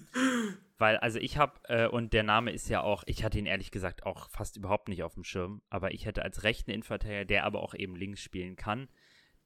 Weil, 0.84 0.98
also 0.98 1.18
ich 1.18 1.38
habe, 1.38 1.58
äh, 1.70 1.86
und 1.88 2.12
der 2.12 2.24
Name 2.24 2.50
ist 2.50 2.68
ja 2.68 2.82
auch, 2.82 3.04
ich 3.06 3.24
hatte 3.24 3.38
ihn 3.38 3.46
ehrlich 3.46 3.70
gesagt 3.70 4.04
auch 4.04 4.28
fast 4.28 4.58
überhaupt 4.58 4.90
nicht 4.90 5.02
auf 5.02 5.14
dem 5.14 5.24
Schirm, 5.24 5.62
aber 5.70 5.94
ich 5.94 6.04
hätte 6.04 6.22
als 6.22 6.42
rechten 6.42 6.70
Innenverteidiger, 6.70 7.24
der 7.24 7.44
aber 7.44 7.62
auch 7.62 7.72
eben 7.72 7.96
links 7.96 8.20
spielen 8.20 8.54
kann, 8.54 8.90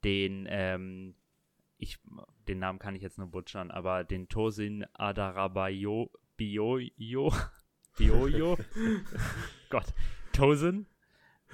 den, 0.03 0.49
ähm, 0.51 1.15
ich, 1.77 2.01
den 2.49 2.59
Namen 2.59 2.81
kann 2.81 2.97
ich 2.97 3.03
jetzt 3.03 3.19
nur 3.19 3.29
butchern, 3.29 3.71
aber 3.71 4.03
den 4.03 4.29
Tosin 4.29 4.85
Adarabayo, 4.95 6.11
Bioyo, 6.37 7.33
Bioyo, 7.97 8.59
Gott, 9.71 9.95
Tosin, 10.33 10.89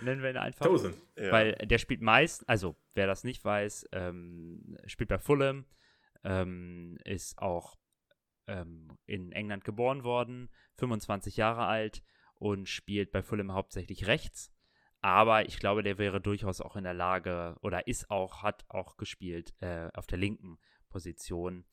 nennen 0.00 0.22
wir 0.22 0.30
ihn 0.30 0.38
einfach. 0.38 0.64
Tosin, 0.64 0.94
ja. 1.18 1.30
Weil 1.30 1.52
der 1.56 1.76
spielt 1.76 2.00
meist, 2.00 2.48
also 2.48 2.74
wer 2.94 3.06
das 3.06 3.22
nicht 3.22 3.44
weiß, 3.44 3.86
ähm, 3.92 4.78
spielt 4.86 5.10
bei 5.10 5.18
Fulham, 5.18 5.66
ähm, 6.24 6.96
ist 7.04 7.38
auch 7.38 7.76
ähm, 8.46 8.98
in 9.06 9.32
England 9.32 9.64
geboren 9.64 10.04
worden, 10.04 10.50
25 10.76 11.36
Jahre 11.36 11.66
alt 11.66 12.02
und 12.34 12.68
spielt 12.68 13.12
bei 13.12 13.22
Fulham 13.22 13.52
hauptsächlich 13.52 14.06
rechts. 14.06 14.52
Aber 15.00 15.46
ich 15.46 15.58
glaube, 15.58 15.82
der 15.82 15.98
wäre 15.98 16.20
durchaus 16.20 16.60
auch 16.60 16.76
in 16.76 16.84
der 16.84 16.94
Lage 16.94 17.56
oder 17.60 17.86
ist 17.86 18.10
auch, 18.10 18.42
hat 18.42 18.64
auch 18.68 18.96
gespielt 18.96 19.54
äh, 19.60 19.90
auf 19.92 20.06
der 20.06 20.18
linken 20.18 20.58
Position. 20.88 21.64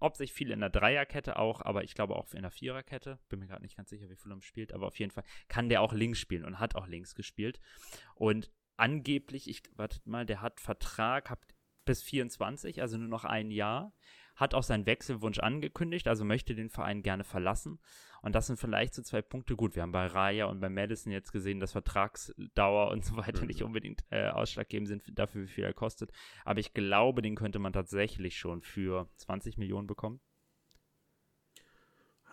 Hauptsächlich 0.00 0.36
viel 0.36 0.50
in 0.50 0.60
der 0.60 0.70
Dreierkette 0.70 1.36
auch, 1.36 1.62
aber 1.62 1.82
ich 1.82 1.94
glaube 1.94 2.14
auch 2.14 2.32
in 2.32 2.42
der 2.42 2.50
Viererkette. 2.50 3.18
Bin 3.28 3.40
mir 3.40 3.46
gerade 3.46 3.62
nicht 3.62 3.76
ganz 3.76 3.90
sicher, 3.90 4.08
wie 4.08 4.14
Fulham 4.14 4.42
spielt, 4.42 4.72
aber 4.72 4.86
auf 4.86 4.98
jeden 4.98 5.10
Fall 5.10 5.24
kann 5.48 5.68
der 5.68 5.80
auch 5.80 5.92
links 5.92 6.20
spielen 6.20 6.44
und 6.44 6.60
hat 6.60 6.76
auch 6.76 6.86
links 6.86 7.14
gespielt. 7.14 7.60
Und 8.14 8.52
angeblich, 8.76 9.48
ich 9.48 9.62
wartet 9.74 10.06
mal, 10.06 10.26
der 10.26 10.40
hat 10.40 10.60
Vertrag, 10.60 11.30
hat 11.30 11.40
bis 11.86 12.02
24, 12.02 12.82
also 12.82 12.98
nur 12.98 13.08
noch 13.08 13.24
ein 13.24 13.50
Jahr 13.50 13.92
hat 14.36 14.54
auch 14.54 14.62
seinen 14.62 14.86
Wechselwunsch 14.86 15.38
angekündigt, 15.38 16.08
also 16.08 16.24
möchte 16.24 16.54
den 16.54 16.70
Verein 16.70 17.02
gerne 17.02 17.24
verlassen. 17.24 17.80
Und 18.22 18.34
das 18.34 18.46
sind 18.46 18.58
vielleicht 18.58 18.94
so 18.94 19.02
zwei 19.02 19.22
Punkte. 19.22 19.56
Gut, 19.56 19.76
wir 19.76 19.82
haben 19.82 19.92
bei 19.92 20.06
Raya 20.06 20.46
und 20.46 20.60
bei 20.60 20.68
Madison 20.68 21.12
jetzt 21.12 21.32
gesehen, 21.32 21.60
dass 21.60 21.72
Vertragsdauer 21.72 22.90
und 22.92 23.04
so 23.04 23.16
weiter 23.16 23.42
mhm. 23.42 23.46
nicht 23.48 23.62
unbedingt 23.62 24.04
äh, 24.10 24.28
ausschlaggebend 24.28 24.88
sind 24.88 25.18
dafür, 25.18 25.42
wie 25.42 25.48
viel 25.48 25.64
er 25.64 25.74
kostet. 25.74 26.10
Aber 26.44 26.60
ich 26.60 26.74
glaube, 26.74 27.22
den 27.22 27.36
könnte 27.36 27.58
man 27.58 27.72
tatsächlich 27.72 28.36
schon 28.36 28.62
für 28.62 29.08
20 29.16 29.58
Millionen 29.58 29.86
bekommen 29.86 30.20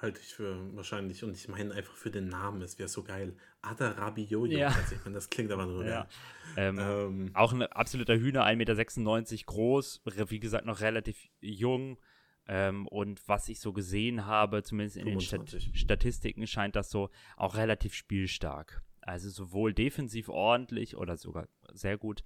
halte 0.03 0.19
ich 0.21 0.33
für 0.33 0.75
wahrscheinlich. 0.75 1.23
Und 1.23 1.35
ich 1.35 1.47
meine 1.47 1.73
einfach 1.73 1.95
für 1.95 2.11
den 2.11 2.27
Namen, 2.27 2.61
es 2.61 2.77
wäre 2.77 2.89
so 2.89 3.03
geil. 3.03 3.35
Adarabioyo. 3.61 4.45
Ja. 4.45 4.67
Also 4.67 4.95
ich 4.95 5.03
meine, 5.03 5.15
das 5.15 5.29
klingt 5.29 5.51
aber 5.51 5.65
nur. 5.65 5.85
Ja. 5.85 6.07
Ähm, 6.55 6.77
ähm, 6.79 7.31
auch 7.33 7.53
ein 7.53 7.63
absoluter 7.63 8.15
Hühner, 8.15 8.45
1,96 8.45 9.31
Meter 9.31 9.45
groß, 9.45 10.01
wie 10.27 10.39
gesagt, 10.39 10.65
noch 10.65 10.81
relativ 10.81 11.29
jung. 11.39 11.97
Ähm, 12.45 12.87
und 12.89 13.27
was 13.27 13.47
ich 13.47 13.61
so 13.61 13.71
gesehen 13.71 14.25
habe, 14.25 14.63
zumindest 14.63 14.97
in 14.97 15.05
25. 15.05 15.63
den 15.63 15.73
Stat 15.73 15.79
Statistiken, 15.79 16.45
scheint 16.45 16.75
das 16.75 16.91
so 16.91 17.09
auch 17.37 17.55
relativ 17.55 17.93
spielstark. 17.93 18.83
Also 19.01 19.29
sowohl 19.29 19.73
defensiv 19.73 20.29
ordentlich 20.29 20.97
oder 20.97 21.17
sogar 21.17 21.47
sehr 21.71 21.97
gut, 21.97 22.23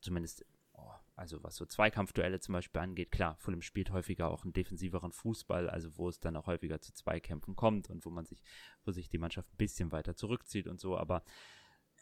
zumindest 0.00 0.44
also 1.16 1.42
was 1.44 1.56
so 1.56 1.64
Zweikampfduelle 1.64 2.40
zum 2.40 2.54
Beispiel 2.54 2.80
angeht, 2.80 3.12
klar, 3.12 3.36
Fulham 3.36 3.62
spielt 3.62 3.90
häufiger 3.90 4.30
auch 4.30 4.44
einen 4.44 4.52
defensiveren 4.52 5.12
Fußball, 5.12 5.70
also 5.70 5.96
wo 5.96 6.08
es 6.08 6.18
dann 6.18 6.36
auch 6.36 6.46
häufiger 6.46 6.80
zu 6.80 6.92
Zweikämpfen 6.92 7.54
kommt 7.54 7.88
und 7.88 8.04
wo 8.04 8.10
man 8.10 8.26
sich, 8.26 8.42
wo 8.84 8.90
sich 8.90 9.08
die 9.08 9.18
Mannschaft 9.18 9.52
ein 9.52 9.56
bisschen 9.56 9.92
weiter 9.92 10.16
zurückzieht 10.16 10.66
und 10.66 10.80
so, 10.80 10.96
aber 10.96 11.22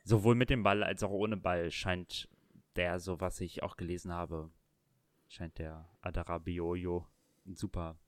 sowohl 0.04 0.34
mit 0.34 0.50
dem 0.50 0.62
Ball 0.62 0.82
als 0.82 1.02
auch 1.02 1.10
ohne 1.10 1.36
Ball 1.36 1.70
scheint 1.70 2.28
der, 2.76 3.00
so 3.00 3.20
was 3.20 3.40
ich 3.40 3.62
auch 3.62 3.76
gelesen 3.76 4.12
habe, 4.12 4.50
scheint 5.28 5.58
der 5.58 5.88
Adarabioyo 6.00 7.06
ein 7.46 7.54
super, 7.54 7.98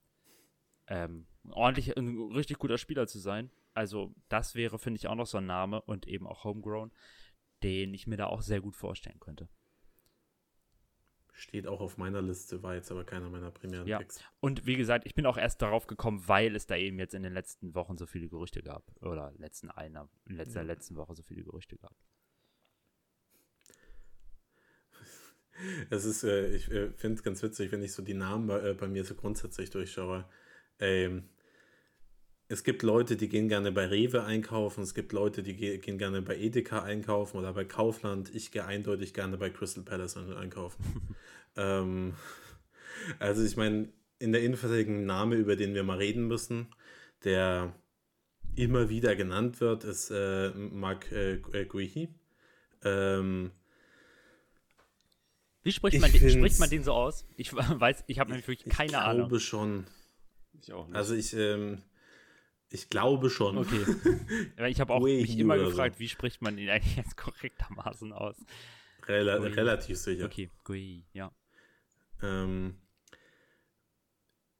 ähm, 0.86 1.26
ordentlich, 1.50 1.96
ein 1.96 2.32
richtig 2.32 2.58
guter 2.58 2.78
Spieler 2.78 3.06
zu 3.06 3.18
sein. 3.18 3.50
Also 3.74 4.14
das 4.28 4.54
wäre, 4.54 4.78
finde 4.78 4.98
ich, 4.98 5.08
auch 5.08 5.14
noch 5.16 5.26
so 5.26 5.38
ein 5.38 5.46
Name 5.46 5.82
und 5.82 6.06
eben 6.06 6.26
auch 6.26 6.44
Homegrown, 6.44 6.92
den 7.62 7.92
ich 7.92 8.06
mir 8.06 8.16
da 8.16 8.26
auch 8.26 8.42
sehr 8.42 8.60
gut 8.60 8.76
vorstellen 8.76 9.20
könnte. 9.20 9.48
Steht 11.36 11.66
auch 11.66 11.80
auf 11.80 11.98
meiner 11.98 12.22
Liste, 12.22 12.62
war 12.62 12.76
jetzt 12.76 12.92
aber 12.92 13.02
keiner 13.02 13.28
meiner 13.28 13.50
primären 13.50 13.88
ja. 13.88 13.98
Picks. 13.98 14.22
Und 14.38 14.66
wie 14.66 14.76
gesagt, 14.76 15.04
ich 15.04 15.16
bin 15.16 15.26
auch 15.26 15.36
erst 15.36 15.60
darauf 15.62 15.88
gekommen, 15.88 16.22
weil 16.28 16.54
es 16.54 16.68
da 16.68 16.76
eben 16.76 16.96
jetzt 17.00 17.12
in 17.12 17.24
den 17.24 17.32
letzten 17.32 17.74
Wochen 17.74 17.98
so 17.98 18.06
viele 18.06 18.28
Gerüchte 18.28 18.62
gab. 18.62 18.84
Oder 19.02 19.32
letzten 19.36 19.68
einer, 19.68 20.08
in 20.26 20.36
letzter 20.36 20.60
ja. 20.60 20.66
letzten 20.66 20.94
Woche 20.94 21.16
so 21.16 21.24
viele 21.24 21.42
Gerüchte 21.42 21.76
gab. 21.76 21.92
Es 25.90 26.04
ist, 26.04 26.24
äh, 26.24 26.48
ich 26.48 26.70
äh, 26.70 26.90
finde 26.90 27.16
es 27.16 27.22
ganz 27.22 27.42
witzig, 27.42 27.70
wenn 27.70 27.82
ich 27.82 27.92
so 27.92 28.02
die 28.02 28.14
Namen 28.14 28.48
bei, 28.48 28.70
äh, 28.70 28.74
bei 28.74 28.88
mir 28.88 29.04
so 29.04 29.14
grundsätzlich 29.14 29.70
durchschaue. 29.70 30.28
Ähm, 30.80 31.28
es 32.54 32.62
gibt 32.62 32.84
Leute, 32.84 33.16
die 33.16 33.28
gehen 33.28 33.48
gerne 33.48 33.72
bei 33.72 33.86
Rewe 33.86 34.22
einkaufen, 34.22 34.84
es 34.84 34.94
gibt 34.94 35.12
Leute, 35.12 35.42
die 35.42 35.56
gehen 35.56 35.98
gerne 35.98 36.22
bei 36.22 36.36
Edeka 36.36 36.84
einkaufen 36.84 37.36
oder 37.36 37.52
bei 37.52 37.64
Kaufland. 37.64 38.32
Ich 38.32 38.52
gehe 38.52 38.64
eindeutig 38.64 39.12
gerne 39.12 39.36
bei 39.36 39.50
Crystal 39.50 39.82
Palace 39.82 40.16
einkaufen. 40.16 41.16
ähm, 41.56 42.14
also 43.18 43.42
ich 43.42 43.56
meine, 43.56 43.88
in 44.20 44.30
der 44.30 44.42
Innenverteidigung 44.42 45.04
Name, 45.04 45.34
über 45.34 45.56
den 45.56 45.74
wir 45.74 45.82
mal 45.82 45.98
reden 45.98 46.28
müssen, 46.28 46.68
der 47.24 47.74
immer 48.54 48.88
wieder 48.88 49.16
genannt 49.16 49.60
wird, 49.60 49.82
ist 49.82 50.12
äh, 50.12 50.50
Mark 50.50 51.10
äh, 51.10 51.34
äh 51.34 51.64
Guihi. 51.64 52.08
Ähm, 52.84 53.50
Wie 55.64 55.72
spricht 55.72 56.00
man, 56.00 56.12
den, 56.12 56.30
spricht 56.30 56.60
man 56.60 56.70
den 56.70 56.84
so 56.84 56.92
aus? 56.92 57.26
Ich 57.36 57.52
weiß, 57.52 58.04
ich 58.06 58.20
habe 58.20 58.30
nämlich 58.30 58.46
wirklich 58.46 58.72
keine 58.72 59.00
Ahnung. 59.00 59.22
Ich 59.22 59.28
glaube 59.28 59.40
schon. 59.40 59.86
Ich 60.62 60.72
auch 60.72 60.86
nicht. 60.86 60.96
Also 60.96 61.16
ich, 61.16 61.34
ähm, 61.34 61.82
ich 62.74 62.90
glaube 62.90 63.30
schon. 63.30 63.56
Okay. 63.56 63.84
ich 64.68 64.80
habe 64.80 64.92
auch 64.92 65.00
mich 65.00 65.38
immer 65.38 65.56
gefragt, 65.56 65.94
so. 65.94 66.00
wie 66.00 66.08
spricht 66.08 66.42
man 66.42 66.58
ihn 66.58 66.68
eigentlich 66.68 66.96
jetzt 66.96 67.16
korrektermaßen 67.16 68.12
aus? 68.12 68.36
Rel 69.06 69.38
Gui. 69.38 69.48
Relativ 69.48 69.96
sicher. 69.96 70.24
Okay, 70.24 70.50
Gui, 70.64 71.04
ja. 71.12 71.30
Ähm, 72.20 72.74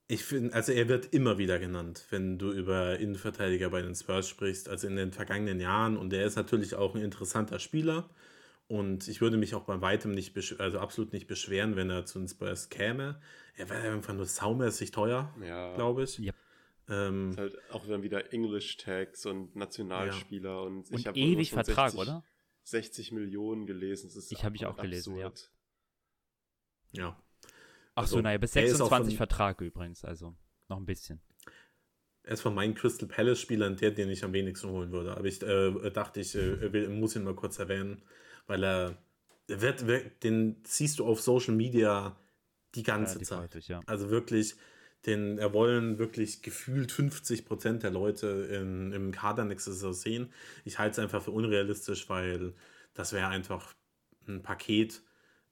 ich 0.06 0.22
finde, 0.22 0.54
also 0.54 0.70
er 0.70 0.88
wird 0.88 1.12
immer 1.12 1.38
wieder 1.38 1.58
genannt, 1.58 2.06
wenn 2.10 2.38
du 2.38 2.52
über 2.52 3.00
Innenverteidiger 3.00 3.70
bei 3.70 3.82
den 3.82 3.96
Spurs 3.96 4.28
sprichst, 4.28 4.68
also 4.68 4.86
in 4.86 4.94
den 4.94 5.12
vergangenen 5.12 5.58
Jahren. 5.58 5.96
Und 5.96 6.12
er 6.12 6.24
ist 6.24 6.36
natürlich 6.36 6.76
auch 6.76 6.94
ein 6.94 7.02
interessanter 7.02 7.58
Spieler. 7.58 8.08
Und 8.68 9.08
ich 9.08 9.20
würde 9.20 9.36
mich 9.36 9.56
auch 9.56 9.64
bei 9.64 9.80
weitem 9.80 10.12
nicht, 10.12 10.36
also 10.60 10.78
absolut 10.78 11.12
nicht 11.12 11.26
beschweren, 11.26 11.74
wenn 11.74 11.90
er 11.90 12.06
zu 12.06 12.20
den 12.20 12.28
Spurs 12.28 12.68
käme. 12.68 13.20
Er 13.56 13.68
wäre 13.70 13.92
einfach 13.92 14.14
nur 14.14 14.26
saumäßig 14.26 14.92
teuer, 14.92 15.34
ja. 15.42 15.74
glaube 15.74 16.04
ich. 16.04 16.20
Yep. 16.20 16.34
Ähm, 16.88 17.30
ist 17.30 17.38
halt 17.38 17.56
auch 17.70 17.86
dann 17.86 18.02
wieder 18.02 18.32
English-Tags 18.32 19.26
und 19.26 19.56
Nationalspieler 19.56 20.50
ja. 20.50 20.58
und, 20.60 20.90
ich 20.90 21.06
habe 21.06 21.18
ewig 21.18 21.50
Vertrag, 21.50 21.92
60, 21.92 22.00
oder? 22.00 22.24
60 22.64 23.12
Millionen 23.12 23.66
gelesen. 23.66 24.08
Das 24.08 24.16
ist 24.16 24.32
ich 24.32 24.44
habe 24.44 24.56
ich 24.56 24.66
auch 24.66 24.76
gelesen, 24.76 25.16
ja. 25.16 25.32
Ja. 26.92 27.20
Ach 27.94 28.02
also, 28.02 28.16
so, 28.16 28.22
naja, 28.22 28.38
bis 28.38 28.52
26 28.52 29.16
Vertrag 29.16 29.60
übrigens, 29.60 30.04
also 30.04 30.36
noch 30.68 30.78
ein 30.78 30.86
bisschen. 30.86 31.20
Er 32.22 32.32
ist 32.32 32.40
von 32.40 32.54
meinen 32.54 32.74
Crystal 32.74 33.08
Palace-Spielern 33.08 33.76
der, 33.76 33.90
den 33.90 34.08
ich 34.08 34.24
am 34.24 34.32
wenigsten 34.32 34.70
holen 34.70 34.92
würde. 34.92 35.16
Aber 35.16 35.26
ich 35.26 35.42
äh, 35.42 35.90
dachte, 35.90 36.20
ich 36.20 36.34
äh, 36.34 36.72
will, 36.72 36.88
muss 36.88 37.16
ihn 37.16 37.24
mal 37.24 37.34
kurz 37.34 37.58
erwähnen, 37.58 38.02
weil 38.46 38.64
er 38.64 38.98
wird, 39.46 39.86
wird, 39.86 40.24
den 40.24 40.62
siehst 40.64 40.98
du 40.98 41.06
auf 41.06 41.20
Social 41.20 41.54
Media 41.54 42.18
die 42.74 42.82
ganze 42.82 43.18
ja, 43.18 43.24
Zeit. 43.24 43.50
Häufig, 43.50 43.68
ja. 43.68 43.80
Also 43.86 44.10
wirklich, 44.10 44.56
den 45.06 45.38
er 45.38 45.52
wollen 45.52 45.98
wirklich 45.98 46.42
gefühlt 46.42 46.92
50 46.92 47.44
Prozent 47.44 47.82
der 47.82 47.90
Leute 47.90 48.26
in, 48.28 48.92
im 48.92 49.12
Kader 49.12 49.44
nächstes 49.44 49.82
Jahr 49.82 49.94
sehen. 49.94 50.32
Ich 50.64 50.78
halte 50.78 50.92
es 50.92 50.98
einfach 50.98 51.22
für 51.22 51.30
unrealistisch, 51.30 52.08
weil 52.08 52.54
das 52.94 53.12
wäre 53.12 53.28
einfach 53.28 53.74
ein 54.26 54.42
Paket, 54.42 55.02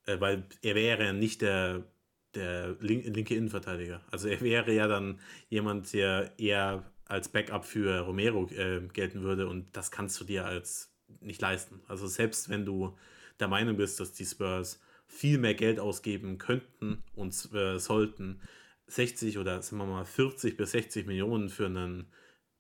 äh, 0.07 0.21
weil 0.21 0.45
er 0.63 0.75
wäre 0.75 1.13
nicht 1.13 1.43
der, 1.43 1.85
der 2.35 2.77
link, 2.81 3.05
linke 3.05 3.35
Innenverteidiger. 3.35 4.03
Also 4.11 4.29
er 4.29 4.41
wäre 4.41 4.73
ja 4.73 4.89
dann 4.89 5.21
jemand, 5.49 5.93
der 5.93 6.33
eher 6.39 6.85
als 7.07 7.29
Backup 7.29 7.65
für 7.65 8.01
Romero 8.01 8.49
äh, 8.51 8.81
gelten 8.93 9.23
würde 9.23 9.49
und 9.49 9.77
das 9.77 9.91
kannst 9.91 10.19
du 10.21 10.25
dir 10.25 10.47
als 10.47 10.95
nicht 11.21 11.43
leisten. 11.43 11.81
Also 11.89 12.07
selbst 12.07 12.49
wenn 12.49 12.65
du 12.65 12.97
der 13.39 13.49
Meinung 13.49 13.77
bist, 13.77 14.01
dass 14.01 14.13
die 14.13 14.25
Spurs 14.25 14.81
viel 15.07 15.37
mehr 15.37 15.55
Geld 15.55 15.79
ausgeben 15.79 16.39
könnten 16.39 17.03
und 17.15 17.35
äh, 17.53 17.79
sollten, 17.79 18.41
60 18.95 19.39
oder 19.39 19.63
sagen 19.63 19.79
wir 19.79 19.87
mal 19.87 20.05
40 20.05 20.57
bis 20.57 20.73
60 20.73 21.07
Millionen 21.07 21.49
für 21.49 21.67
einen 21.67 22.13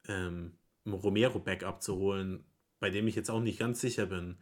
ähm, 0.08 0.54
Romero-Backup 0.86 1.82
zu 1.82 1.96
holen, 1.96 2.44
bei 2.80 2.90
dem 2.90 3.06
ich 3.06 3.14
jetzt 3.14 3.30
auch 3.30 3.40
nicht 3.40 3.58
ganz 3.58 3.80
sicher 3.80 4.06
bin, 4.06 4.38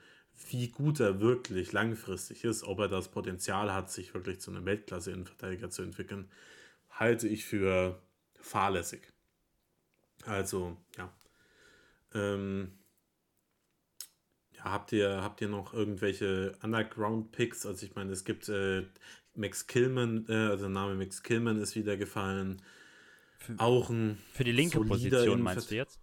wie 0.49 0.69
gut 0.69 1.01
er 1.01 1.21
wirklich 1.21 1.73
langfristig 1.73 2.45
ist, 2.45 2.63
ob 2.63 2.79
er 2.79 2.89
das 2.89 3.11
Potenzial 3.11 3.73
hat, 3.73 3.91
sich 3.91 4.15
wirklich 4.15 4.41
zu 4.41 4.51
einem 4.51 4.65
Weltklasse-Innenverteidiger 4.65 5.71
zu 5.71 5.83
entwickeln, 5.83 6.31
halte 6.91 7.29
ich 7.29 7.45
für 7.45 8.01
fahrlässig. 8.41 9.13
Also, 10.25 10.77
ja. 10.97 11.13
Ähm, 12.15 12.73
ja, 14.53 14.65
habt 14.65 14.93
ihr, 14.93 15.23
habt 15.23 15.41
ihr 15.41 15.49
noch 15.49 15.75
irgendwelche 15.75 16.57
Underground-Picks? 16.63 17.67
Also 17.67 17.87
ich 17.87 17.95
meine, 17.95 18.13
es 18.13 18.25
gibt 18.25 18.49
äh, 18.49 18.87
Max 19.41 19.67
Killman, 19.67 20.27
äh, 20.29 20.33
also 20.33 20.65
der 20.65 20.71
Name 20.71 20.95
Max 20.95 21.23
Killman 21.23 21.59
ist 21.59 21.75
wieder 21.75 21.97
gefallen. 21.97 22.63
Für, 23.39 23.59
auch 23.59 23.89
ein 23.89 24.19
für 24.33 24.45
die 24.45 24.53
linke 24.53 24.81
Position 24.81 25.41
meinst 25.41 25.71
du 25.71 25.75
jetzt? 25.75 25.99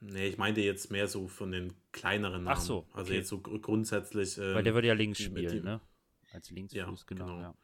Nee, 0.00 0.28
ich 0.28 0.38
meinte 0.38 0.60
jetzt 0.62 0.90
mehr 0.90 1.06
so 1.06 1.28
von 1.28 1.52
den 1.52 1.74
kleineren 1.92 2.44
Namen. 2.44 2.56
Ach 2.58 2.60
so. 2.60 2.78
Okay. 2.78 2.90
Also 2.94 3.12
jetzt 3.12 3.28
so 3.28 3.40
grundsätzlich. 3.40 4.38
Ähm, 4.38 4.54
Weil 4.54 4.62
der 4.64 4.74
würde 4.74 4.88
ja 4.88 4.94
links 4.94 5.20
spielen, 5.20 5.52
die, 5.52 5.60
ne? 5.60 5.80
Als 6.32 6.50
Linksfuß, 6.50 6.76
ja, 6.76 6.84
genau. 7.06 7.26
genau. 7.26 7.40
Ja. 7.40 7.54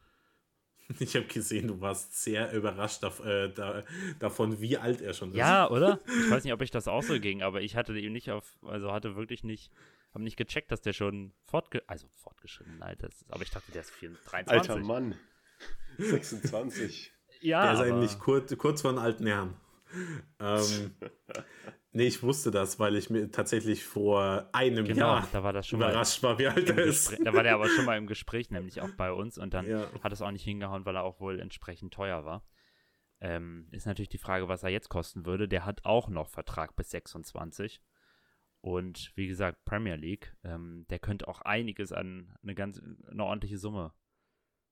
Ich 0.99 1.15
habe 1.17 1.25
gesehen, 1.25 1.67
du 1.67 1.81
warst 1.81 2.21
sehr 2.23 2.53
überrascht 2.53 3.03
da, 3.03 3.09
äh, 3.25 3.53
da, 3.53 3.83
davon, 4.19 4.61
wie 4.61 4.77
alt 4.77 5.01
er 5.01 5.13
schon 5.13 5.31
ist. 5.31 5.37
Ja, 5.37 5.69
oder? 5.69 5.99
Ich 6.07 6.31
weiß 6.31 6.43
nicht, 6.45 6.53
ob 6.53 6.61
ich 6.61 6.71
das 6.71 6.87
auch 6.87 7.03
so 7.03 7.19
ging, 7.19 7.41
aber 7.41 7.61
ich 7.61 7.75
hatte 7.75 7.97
ihn 7.97 8.13
nicht 8.13 8.31
auf, 8.31 8.57
also 8.61 8.93
hatte 8.93 9.17
wirklich 9.17 9.43
nicht, 9.43 9.71
habe 10.17 10.23
nicht 10.23 10.37
gecheckt, 10.37 10.71
dass 10.71 10.81
der 10.81 10.93
schon 10.93 11.31
fortge 11.43 11.83
also 11.87 12.07
fortgeschritten 12.09 12.81
alt 12.81 13.03
ist. 13.03 13.23
Aber 13.29 13.43
ich 13.43 13.51
dachte, 13.51 13.71
der 13.71 13.81
ist 13.81 13.93
23. 14.01 14.49
Alter 14.49 14.77
Mann. 14.77 15.15
26. 15.99 17.13
ja. 17.41 17.63
Der 17.63 17.73
ist 17.73 17.79
eigentlich 17.79 18.19
kurz, 18.19 18.55
kurz 18.57 18.81
vor 18.81 18.91
den 18.93 18.99
alten 18.99 19.27
Herrn. 19.27 19.55
ähm, 20.39 20.95
nee, 21.91 22.07
ich 22.07 22.23
wusste 22.23 22.49
das, 22.49 22.79
weil 22.79 22.95
ich 22.95 23.11
mir 23.11 23.29
tatsächlich 23.31 23.85
vor 23.85 24.49
einem 24.53 24.85
genau, 24.85 25.05
Jahr 25.05 25.27
da 25.31 25.43
war 25.43 25.53
das 25.53 25.67
schon 25.67 25.79
überrascht 25.79 26.23
war, 26.23 26.39
wie 26.39 26.47
alt 26.47 26.67
er 26.67 26.79
ist. 26.79 27.15
Da 27.23 27.33
war 27.33 27.43
der 27.43 27.53
aber 27.53 27.69
schon 27.69 27.85
mal 27.85 27.97
im 27.97 28.07
Gespräch, 28.07 28.49
nämlich 28.49 28.81
auch 28.81 28.91
bei 28.97 29.11
uns. 29.11 29.37
Und 29.37 29.53
dann 29.53 29.67
ja. 29.67 29.87
hat 30.03 30.11
es 30.11 30.23
auch 30.23 30.31
nicht 30.31 30.43
hingehauen, 30.43 30.85
weil 30.85 30.95
er 30.95 31.03
auch 31.03 31.19
wohl 31.19 31.39
entsprechend 31.39 31.93
teuer 31.93 32.25
war. 32.25 32.43
Ähm, 33.21 33.67
ist 33.71 33.85
natürlich 33.85 34.09
die 34.09 34.17
Frage, 34.17 34.47
was 34.47 34.63
er 34.63 34.69
jetzt 34.69 34.89
kosten 34.89 35.27
würde. 35.27 35.47
Der 35.47 35.63
hat 35.63 35.85
auch 35.85 36.09
noch 36.09 36.27
Vertrag 36.27 36.75
bis 36.75 36.89
26. 36.89 37.81
Und 38.61 39.11
wie 39.15 39.27
gesagt, 39.27 39.63
Premier 39.65 39.95
League, 39.95 40.35
ähm, 40.43 40.85
der 40.89 40.99
könnte 40.99 41.27
auch 41.27 41.41
einiges 41.41 41.91
an 41.91 42.35
eine 42.41 42.55
ganz 42.55 42.81
eine 43.09 43.23
ordentliche 43.23 43.57
Summe 43.57 43.93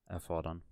erfordern. 0.06 0.64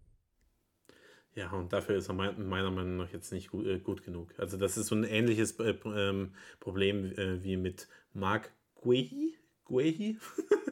Ja, 1.36 1.52
und 1.52 1.74
dafür 1.74 1.96
ist 1.96 2.10
er 2.10 2.14
meiner 2.14 2.70
Meinung 2.70 2.98
nach 2.98 3.12
jetzt 3.12 3.32
nicht 3.32 3.50
gut, 3.50 3.66
äh, 3.66 3.80
gut 3.80 4.04
genug. 4.04 4.34
Also 4.38 4.58
das 4.58 4.78
ist 4.78 4.88
so 4.88 4.96
ein 4.96 5.04
ähnliches 5.04 5.60
äh, 5.60 5.76
ähm, 5.86 6.34
Problem 6.60 7.06
äh, 7.06 7.44
wie 7.44 7.58
mit 7.58 7.88
Mark 8.14 8.52
Guehi. 8.76 9.36
Guehi? 9.66 10.20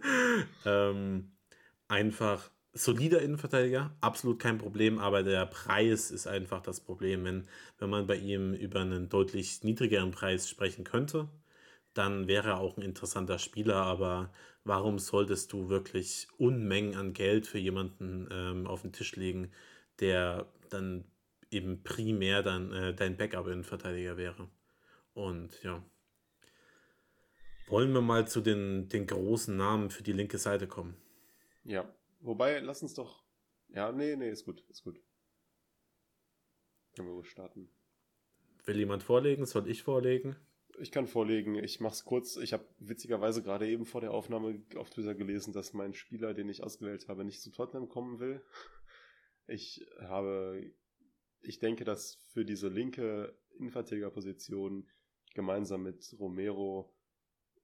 ähm, 0.66 1.32
einfach 1.88 2.52
solider 2.74 3.22
Innenverteidiger, 3.22 3.96
absolut 4.02 4.40
kein 4.40 4.58
Problem, 4.58 5.00
aber 5.00 5.24
der 5.24 5.46
Preis 5.46 6.12
ist 6.12 6.28
einfach 6.28 6.62
das 6.62 6.80
Problem. 6.80 7.26
Wenn, 7.26 7.48
wenn 7.80 7.90
man 7.90 8.08
bei 8.08 8.16
ihm 8.16 8.54
über 8.54 8.82
einen 8.82 9.10
deutlich 9.10 9.64
niedrigeren 9.64 10.12
Preis 10.12 10.48
sprechen 10.48 10.84
könnte, 10.84 11.28
dann 11.94 12.28
wäre 12.28 12.50
er 12.50 12.60
auch 12.60 12.78
ein 12.78 12.84
interessanter 12.84 13.40
Spieler, 13.40 13.78
aber 13.78 14.34
warum 14.64 15.00
solltest 15.00 15.52
du 15.54 15.70
wirklich 15.70 16.28
Unmengen 16.38 16.96
an 16.96 17.14
Geld 17.14 17.48
für 17.48 17.58
jemanden 17.58 18.28
ähm, 18.32 18.68
auf 18.68 18.84
den 18.84 18.94
Tisch 18.94 19.16
legen, 19.16 19.52
der 20.00 20.52
dann 20.70 21.06
eben 21.50 21.84
primär 21.84 22.44
dann 22.44 22.72
äh, 22.72 22.94
dein 22.94 23.18
Backup-Innenverteidiger 23.18 24.18
wäre. 24.18 24.50
Und 25.14 25.62
ja. 25.64 25.84
Wollen 27.68 27.94
wir 27.94 28.02
mal 28.02 28.28
zu 28.28 28.42
den, 28.42 28.90
den 28.90 29.06
großen 29.06 29.56
Namen 29.56 29.90
für 29.90 30.04
die 30.04 30.14
linke 30.14 30.38
Seite 30.38 30.68
kommen? 30.68 30.96
Ja, 31.64 31.94
wobei, 32.20 32.60
lass 32.60 32.82
uns 32.82 32.94
doch. 32.94 33.24
Ja, 33.70 33.92
nee, 33.92 34.16
nee, 34.16 34.30
ist 34.30 34.46
gut, 34.46 34.62
ist 34.70 34.84
gut. 34.84 35.02
Können 36.96 37.08
wir 37.08 37.14
ruhig 37.14 37.30
starten. 37.30 37.70
Will 38.66 38.78
jemand 38.78 39.04
vorlegen? 39.04 39.46
Soll 39.46 39.70
ich 39.70 39.84
vorlegen? 39.84 40.36
Ich 40.80 40.92
kann 40.92 41.08
vorlegen. 41.08 41.56
Ich 41.56 41.80
mach's 41.80 42.06
kurz. 42.06 42.38
Ich 42.38 42.54
habe 42.54 42.66
witzigerweise 42.80 43.44
gerade 43.44 43.68
eben 43.68 43.86
vor 43.86 44.02
der 44.02 44.12
Aufnahme 44.12 44.64
auf 44.76 44.90
Twitter 44.90 45.16
gelesen, 45.16 45.54
dass 45.54 45.74
mein 45.74 45.94
Spieler, 45.94 46.34
den 46.34 46.50
ich 46.50 46.64
ausgewählt 46.64 47.08
habe, 47.08 47.26
nicht 47.26 47.42
zu 47.42 47.52
Tottenham 47.52 47.90
kommen 47.90 48.20
will. 48.20 48.42
Ich 49.48 49.86
habe, 50.00 50.72
ich 51.42 51.60
denke, 51.60 51.84
dass 51.84 52.16
für 52.34 52.46
diese 52.46 52.70
linke 52.70 53.38
Innenverteidigerposition 53.58 54.88
gemeinsam 55.34 55.84
mit 55.84 56.16
Romero 56.20 56.94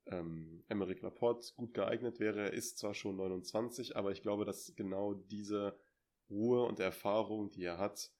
ähm, 0.05 0.63
Emeric 0.67 1.01
Laporte 1.01 1.53
gut 1.55 1.73
geeignet 1.73 2.19
wäre. 2.19 2.41
Er 2.41 2.53
ist 2.53 2.77
zwar 2.77 2.93
schon 2.93 3.17
29, 3.17 3.95
aber 3.95 4.11
ich 4.11 4.21
glaube, 4.21 4.45
dass 4.45 4.73
genau 4.75 5.13
diese 5.13 5.79
Ruhe 6.29 6.63
und 6.63 6.79
Erfahrung, 6.79 7.51
die 7.51 7.63
er 7.63 7.77
hat, 7.77 8.11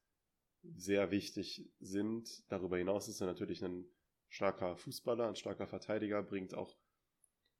sehr 0.62 1.10
wichtig 1.10 1.70
sind. 1.78 2.44
Darüber 2.50 2.78
hinaus 2.78 3.08
ist 3.08 3.20
er 3.20 3.26
natürlich 3.26 3.64
ein 3.64 3.86
starker 4.28 4.76
Fußballer, 4.76 5.28
ein 5.28 5.36
starker 5.36 5.66
Verteidiger, 5.66 6.22
bringt 6.22 6.54
auch 6.54 6.76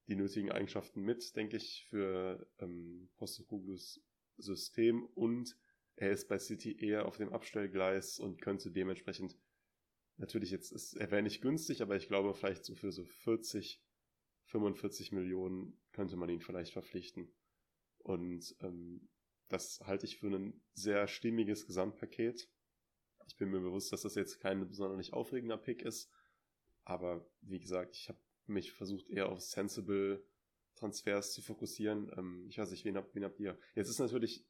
die 0.07 0.17
nötigen 0.17 0.51
Eigenschaften 0.51 1.03
mit, 1.03 1.37
denke 1.37 1.57
ich, 1.57 1.87
für 1.89 2.47
ähm, 2.59 3.11
Postecoglous 3.17 4.01
System 4.37 5.05
und 5.15 5.57
er 5.97 6.13
ist 6.13 6.29
bei 6.29 6.39
City 6.39 6.79
eher 6.79 7.07
auf 7.07 7.17
dem 7.17 7.33
Abstellgleis 7.33 8.21
und 8.21 8.41
könnte 8.41 8.71
dementsprechend 8.71 9.37
natürlich 10.17 10.51
jetzt 10.51 10.73
ist, 10.73 10.95
er 10.95 11.11
wäre 11.11 11.23
nicht 11.23 11.41
günstig, 11.41 11.83
aber 11.83 11.97
ich 11.97 12.09
glaube 12.09 12.35
vielleicht 12.35 12.65
so 12.65 12.75
für 12.75 12.93
so 12.93 13.05
40, 13.05 13.83
45 14.47 15.13
Millionen 15.13 15.79
könnte 15.93 16.17
man 16.17 16.29
ihn 16.29 16.41
vielleicht 16.41 16.73
verpflichten. 16.73 17.33
Und 17.99 18.57
ähm, 18.61 19.09
das 19.49 19.81
halte 19.85 20.07
ich 20.07 20.19
für 20.19 20.29
ein 20.29 20.61
sehr 20.73 21.09
stimmiges 21.09 21.67
Gesamtpaket. 21.67 22.49
Ich 23.27 23.37
bin 23.37 23.51
mir 23.51 23.61
bewusst, 23.61 23.93
dass 23.93 24.03
das 24.03 24.15
jetzt 24.15 24.41
kein 24.41 24.67
besonders 24.69 25.13
aufregender 25.13 25.59
Pick 25.59 25.83
ist, 25.83 26.11
aber 26.89 27.29
wie 27.43 27.61
gesagt, 27.61 27.97
ich 27.97 28.09
habe 28.09 28.19
mich 28.47 28.73
versucht 28.73 29.09
eher 29.11 29.29
auf 29.29 29.41
sensible 29.41 30.25
Transfers 30.75 31.33
zu 31.33 31.43
fokussieren. 31.43 32.11
Ähm, 32.17 32.47
ich 32.49 32.59
weiß 32.59 32.71
nicht, 32.71 32.85
wen 32.85 32.97
habt, 32.97 33.15
wen 33.15 33.25
habt 33.25 33.39
ihr? 33.41 33.59
Jetzt 33.75 33.91
ist 33.91 33.99
natürlich 33.99 34.47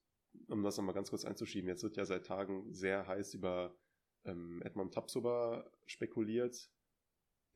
um 0.48 0.62
das 0.62 0.76
nochmal 0.76 0.94
ganz 0.94 1.10
kurz 1.10 1.24
einzuschieben, 1.24 1.68
jetzt 1.68 1.82
wird 1.82 1.96
ja 1.96 2.04
seit 2.04 2.26
Tagen 2.26 2.72
sehr 2.72 3.06
heiß 3.06 3.34
über 3.34 3.76
ähm, 4.24 4.62
Edmond 4.62 4.94
Tapsoba 4.94 5.70
spekuliert, 5.86 6.70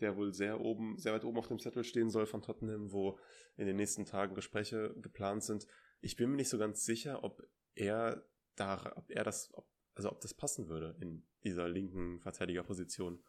der 0.00 0.16
wohl 0.16 0.32
sehr 0.32 0.60
oben, 0.60 0.98
sehr 0.98 1.12
weit 1.12 1.24
oben 1.24 1.38
auf 1.38 1.48
dem 1.48 1.58
Zettel 1.58 1.84
stehen 1.84 2.10
soll 2.10 2.26
von 2.26 2.42
Tottenham, 2.42 2.92
wo 2.92 3.18
in 3.56 3.66
den 3.66 3.76
nächsten 3.76 4.04
Tagen 4.04 4.34
Gespräche 4.34 4.94
geplant 5.00 5.44
sind. 5.44 5.66
Ich 6.00 6.16
bin 6.16 6.30
mir 6.30 6.36
nicht 6.36 6.48
so 6.48 6.58
ganz 6.58 6.84
sicher, 6.84 7.22
ob 7.22 7.42
er 7.74 8.26
da, 8.56 8.92
ob 8.96 9.10
er 9.10 9.24
das, 9.24 9.50
ob, 9.54 9.68
also 9.94 10.10
ob 10.10 10.20
das 10.20 10.34
passen 10.34 10.68
würde 10.68 10.96
in 11.00 11.26
dieser 11.44 11.68
linken 11.68 12.20
Verteidigerposition. 12.20 13.22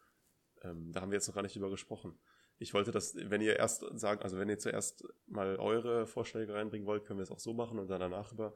Ähm, 0.64 0.92
da 0.92 1.00
haben 1.00 1.10
wir 1.10 1.16
jetzt 1.16 1.28
noch 1.28 1.34
gar 1.34 1.42
nicht 1.42 1.54
drüber 1.54 1.70
gesprochen. 1.70 2.18
Ich 2.58 2.72
wollte 2.72 2.92
das, 2.92 3.16
wenn 3.16 3.40
ihr 3.40 3.56
erst 3.56 3.84
sagen, 3.98 4.22
also 4.22 4.38
wenn 4.38 4.48
ihr 4.48 4.58
zuerst 4.58 5.04
mal 5.26 5.56
eure 5.56 6.06
Vorschläge 6.06 6.54
reinbringen 6.54 6.86
wollt, 6.86 7.04
können 7.04 7.18
wir 7.18 7.24
es 7.24 7.30
auch 7.30 7.40
so 7.40 7.52
machen 7.52 7.78
und 7.78 7.88
dann 7.88 8.00
danach 8.00 8.32
über 8.32 8.54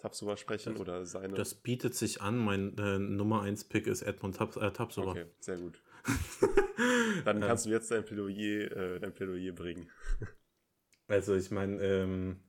Tapsoba 0.00 0.36
sprechen 0.36 0.74
das, 0.74 0.80
oder 0.80 1.06
seine. 1.06 1.34
Das 1.34 1.54
bietet 1.54 1.94
sich 1.94 2.22
an. 2.22 2.38
Mein 2.38 2.76
äh, 2.78 2.98
Nummer 2.98 3.42
1 3.42 3.64
Pick 3.64 3.86
ist 3.86 4.02
Edmund 4.02 4.36
Taps, 4.36 4.56
äh, 4.56 4.70
Tapsoba. 4.72 5.12
Okay, 5.12 5.26
sehr 5.38 5.58
gut. 5.58 5.82
Dann 7.24 7.40
kannst 7.40 7.66
du 7.66 7.70
jetzt 7.70 7.90
dein 7.90 8.04
Plädoyer, 8.04 8.70
äh, 8.76 9.00
dein 9.00 9.12
Plädoyer 9.12 9.52
bringen. 9.52 9.90
also 11.06 11.34
ich 11.34 11.50
meine, 11.50 11.82
ähm, 11.82 12.40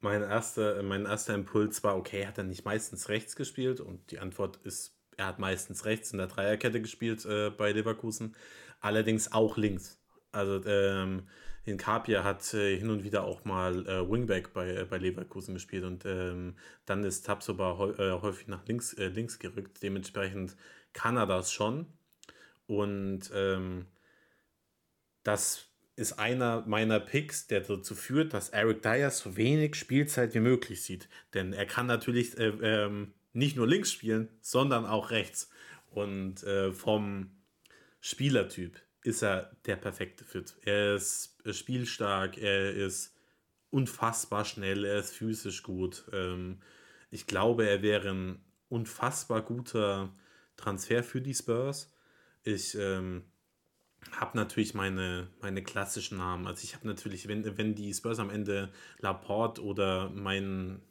mein, 0.00 0.22
erster, 0.22 0.82
mein 0.82 1.06
erster 1.06 1.34
Impuls 1.34 1.82
war, 1.82 1.96
okay, 1.96 2.26
hat 2.26 2.36
er 2.36 2.44
nicht 2.44 2.64
meistens 2.64 3.08
rechts 3.08 3.34
gespielt? 3.34 3.80
Und 3.80 4.10
die 4.10 4.18
Antwort 4.18 4.58
ist, 4.64 4.99
er 5.20 5.26
hat 5.26 5.38
meistens 5.38 5.84
rechts 5.84 6.12
in 6.12 6.18
der 6.18 6.28
Dreierkette 6.28 6.80
gespielt 6.80 7.26
äh, 7.26 7.50
bei 7.50 7.72
Leverkusen, 7.72 8.34
allerdings 8.80 9.32
auch 9.32 9.58
links. 9.58 10.00
Also 10.32 10.64
ähm, 10.64 11.28
in 11.66 11.76
Kapia 11.76 12.24
hat 12.24 12.54
äh, 12.54 12.78
hin 12.78 12.88
und 12.88 13.04
wieder 13.04 13.24
auch 13.24 13.44
mal 13.44 13.86
äh, 13.86 14.10
Wingback 14.10 14.54
bei, 14.54 14.70
äh, 14.70 14.86
bei 14.86 14.96
Leverkusen 14.96 15.52
gespielt 15.52 15.84
und 15.84 16.06
ähm, 16.06 16.56
dann 16.86 17.04
ist 17.04 17.26
Tapsoba 17.26 17.94
äh, 17.98 18.12
häufig 18.22 18.48
nach 18.48 18.64
links, 18.66 18.94
äh, 18.94 19.08
links 19.08 19.38
gerückt. 19.38 19.82
Dementsprechend 19.82 20.56
kann 20.94 21.18
er 21.18 21.26
das 21.26 21.52
schon. 21.52 21.86
Und 22.66 23.30
ähm, 23.34 23.86
das 25.22 25.66
ist 25.96 26.14
einer 26.18 26.64
meiner 26.66 26.98
Picks, 26.98 27.46
der 27.46 27.60
dazu 27.60 27.94
führt, 27.94 28.32
dass 28.32 28.48
Eric 28.48 28.80
Dyer 28.80 29.10
so 29.10 29.36
wenig 29.36 29.74
Spielzeit 29.74 30.34
wie 30.34 30.40
möglich 30.40 30.82
sieht. 30.82 31.10
Denn 31.34 31.52
er 31.52 31.66
kann 31.66 31.86
natürlich 31.86 32.38
äh, 32.38 32.46
ähm, 32.62 33.12
nicht 33.32 33.56
nur 33.56 33.66
links 33.66 33.92
spielen, 33.92 34.28
sondern 34.40 34.86
auch 34.86 35.10
rechts. 35.10 35.50
Und 35.90 36.44
vom 36.72 37.30
Spielertyp 38.00 38.80
ist 39.02 39.22
er 39.22 39.50
der 39.66 39.76
perfekte 39.76 40.24
Fit. 40.24 40.54
Er 40.62 40.94
ist 40.94 41.36
spielstark, 41.50 42.38
er 42.38 42.72
ist 42.72 43.14
unfassbar 43.70 44.44
schnell, 44.44 44.84
er 44.84 44.98
ist 44.98 45.14
physisch 45.14 45.62
gut. 45.62 46.04
Ähm, 46.12 46.60
ich 47.10 47.26
glaube, 47.26 47.68
er 47.68 47.82
wäre 47.82 48.10
ein 48.10 48.44
unfassbar 48.68 49.42
guter 49.42 50.14
Transfer 50.56 51.02
für 51.02 51.20
die 51.20 51.34
Spurs. 51.34 51.92
Ich 52.42 52.74
ähm, 52.74 53.24
habe 54.12 54.36
natürlich 54.36 54.74
meine, 54.74 55.28
meine 55.40 55.62
klassischen 55.62 56.18
Namen. 56.18 56.46
Also 56.46 56.64
ich 56.64 56.74
habe 56.74 56.86
natürlich, 56.86 57.28
wenn, 57.28 57.56
wenn 57.56 57.74
die 57.74 57.92
Spurs 57.94 58.18
am 58.18 58.30
Ende 58.30 58.72
Laporte 58.98 59.62
oder 59.62 60.10
mein, 60.10 60.82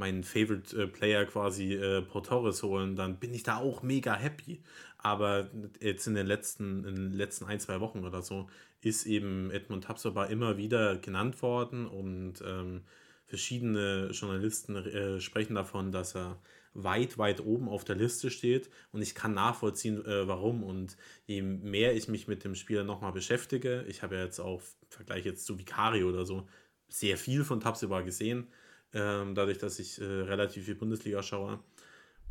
mein 0.00 0.24
Favorite 0.24 0.76
äh, 0.76 0.86
Player 0.88 1.24
quasi 1.26 1.74
äh, 1.74 2.02
Portores 2.02 2.62
holen, 2.64 2.96
dann 2.96 3.20
bin 3.20 3.32
ich 3.32 3.44
da 3.44 3.58
auch 3.58 3.82
mega 3.82 4.14
happy. 4.14 4.62
Aber 4.98 5.50
jetzt 5.80 6.06
in 6.06 6.14
den 6.14 6.26
letzten, 6.26 6.84
in 6.84 6.94
den 6.96 7.12
letzten 7.12 7.44
ein, 7.44 7.60
zwei 7.60 7.80
Wochen 7.80 8.04
oder 8.04 8.22
so 8.22 8.48
ist 8.80 9.06
eben 9.06 9.50
Edmund 9.50 9.84
Tapsoba 9.84 10.24
immer 10.24 10.56
wieder 10.56 10.96
genannt 10.96 11.40
worden 11.42 11.86
und 11.86 12.42
ähm, 12.44 12.82
verschiedene 13.26 14.08
Journalisten 14.12 14.76
äh, 14.76 15.20
sprechen 15.20 15.54
davon, 15.54 15.92
dass 15.92 16.16
er 16.16 16.40
weit, 16.72 17.18
weit 17.18 17.40
oben 17.40 17.68
auf 17.68 17.84
der 17.84 17.96
Liste 17.96 18.30
steht 18.30 18.70
und 18.92 19.02
ich 19.02 19.14
kann 19.14 19.34
nachvollziehen, 19.34 20.04
äh, 20.04 20.26
warum. 20.26 20.62
Und 20.62 20.96
je 21.26 21.42
mehr 21.42 21.94
ich 21.94 22.08
mich 22.08 22.26
mit 22.26 22.42
dem 22.44 22.54
Spieler 22.54 22.84
nochmal 22.84 23.12
beschäftige, 23.12 23.84
ich 23.88 24.02
habe 24.02 24.16
ja 24.16 24.24
jetzt 24.24 24.40
auch 24.40 24.60
im 24.60 24.88
Vergleich 24.88 25.26
jetzt 25.26 25.44
zu 25.44 25.58
Vicario 25.58 26.08
oder 26.08 26.24
so 26.24 26.48
sehr 26.88 27.16
viel 27.16 27.44
von 27.44 27.60
Tapsoba 27.60 28.00
gesehen, 28.00 28.48
ähm, 28.92 29.34
dadurch, 29.34 29.58
dass 29.58 29.78
ich 29.78 30.00
äh, 30.00 30.04
relativ 30.04 30.64
viel 30.64 30.74
Bundesliga 30.74 31.22
schaue. 31.22 31.60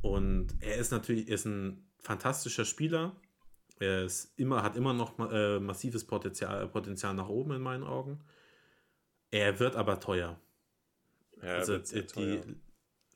Und 0.02 0.56
er 0.62 0.78
ist 0.78 0.92
natürlich 0.92 1.28
er 1.28 1.36
ist 1.36 1.46
ein 1.46 1.86
fantastischer 2.00 2.66
Spieler. 2.66 3.16
Er 3.80 4.04
ist 4.04 4.38
immer, 4.38 4.64
hat 4.64 4.76
immer 4.76 4.94
noch 4.94 5.18
äh, 5.32 5.60
massives 5.60 6.06
Potenzial, 6.06 6.68
Potenzial 6.68 7.14
nach 7.14 7.30
oben 7.30 7.54
in 7.54 7.62
meinen 7.62 7.84
Augen. 7.84 8.20
Er 9.32 9.60
wird 9.60 9.76
aber 9.76 10.00
teuer. 10.00 10.40
Ja, 11.42 11.56
also 11.56 11.78
die 11.78 12.06
teuer. 12.06 12.44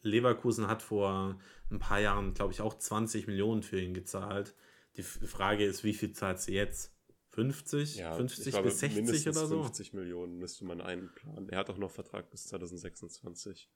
Leverkusen 0.04 0.68
hat 0.68 0.82
vor 0.82 1.40
ein 1.70 1.80
paar 1.80 2.00
Jahren, 2.00 2.34
glaube 2.34 2.54
ich, 2.54 2.62
auch 2.62 2.78
20 2.78 3.28
Millionen 3.28 3.64
für 3.64 3.80
ihn 3.80 3.94
gezahlt. 3.94 4.54
Die 4.98 5.04
Frage 5.04 5.66
ist, 5.66 5.84
wie 5.84 5.94
viel 5.94 6.14
zahlt 6.14 6.40
sie 6.40 6.54
jetzt? 6.54 6.93
50, 7.34 7.96
ja, 7.96 8.14
50 8.14 8.52
glaube, 8.52 8.70
bis 8.70 8.80
60 8.80 9.30
oder 9.30 9.48
so? 9.48 9.64
50 9.64 9.94
Millionen 9.94 10.38
müsste 10.38 10.66
man 10.66 10.82
einplanen. 10.82 11.50
Er 11.50 11.58
hat 11.58 11.70
auch 11.72 11.78
noch 11.78 11.90
Vertrag 11.90 12.30
bis 12.30 12.46
2026. 12.46 13.70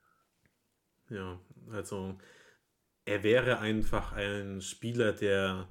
Ja, 1.09 1.39
also 1.71 2.19
er 3.05 3.23
wäre 3.23 3.59
einfach 3.59 4.11
ein 4.11 4.61
Spieler, 4.61 5.11
der 5.11 5.69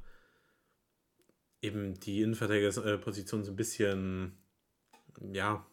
eben 1.63 1.95
die 2.01 2.23
Innenverteidigerposition 2.23 3.45
so 3.45 3.53
ein 3.53 3.57
bisschen, 3.57 4.37
ja, 5.21 5.65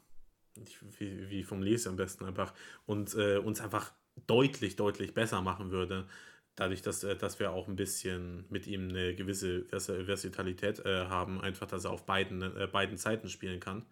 wie, 0.99 1.29
wie 1.29 1.43
vom 1.43 1.63
Lesen 1.63 1.89
am 1.89 1.95
besten 1.95 2.25
einfach, 2.25 2.53
und 2.85 3.15
äh, 3.15 3.37
uns 3.37 3.59
einfach 3.59 3.91
deutlich, 4.27 4.75
deutlich 4.75 5.15
besser 5.15 5.41
machen 5.41 5.71
würde. 5.71 6.07
Dadurch, 6.55 6.81
dass, 6.81 7.03
äh, 7.03 7.15
dass 7.15 7.39
wir 7.39 7.51
auch 7.51 7.67
ein 7.67 7.75
bisschen 7.75 8.45
mit 8.49 8.67
ihm 8.67 8.89
eine 8.89 9.15
gewisse 9.15 9.65
Versatalität 9.65 10.79
äh, 10.85 11.05
haben, 11.05 11.41
einfach, 11.41 11.67
dass 11.67 11.85
er 11.85 11.91
auf 11.91 12.05
beiden, 12.05 12.41
äh, 12.41 12.67
beiden 12.71 12.97
Seiten 12.97 13.29
spielen 13.29 13.59
kann. 13.59 13.85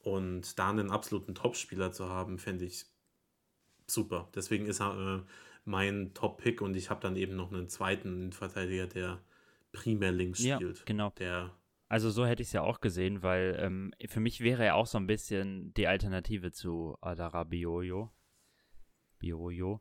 Und 0.00 0.58
da 0.58 0.70
einen 0.70 0.90
absoluten 0.90 1.34
Top-Spieler 1.34 1.92
zu 1.92 2.08
haben, 2.08 2.38
fände 2.38 2.64
ich 2.64 2.86
super. 3.86 4.28
Deswegen 4.34 4.66
ist 4.66 4.80
er 4.80 5.18
äh, 5.18 5.30
mein 5.64 6.14
Top-Pick 6.14 6.62
und 6.62 6.76
ich 6.76 6.88
habe 6.88 7.00
dann 7.00 7.16
eben 7.16 7.36
noch 7.36 7.52
einen 7.52 7.68
zweiten 7.68 8.32
Verteidiger, 8.32 8.86
der 8.86 9.20
primär 9.72 10.12
links 10.12 10.38
spielt. 10.38 10.78
Ja, 10.78 10.84
genau. 10.86 11.12
Der 11.18 11.52
also 11.88 12.10
so 12.10 12.26
hätte 12.26 12.42
ich 12.42 12.48
es 12.48 12.52
ja 12.52 12.62
auch 12.62 12.80
gesehen, 12.80 13.22
weil 13.22 13.56
ähm, 13.58 13.94
für 14.08 14.20
mich 14.20 14.40
wäre 14.40 14.64
er 14.64 14.74
auch 14.74 14.86
so 14.86 14.98
ein 14.98 15.06
bisschen 15.06 15.72
die 15.74 15.86
Alternative 15.86 16.52
zu 16.52 16.96
Adara 17.00 17.44
Bioyo. 17.44 18.12
Bioyo. 19.18 19.80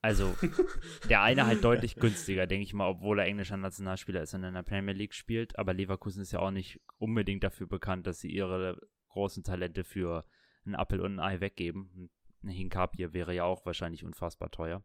Also 0.00 0.36
der 1.08 1.22
eine 1.22 1.46
halt 1.46 1.64
deutlich 1.64 1.96
günstiger, 1.96 2.46
denke 2.46 2.62
ich 2.62 2.72
mal, 2.72 2.88
obwohl 2.88 3.18
er 3.18 3.26
englischer 3.26 3.56
Nationalspieler 3.56 4.22
ist 4.22 4.34
und 4.34 4.44
in 4.44 4.54
der 4.54 4.62
Premier 4.62 4.94
League 4.94 5.14
spielt. 5.14 5.58
Aber 5.58 5.74
Leverkusen 5.74 6.22
ist 6.22 6.32
ja 6.32 6.38
auch 6.38 6.52
nicht 6.52 6.80
unbedingt 6.98 7.42
dafür 7.42 7.66
bekannt, 7.66 8.06
dass 8.06 8.20
sie 8.20 8.30
ihre 8.30 8.80
großen 9.08 9.42
Talente 9.42 9.84
für 9.84 10.24
einen 10.64 10.76
Appel 10.76 11.00
und 11.00 11.18
ein 11.18 11.20
Ei 11.20 11.40
weggeben. 11.40 12.10
Ein 12.42 12.48
Hinkapie 12.50 13.12
wäre 13.12 13.34
ja 13.34 13.44
auch 13.44 13.66
wahrscheinlich 13.66 14.04
unfassbar 14.04 14.50
teuer, 14.50 14.84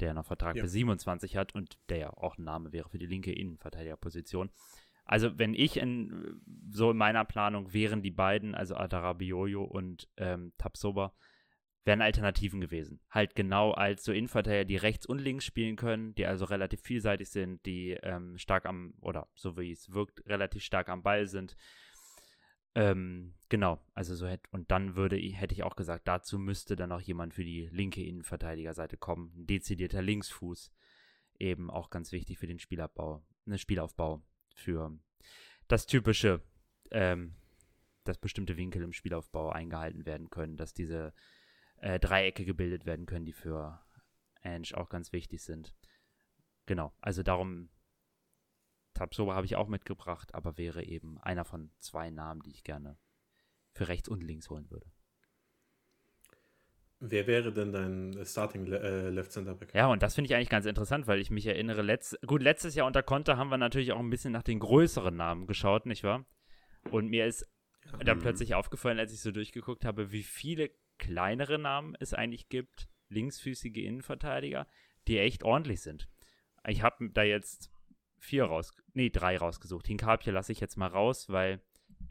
der 0.00 0.12
noch 0.12 0.26
Vertrag 0.26 0.56
ja. 0.56 0.62
bis 0.62 0.72
27 0.72 1.36
hat 1.36 1.54
und 1.54 1.78
der 1.88 1.98
ja 1.98 2.10
auch 2.10 2.36
ein 2.36 2.44
Name 2.44 2.72
wäre 2.72 2.90
für 2.90 2.98
die 2.98 3.06
linke 3.06 3.32
Innenverteidigerposition. 3.32 4.50
Also 5.06 5.38
wenn 5.38 5.54
ich 5.54 5.78
in, 5.78 6.42
so 6.70 6.90
in 6.90 6.98
meiner 6.98 7.24
Planung 7.24 7.72
wären 7.72 8.02
die 8.02 8.10
beiden, 8.10 8.54
also 8.54 8.76
Adarabioyo 8.76 9.64
und 9.64 10.06
ähm, 10.18 10.52
Tapsoba, 10.58 11.14
wären 11.88 12.02
Alternativen 12.02 12.60
gewesen. 12.60 13.00
Halt 13.10 13.34
genau 13.34 13.72
als 13.72 14.04
so 14.04 14.12
Innenverteidiger, 14.12 14.66
die 14.66 14.76
rechts 14.76 15.06
und 15.06 15.18
links 15.18 15.46
spielen 15.46 15.76
können, 15.76 16.14
die 16.14 16.26
also 16.26 16.44
relativ 16.44 16.82
vielseitig 16.82 17.30
sind, 17.30 17.64
die 17.64 17.92
ähm, 18.02 18.36
stark 18.36 18.66
am, 18.66 18.92
oder 19.00 19.26
so 19.34 19.56
wie 19.56 19.72
es 19.72 19.90
wirkt, 19.92 20.24
relativ 20.26 20.62
stark 20.62 20.90
am 20.90 21.02
Ball 21.02 21.26
sind. 21.26 21.56
Ähm, 22.74 23.32
genau, 23.48 23.80
also 23.94 24.14
so 24.14 24.26
hätte, 24.26 24.46
und 24.52 24.70
dann 24.70 24.96
würde, 24.96 25.16
hätte 25.16 25.54
ich 25.54 25.62
auch 25.62 25.76
gesagt, 25.76 26.06
dazu 26.06 26.38
müsste 26.38 26.76
dann 26.76 26.92
auch 26.92 27.00
jemand 27.00 27.32
für 27.32 27.42
die 27.42 27.70
linke 27.72 28.04
Innenverteidigerseite 28.04 28.98
kommen. 28.98 29.32
Ein 29.34 29.46
dezidierter 29.46 30.02
Linksfuß. 30.02 30.70
Eben 31.38 31.70
auch 31.70 31.88
ganz 31.88 32.12
wichtig 32.12 32.38
für 32.38 32.46
den 32.46 32.58
Spielabbau, 32.58 33.24
ne, 33.46 33.56
Spielaufbau 33.56 34.22
für 34.54 34.98
das 35.68 35.86
typische, 35.86 36.42
ähm, 36.90 37.36
dass 38.04 38.18
bestimmte 38.18 38.58
Winkel 38.58 38.82
im 38.82 38.92
Spielaufbau 38.92 39.48
eingehalten 39.50 40.04
werden 40.04 40.28
können, 40.28 40.58
dass 40.58 40.74
diese 40.74 41.14
äh, 41.80 41.98
Dreiecke 41.98 42.44
gebildet 42.44 42.86
werden 42.86 43.06
können, 43.06 43.24
die 43.24 43.32
für 43.32 43.80
Ange 44.42 44.68
auch 44.74 44.88
ganz 44.88 45.12
wichtig 45.12 45.42
sind. 45.42 45.74
Genau, 46.66 46.92
also 47.00 47.22
darum, 47.22 47.70
Tabsoba 48.94 49.34
habe 49.34 49.46
ich 49.46 49.56
auch 49.56 49.68
mitgebracht, 49.68 50.34
aber 50.34 50.58
wäre 50.58 50.84
eben 50.84 51.18
einer 51.18 51.44
von 51.44 51.70
zwei 51.78 52.10
Namen, 52.10 52.42
die 52.42 52.50
ich 52.50 52.64
gerne 52.64 52.98
für 53.72 53.88
rechts 53.88 54.08
und 54.08 54.22
links 54.22 54.50
holen 54.50 54.70
würde. 54.70 54.90
Wer 57.00 57.28
wäre 57.28 57.52
denn 57.52 57.72
dein 57.72 58.26
Starting 58.26 58.66
äh, 58.72 59.10
Left 59.10 59.30
Center 59.30 59.54
Back? 59.54 59.72
Ja, 59.72 59.86
und 59.86 60.02
das 60.02 60.16
finde 60.16 60.26
ich 60.26 60.34
eigentlich 60.34 60.48
ganz 60.48 60.66
interessant, 60.66 61.06
weil 61.06 61.20
ich 61.20 61.30
mich 61.30 61.46
erinnere, 61.46 61.82
letzt, 61.82 62.18
gut, 62.26 62.42
letztes 62.42 62.74
Jahr 62.74 62.88
unter 62.88 63.04
Konter 63.04 63.36
haben 63.36 63.50
wir 63.50 63.58
natürlich 63.58 63.92
auch 63.92 64.00
ein 64.00 64.10
bisschen 64.10 64.32
nach 64.32 64.42
den 64.42 64.58
größeren 64.58 65.14
Namen 65.14 65.46
geschaut, 65.46 65.86
nicht 65.86 66.02
wahr? 66.02 66.26
Und 66.90 67.08
mir 67.08 67.26
ist 67.26 67.46
ja. 67.84 67.98
dann 67.98 68.18
plötzlich 68.18 68.56
aufgefallen, 68.56 68.98
als 68.98 69.12
ich 69.12 69.20
so 69.20 69.30
durchgeguckt 69.30 69.84
habe, 69.84 70.10
wie 70.10 70.24
viele 70.24 70.70
kleinere 70.98 71.58
Namen 71.58 71.96
es 72.00 72.14
eigentlich 72.14 72.48
gibt, 72.48 72.88
linksfüßige 73.08 73.76
Innenverteidiger, 73.76 74.66
die 75.06 75.18
echt 75.18 75.42
ordentlich 75.42 75.80
sind. 75.80 76.08
Ich 76.66 76.82
habe 76.82 77.10
da 77.10 77.22
jetzt 77.22 77.70
vier 78.18 78.44
raus, 78.44 78.74
nee, 78.92 79.10
drei 79.10 79.36
rausgesucht. 79.38 79.86
Hinkapje 79.86 80.32
lasse 80.32 80.52
ich 80.52 80.60
jetzt 80.60 80.76
mal 80.76 80.88
raus, 80.88 81.28
weil 81.28 81.60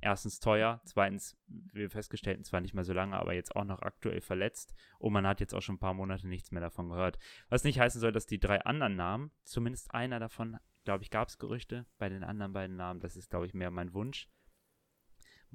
erstens 0.01 0.39
teuer, 0.39 0.81
zweitens, 0.85 1.37
wir 1.47 1.89
festgestellten 1.89 2.43
zwar 2.43 2.61
nicht 2.61 2.73
mehr 2.73 2.83
so 2.83 2.93
lange, 2.93 3.17
aber 3.17 3.33
jetzt 3.33 3.55
auch 3.55 3.63
noch 3.63 3.81
aktuell 3.81 4.21
verletzt 4.21 4.73
und 4.99 5.13
man 5.13 5.27
hat 5.27 5.39
jetzt 5.39 5.53
auch 5.53 5.61
schon 5.61 5.75
ein 5.75 5.79
paar 5.79 5.93
Monate 5.93 6.27
nichts 6.27 6.51
mehr 6.51 6.61
davon 6.61 6.89
gehört. 6.89 7.17
Was 7.49 7.63
nicht 7.63 7.79
heißen 7.79 8.01
soll, 8.01 8.11
dass 8.11 8.25
die 8.25 8.39
drei 8.39 8.61
anderen 8.61 8.95
Namen, 8.95 9.31
zumindest 9.43 9.93
einer 9.93 10.19
davon, 10.19 10.57
glaube 10.85 11.03
ich, 11.03 11.09
gab 11.09 11.27
es 11.27 11.37
Gerüchte, 11.37 11.85
bei 11.97 12.09
den 12.09 12.23
anderen 12.23 12.53
beiden 12.53 12.75
Namen, 12.75 12.99
das 12.99 13.15
ist, 13.15 13.29
glaube 13.29 13.45
ich, 13.45 13.53
mehr 13.53 13.71
mein 13.71 13.93
Wunsch. 13.93 14.29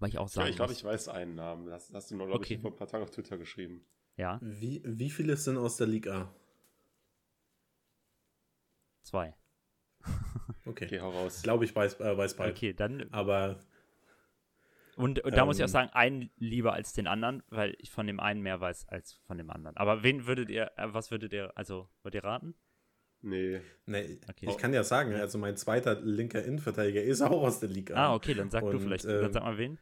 Weil 0.03 0.09
ich 0.09 0.19
auch 0.19 0.29
sagen 0.29 0.47
ja, 0.47 0.51
ich 0.51 0.57
glaube, 0.57 0.73
ich 0.73 0.83
weiß 0.83 1.09
einen 1.09 1.37
Namen. 1.37 1.67
Das 1.67 1.93
hast 1.93 2.11
du 2.11 2.17
noch, 2.17 2.27
glaube 2.27 2.41
okay. 2.41 2.55
ich, 2.55 2.61
vor 2.61 2.73
ein 2.73 2.77
paar 2.77 2.89
Tagen 2.89 3.05
auf 3.05 3.11
Twitter 3.11 3.39
geschrieben. 3.39 3.87
Ja. 4.17 4.41
Wie, 4.43 4.83
wie 4.85 5.11
viele 5.11 5.37
sind 5.37 5.57
aus 5.57 5.77
der 5.77 5.87
Liga? 5.87 6.35
Zwei. 9.03 9.35
Okay. 10.65 10.85
okay, 10.85 11.01
hau 11.01 11.11
raus. 11.11 11.43
Glaube, 11.43 11.65
ich 11.65 11.75
weiß, 11.75 11.99
äh, 11.99 12.17
weiß 12.17 12.37
bald. 12.37 12.57
Okay, 12.57 12.73
dann. 12.73 13.13
Aber 13.13 13.59
und, 14.97 15.21
und 15.21 15.37
da 15.37 15.45
muss 15.45 15.57
ich 15.57 15.65
auch 15.65 15.69
ähm. 15.69 15.73
sagen, 15.73 15.91
einen 15.93 16.31
lieber 16.37 16.73
als 16.73 16.93
den 16.93 17.07
anderen, 17.07 17.43
weil 17.49 17.75
ich 17.79 17.91
von 17.91 18.07
dem 18.07 18.21
einen 18.21 18.43
mehr 18.43 18.61
weiß 18.61 18.89
als 18.89 19.15
von 19.27 19.39
dem 19.39 19.51
anderen. 19.51 19.77
Aber 19.77 20.03
wen 20.03 20.27
würdet 20.27 20.51
ihr, 20.51 20.71
äh, 20.77 20.87
was 20.93 21.11
würdet 21.11 21.33
ihr, 21.33 21.51
also, 21.57 21.89
würdet 22.03 22.23
ihr 22.23 22.29
raten? 22.29 22.55
Nee. 23.23 23.61
nee 23.87 24.21
okay. 24.29 24.47
Ich 24.49 24.59
kann 24.59 24.73
ja 24.73 24.85
sagen, 24.85 25.15
also 25.15 25.39
mein 25.39 25.57
zweiter 25.57 26.01
linker 26.01 26.45
Innenverteidiger 26.45 27.03
ist 27.03 27.23
auch 27.23 27.43
aus 27.43 27.61
der 27.61 27.71
Liga. 27.71 27.95
Ah, 27.95 28.15
okay, 28.15 28.35
dann 28.35 28.51
sag 28.51 28.63
und, 28.63 28.73
du 28.73 28.81
vielleicht, 28.81 29.05
ähm, 29.05 29.23
dann 29.23 29.33
sag 29.33 29.43
mal 29.43 29.59
wen. 29.59 29.79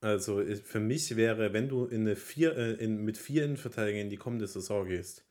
Also 0.00 0.42
für 0.64 0.80
mich 0.80 1.16
wäre, 1.16 1.52
wenn 1.52 1.68
du 1.68 1.84
in 1.84 2.02
eine 2.02 2.16
vier, 2.16 2.56
äh, 2.56 2.72
in, 2.72 3.04
mit 3.04 3.18
vier 3.18 3.44
Innenverteidigern 3.44 4.02
in 4.02 4.10
die 4.10 4.16
kommende 4.16 4.46
Saison 4.46 4.86
gehst 4.86 5.26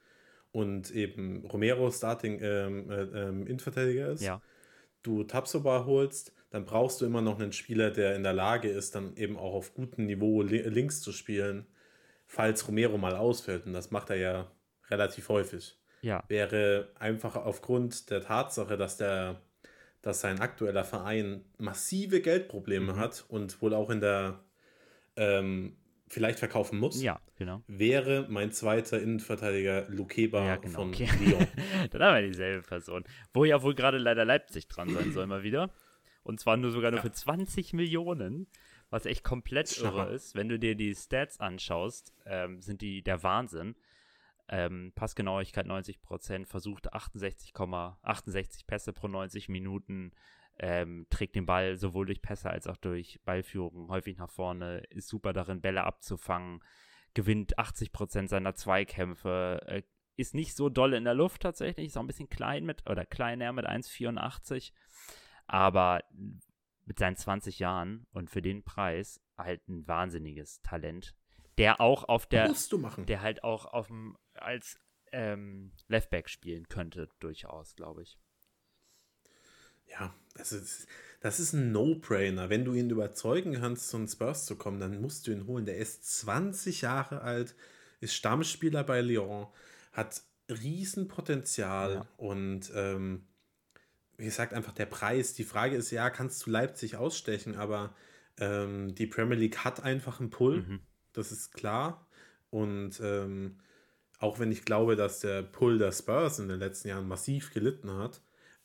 und 0.51 0.91
eben 0.91 1.45
Romero 1.45 1.89
Starting 1.91 2.39
ähm, 2.41 2.89
äh, 2.89 3.01
ähm, 3.01 3.47
Innenverteidiger 3.47 4.09
ist, 4.09 4.21
ja. 4.21 4.41
du 5.01 5.23
Tapsoba 5.23 5.85
holst, 5.85 6.33
dann 6.51 6.65
brauchst 6.65 7.01
du 7.01 7.05
immer 7.05 7.21
noch 7.21 7.39
einen 7.39 7.51
Spieler, 7.51 7.89
der 7.91 8.15
in 8.15 8.23
der 8.23 8.33
Lage 8.33 8.69
ist, 8.69 8.95
dann 8.95 9.15
eben 9.15 9.37
auch 9.37 9.53
auf 9.53 9.73
gutem 9.73 10.05
Niveau 10.05 10.41
li 10.41 10.59
links 10.61 11.01
zu 11.01 11.11
spielen, 11.11 11.65
falls 12.25 12.67
Romero 12.67 12.97
mal 12.97 13.15
ausfällt. 13.15 13.65
Und 13.65 13.73
das 13.73 13.91
macht 13.91 14.09
er 14.11 14.17
ja 14.17 14.51
relativ 14.89 15.29
häufig. 15.29 15.77
Ja. 16.01 16.23
Wäre 16.27 16.89
einfach 16.95 17.35
aufgrund 17.35 18.09
der 18.09 18.21
Tatsache, 18.21 18.77
dass 18.77 18.97
der 18.97 19.41
dass 20.01 20.21
sein 20.21 20.39
aktueller 20.39 20.85
Verein 20.85 21.43
massive 21.57 22.21
Geldprobleme 22.21 22.93
mhm. 22.93 22.97
hat 22.97 23.25
und 23.27 23.61
wohl 23.61 23.73
auch 23.73 23.89
in 23.89 23.99
der 23.99 24.39
ähm, 25.19 25.75
vielleicht 26.07 26.39
verkaufen 26.39 26.79
muss, 26.79 27.01
ja, 27.01 27.19
genau. 27.35 27.61
wäre 27.67 28.25
mein 28.29 28.51
zweiter 28.51 28.99
Innenverteidiger 29.01 29.87
Lukeba 29.89 30.45
ja, 30.45 30.55
genau, 30.55 30.75
von 30.75 30.89
okay. 30.89 31.07
Lyon. 31.19 31.47
Dann 31.91 32.01
haben 32.01 32.15
wir 32.15 32.27
dieselbe 32.27 32.67
Person. 32.67 33.03
Wo 33.33 33.45
ja 33.45 33.61
wohl 33.61 33.75
gerade 33.75 33.97
leider 33.97 34.25
Leipzig 34.25 34.67
dran 34.67 34.89
sein 34.89 35.11
soll, 35.11 35.27
mal 35.27 35.43
wieder. 35.43 35.71
Und 36.23 36.39
zwar 36.39 36.57
nur 36.57 36.71
sogar 36.71 36.91
nur 36.91 36.99
ja. 36.99 37.03
für 37.03 37.11
20 37.11 37.73
Millionen, 37.73 38.47
was 38.89 39.05
echt 39.05 39.23
komplett 39.23 39.77
irre 39.77 40.11
ist. 40.11 40.35
Wenn 40.35 40.49
du 40.49 40.57
dir 40.57 40.75
die 40.75 40.95
Stats 40.95 41.39
anschaust, 41.39 42.13
ähm, 42.25 42.61
sind 42.61 42.81
die 42.81 43.03
der 43.03 43.21
Wahnsinn. 43.23 43.75
Ähm, 44.47 44.91
Passgenauigkeit 44.95 45.67
90%, 45.67 46.47
versucht 46.47 46.91
68,68 46.91 48.65
Pässe 48.65 48.93
pro 48.93 49.07
90 49.07 49.47
Minuten, 49.47 50.11
ähm, 50.59 51.07
trägt 51.09 51.35
den 51.35 51.45
Ball 51.45 51.77
sowohl 51.77 52.05
durch 52.05 52.21
Pässe 52.21 52.49
als 52.49 52.67
auch 52.67 52.77
durch 52.77 53.19
Ballführung 53.25 53.89
häufig 53.89 54.17
nach 54.17 54.29
vorne, 54.29 54.79
ist 54.89 55.07
super 55.07 55.33
darin, 55.33 55.61
Bälle 55.61 55.83
abzufangen, 55.83 56.63
gewinnt 57.13 57.57
80% 57.57 58.27
seiner 58.27 58.55
Zweikämpfe, 58.55 59.61
äh, 59.65 59.83
ist 60.15 60.35
nicht 60.35 60.55
so 60.55 60.69
doll 60.69 60.93
in 60.93 61.05
der 61.05 61.13
Luft 61.13 61.41
tatsächlich, 61.41 61.87
ist 61.87 61.97
auch 61.97 62.01
ein 62.01 62.07
bisschen 62.07 62.29
klein 62.29 62.65
mit, 62.65 62.89
oder 62.89 63.05
kleiner 63.05 63.53
mit 63.53 63.65
1,84, 63.65 64.73
aber 65.47 66.03
mit 66.85 66.99
seinen 66.99 67.15
20 67.15 67.59
Jahren 67.59 68.05
und 68.11 68.29
für 68.29 68.41
den 68.41 68.63
Preis 68.63 69.21
halt 69.37 69.67
ein 69.69 69.87
wahnsinniges 69.87 70.61
Talent 70.61 71.15
der 71.59 71.81
auch 71.81 72.05
auf 72.05 72.25
der, 72.25 72.51
der 73.05 73.21
halt 73.21 73.43
auch 73.43 73.65
auf 73.65 73.87
dem, 73.87 74.17
als 74.33 74.79
ähm, 75.11 75.73
Leftback 75.87 76.29
spielen 76.29 76.69
könnte, 76.69 77.09
durchaus, 77.19 77.75
glaube 77.75 78.01
ich. 78.01 78.17
Ja, 79.89 80.13
das 80.35 80.51
ist, 80.51 80.87
das 81.21 81.39
ist 81.39 81.53
ein 81.53 81.71
No-Brainer. 81.71 82.49
Wenn 82.49 82.65
du 82.65 82.73
ihn 82.73 82.89
überzeugen 82.89 83.53
kannst, 83.53 83.89
zu 83.89 83.97
den 83.97 84.07
Spurs 84.07 84.45
zu 84.45 84.55
kommen, 84.55 84.79
dann 84.79 85.01
musst 85.01 85.27
du 85.27 85.31
ihn 85.31 85.47
holen. 85.47 85.65
Der 85.65 85.77
ist 85.77 86.19
20 86.19 86.81
Jahre 86.81 87.21
alt, 87.21 87.55
ist 87.99 88.15
Stammspieler 88.15 88.83
bei 88.83 89.01
Lyon, 89.01 89.47
hat 89.91 90.21
Riesenpotenzial 90.49 91.93
ja. 91.93 92.07
und 92.17 92.71
ähm, 92.73 93.25
wie 94.17 94.25
gesagt, 94.25 94.53
einfach 94.53 94.73
der 94.73 94.87
Preis. 94.87 95.33
Die 95.33 95.43
Frage 95.43 95.75
ist, 95.75 95.91
ja, 95.91 96.09
kannst 96.09 96.45
du 96.45 96.51
Leipzig 96.51 96.95
ausstechen, 96.95 97.55
aber 97.55 97.95
ähm, 98.37 98.95
die 98.95 99.07
Premier 99.07 99.37
League 99.37 99.59
hat 99.59 99.83
einfach 99.83 100.19
einen 100.19 100.29
Pull. 100.29 100.61
Mhm 100.61 100.79
das 101.13 101.31
ist 101.31 101.51
klar. 101.51 102.07
Und 102.49 102.99
ähm, 103.01 103.59
auch 104.17 104.39
wenn 104.39 104.51
ich 104.51 104.65
glaube, 104.65 104.95
dass 104.95 105.19
der 105.19 105.43
Pull 105.43 105.77
der 105.77 105.91
Spurs 105.91 106.39
in 106.39 106.49
den 106.49 106.59
letzten 106.59 106.89
Jahren 106.89 107.07
massiv 107.07 107.53
gelitten 107.53 107.91
hat, 107.91 108.21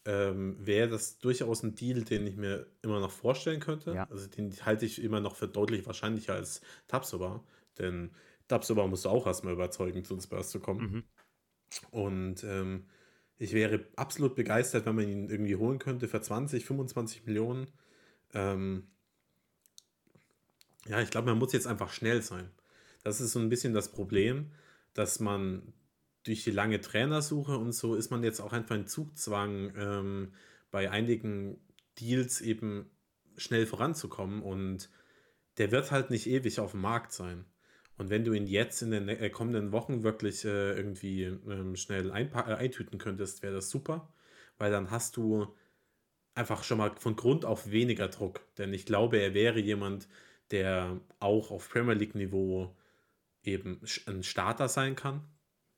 ähm, 0.06 0.56
wäre 0.58 0.88
das 0.88 1.18
durchaus 1.18 1.62
ein 1.62 1.74
Deal, 1.74 2.02
den 2.02 2.26
ich 2.26 2.36
mir 2.36 2.66
immer 2.82 3.00
noch 3.00 3.10
vorstellen 3.10 3.60
könnte. 3.60 3.92
Ja. 3.92 4.06
Also 4.10 4.26
den 4.26 4.52
halte 4.64 4.84
ich 4.84 5.02
immer 5.02 5.20
noch 5.20 5.36
für 5.36 5.48
deutlich 5.48 5.86
wahrscheinlicher 5.86 6.34
als 6.34 6.60
Tabsoba. 6.88 7.42
Denn 7.78 8.10
Tabsoba 8.48 8.86
musste 8.86 9.10
auch 9.10 9.26
erstmal 9.26 9.54
überzeugen, 9.54 10.04
zu 10.04 10.14
den 10.14 10.20
Spurs 10.20 10.50
zu 10.50 10.60
kommen. 10.60 10.80
Mhm. 10.80 11.04
Und 11.90 12.44
ähm, 12.44 12.84
ich 13.38 13.52
wäre 13.52 13.86
absolut 13.96 14.34
begeistert, 14.34 14.86
wenn 14.86 14.94
man 14.94 15.08
ihn 15.08 15.28
irgendwie 15.28 15.56
holen 15.56 15.78
könnte 15.78 16.06
für 16.06 16.20
20, 16.20 16.64
25 16.64 17.26
Millionen. 17.26 17.66
Ähm, 18.32 18.88
ja, 20.86 21.00
ich 21.00 21.10
glaube, 21.10 21.28
man 21.28 21.38
muss 21.38 21.52
jetzt 21.52 21.66
einfach 21.66 21.92
schnell 21.92 22.22
sein. 22.22 22.50
Das 23.02 23.20
ist 23.20 23.32
so 23.32 23.38
ein 23.38 23.48
bisschen 23.48 23.74
das 23.74 23.90
Problem, 23.90 24.52
dass 24.92 25.18
man 25.18 25.72
durch 26.24 26.44
die 26.44 26.50
lange 26.50 26.80
Trainersuche 26.80 27.56
und 27.56 27.72
so 27.72 27.94
ist 27.94 28.10
man 28.10 28.24
jetzt 28.24 28.40
auch 28.40 28.52
einfach 28.52 28.74
in 28.74 28.86
Zugzwang, 28.86 29.72
ähm, 29.76 30.32
bei 30.70 30.90
einigen 30.90 31.60
Deals 32.00 32.40
eben 32.40 32.90
schnell 33.36 33.66
voranzukommen 33.66 34.42
und 34.42 34.90
der 35.58 35.70
wird 35.70 35.90
halt 35.92 36.10
nicht 36.10 36.26
ewig 36.26 36.58
auf 36.58 36.72
dem 36.72 36.80
Markt 36.80 37.12
sein. 37.12 37.44
Und 37.96 38.10
wenn 38.10 38.24
du 38.24 38.32
ihn 38.32 38.46
jetzt 38.46 38.82
in 38.82 38.90
den 38.90 39.08
äh, 39.08 39.30
kommenden 39.30 39.70
Wochen 39.70 40.02
wirklich 40.02 40.44
äh, 40.44 40.72
irgendwie 40.72 41.24
ähm, 41.24 41.76
schnell 41.76 42.10
äh, 42.10 42.12
eintüten 42.12 42.98
könntest, 42.98 43.42
wäre 43.42 43.54
das 43.54 43.70
super, 43.70 44.12
weil 44.58 44.72
dann 44.72 44.90
hast 44.90 45.16
du 45.16 45.54
einfach 46.34 46.64
schon 46.64 46.78
mal 46.78 46.92
von 46.96 47.14
Grund 47.14 47.44
auf 47.44 47.70
weniger 47.70 48.08
Druck. 48.08 48.40
Denn 48.58 48.74
ich 48.74 48.86
glaube, 48.86 49.18
er 49.18 49.34
wäre 49.34 49.60
jemand, 49.60 50.08
der 50.50 51.00
auch 51.20 51.52
auf 51.52 51.68
Premier 51.68 51.94
League-Niveau 51.94 52.74
eben 53.44 53.80
ein 54.06 54.22
Starter 54.24 54.68
sein 54.68 54.96
kann. 54.96 55.22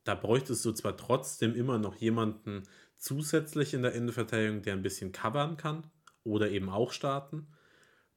Da 0.06 0.14
bräuchtest 0.14 0.64
du 0.64 0.70
zwar 0.70 0.96
trotzdem 0.96 1.56
immer 1.56 1.78
noch 1.78 1.96
jemanden 1.96 2.62
zusätzlich 2.96 3.74
in 3.74 3.82
der 3.82 3.92
Innenverteidigung, 3.92 4.62
der 4.62 4.74
ein 4.74 4.82
bisschen 4.82 5.10
covern 5.10 5.56
kann 5.56 5.82
oder 6.22 6.48
eben 6.48 6.68
auch 6.68 6.92
starten. 6.92 7.48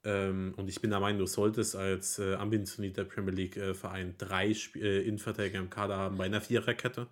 Ähm, 0.04 0.54
und 0.56 0.70
ich 0.70 0.82
bin 0.82 0.92
der 0.92 1.00
Meinung, 1.00 1.18
du 1.18 1.26
solltest 1.26 1.76
als 1.76 2.20
äh, 2.20 2.36
ambitionierter 2.36 3.06
Premier 3.06 3.34
League-Verein 3.34 4.12
äh, 4.12 4.14
drei 4.20 4.52
Sp 4.54 4.78
äh, 4.78 5.02
Innenverteidiger 5.02 5.58
im 5.58 5.72
Kader 5.72 5.98
haben 5.98 6.18
bei 6.18 6.26
einer 6.26 6.42
Viererkette, 6.42 7.08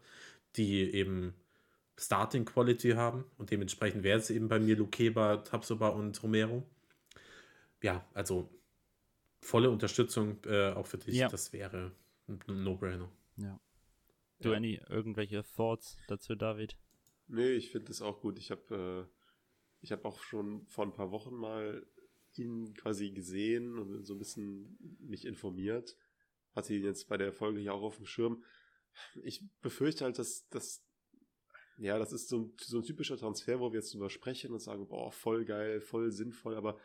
die 0.58 0.94
eben 0.94 1.34
Starting 1.98 2.46
Quality 2.46 2.92
haben. 2.92 3.26
Und 3.40 3.50
dementsprechend 3.50 4.04
wäre 4.04 4.20
es 4.20 4.30
eben 4.30 4.48
bei 4.48 4.60
mir 4.60 4.78
Lukeba, 4.78 5.38
Tabsoba 5.38 5.88
und 5.88 6.22
Romero. 6.22 6.64
Ja, 7.82 8.06
also 8.14 8.48
volle 9.42 9.72
Unterstützung 9.72 10.38
äh, 10.46 10.70
auch 10.70 10.86
für 10.86 11.00
dich. 11.00 11.16
Ja. 11.16 11.30
Das 11.30 11.52
wäre 11.52 11.94
ein 12.28 12.40
No-Brainer. 12.46 13.10
Ja. 13.38 13.60
Du, 14.40 14.50
ja. 14.50 14.58
Annie, 14.58 14.86
irgendwelche 14.90 15.44
Thoughts 15.56 15.98
dazu, 16.08 16.36
David? 16.36 16.78
Nee, 17.28 17.52
ich 17.52 17.72
finde 17.72 17.88
das 17.88 18.02
auch 18.02 18.22
gut. 18.22 18.38
Ich 18.38 18.52
habe 18.52 19.08
äh, 19.08 19.18
ich 19.82 19.92
habe 19.92 20.06
auch 20.06 20.22
schon 20.22 20.66
vor 20.68 20.86
ein 20.86 20.94
paar 20.94 21.12
Wochen 21.12 21.36
mal 21.36 21.86
ihn 22.36 22.74
quasi 22.76 23.12
gesehen 23.12 23.78
und 23.80 24.06
so 24.06 24.14
ein 24.14 24.20
bisschen 24.20 24.78
mich 25.00 25.26
informiert. 25.26 25.96
Hatte 26.56 26.74
ihn 26.74 26.84
jetzt 26.84 27.10
bei 27.10 27.18
der 27.18 27.34
Folge 27.34 27.60
hier 27.60 27.74
auch 27.74 27.82
auf 27.82 27.98
dem 27.98 28.06
Schirm. 28.06 28.44
Ich 29.24 29.44
befürchte 29.62 30.06
halt, 30.06 30.20
dass 30.20 30.48
das 30.50 30.84
ja, 31.80 32.00
das 32.00 32.12
ist 32.12 32.30
so 32.30 32.40
ein, 32.40 32.54
so 32.60 32.80
ein 32.80 32.84
typischer 32.84 33.18
Transfer, 33.18 33.60
wo 33.60 33.72
wir 33.72 33.80
jetzt 33.80 33.94
drüber 33.94 34.10
sprechen 34.10 34.52
und 34.52 34.60
sagen, 34.60 34.88
boah, 34.88 35.12
voll 35.12 35.46
geil, 35.46 35.80
voll 35.80 36.12
sinnvoll, 36.12 36.56
aber 36.56 36.80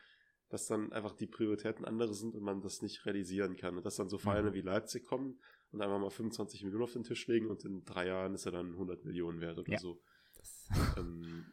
dass 0.51 0.67
dann 0.67 0.93
einfach 0.93 1.17
die 1.17 1.27
Prioritäten 1.27 1.87
andere 1.87 2.13
sind 2.13 2.35
und 2.35 2.43
man 2.43 2.61
das 2.61 2.83
nicht 2.83 3.07
realisieren 3.07 3.57
kann. 3.57 3.79
Und 3.79 3.87
dass 3.87 3.97
dann 3.97 4.11
so 4.11 4.19
Vereine 4.19 4.51
mhm. 4.51 4.55
wie 4.55 4.61
Leipzig 4.61 5.07
kommen 5.07 5.41
und 5.73 5.81
einfach 5.81 5.99
mal 5.99 6.11
25 6.11 6.63
Millionen 6.65 6.85
auf 6.85 6.93
den 6.93 7.05
Tisch 7.05 7.27
legen 7.27 7.49
und 7.51 7.65
in 7.65 7.85
drei 7.85 8.07
Jahren 8.07 8.35
ist 8.35 8.47
er 8.47 8.53
dann 8.53 8.73
100 8.73 9.05
Millionen 9.05 9.41
wert 9.41 9.59
oder 9.59 9.73
ja. 9.73 9.79
so. 9.79 10.01
Ähm, 10.97 11.45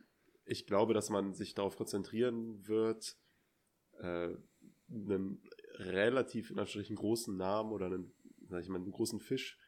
ich 0.45 0.65
glaube, 0.65 0.93
dass 0.93 1.09
man 1.09 1.33
sich 1.33 1.53
darauf 1.53 1.75
konzentrieren 1.75 2.65
wird, 2.67 3.17
äh, 3.99 4.29
einen 4.89 5.43
relativ 5.75 6.51
in 6.51 6.57
Anführungsstrichen 6.57 6.95
großen 6.95 7.35
Namen 7.35 7.71
oder 7.71 7.87
einen, 7.87 8.13
sag 8.47 8.63
ich 8.63 8.69
mal, 8.69 8.77
einen 8.77 8.91
großen 8.91 9.19
Fisch 9.19 9.59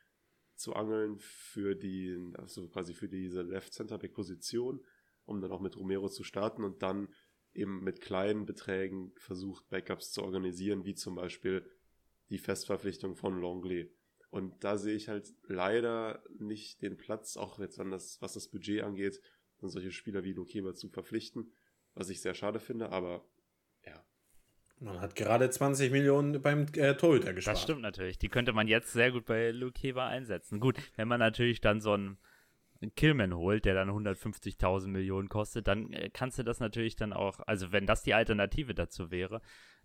zu 0.55 0.73
angeln 0.73 1.19
für 1.19 1.75
die, 1.75 2.17
also 2.35 2.67
quasi 2.69 2.93
für 2.93 3.09
diese 3.09 3.41
Left 3.41 3.73
Center 3.73 3.97
Back 3.97 4.13
Position, 4.13 4.83
um 5.25 5.41
dann 5.41 5.51
auch 5.51 5.59
mit 5.59 5.77
Romero 5.77 6.09
zu 6.09 6.23
starten 6.23 6.63
und 6.63 6.81
dann 6.81 7.09
eben 7.53 7.83
mit 7.83 8.01
kleinen 8.01 8.45
Beträgen 8.45 9.11
versucht, 9.17 9.69
Backups 9.69 10.11
zu 10.11 10.23
organisieren, 10.23 10.85
wie 10.85 10.95
zum 10.95 11.15
Beispiel 11.15 11.69
die 12.29 12.37
Festverpflichtung 12.37 13.15
von 13.15 13.39
Longley. 13.39 13.93
Und 14.31 14.63
da 14.63 14.77
sehe 14.77 14.95
ich 14.95 15.09
halt 15.09 15.33
leider 15.47 16.23
nicht 16.39 16.81
den 16.81 16.97
Platz, 16.97 17.37
auch 17.37 17.59
jetzt 17.59 17.79
an 17.79 17.91
das, 17.91 18.21
was 18.21 18.33
das 18.33 18.47
Budget 18.47 18.81
angeht, 18.83 19.21
dann 19.59 19.69
solche 19.69 19.91
Spieler 19.91 20.23
wie 20.23 20.33
Lukeba 20.33 20.73
zu 20.73 20.89
verpflichten, 20.89 21.51
was 21.93 22.09
ich 22.09 22.21
sehr 22.21 22.33
schade 22.33 22.59
finde, 22.59 22.89
aber 22.89 23.25
ja. 23.85 24.03
Man 24.79 24.99
hat 25.01 25.15
gerade 25.15 25.49
20 25.49 25.91
Millionen 25.91 26.41
beim 26.41 26.65
äh, 26.75 26.95
Torhüter 26.95 27.33
gespart. 27.33 27.57
Das 27.57 27.63
stimmt 27.63 27.81
natürlich. 27.81 28.17
Die 28.17 28.29
könnte 28.29 28.53
man 28.53 28.67
jetzt 28.67 28.93
sehr 28.93 29.11
gut 29.11 29.25
bei 29.25 29.51
Lukeba 29.51 30.07
einsetzen. 30.07 30.59
Gut, 30.59 30.77
wenn 30.95 31.09
man 31.09 31.19
natürlich 31.19 31.61
dann 31.61 31.81
so 31.81 31.95
ein 31.95 32.17
einen 32.81 32.95
Killman 32.95 33.35
holt, 33.35 33.65
der 33.65 33.75
dann 33.75 33.89
150.000 33.89 34.87
Millionen 34.87 35.29
kostet, 35.29 35.67
dann 35.67 35.93
äh, 35.93 36.09
kannst 36.11 36.39
du 36.39 36.43
das 36.43 36.59
natürlich 36.59 36.95
dann 36.95 37.13
auch, 37.13 37.39
also 37.45 37.71
wenn 37.71 37.85
das 37.85 38.03
die 38.03 38.13
Alternative 38.13 38.73
dazu 38.73 39.11
wäre, 39.11 39.41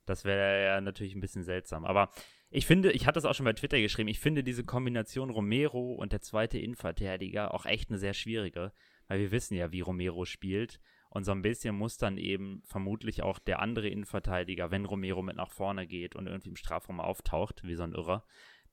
das 0.07 0.25
wäre 0.25 0.65
ja 0.65 0.81
natürlich 0.81 1.15
ein 1.15 1.21
bisschen 1.21 1.43
seltsam. 1.43 1.85
Aber 1.85 2.11
ich 2.51 2.67
finde, 2.67 2.93
ich 2.93 3.07
hatte 3.07 3.17
das 3.17 3.25
auch 3.25 3.35
schon 3.35 3.45
bei 3.45 3.53
Twitter 3.53 3.81
geschrieben, 3.81 4.09
ich 4.09 4.21
finde 4.21 4.45
diese 4.45 4.65
Kombination 4.65 5.31
Romero 5.31 5.93
und 5.95 6.13
der 6.13 6.21
zweite 6.21 6.59
Innenverteidiger 6.59 7.53
auch 7.53 7.67
echt 7.67 7.91
eine 7.91 7.99
sehr 7.99 8.15
schwierige, 8.15 8.73
weil 9.09 9.19
wir 9.19 9.31
wissen 9.33 9.55
ja, 9.55 9.73
wie 9.73 9.81
Romero 9.81 10.25
spielt. 10.25 10.81
Und 11.09 11.25
so 11.25 11.33
ein 11.33 11.43
bisschen 11.43 11.75
muss 11.75 11.97
dann 11.97 12.19
eben 12.19 12.63
vermutlich 12.65 13.23
auch 13.23 13.39
der 13.39 13.61
andere 13.61 13.89
Innenverteidiger, 13.89 14.71
wenn 14.71 14.85
Romero 14.85 15.23
mit 15.23 15.37
nach 15.37 15.51
vorne 15.51 15.87
geht 15.87 16.15
und 16.15 16.27
irgendwie 16.27 16.51
im 16.51 16.57
Strafraum 16.57 17.01
auftaucht, 17.01 17.63
wie 17.65 17.75
so 17.75 17.85
ein 17.85 17.93
Irrer, 17.93 18.25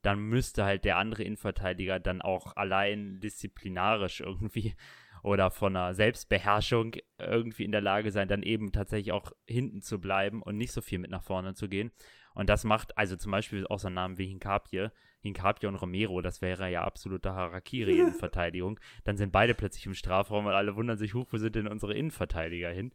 dann 0.02 0.20
müsste 0.20 0.66
halt 0.66 0.84
der 0.84 0.98
andere 0.98 1.24
Innenverteidiger 1.24 2.00
dann 2.00 2.22
auch 2.22 2.56
allein 2.56 3.20
disziplinarisch 3.22 4.20
irgendwie 4.20 4.76
oder 5.24 5.52
von 5.52 5.76
einer 5.76 5.94
Selbstbeherrschung 5.94 6.96
irgendwie 7.18 7.64
in 7.64 7.72
der 7.72 7.82
Lage 7.82 8.12
sein, 8.12 8.28
dann 8.28 8.44
eben 8.44 8.74
tatsächlich 8.74 9.14
auch 9.14 9.32
hinten 9.48 9.82
zu 9.82 10.02
bleiben 10.02 10.44
und 10.44 10.58
nicht 10.58 10.74
so 10.74 10.82
viel 10.82 11.00
mit 11.00 11.12
nach 11.12 11.24
vorne 11.24 11.54
zu 11.54 11.70
gehen. 11.70 11.92
Und 12.34 12.50
das 12.50 12.64
macht, 12.64 12.98
also 12.98 13.16
zum 13.16 13.32
Beispiel 13.32 13.68
auch 13.68 13.80
so 13.80 13.88
einen 13.88 13.96
Namen 13.96 14.18
wie 14.18 14.28
Hinkapie, 14.28 14.90
Hinkapie 15.22 15.68
und 15.68 15.76
Romero, 15.76 16.22
das 16.22 16.42
wäre 16.42 16.70
ja 16.70 16.84
absolute 16.84 17.34
Harakiri 17.34 18.00
in 18.00 18.14
Verteidigung. 18.14 18.80
Dann 19.04 19.18
sind 19.18 19.32
beide 19.32 19.54
plötzlich 19.54 19.86
im 19.86 19.94
Strafraum 19.94 20.46
und 20.46 20.54
alle 20.54 20.76
wundern 20.76 20.98
sich, 20.98 21.14
hoch, 21.14 21.28
wo 21.32 21.38
sind 21.38 21.56
denn 21.56 21.68
unsere 21.68 21.94
Innenverteidiger 21.94 22.70
hin? 22.70 22.94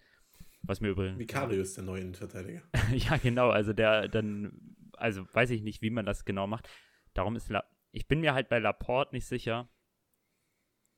Was 0.62 0.81
mir 0.81 0.89
übrigens. 0.89 1.19
Vicarius, 1.19 1.74
der 1.74 1.85
neue 1.85 2.01
Innenverteidiger. 2.01 2.62
ja, 2.93 3.16
genau, 3.16 3.51
also 3.51 3.73
der 3.73 4.09
dann, 4.09 4.77
also 4.93 5.24
weiß 5.32 5.51
ich 5.51 5.62
nicht, 5.62 5.82
wie 5.82 5.90
man 5.90 6.05
das 6.05 6.24
genau 6.24 6.47
macht. 6.47 6.69
Darum 7.15 7.36
ist 7.36 7.48
La 7.48 7.65
ich 7.90 8.06
bin 8.06 8.20
mir 8.20 8.35
halt 8.35 8.48
bei 8.48 8.59
Laporte 8.59 9.15
nicht 9.15 9.27
sicher, 9.27 9.69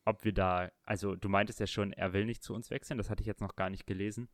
ob 0.05 0.25
wir 0.25 0.33
da, 0.33 0.71
also 0.83 1.15
du 1.15 1.29
meintest 1.29 1.61
ja 1.61 1.67
schon, 1.67 1.93
er 1.93 2.13
will 2.13 2.25
nicht 2.25 2.43
zu 2.43 2.55
uns 2.55 2.71
wechseln, 2.71 2.99
das 2.99 3.11
hatte 3.11 3.23
ich 3.23 3.27
jetzt 3.27 3.41
noch 3.41 3.57
gar 3.57 3.71
nicht 3.71 3.87
gelesen. 3.87 4.29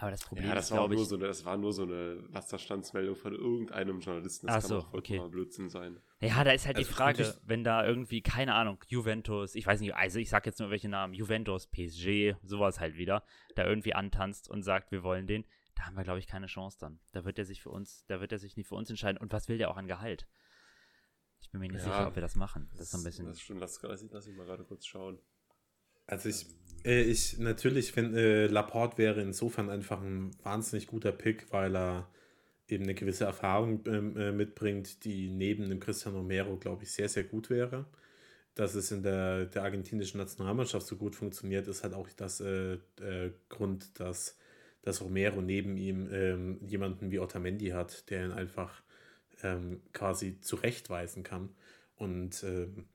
Aber 0.00 0.12
das 0.12 0.24
Problem 0.24 0.48
Ja, 0.48 0.54
das 0.54 0.70
ist, 0.70 0.70
war, 0.70 0.88
nur 0.88 1.04
so 1.04 1.14
eine, 1.14 1.26
das 1.26 1.44
war 1.44 1.58
nur 1.58 1.74
so 1.74 1.82
eine 1.82 2.24
Wasserstandsmeldung 2.32 3.16
von 3.16 3.34
irgendeinem 3.34 4.00
Journalisten. 4.00 4.46
Das 4.46 4.56
Ach 4.56 4.60
kann 4.62 4.68
so, 4.68 4.78
auch 4.78 4.94
okay. 4.94 5.20
Blödsinn 5.28 5.68
sein. 5.68 6.00
ja, 6.22 6.42
da 6.42 6.52
ist 6.52 6.64
halt 6.64 6.78
die 6.78 6.84
Also 6.84 6.94
Frage, 6.94 7.22
könnte 7.24 7.38
wenn 7.44 7.64
da 7.64 7.86
irgendwie, 7.86 8.22
keine 8.22 8.54
Ahnung, 8.54 8.82
Juventus, 8.88 9.54
ich 9.54 9.66
weiß 9.66 9.78
nicht, 9.80 9.94
also 9.94 10.18
ich 10.18 10.30
sag 10.30 10.46
jetzt 10.46 10.58
nur 10.58 10.70
welche 10.70 10.88
Namen, 10.88 11.12
Juventus, 11.12 11.66
PSG, 11.66 12.34
sowas 12.42 12.80
halt 12.80 12.96
wieder, 12.96 13.24
da 13.56 13.66
irgendwie 13.66 13.92
antanzt 13.92 14.48
und 14.48 14.62
sagt, 14.62 14.90
wir 14.90 15.02
wollen 15.02 15.26
den, 15.26 15.44
da 15.74 15.82
haben 15.84 15.98
wir, 15.98 16.04
glaube 16.04 16.18
ich, 16.18 16.26
keine 16.26 16.46
Chance 16.46 16.78
dann. 16.80 16.98
Da 17.12 17.26
wird 17.26 17.38
er 17.38 17.44
sich 17.44 17.60
für 17.60 17.68
uns, 17.68 18.06
da 18.06 18.22
wird 18.22 18.32
er 18.32 18.38
sich 18.38 18.56
nicht 18.56 18.68
für 18.68 18.76
uns 18.76 18.88
entscheiden. 18.88 19.18
Und 19.18 19.34
was 19.34 19.48
will 19.50 19.58
der 19.58 19.70
auch 19.70 19.76
an 19.76 19.86
Gehalt? 19.86 20.26
Ich 21.42 21.50
bin 21.50 21.60
mir 21.60 21.68
nicht 21.68 21.84
Ja, 21.84 21.92
sicher, 21.92 22.08
ob 22.08 22.14
wir 22.14 22.22
das 22.22 22.36
machen. 22.36 22.70
Das 22.72 22.80
ist 22.80 22.90
so 22.92 22.98
ein 22.98 23.04
bisschen. 23.04 23.26
Das 23.26 23.36
ist 23.36 23.42
schon, 23.42 23.58
lass, 23.58 23.82
lass, 23.82 24.02
lass 24.10 24.26
ich 24.26 24.34
mal 24.34 24.46
gerade 24.46 24.64
kurz 24.64 24.86
schauen. 24.86 25.18
Also 26.10 26.28
ich, 26.28 26.46
äh, 26.84 27.02
ich 27.02 27.38
natürlich 27.38 27.92
finde, 27.92 28.20
äh, 28.20 28.46
Laporte 28.48 28.98
wäre 28.98 29.22
insofern 29.22 29.70
einfach 29.70 30.02
ein 30.02 30.32
wahnsinnig 30.42 30.88
guter 30.88 31.12
Pick, 31.12 31.52
weil 31.52 31.76
er 31.76 32.08
eben 32.68 32.84
eine 32.84 32.94
gewisse 32.94 33.24
Erfahrung 33.24 33.84
ähm, 33.86 34.16
äh, 34.16 34.32
mitbringt, 34.32 35.04
die 35.04 35.28
neben 35.30 35.68
dem 35.68 35.78
Cristiano 35.80 36.18
Romero, 36.18 36.56
glaube 36.56 36.82
ich, 36.82 36.92
sehr, 36.92 37.08
sehr 37.08 37.24
gut 37.24 37.48
wäre. 37.48 37.86
Dass 38.56 38.74
es 38.74 38.90
in 38.90 39.04
der, 39.04 39.46
der 39.46 39.62
argentinischen 39.62 40.18
Nationalmannschaft 40.18 40.86
so 40.86 40.96
gut 40.96 41.14
funktioniert, 41.14 41.68
ist 41.68 41.84
halt 41.84 41.94
auch 41.94 42.08
das 42.16 42.40
äh, 42.40 42.74
äh, 43.00 43.32
Grund, 43.48 44.00
dass, 44.00 44.36
dass 44.82 45.00
Romero 45.02 45.40
neben 45.40 45.76
ihm 45.76 46.08
ähm, 46.12 46.58
jemanden 46.66 47.12
wie 47.12 47.20
Otamendi 47.20 47.68
hat, 47.68 48.10
der 48.10 48.26
ihn 48.26 48.32
einfach 48.32 48.82
ähm, 49.44 49.80
quasi 49.92 50.40
zurechtweisen 50.40 51.22
kann. 51.22 51.50
Und 51.96 52.42
ähm, 52.42 52.88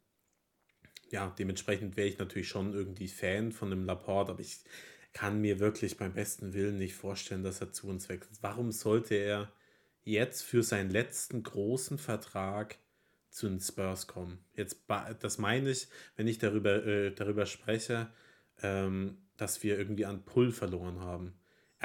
ja, 1.16 1.34
dementsprechend 1.40 1.96
wäre 1.96 2.10
ich 2.10 2.18
natürlich 2.18 2.50
schon 2.50 2.74
irgendwie 2.74 3.08
Fan 3.08 3.54
von 3.54 3.70
dem 3.70 3.86
Laporte, 3.86 4.34
aber 4.34 4.42
ich 4.42 4.60
kann 5.14 5.40
mir 5.40 5.62
wirklich 5.62 5.96
beim 5.96 6.14
besten 6.14 6.54
Willen 6.54 6.78
nicht 6.78 6.96
vorstellen, 6.96 7.42
dass 7.42 7.62
er 7.62 7.72
zu 7.72 7.88
uns 7.88 8.10
wechselt. 8.10 8.38
Warum 8.42 8.74
sollte 8.74 9.16
er 9.16 9.50
jetzt 10.04 10.42
für 10.42 10.62
seinen 10.62 10.90
letzten 10.90 11.42
großen 11.42 11.98
Vertrag 11.98 12.78
zu 13.30 13.48
den 13.48 13.62
Spurs 13.62 14.08
kommen? 14.08 14.40
Jetzt, 14.58 14.84
das 15.22 15.38
meine 15.38 15.70
ich, 15.70 15.88
wenn 16.18 16.28
ich 16.28 16.38
darüber, 16.38 16.86
äh, 16.86 17.12
darüber 17.12 17.46
spreche, 17.46 18.10
ähm, 18.62 19.18
dass 19.38 19.64
wir 19.64 19.78
irgendwie 19.78 20.06
an 20.06 20.26
Pull 20.26 20.52
verloren 20.52 21.00
haben. 21.00 21.34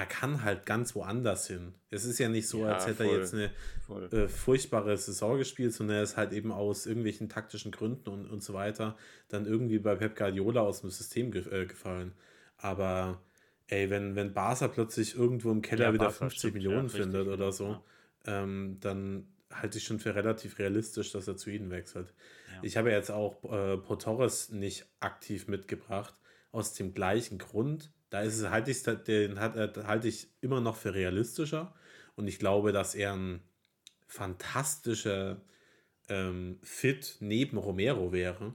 Er 0.00 0.06
kann 0.06 0.42
halt 0.44 0.64
ganz 0.64 0.94
woanders 0.94 1.46
hin. 1.46 1.74
Es 1.90 2.06
ist 2.06 2.18
ja 2.18 2.30
nicht 2.30 2.48
so, 2.48 2.60
Ja, 2.64 2.72
als 2.72 2.86
hätte 2.86 3.02
er 3.04 3.10
voll. 3.10 3.18
jetzt 3.18 3.34
eine 3.34 4.22
äh, 4.24 4.28
furchtbare 4.28 4.96
Saison 4.96 5.36
gespielt, 5.36 5.74
sondern 5.74 5.98
er 5.98 6.02
ist 6.02 6.16
halt 6.16 6.32
eben 6.32 6.52
aus 6.52 6.86
irgendwelchen 6.86 7.28
taktischen 7.28 7.70
Gründen 7.70 8.08
und, 8.08 8.26
und 8.30 8.42
so 8.42 8.54
weiter 8.54 8.96
dann 9.28 9.44
irgendwie 9.44 9.78
bei 9.78 9.94
Pep 9.96 10.16
Guardiola 10.16 10.62
aus 10.62 10.80
dem 10.80 10.88
System 10.90 11.30
ge 11.32 11.42
äh, 11.50 11.66
gefallen. 11.66 12.12
Aber 12.56 13.20
ey, 13.66 13.90
wenn, 13.90 14.16
wenn 14.16 14.32
Barca 14.32 14.68
plötzlich 14.68 15.16
irgendwo 15.16 15.50
im 15.50 15.60
Keller 15.60 15.88
Ja, 15.88 15.92
wieder 15.92 16.04
Barca, 16.06 16.18
50 16.20 16.38
stimmt, 16.38 16.54
Millionen 16.54 16.76
ja, 16.76 16.82
richtig, 16.84 17.02
findet 17.02 17.28
oder 17.28 17.52
so, 17.52 17.84
ähm, 18.26 18.78
dann 18.80 19.26
halte 19.50 19.76
ich 19.76 19.84
schon 19.84 19.98
für 19.98 20.14
relativ 20.14 20.58
realistisch, 20.58 21.12
dass 21.12 21.28
er 21.28 21.36
zu 21.36 21.50
ihnen 21.50 21.70
wechselt. 21.70 22.14
Ich 22.62 22.76
habe 22.78 22.90
jetzt 22.90 23.10
auch 23.10 23.44
äh, 23.52 23.76
Portores 23.76 24.50
nicht 24.50 24.86
aktiv 25.00 25.46
mitgebracht, 25.48 26.14
aus 26.52 26.72
dem 26.74 26.94
gleichen 26.94 27.38
Grund. 27.38 27.90
Da 28.10 28.22
ist 28.22 28.38
es, 28.38 28.50
halte 28.50 28.70
ich, 28.70 28.82
den 28.82 29.36
äh, 29.36 29.72
halte 29.84 30.08
ich 30.08 30.28
immer 30.40 30.60
noch 30.60 30.76
für 30.76 30.94
realistischer. 30.94 31.74
Und 32.16 32.26
ich 32.26 32.38
glaube, 32.38 32.72
dass 32.72 32.94
er 32.94 33.14
ein 33.14 33.40
fantastischer 34.06 35.40
ähm, 36.08 36.58
Fit 36.62 37.16
neben 37.20 37.56
Romero 37.56 38.12
wäre. 38.12 38.54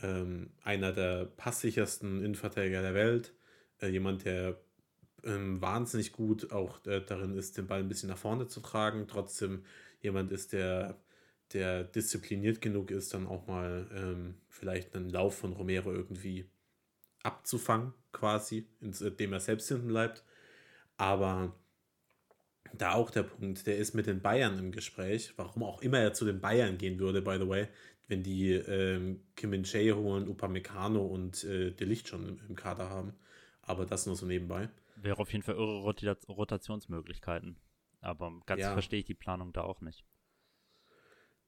Ähm, 0.00 0.50
einer 0.64 0.92
der 0.92 1.26
passsichersten 1.26 2.24
Innenverteidiger 2.24 2.82
der 2.82 2.94
Welt. 2.94 3.34
Äh, 3.80 3.88
jemand, 3.88 4.24
der 4.24 4.58
ähm, 5.24 5.60
wahnsinnig 5.60 6.12
gut 6.12 6.50
auch 6.52 6.84
äh, 6.86 7.00
darin 7.04 7.36
ist, 7.36 7.58
den 7.58 7.66
Ball 7.66 7.80
ein 7.80 7.88
bisschen 7.88 8.08
nach 8.08 8.18
vorne 8.18 8.46
zu 8.46 8.60
tragen. 8.60 9.06
Trotzdem 9.06 9.64
jemand 10.00 10.32
ist, 10.32 10.52
der, 10.52 10.96
der 11.52 11.84
diszipliniert 11.84 12.62
genug 12.62 12.90
ist, 12.90 13.12
dann 13.12 13.26
auch 13.26 13.46
mal 13.46 13.86
ähm, 13.94 14.34
vielleicht 14.48 14.96
einen 14.96 15.10
Lauf 15.10 15.36
von 15.38 15.52
Romero 15.52 15.92
irgendwie 15.92 16.48
abzufangen, 17.22 17.92
quasi, 18.12 18.66
indem 18.80 19.32
er 19.32 19.40
selbst 19.40 19.68
hinten 19.68 19.88
bleibt. 19.88 20.24
Aber 20.96 21.54
da 22.74 22.92
auch 22.94 23.10
der 23.10 23.22
Punkt, 23.22 23.66
der 23.66 23.78
ist 23.78 23.94
mit 23.94 24.06
den 24.06 24.20
Bayern 24.20 24.58
im 24.58 24.72
Gespräch, 24.72 25.32
warum 25.36 25.62
auch 25.62 25.80
immer 25.82 25.98
er 25.98 26.12
zu 26.12 26.24
den 26.24 26.40
Bayern 26.40 26.78
gehen 26.78 26.98
würde, 26.98 27.22
by 27.22 27.38
the 27.38 27.48
way, 27.48 27.68
wenn 28.08 28.22
die 28.22 28.52
ähm, 28.52 29.22
Kim 29.36 29.50
Min 29.50 29.64
Jae 29.64 29.92
holen, 29.92 30.28
Upamecano 30.28 31.04
und 31.04 31.44
äh, 31.44 31.70
De 31.72 31.86
Licht 31.86 32.08
schon 32.08 32.26
im, 32.26 32.40
im 32.48 32.56
Kader 32.56 32.88
haben. 32.88 33.14
Aber 33.62 33.84
das 33.84 34.06
nur 34.06 34.16
so 34.16 34.26
nebenbei. 34.26 34.70
Wäre 34.96 35.18
auf 35.18 35.32
jeden 35.32 35.42
Fall 35.42 35.54
irre 35.54 35.80
Rota 35.80 36.16
Rotationsmöglichkeiten. 36.28 37.58
Aber 38.00 38.40
ganz 38.46 38.62
Ja. 38.62 38.72
verstehe 38.72 39.00
ich 39.00 39.04
die 39.04 39.14
Planung 39.14 39.52
da 39.52 39.62
auch 39.62 39.80
nicht. 39.80 40.04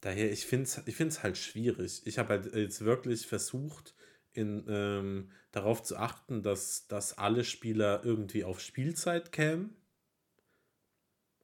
Daher, 0.00 0.30
ich 0.30 0.46
finde 0.46 0.64
es 0.64 0.82
ich 0.86 0.96
find's 0.96 1.22
halt 1.22 1.36
schwierig. 1.36 2.02
Ich 2.06 2.18
habe 2.18 2.30
halt 2.30 2.54
jetzt 2.54 2.84
wirklich 2.84 3.26
versucht, 3.26 3.94
in, 4.32 4.64
ähm, 4.68 5.30
darauf 5.52 5.82
zu 5.82 5.96
achten, 5.96 6.42
dass, 6.42 6.86
dass 6.86 7.18
alle 7.18 7.44
Spieler 7.44 8.02
irgendwie 8.04 8.44
auf 8.44 8.60
Spielzeit 8.60 9.32
kämen. 9.32 9.76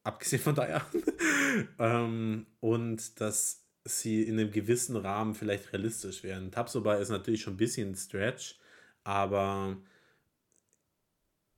Abgesehen 0.02 0.42
von 0.42 0.54
daher. 0.54 0.86
ähm, 1.78 2.46
und 2.60 3.20
dass 3.20 3.64
sie 3.84 4.22
in 4.22 4.38
einem 4.38 4.50
gewissen 4.50 4.96
Rahmen 4.96 5.34
vielleicht 5.34 5.72
realistisch 5.72 6.22
wären. 6.22 6.50
Tabsoba 6.50 6.96
ist 6.96 7.08
natürlich 7.08 7.42
schon 7.42 7.54
ein 7.54 7.58
bisschen 7.58 7.94
Stretch, 7.94 8.58
aber 9.04 9.76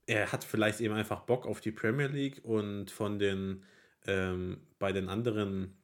er 0.06 0.32
hat 0.32 0.44
vielleicht 0.44 0.80
eben 0.80 0.94
einfach 0.94 1.20
Bock 1.20 1.46
auf 1.46 1.60
die 1.60 1.72
Premier 1.72 2.06
League 2.06 2.40
und 2.42 2.90
von 2.90 3.18
den 3.18 3.64
ähm, 4.06 4.60
bei 4.78 4.92
den 4.92 5.08
anderen 5.08 5.76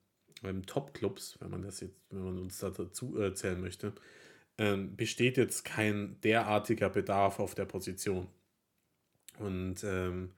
ähm, 0.43 0.65
Top-Clubs, 0.66 1.39
wenn 1.41 1.51
man 1.51 1.62
das 1.62 1.81
jetzt, 1.81 1.97
wenn 2.11 2.25
man 2.25 2.39
uns 2.39 2.59
dazu 2.59 3.21
äh, 3.21 3.35
zählen 3.35 3.61
möchte, 3.61 3.93
ähm, 4.59 4.97
besteht 4.97 5.36
jetzt 5.36 5.64
kein 5.64 6.20
derartiger 6.22 6.90
Bedarf 6.90 7.39
auf 7.39 7.55
der 7.55 7.64
Position. 7.64 8.28
Und 9.39 9.82
ähm, 9.85 10.31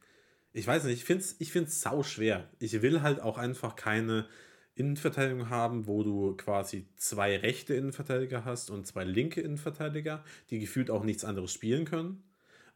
ich 0.52 0.66
weiß 0.66 0.84
nicht, 0.84 0.94
ich 0.94 1.04
finde 1.04 1.22
es 1.22 1.36
ich 1.38 1.52
find's 1.52 1.80
sau 1.80 2.02
schwer. 2.02 2.48
Ich 2.58 2.80
will 2.80 3.02
halt 3.02 3.20
auch 3.20 3.36
einfach 3.36 3.76
keine 3.76 4.26
Innenverteidigung 4.74 5.50
haben, 5.50 5.86
wo 5.86 6.02
du 6.02 6.36
quasi 6.36 6.86
zwei 6.96 7.36
rechte 7.36 7.74
Innenverteidiger 7.74 8.44
hast 8.44 8.70
und 8.70 8.86
zwei 8.86 9.04
linke 9.04 9.40
Innenverteidiger, 9.40 10.24
die 10.50 10.58
gefühlt 10.58 10.90
auch 10.90 11.02
nichts 11.02 11.24
anderes 11.24 11.52
spielen 11.52 11.84
können, 11.86 12.22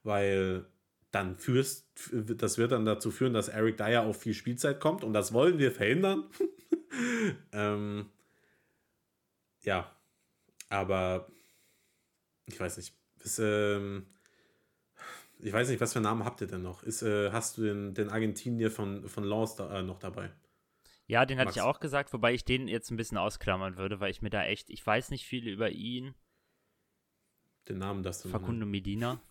weil 0.02 0.66
dann 1.10 1.36
führst, 1.36 1.86
das 2.12 2.56
wird 2.56 2.72
dann 2.72 2.84
dazu 2.84 3.10
führen, 3.10 3.34
dass 3.34 3.48
Eric 3.48 3.76
Dyer 3.76 4.02
auf 4.02 4.20
viel 4.20 4.34
Spielzeit 4.34 4.80
kommt 4.80 5.04
und 5.04 5.12
das 5.12 5.32
wollen 5.32 5.58
wir 5.58 5.72
verhindern. 5.72 6.24
ähm, 7.52 8.06
ja, 9.62 9.94
aber 10.70 11.30
ich 12.46 12.58
weiß 12.58 12.78
nicht. 12.78 12.94
Ist, 13.22 13.38
ähm, 13.38 14.06
ich 15.38 15.52
weiß 15.52 15.68
nicht, 15.68 15.80
was 15.80 15.92
für 15.92 16.00
Namen 16.00 16.24
habt 16.24 16.40
ihr 16.40 16.46
denn 16.46 16.62
noch? 16.62 16.82
Ist, 16.82 17.02
äh, 17.02 17.30
hast 17.32 17.58
du 17.58 17.62
den, 17.62 17.94
den 17.94 18.08
Argentinier 18.08 18.70
von, 18.70 19.06
von 19.08 19.24
Lens 19.24 19.56
da, 19.56 19.78
äh, 19.78 19.82
noch 19.82 19.98
dabei? 19.98 20.32
Ja, 21.06 21.26
den 21.26 21.38
hatte 21.38 21.46
Max. 21.46 21.56
ich 21.56 21.62
auch 21.62 21.80
gesagt, 21.80 22.12
wobei 22.12 22.32
ich 22.34 22.44
den 22.44 22.68
jetzt 22.68 22.90
ein 22.90 22.96
bisschen 22.96 23.18
ausklammern 23.18 23.76
würde, 23.76 24.00
weil 24.00 24.10
ich 24.10 24.22
mir 24.22 24.30
da 24.30 24.44
echt, 24.44 24.70
ich 24.70 24.86
weiß 24.86 25.10
nicht 25.10 25.26
viel 25.26 25.48
über 25.48 25.70
ihn. 25.70 26.14
Den 27.68 27.78
Namen, 27.78 28.02
das 28.02 28.22
du 28.22 28.28
noch 28.28 28.40
Facundo 28.40 28.64
Medina. 28.66 29.20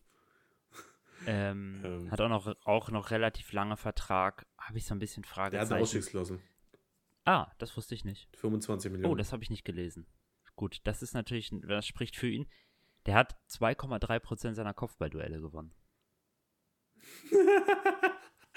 Ähm, 1.27 1.81
Ähm. 1.83 2.11
hat 2.11 2.21
auch 2.21 2.29
noch, 2.29 2.55
auch 2.63 2.91
noch 2.91 3.11
relativ 3.11 3.51
lange 3.51 3.75
Vertrag. 3.75 4.47
Habe 4.57 4.77
ich 4.77 4.85
so 4.85 4.95
ein 4.95 4.99
bisschen 4.99 5.21
Der 5.23 5.29
hat 5.35 5.41
eine 5.41 5.51
Fragezeichen. 5.57 5.81
Ausstiegsklausel. 5.81 6.39
Ah, 7.25 7.51
das 7.57 7.75
wusste 7.75 7.93
ich 7.93 8.05
nicht. 8.05 8.29
25 8.37 8.89
Millionen. 8.89 9.11
Oh, 9.11 9.15
das 9.17 9.33
habe 9.33 9.43
ich 9.43 9.49
nicht 9.49 9.65
gelesen. 9.65 10.07
Gut, 10.59 10.81
das 10.83 11.01
ist 11.01 11.13
natürlich, 11.13 11.51
das 11.65 11.87
spricht 11.87 12.17
für 12.17 12.27
ihn. 12.27 12.45
Der 13.05 13.13
hat 13.15 13.37
2,3% 13.49 14.55
seiner 14.55 14.73
Kopfballduelle 14.73 15.39
gewonnen. 15.39 15.71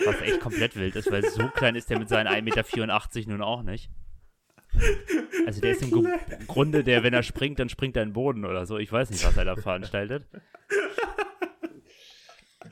Was 0.04 0.20
echt 0.20 0.40
komplett 0.40 0.74
wild 0.74 0.96
ist, 0.96 1.12
weil 1.12 1.22
so 1.24 1.46
klein 1.46 1.76
ist 1.76 1.90
der 1.90 2.00
mit 2.00 2.08
seinen 2.08 2.26
1,84 2.26 3.14
Meter 3.18 3.30
nun 3.30 3.40
auch 3.40 3.62
nicht. 3.62 3.88
Also 5.46 5.60
der 5.60 5.70
ist 5.70 5.82
im 5.82 5.92
Ge 5.92 6.18
Grunde 6.48 6.82
der, 6.82 7.04
wenn 7.04 7.14
er 7.14 7.22
springt, 7.22 7.60
dann 7.60 7.68
springt 7.68 7.96
er 7.96 8.02
in 8.02 8.08
den 8.08 8.14
Boden 8.14 8.44
oder 8.46 8.66
so. 8.66 8.78
Ich 8.78 8.90
weiß 8.90 9.10
nicht, 9.10 9.24
was 9.24 9.36
er 9.36 9.44
da 9.44 9.54
veranstaltet. 9.54 10.26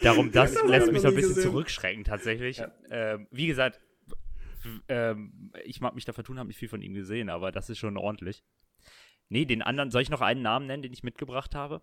Darum, 0.01 0.33
das 0.33 0.55
Ja, 0.55 0.65
lässt 0.65 0.89
mich 0.89 0.97
ich 0.97 1.03
so 1.03 1.09
ein 1.09 1.15
bisschen 1.15 1.35
gesehen. 1.37 1.53
zurückschrecken 1.53 2.03
tatsächlich. 2.03 2.61
Ähm, 2.91 3.29
wie 3.31 3.47
gesagt, 3.47 3.81
ähm, 4.89 5.53
ich 5.65 5.81
mag 5.81 5.95
mich 5.95 6.05
da 6.05 6.13
vertun, 6.13 6.41
habe 6.41 6.49
nicht 6.49 6.59
viel 6.59 6.69
von 6.69 6.83
ihm 6.83 6.95
gesehen, 6.95 7.31
aber 7.31 7.53
das 7.53 7.71
ist 7.71 7.79
schon 7.79 7.97
ordentlich. 7.97 8.43
Nee, 9.31 9.47
den 9.47 9.63
anderen, 9.63 9.91
soll 9.91 10.03
ich 10.03 10.11
noch 10.11 10.21
einen 10.21 10.43
Namen 10.43 10.67
nennen, 10.67 10.83
den 10.83 10.93
ich 10.93 11.03
mitgebracht 11.03 11.55
habe? 11.55 11.81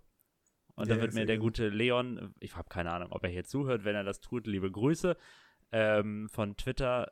Und 0.75 0.87
Ja, 0.87 0.93
dann 0.93 1.01
wird 1.01 1.13
mir 1.15 1.25
der 1.25 1.39
gute 1.39 1.69
Leon, 1.69 2.35
ich 2.39 2.55
habe 2.55 2.69
keine 2.69 2.91
Ahnung, 2.91 3.11
ob 3.11 3.23
er 3.23 3.29
hier 3.31 3.45
zuhört, 3.45 3.83
wenn 3.83 3.95
er 3.95 4.03
das 4.03 4.19
tut, 4.21 4.45
liebe 4.45 4.69
Grüße 4.69 5.17
ähm, 5.71 6.29
von 6.29 6.55
Twitter, 6.55 7.11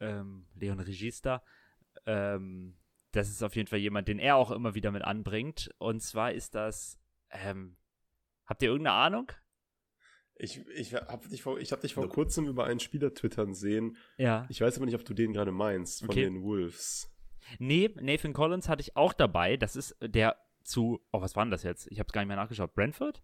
ähm, 0.00 0.46
Leon 0.54 0.80
Regista. 0.80 1.42
Ähm, 2.04 2.76
das 3.12 3.30
ist 3.30 3.42
auf 3.42 3.56
jeden 3.56 3.68
Fall 3.68 3.78
jemand, 3.78 4.08
den 4.08 4.18
er 4.18 4.36
auch 4.36 4.50
immer 4.50 4.74
wieder 4.74 4.90
mit 4.90 5.02
anbringt. 5.02 5.70
Und 5.78 6.00
zwar 6.02 6.32
ist 6.32 6.54
das, 6.54 6.98
ähm, 7.30 7.76
habt 8.46 8.62
ihr 8.62 8.68
irgendeine 8.70 8.96
Ahnung? 8.96 9.32
Ich, 10.34 10.66
ich 10.68 10.94
habe 10.94 11.28
dich 11.28 11.42
vor, 11.42 11.58
ich 11.58 11.70
hab 11.70 11.80
dich 11.82 11.94
vor 11.94 12.08
kurzem 12.08 12.46
über 12.48 12.64
einen 12.64 12.80
Spieler 12.80 13.12
twittern 13.14 13.54
sehen. 13.54 13.96
Ja. 14.16 14.46
Ich 14.48 14.60
weiß 14.60 14.76
aber 14.76 14.86
nicht, 14.86 14.94
ob 14.94 15.04
du 15.04 15.12
den 15.14 15.32
gerade 15.32 15.52
meinst, 15.52 16.00
von 16.00 16.10
Okay. 16.10 16.24
den 16.24 16.42
Wolves. 16.42 17.10
Nee, 17.58 17.90
Nathan 18.00 18.32
Collins 18.32 18.68
hatte 18.68 18.82
ich 18.82 18.96
auch 18.96 19.12
dabei. 19.12 19.56
Das 19.56 19.76
ist 19.76 19.96
der 20.02 20.36
zu, 20.62 21.00
oh, 21.12 21.20
was 21.20 21.36
war 21.36 21.44
denn 21.44 21.50
das 21.50 21.62
jetzt? 21.62 21.88
Ich 21.90 21.98
habe 21.98 22.06
es 22.06 22.12
gar 22.12 22.20
nicht 22.22 22.28
mehr 22.28 22.36
nachgeschaut. 22.36 22.74
Brentford? 22.74 23.22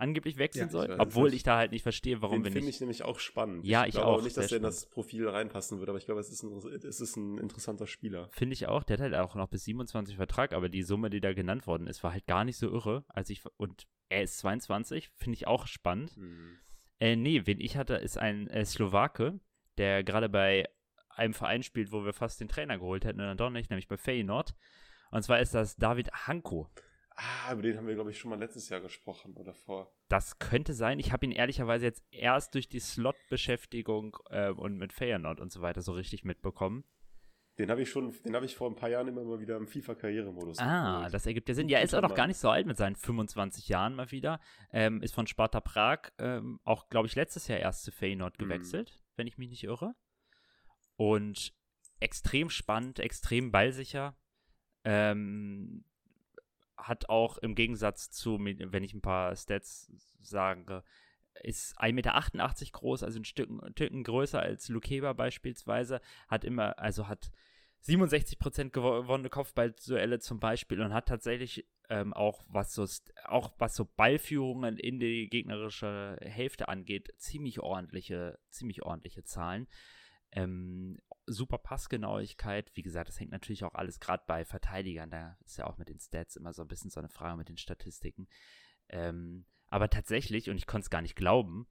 Angeblich 0.00 0.38
wechseln 0.38 0.60
Ja, 0.60 0.66
ich 0.66 0.72
soll? 0.72 0.96
Obwohl 1.00 1.34
ich 1.34 1.42
da 1.42 1.56
halt 1.56 1.72
nicht 1.72 1.82
verstehe, 1.82 2.22
warum 2.22 2.44
wir 2.44 2.52
finde 2.52 2.66
nicht. 2.66 2.76
ich 2.76 2.80
nämlich 2.80 3.02
auch 3.02 3.18
spannend. 3.18 3.64
Ja, 3.64 3.84
ich 3.84 3.94
glaube 3.94 4.06
auch, 4.06 4.22
nicht, 4.22 4.36
dass 4.36 4.46
der 4.46 4.58
in 4.58 4.62
das 4.62 4.86
Profil 4.86 5.28
reinpassen 5.28 5.80
würde, 5.80 5.90
aber 5.90 5.98
ich 5.98 6.06
glaube, 6.06 6.20
es 6.20 6.30
ist 6.30 6.44
ein, 6.44 6.56
es 6.84 7.00
ist 7.00 7.16
ein 7.16 7.36
interessanter 7.38 7.88
Spieler. 7.88 8.28
Finde 8.30 8.52
ich 8.52 8.68
auch. 8.68 8.84
Der 8.84 8.94
hat 8.94 9.02
halt 9.02 9.14
auch 9.14 9.34
noch 9.34 9.48
bis 9.48 9.64
27 9.64 10.14
Vertrag, 10.14 10.52
aber 10.52 10.68
die 10.68 10.84
Summe, 10.84 11.10
die 11.10 11.20
da 11.20 11.32
genannt 11.32 11.66
worden 11.66 11.88
ist, 11.88 12.04
war 12.04 12.12
halt 12.12 12.26
gar 12.26 12.44
nicht 12.44 12.58
so 12.58 12.70
irre. 12.70 13.04
Als 13.08 13.28
ich, 13.28 13.42
und 13.56 13.88
er 14.08 14.22
ist 14.22 14.38
22, 14.38 15.08
finde 15.16 15.34
ich 15.34 15.48
auch 15.48 15.66
spannend. 15.66 16.14
Hm. 16.14 16.58
Äh, 17.00 17.16
nee, 17.16 17.42
wen 17.46 17.60
ich 17.60 17.76
hatte, 17.76 17.94
ist 17.94 18.18
ein 18.18 18.46
äh, 18.48 18.64
Slowake, 18.64 19.40
der 19.78 20.04
gerade 20.04 20.28
bei 20.28 20.64
einem 21.18 21.34
Verein 21.34 21.62
spielt, 21.62 21.92
wo 21.92 22.04
wir 22.04 22.12
fast 22.12 22.40
den 22.40 22.48
Trainer 22.48 22.78
geholt 22.78 23.04
hätten 23.04 23.20
und 23.20 23.26
dann 23.26 23.36
doch 23.36 23.50
nicht, 23.50 23.70
nämlich 23.70 23.88
bei 23.88 23.96
Feyenoord. 23.96 24.54
Und 25.10 25.22
zwar 25.22 25.40
ist 25.40 25.54
das 25.54 25.76
David 25.76 26.10
Hanko. 26.12 26.68
Ah, 27.20 27.52
über 27.52 27.62
den 27.62 27.76
haben 27.76 27.86
wir, 27.88 27.94
glaube 27.96 28.10
ich, 28.12 28.18
schon 28.18 28.30
mal 28.30 28.38
letztes 28.38 28.68
Jahr 28.68 28.80
gesprochen 28.80 29.34
oder 29.36 29.52
vor. 29.52 29.92
Das 30.08 30.38
könnte 30.38 30.72
sein. 30.72 31.00
Ich 31.00 31.12
habe 31.12 31.26
ihn 31.26 31.32
ehrlicherweise 31.32 31.84
jetzt 31.86 32.04
erst 32.12 32.54
durch 32.54 32.68
die 32.68 32.78
Slot-Beschäftigung 32.78 34.16
äh, 34.30 34.50
und 34.50 34.76
mit 34.78 34.92
Feyenoord 34.92 35.40
und 35.40 35.52
so 35.52 35.60
weiter 35.60 35.82
so 35.82 35.92
richtig 35.92 36.24
mitbekommen. 36.24 36.84
Den 37.58 37.70
habe 37.72 37.82
ich 37.82 37.90
schon, 37.90 38.14
den 38.24 38.36
habe 38.36 38.46
ich 38.46 38.54
vor 38.54 38.70
ein 38.70 38.76
paar 38.76 38.88
Jahren 38.88 39.08
immer 39.08 39.24
mal 39.24 39.40
wieder 39.40 39.56
im 39.56 39.66
FIFA-Karrieremodus 39.66 40.58
Ah, 40.60 40.98
geholt. 40.98 41.14
das 41.14 41.26
ergibt 41.26 41.48
ja 41.48 41.56
Sinn. 41.56 41.68
Ja, 41.68 41.80
ist 41.80 41.92
auch 41.92 42.02
noch 42.02 42.14
gar 42.14 42.28
nicht 42.28 42.36
so 42.38 42.50
alt 42.50 42.66
mit 42.68 42.76
seinen 42.76 42.94
25 42.94 43.68
Jahren 43.68 43.96
mal 43.96 44.12
wieder. 44.12 44.38
Ähm, 44.72 45.02
ist 45.02 45.12
von 45.12 45.26
Sparta 45.26 45.60
Prag 45.60 46.12
ähm, 46.18 46.60
auch, 46.62 46.88
glaube 46.88 47.08
ich, 47.08 47.16
letztes 47.16 47.48
Jahr 47.48 47.58
erst 47.58 47.82
zu 47.82 47.90
Feyenoord 47.90 48.38
Mhm. 48.38 48.44
gewechselt, 48.44 49.02
wenn 49.16 49.26
ich 49.26 49.38
mich 49.38 49.48
nicht 49.50 49.64
irre. 49.64 49.96
Und 50.98 51.54
extrem 52.00 52.50
spannend, 52.50 52.98
extrem 52.98 53.52
ballsicher. 53.52 54.16
Ähm, 54.84 55.84
hat 56.76 57.08
auch 57.08 57.38
im 57.38 57.54
Gegensatz 57.54 58.10
zu, 58.10 58.38
wenn 58.38 58.82
ich 58.84 58.94
ein 58.94 59.00
paar 59.00 59.34
Stats 59.36 59.92
sage, 60.20 60.82
ist 61.42 61.80
1,88 61.80 61.92
Meter 61.92 62.70
groß, 62.72 63.02
also 63.04 63.20
ein 63.20 63.24
Stück, 63.24 63.48
ein 63.48 63.72
Stücken 63.72 64.02
größer 64.02 64.40
als 64.40 64.68
Lukeba 64.68 65.12
beispielsweise, 65.12 66.00
hat 66.26 66.44
immer, 66.44 66.78
also 66.78 67.06
hat 67.06 67.30
67% 67.84 68.72
gewo- 68.72 69.02
gewonnene 69.02 69.30
Kopfballduelle 69.30 70.18
zum 70.18 70.40
Beispiel 70.40 70.80
und 70.80 70.92
hat 70.92 71.06
tatsächlich 71.06 71.68
ähm, 71.90 72.12
auch 72.12 72.44
was 72.48 72.74
so 72.74 72.86
auch 73.24 73.52
was 73.58 73.76
so 73.76 73.84
Ballführungen 73.84 74.78
in 74.78 74.98
die 74.98 75.28
gegnerische 75.28 76.16
Hälfte 76.20 76.68
angeht, 76.68 77.12
ziemlich 77.18 77.60
ordentliche, 77.60 78.38
ziemlich 78.50 78.82
ordentliche 78.82 79.22
Zahlen. 79.22 79.68
Ähm, 80.32 80.98
super 81.26 81.58
Passgenauigkeit, 81.58 82.70
wie 82.74 82.82
gesagt, 82.82 83.08
das 83.08 83.20
hängt 83.20 83.32
natürlich 83.32 83.64
auch 83.64 83.74
alles 83.74 84.00
gerade 84.00 84.22
bei 84.26 84.44
Verteidigern, 84.44 85.10
da 85.10 85.36
ist 85.44 85.58
ja 85.58 85.66
auch 85.66 85.78
mit 85.78 85.88
den 85.88 86.00
Stats 86.00 86.36
immer 86.36 86.52
so 86.52 86.62
ein 86.62 86.68
bisschen 86.68 86.90
so 86.90 87.00
eine 87.00 87.08
Frage 87.08 87.36
mit 87.36 87.48
den 87.48 87.56
Statistiken. 87.56 88.28
Ähm, 88.88 89.44
aber 89.68 89.90
tatsächlich, 89.90 90.50
und 90.50 90.56
ich 90.56 90.66
konnte 90.66 90.86
es 90.86 90.90
gar 90.90 91.02
nicht 91.02 91.16
glauben, 91.16 91.66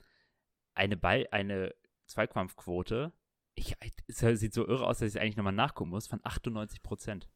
eine 0.73 0.97
Ball, 0.97 1.27
eine 1.31 1.73
Zweikampfquote, 2.05 3.13
ich, 3.55 3.75
es 4.07 4.19
sieht 4.39 4.53
so 4.53 4.67
irre 4.67 4.85
aus, 4.85 4.99
dass 4.99 5.15
ich 5.15 5.19
eigentlich 5.19 5.37
nochmal 5.37 5.53
nachgucken 5.53 5.89
muss, 5.89 6.07
von 6.07 6.19
98 6.23 6.83
Prozent. 6.83 7.27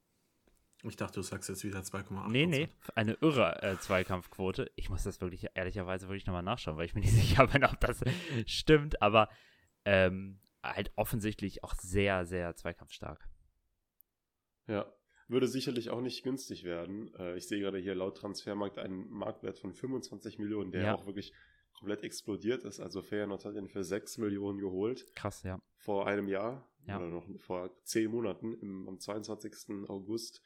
Ich 0.83 0.95
dachte, 0.95 1.15
du 1.15 1.21
sagst 1.21 1.49
jetzt 1.49 1.63
wieder 1.63 1.79
2,8. 1.79 2.29
Nee, 2.29 2.45
nee, 2.45 2.69
eine 2.95 3.13
irre 3.13 3.61
äh, 3.61 3.77
Zweikampfquote. 3.77 4.71
Ich 4.75 4.89
muss 4.89 5.03
das 5.03 5.21
wirklich, 5.21 5.47
ehrlicherweise 5.53 6.07
wirklich 6.07 6.25
nochmal 6.25 6.43
nachschauen, 6.43 6.77
weil 6.77 6.85
ich 6.85 6.95
mir 6.95 7.01
nicht 7.01 7.13
sicher 7.13 7.47
bin, 7.47 7.63
ob 7.63 7.79
das 7.79 8.01
stimmt, 8.45 9.01
aber 9.01 9.29
ähm, 9.85 10.39
halt 10.63 10.91
offensichtlich 10.95 11.63
auch 11.63 11.73
sehr, 11.75 12.25
sehr 12.25 12.55
zweikampfstark. 12.55 13.27
Ja, 14.67 14.91
würde 15.27 15.47
sicherlich 15.47 15.89
auch 15.89 16.01
nicht 16.01 16.23
günstig 16.23 16.63
werden. 16.63 17.13
Äh, 17.15 17.37
ich 17.37 17.47
sehe 17.47 17.59
gerade 17.59 17.79
hier 17.79 17.95
laut 17.95 18.17
Transfermarkt 18.17 18.77
einen 18.77 19.09
Marktwert 19.09 19.59
von 19.59 19.73
25 19.73 20.39
Millionen, 20.39 20.71
der 20.71 20.83
Ja. 20.83 20.95
auch 20.95 21.05
wirklich 21.05 21.33
komplett 21.73 22.03
explodiert 22.03 22.63
ist. 22.63 22.79
Also 22.79 23.01
Feyenoord 23.01 23.45
hat 23.45 23.55
ihn 23.55 23.67
für 23.67 23.83
6 23.83 24.17
Millionen 24.19 24.59
geholt 24.59 25.13
Krass, 25.15 25.41
ja. 25.43 25.59
vor 25.77 26.05
einem 26.05 26.27
Jahr 26.27 26.69
Ja. 26.85 26.97
oder 26.97 27.07
noch 27.07 27.27
vor 27.39 27.71
10 27.85 28.11
Monaten. 28.11 28.53
Im, 28.55 28.87
am 28.87 28.99
22. 28.99 29.89
August 29.89 30.41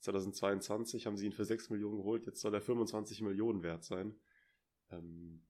2022 0.00 1.06
haben 1.06 1.16
sie 1.16 1.26
ihn 1.26 1.32
für 1.32 1.44
6 1.46 1.70
Millionen 1.70 1.96
geholt. 1.96 2.26
Jetzt 2.26 2.40
soll 2.40 2.52
er 2.54 2.60
25 2.60 3.22
Millionen 3.22 3.62
wert 3.62 3.84
sein. 3.84 4.14
Ähm, 4.90 5.42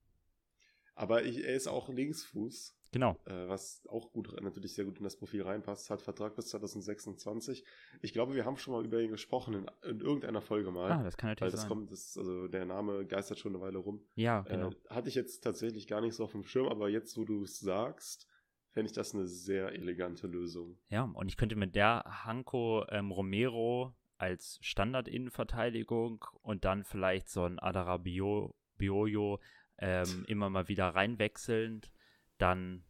aber 0.93 1.25
ich, 1.25 1.43
er 1.43 1.55
ist 1.55 1.67
auch 1.67 1.89
Linksfuß, 1.89 2.77
Genau. 2.95 3.17
äh, 3.25 3.49
was 3.49 3.85
auch 3.89 4.13
gut 4.13 4.33
natürlich 4.41 4.73
sehr 4.73 4.85
gut 4.85 4.99
in 4.99 5.03
das 5.03 5.17
Profil 5.17 5.41
reinpasst, 5.41 5.89
hat 5.89 6.01
Vertrag 6.01 6.33
bis 6.37 6.47
2026. 6.47 7.65
Ich 8.01 8.13
glaube, 8.13 8.35
wir 8.35 8.45
haben 8.45 8.55
schon 8.55 8.73
mal 8.73 8.85
über 8.85 9.01
ihn 9.01 9.11
gesprochen 9.11 9.53
in, 9.53 9.89
in 9.89 9.99
irgendeiner 9.99 10.41
Folge 10.41 10.71
mal. 10.71 10.89
Ah, 10.89 11.03
das 11.03 11.17
kann 11.17 11.27
weil 11.27 11.31
natürlich 11.33 11.51
das 11.51 11.61
sein. 11.63 11.69
kommt, 11.69 11.91
das, 11.91 12.17
also 12.17 12.47
der 12.47 12.63
Name 12.63 13.05
geistert 13.05 13.37
schon 13.37 13.53
eine 13.53 13.61
Weile 13.61 13.79
rum. 13.79 13.99
ja, 14.15 14.43
genau. 14.43 14.69
Äh, 14.69 14.75
hatte 14.91 15.09
ich 15.09 15.15
jetzt 15.15 15.41
tatsächlich 15.41 15.87
gar 15.87 15.99
nicht 15.99 16.15
so 16.15 16.23
auf 16.23 16.31
dem 16.31 16.45
Schirm, 16.45 16.69
aber 16.69 16.87
jetzt, 16.87 17.17
wo 17.17 17.25
du 17.25 17.43
es 17.43 17.59
sagst, 17.59 18.29
fände 18.69 18.87
ich 18.89 18.95
das 18.95 19.13
eine 19.13 19.27
sehr 19.27 19.73
elegante 19.73 20.27
Lösung. 20.27 20.77
Ja, 20.87 21.03
und 21.03 21.27
ich 21.27 21.35
könnte 21.35 21.57
mit 21.57 21.75
der 21.75 22.05
Hanko 22.23 22.85
ähm, 22.87 23.11
Romero 23.11 23.93
als 24.17 24.57
Standard-Innenverteidigung 24.61 26.23
und 26.43 26.63
dann 26.63 26.85
vielleicht 26.85 27.27
so 27.27 27.43
ein 27.43 27.59
Adara 27.59 27.97
Bio, 27.97 28.55
Biojo 28.77 29.41
ähm, 29.79 30.23
immer 30.29 30.49
mal 30.49 30.69
wieder 30.69 30.87
reinwechselnd. 30.87 31.91
Dann, 32.37 32.83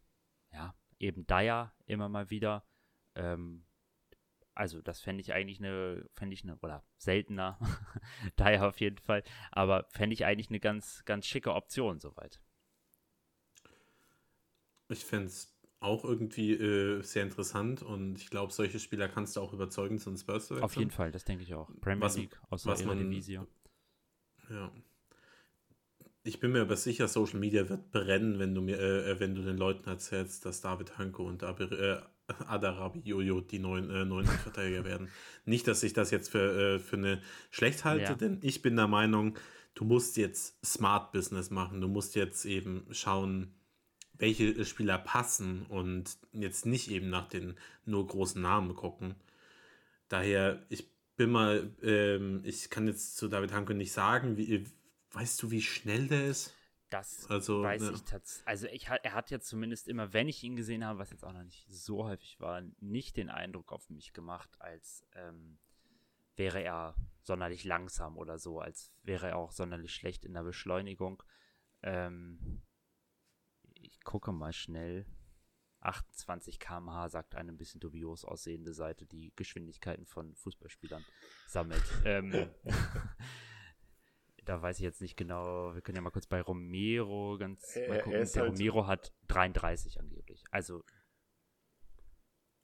ja, 0.52 0.74
eben 0.98 1.26
Dyer 1.26 1.72
immer 1.86 2.08
mal 2.08 2.30
wieder. 2.30 2.64
Ähm, 3.14 3.64
also, 4.54 4.80
das 4.80 5.00
fände 5.00 5.20
ich 5.20 5.32
eigentlich 5.34 5.58
eine, 5.60 6.08
fände 6.14 6.34
ich 6.34 6.42
eine, 6.42 6.56
oder 6.60 6.82
seltener, 6.96 7.58
Dyer 8.38 8.66
auf 8.66 8.80
jeden 8.80 8.98
Fall, 8.98 9.22
aber 9.52 9.86
fände 9.90 10.14
ich 10.14 10.24
eigentlich 10.24 10.48
eine 10.48 10.60
ganz, 10.60 11.04
ganz 11.04 11.26
schicke 11.26 11.54
Option 11.54 12.00
soweit. 12.00 12.40
Ich 14.88 15.04
fände 15.04 15.26
es 15.26 15.52
auch 15.80 16.04
irgendwie 16.04 16.52
äh, 16.54 17.02
sehr 17.02 17.22
interessant 17.22 17.82
und 17.82 18.16
ich 18.18 18.30
glaube, 18.30 18.52
solche 18.52 18.78
Spieler 18.78 19.08
kannst 19.08 19.36
du 19.36 19.40
auch 19.40 19.52
überzeugen, 19.52 19.98
zu 19.98 20.10
den 20.10 20.16
Spurs 20.16 20.46
zu 20.46 20.62
Auf 20.62 20.76
jeden 20.76 20.90
Fall, 20.90 21.10
das 21.12 21.24
denke 21.24 21.42
ich 21.44 21.52
auch. 21.54 21.70
Premier 21.80 22.06
Was- 22.06 22.16
League 22.16 22.40
aus 22.48 22.64
was 22.66 22.78
der 22.78 22.86
man- 22.88 22.98
Eredivisie. 22.98 23.40
Ja. 24.48 24.72
Ich 26.26 26.40
bin 26.40 26.50
mir 26.50 26.62
aber 26.62 26.74
sicher, 26.74 27.06
Social 27.06 27.38
Media 27.38 27.68
wird 27.68 27.92
brennen, 27.92 28.40
wenn 28.40 28.52
du 28.52 28.60
mir, 28.60 28.80
äh, 28.80 29.20
wenn 29.20 29.36
du 29.36 29.42
den 29.42 29.56
Leuten 29.56 29.88
erzählst, 29.88 30.44
dass 30.44 30.60
David 30.60 30.98
Hanko 30.98 31.24
und 31.24 31.44
Aber, 31.44 31.70
äh, 31.70 32.00
Adarabi 32.48 33.00
Jojo 33.04 33.40
die 33.40 33.60
neuen, 33.60 33.88
äh, 33.90 34.04
neuen 34.04 34.26
Verteidiger 34.26 34.84
werden. 34.84 35.08
Nicht, 35.44 35.68
dass 35.68 35.84
ich 35.84 35.92
das 35.92 36.10
jetzt 36.10 36.28
für, 36.30 36.74
äh, 36.74 36.78
für 36.80 36.96
eine 36.96 37.22
schlecht 37.52 37.84
halte, 37.84 38.02
Ja. 38.02 38.14
denn 38.14 38.40
ich 38.42 38.60
bin 38.60 38.74
der 38.74 38.88
Meinung, 38.88 39.38
du 39.74 39.84
musst 39.84 40.16
jetzt 40.16 40.58
Smart 40.66 41.12
Business 41.12 41.50
machen. 41.50 41.80
Du 41.80 41.86
musst 41.86 42.16
jetzt 42.16 42.44
eben 42.44 42.88
schauen, 42.90 43.54
welche 44.14 44.64
Spieler 44.64 44.98
passen 44.98 45.64
und 45.68 46.18
jetzt 46.32 46.66
nicht 46.66 46.90
eben 46.90 47.08
nach 47.08 47.28
den 47.28 47.54
nur 47.84 48.04
großen 48.04 48.42
Namen 48.42 48.74
gucken. 48.74 49.14
Daher, 50.08 50.66
ich 50.70 50.90
bin 51.16 51.30
mal, 51.30 51.70
ähm, 51.82 52.40
ich 52.42 52.68
kann 52.68 52.88
jetzt 52.88 53.16
zu 53.16 53.28
David 53.28 53.52
Hanke 53.52 53.74
nicht 53.74 53.92
sagen, 53.92 54.36
wie, 54.36 54.66
weißt 55.12 55.42
du, 55.42 55.50
wie 55.50 55.62
schnell 55.62 56.08
der 56.08 56.26
ist? 56.26 56.54
Das 56.90 57.28
Also, 57.28 57.62
weiß 57.62 57.82
ne. 57.82 57.92
ich 57.94 58.02
tatsächlich. 58.04 58.46
Also 58.46 58.66
ich, 58.68 58.86
er 58.88 59.12
hat 59.12 59.30
jetzt 59.30 59.48
zumindest 59.48 59.88
immer, 59.88 60.12
wenn 60.12 60.28
ich 60.28 60.42
ihn 60.44 60.54
gesehen 60.56 60.84
habe, 60.84 60.98
was 61.00 61.10
jetzt 61.10 61.24
auch 61.24 61.32
noch 61.32 61.42
nicht 61.42 61.66
so 61.68 62.04
häufig 62.04 62.38
war, 62.38 62.62
nicht 62.78 63.16
den 63.16 63.28
Eindruck 63.28 63.72
auf 63.72 63.90
mich 63.90 64.12
gemacht, 64.12 64.50
als 64.60 65.04
ähm, 65.14 65.58
wäre 66.36 66.62
er 66.62 66.94
sonderlich 67.22 67.64
langsam 67.64 68.16
oder 68.16 68.38
so, 68.38 68.60
als 68.60 68.92
wäre 69.02 69.28
er 69.28 69.36
auch 69.36 69.50
sonderlich 69.52 69.92
schlecht 69.92 70.24
in 70.24 70.34
der 70.34 70.44
Beschleunigung. 70.44 71.22
Ähm, 71.82 72.62
ich 73.74 74.02
gucke 74.04 74.32
mal 74.32 74.52
schnell. 74.52 75.06
28 75.80 76.58
km/h 76.58 77.08
sagt 77.10 77.34
eine 77.34 77.52
ein 77.52 77.58
bisschen 77.58 77.80
dubios 77.80 78.24
aussehende 78.24 78.72
Seite, 78.74 79.06
die 79.06 79.32
Geschwindigkeiten 79.36 80.06
von 80.06 80.34
Fußballspielern 80.34 81.04
sammelt. 81.46 81.84
ähm, 82.04 82.48
da 84.46 84.62
weiß 84.62 84.78
ich 84.78 84.82
jetzt 84.82 85.00
nicht 85.02 85.16
genau. 85.16 85.74
Wir 85.74 85.82
können 85.82 85.96
ja 85.96 86.02
mal 86.02 86.10
kurz 86.10 86.26
bei 86.26 86.40
Romero 86.40 87.36
ganz 87.38 87.76
Er- 87.76 87.88
mal 87.88 88.02
gucken. 88.02 88.12
Der 88.12 88.42
halt- 88.42 88.52
Romero 88.52 88.86
hat 88.86 89.12
33 89.28 90.00
angeblich. 90.00 90.44
Also 90.50 90.82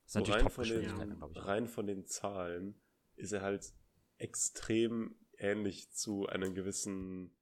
ist 0.04 0.12
So 0.14 0.18
natürlich 0.20 0.42
rein, 0.44 0.50
von 0.50 0.64
den, 0.64 1.22
rein 1.36 1.66
von 1.68 1.86
den 1.86 2.06
Zahlen 2.06 2.80
ist 3.16 3.32
er 3.32 3.42
halt 3.42 3.72
extrem 4.18 5.16
ähnlich 5.38 5.90
zu 5.92 6.26
einem 6.26 6.54
gewissen 6.54 7.36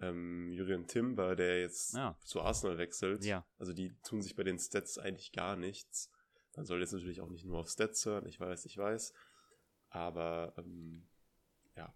ähm, 0.00 0.50
Jürgen 0.52 0.86
Timber, 0.86 1.34
der 1.34 1.60
jetzt 1.60 1.94
Ja. 1.94 2.16
zu 2.24 2.40
Arsenal 2.40 2.78
wechselt. 2.78 3.24
Ja. 3.24 3.44
Also 3.58 3.72
die 3.72 3.96
tun 4.02 4.22
sich 4.22 4.36
bei 4.36 4.44
den 4.44 4.58
Stats 4.58 4.96
eigentlich 4.98 5.32
gar 5.32 5.56
nichts. 5.56 6.10
Man 6.56 6.64
soll 6.66 6.80
jetzt 6.80 6.92
natürlich 6.92 7.20
auch 7.20 7.28
nicht 7.30 7.44
nur 7.44 7.58
auf 7.58 7.68
Stats 7.68 8.04
hören, 8.06 8.26
ich 8.26 8.38
weiß, 8.40 8.64
ich 8.64 8.76
weiß. 8.78 9.12
Aber 9.90 10.54
ähm, 10.56 11.08
ja. 11.76 11.92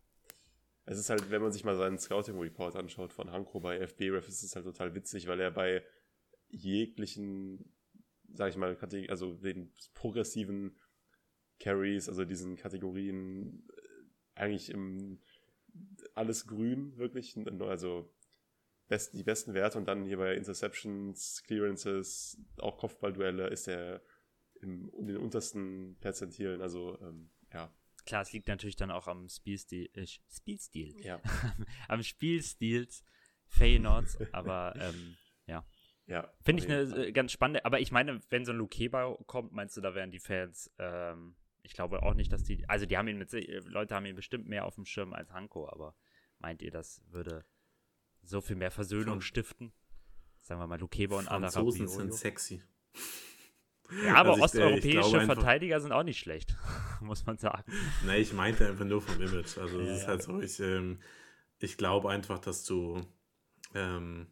Es 0.84 0.98
ist 0.98 1.10
halt, 1.10 1.30
wenn 1.30 1.42
man 1.42 1.52
sich 1.52 1.64
mal 1.64 1.76
seinen 1.76 1.98
Scouting 1.98 2.38
Report 2.38 2.74
anschaut 2.76 3.12
von 3.12 3.30
Hanko 3.30 3.60
bei 3.60 3.78
FB-Ref, 3.78 4.28
ist 4.28 4.42
es 4.42 4.56
halt 4.56 4.64
total 4.64 4.94
witzig, 4.94 5.28
weil 5.28 5.40
er 5.40 5.50
bei 5.50 5.84
jeglichen, 6.48 7.72
sag 8.32 8.50
ich 8.50 8.56
mal, 8.56 8.76
also 9.08 9.34
den 9.34 9.72
progressiven 9.94 10.76
Carries, 11.60 12.08
also 12.08 12.24
diesen 12.24 12.56
Kategorien, 12.56 13.68
äh, 13.68 14.40
eigentlich 14.40 14.70
im 14.70 15.20
alles 16.14 16.46
grün, 16.46 16.96
wirklich, 16.98 17.36
also 17.60 18.12
best, 18.88 19.14
die 19.14 19.22
besten 19.22 19.54
Werte 19.54 19.78
und 19.78 19.86
dann 19.86 20.04
hier 20.04 20.18
bei 20.18 20.34
Interceptions, 20.34 21.42
Clearances, 21.46 22.38
auch 22.58 22.78
Kopfballduelle 22.78 23.48
ist 23.48 23.68
er 23.68 24.02
in 24.60 24.90
den 25.06 25.16
untersten 25.16 25.96
Perzentilen, 26.00 26.60
also 26.60 26.98
ähm, 27.00 27.30
ja. 27.52 27.72
Klar, 28.04 28.22
es 28.22 28.32
liegt 28.32 28.48
natürlich 28.48 28.76
dann 28.76 28.90
auch 28.90 29.06
am 29.06 29.28
Spielstil, 29.28 29.88
äh, 29.94 30.06
Spielstil, 30.06 30.96
ja. 31.04 31.20
am 31.88 32.02
Spielstil 32.02 32.88
Feyenoords, 33.46 34.18
aber 34.32 34.74
ähm, 34.76 35.16
ja. 35.46 35.64
Ja. 36.06 36.32
Finde 36.42 36.62
ich 36.62 36.68
eine 36.68 37.06
äh, 37.06 37.12
ganz 37.12 37.32
spannende, 37.32 37.64
aber 37.64 37.80
ich 37.80 37.92
meine, 37.92 38.20
wenn 38.28 38.44
so 38.44 38.52
ein 38.52 38.58
Lukeba 38.58 39.16
kommt, 39.26 39.52
meinst 39.52 39.76
du, 39.76 39.80
da 39.80 39.94
wären 39.94 40.10
die 40.10 40.18
Fans, 40.18 40.70
ähm, 40.78 41.36
ich 41.62 41.74
glaube 41.74 42.02
auch 42.02 42.14
nicht, 42.14 42.32
dass 42.32 42.42
die, 42.42 42.68
also 42.68 42.86
die 42.86 42.98
haben 42.98 43.06
ihn 43.06 43.18
mit, 43.18 43.32
Leute 43.66 43.94
haben 43.94 44.06
ihn 44.06 44.16
bestimmt 44.16 44.48
mehr 44.48 44.66
auf 44.66 44.74
dem 44.74 44.84
Schirm 44.84 45.12
als 45.12 45.30
Hanko, 45.32 45.68
aber 45.68 45.94
meint 46.38 46.60
ihr, 46.60 46.72
das 46.72 47.02
würde 47.08 47.44
so 48.22 48.40
viel 48.40 48.56
mehr 48.56 48.72
Versöhnung 48.72 49.16
Von, 49.16 49.22
stiften? 49.22 49.72
Sagen 50.40 50.60
wir 50.60 50.66
mal, 50.66 50.80
Lukeba 50.80 51.18
und 51.18 51.26
Franzosen 51.26 51.86
sind 51.86 52.14
sexy. 52.14 52.62
Ja, 54.04 54.14
aber 54.16 54.32
also 54.32 54.44
ich, 54.44 54.62
äh, 54.62 54.64
osteuropäische 54.64 55.16
ich 55.18 55.24
Verteidiger 55.24 55.80
sind 55.80 55.92
auch 55.92 56.02
nicht 56.02 56.18
schlecht, 56.18 56.54
muss 57.00 57.26
man 57.26 57.38
sagen. 57.38 57.64
Nee, 58.06 58.18
ich 58.18 58.32
meinte 58.32 58.66
einfach 58.66 58.84
nur 58.84 59.02
vom 59.02 59.20
Image. 59.20 59.58
Also 59.58 59.80
es 59.80 59.88
ja, 59.88 59.94
ist 59.94 60.08
halt 60.08 60.22
so, 60.22 60.40
ich, 60.40 60.60
ähm, 60.60 60.98
ich 61.58 61.76
glaube 61.76 62.10
einfach, 62.10 62.38
dass 62.38 62.64
du 62.64 63.00
ähm, 63.74 64.26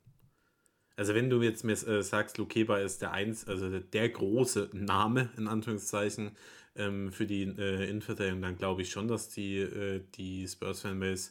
also 1.01 1.15
wenn 1.15 1.31
du 1.31 1.41
jetzt 1.41 1.65
mir 1.65 1.73
äh, 1.73 2.03
sagst, 2.03 2.37
Lukeba 2.37 2.79
ist 2.79 3.01
der 3.01 3.13
eins, 3.13 3.49
also 3.49 3.71
der, 3.71 3.81
der, 3.81 4.11
große 4.11 4.69
Name 4.75 5.31
in 5.39 5.49
Anführungszeichen 5.49 6.33
ähm, 6.77 7.11
für 7.11 7.25
die 7.25 7.45
äh, 7.45 7.89
Innenverteidigung, 7.89 8.43
dann 8.43 8.59
glaube 8.59 8.83
ich 8.83 8.91
schon, 8.91 9.09
dass 9.09 9.31
die, 9.31 9.61
äh, 9.61 10.03
die 10.17 10.47
Spurs-Fanbase 10.47 11.31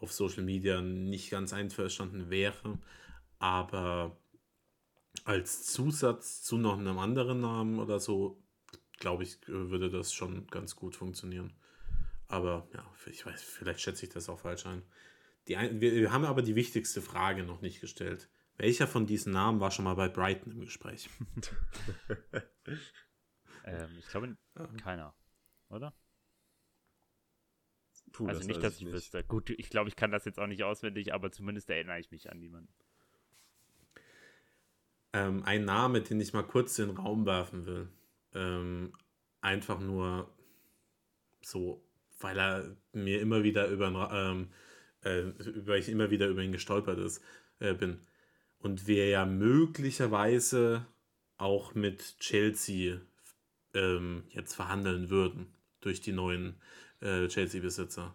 auf 0.00 0.12
Social 0.12 0.42
Media 0.42 0.80
nicht 0.80 1.30
ganz 1.30 1.52
einverstanden 1.52 2.28
wäre. 2.28 2.80
Aber 3.38 4.16
als 5.24 5.64
Zusatz 5.64 6.42
zu 6.42 6.58
noch 6.58 6.78
einem 6.78 6.98
anderen 6.98 7.40
Namen 7.40 7.78
oder 7.78 8.00
so, 8.00 8.42
glaube 8.98 9.22
ich, 9.22 9.38
würde 9.46 9.90
das 9.90 10.12
schon 10.12 10.46
ganz 10.48 10.76
gut 10.76 10.96
funktionieren. 10.96 11.52
Aber 12.28 12.68
ja, 12.74 12.84
ich 13.06 13.24
weiß, 13.24 13.42
vielleicht 13.42 13.80
schätze 13.80 14.06
ich 14.06 14.12
das 14.12 14.28
auch 14.28 14.40
falsch 14.40 14.66
ein. 14.66 14.82
Die 15.46 15.56
ein 15.56 15.80
wir, 15.80 15.92
wir 15.94 16.12
haben 16.12 16.24
aber 16.24 16.42
die 16.42 16.54
wichtigste 16.54 17.02
Frage 17.02 17.44
noch 17.44 17.60
nicht 17.60 17.80
gestellt. 17.80 18.28
Welcher 18.56 18.86
von 18.86 19.06
diesen 19.06 19.32
Namen 19.32 19.60
war 19.60 19.70
schon 19.70 19.84
mal 19.84 19.94
bei 19.94 20.08
Brighton 20.08 20.52
im 20.52 20.60
Gespräch? 20.60 21.10
ähm, 23.64 23.90
ich 23.98 24.06
glaube, 24.08 24.36
keiner, 24.82 25.14
oder? 25.68 25.92
Puh, 28.12 28.28
also 28.28 28.40
das 28.40 28.46
nicht, 28.46 28.62
dass 28.62 28.76
ich, 28.76 28.86
ich 28.86 28.92
wüsste. 28.92 29.24
Gut, 29.24 29.50
ich 29.50 29.70
glaube, 29.70 29.88
ich 29.88 29.96
kann 29.96 30.12
das 30.12 30.24
jetzt 30.24 30.38
auch 30.38 30.46
nicht 30.46 30.62
auswendig, 30.62 31.12
aber 31.12 31.32
zumindest 31.32 31.68
erinnere 31.68 31.98
ich 31.98 32.12
mich 32.12 32.30
an 32.30 32.38
niemanden. 32.38 32.72
Ähm, 35.14 35.44
ein 35.44 35.64
Name, 35.64 36.00
den 36.02 36.20
ich 36.20 36.32
mal 36.32 36.42
kurz 36.42 36.78
in 36.78 36.88
den 36.88 36.96
Raum 36.96 37.24
werfen 37.24 37.66
will. 37.66 37.88
Ähm, 38.34 38.92
einfach 39.40 39.78
nur 39.78 40.28
so, 41.40 41.80
weil 42.18 42.38
er 42.38 42.76
mir 42.92 43.20
immer 43.20 43.44
wieder 43.44 43.68
über, 43.68 44.10
ähm, 44.12 44.48
äh, 45.02 45.32
weil 45.66 45.78
ich 45.78 45.88
immer 45.88 46.10
wieder 46.10 46.26
über 46.26 46.42
ihn 46.42 46.50
gestolpert 46.50 46.98
ist, 46.98 47.22
äh, 47.60 47.74
bin 47.74 48.00
und 48.58 48.88
wir 48.88 49.08
ja 49.08 49.24
möglicherweise 49.24 50.84
auch 51.36 51.74
mit 51.74 52.18
Chelsea 52.18 53.00
ähm, 53.74 54.24
jetzt 54.30 54.54
verhandeln 54.54 55.10
würden 55.10 55.54
durch 55.80 56.00
die 56.00 56.12
neuen 56.12 56.56
äh, 57.00 57.28
Chelsea-Besitzer. 57.28 58.14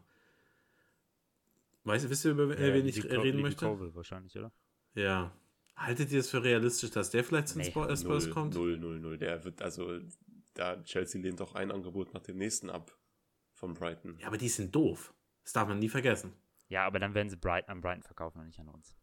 Weißt 1.83 2.05
du, 2.05 2.09
wisst 2.09 2.25
ihr, 2.25 2.31
über 2.31 2.59
ja, 2.59 2.73
wen 2.73 2.87
ich 2.87 3.03
reden 3.05 3.23
Liebe 3.23 3.41
möchte? 3.41 3.65
Covell 3.65 3.95
wahrscheinlich, 3.95 4.37
oder? 4.37 4.51
Ja. 4.95 5.31
Haltet 5.79 6.11
ihr 6.11 6.19
es 6.19 6.29
für 6.29 6.43
realistisch, 6.43 6.91
dass 6.91 7.09
der 7.09 7.23
vielleicht 7.23 7.47
zu 7.47 7.57
nee. 7.57 7.71
Spurs 7.71 8.29
kommt? 8.29 8.53
Null, 8.53 8.77
null, 8.77 8.99
null. 8.99 9.17
Der 9.17 9.43
wird, 9.45 9.61
also, 9.61 9.99
da 10.53 10.83
Chelsea 10.83 11.21
lehnt 11.21 11.39
doch 11.39 11.55
ein 11.55 11.71
Angebot 11.71 12.13
nach 12.13 12.21
dem 12.21 12.37
nächsten 12.37 12.69
ab 12.69 12.97
von 13.53 13.73
Brighton. 13.73 14.17
Ja, 14.19 14.27
aber 14.27 14.37
die 14.37 14.49
sind 14.49 14.75
doof. 14.75 15.13
Das 15.43 15.53
darf 15.53 15.69
man 15.69 15.79
nie 15.79 15.87
vergessen. 15.87 16.33
Ja, 16.67 16.85
aber 16.85 16.99
dann 16.99 17.13
werden 17.13 17.29
sie 17.29 17.37
Brighton 17.37 17.69
an 17.69 17.81
Brighton 17.81 18.03
verkaufen 18.03 18.39
und 18.39 18.47
nicht 18.47 18.59
an 18.59 18.67
uns. 18.67 18.93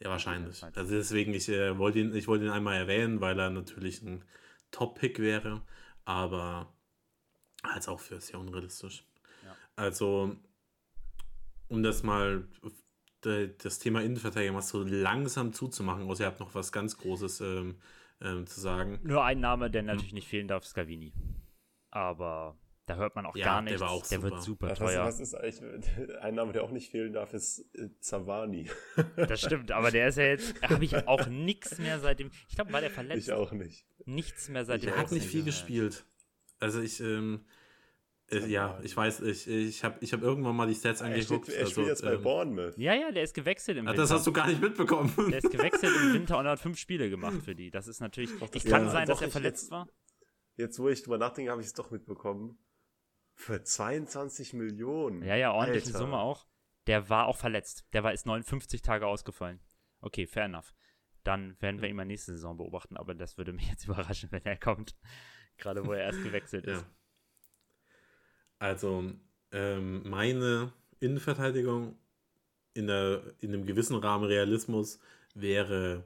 Ja, 0.00 0.10
wahrscheinlich. 0.10 0.62
Also 0.64 0.94
deswegen, 0.94 1.34
ich 1.34 1.48
äh, 1.48 1.78
wollte 1.78 2.00
ihn, 2.00 2.14
ich 2.14 2.26
wollte 2.26 2.46
ihn 2.46 2.50
einmal 2.50 2.76
erwähnen, 2.76 3.20
weil 3.20 3.38
er 3.38 3.50
natürlich 3.50 4.02
ein 4.02 4.24
Top-Pick 4.72 5.20
wäre, 5.20 5.62
aber 6.04 6.72
als 7.62 7.86
auch 7.86 8.00
für 8.00 8.20
sehr 8.20 8.40
unrealistisch. 8.40 9.06
Ja. 9.44 9.56
Also, 9.76 10.36
um 11.68 11.82
das 11.82 12.02
mal 12.02 12.48
das 13.22 13.78
Thema 13.78 14.02
Innenverteidigung 14.02 14.54
mal 14.56 14.62
so 14.62 14.82
langsam 14.82 15.52
zuzumachen, 15.52 16.08
außer 16.08 16.24
ihr 16.24 16.26
habt 16.26 16.40
noch 16.40 16.54
was 16.54 16.72
ganz 16.72 16.96
Großes 16.96 17.40
ähm, 17.40 17.76
ähm, 18.20 18.46
zu 18.46 18.60
sagen. 18.60 18.98
Nur 19.02 19.24
ein 19.24 19.40
Name, 19.40 19.70
der 19.70 19.82
natürlich 19.82 20.10
hm. 20.10 20.14
nicht 20.14 20.28
fehlen 20.28 20.48
darf, 20.48 20.64
Scavini. 20.64 21.12
Aber 21.90 22.56
da 22.86 22.96
hört 22.96 23.14
man 23.14 23.26
auch 23.26 23.36
ja, 23.36 23.44
gar 23.44 23.62
nichts. 23.62 23.78
Der, 23.78 23.86
war 23.86 23.94
auch 23.94 24.06
der 24.06 24.20
super. 24.20 24.30
wird 24.30 24.42
super 24.42 24.74
teuer. 24.74 25.04
Was, 25.04 25.20
ist 25.20 25.34
eigentlich, 25.34 25.92
ein 26.20 26.34
Name, 26.34 26.52
der 26.52 26.64
auch 26.64 26.70
nicht 26.70 26.90
fehlen 26.90 27.12
darf, 27.12 27.32
ist 27.34 27.64
äh, 27.74 27.88
Zavani. 28.00 28.68
Das 29.16 29.40
stimmt, 29.40 29.70
aber 29.70 29.90
der 29.90 30.08
ist 30.08 30.18
ja 30.18 30.24
jetzt, 30.24 30.60
habe 30.62 30.84
ich 30.84 30.96
auch 31.06 31.26
nichts 31.28 31.78
mehr 31.78 32.00
seitdem. 32.00 32.30
Ich 32.48 32.56
glaube, 32.56 32.72
war 32.72 32.80
der 32.80 32.90
verletzt? 32.90 33.28
Ich 33.28 33.32
auch 33.32 33.52
nicht. 33.52 33.86
Nichts 34.06 34.48
mehr 34.48 34.64
seitdem. 34.64 34.90
Der 34.90 34.98
hat 34.98 35.12
nicht 35.12 35.26
viel 35.26 35.44
gespielt. 35.44 36.04
Also 36.58 36.80
ich, 36.80 37.00
ähm, 37.00 37.44
äh, 37.44 37.59
ja, 38.30 38.78
ich 38.82 38.96
weiß, 38.96 39.20
ich, 39.22 39.48
ich 39.48 39.84
habe 39.84 39.96
ich 40.00 40.12
hab 40.12 40.22
irgendwann 40.22 40.54
mal 40.54 40.66
die 40.66 40.74
Stats 40.74 41.02
angeguckt. 41.02 41.48
Er, 41.48 41.52
steht, 41.52 41.60
er 41.60 41.66
spielt 41.66 41.90
also, 41.90 41.90
jetzt 41.90 42.02
bei 42.02 42.14
ähm, 42.14 42.22
Bournemouth. 42.22 42.78
Ja, 42.78 42.94
ja, 42.94 43.10
der 43.10 43.24
ist 43.24 43.34
gewechselt 43.34 43.78
im 43.78 43.86
Winter. 43.86 44.00
Das 44.00 44.10
hast 44.10 44.26
du 44.26 44.32
gar 44.32 44.46
nicht 44.46 44.60
mitbekommen. 44.60 45.12
Der 45.30 45.38
ist 45.38 45.50
gewechselt 45.50 45.92
im 46.02 46.12
Winter 46.14 46.38
und 46.38 46.46
hat 46.46 46.60
fünf 46.60 46.78
Spiele 46.78 47.10
gemacht 47.10 47.42
für 47.42 47.54
die. 47.54 47.70
Das 47.70 47.88
ist 47.88 48.00
natürlich. 48.00 48.30
Es 48.52 48.64
kann 48.64 48.84
ja, 48.84 48.90
sein, 48.90 49.08
dass 49.08 49.20
er 49.20 49.30
verletzt 49.30 49.64
jetzt, 49.64 49.70
war. 49.72 49.88
Jetzt, 50.56 50.78
wo 50.78 50.88
ich 50.88 51.02
drüber 51.02 51.18
nachdenke, 51.18 51.50
habe 51.50 51.60
ich 51.60 51.68
es 51.68 51.72
doch 51.72 51.90
mitbekommen. 51.90 52.58
Für 53.34 53.62
22 53.62 54.52
Millionen. 54.52 55.22
Ja, 55.22 55.34
ja, 55.34 55.52
ordentliche 55.52 55.86
Alter. 55.86 55.98
Summe 55.98 56.18
auch. 56.18 56.46
Der 56.86 57.08
war 57.08 57.26
auch 57.26 57.36
verletzt. 57.36 57.86
Der 57.92 58.04
war 58.04 58.12
ist 58.12 58.26
59 58.26 58.82
Tage 58.82 59.06
ausgefallen. 59.06 59.60
Okay, 60.00 60.26
fair 60.26 60.44
enough. 60.44 60.74
Dann 61.24 61.56
werden 61.60 61.82
wir 61.82 61.88
ihn 61.88 61.96
mal 61.96 62.04
nächste 62.04 62.32
Saison 62.32 62.56
beobachten, 62.56 62.96
aber 62.96 63.14
das 63.14 63.38
würde 63.38 63.52
mich 63.52 63.68
jetzt 63.68 63.84
überraschen, 63.88 64.30
wenn 64.30 64.44
er 64.44 64.56
kommt. 64.56 64.96
Gerade 65.56 65.84
wo 65.84 65.92
er 65.92 66.04
erst 66.04 66.22
gewechselt 66.22 66.66
ist. 66.66 66.82
Ja. 66.82 66.86
Also, 68.60 69.10
ähm, 69.52 70.08
meine 70.08 70.72
Innenverteidigung 71.00 71.96
in, 72.74 72.86
der, 72.86 73.22
in 73.40 73.52
einem 73.52 73.64
gewissen 73.64 73.96
Rahmen 73.96 74.24
Realismus 74.24 75.00
wäre 75.34 76.04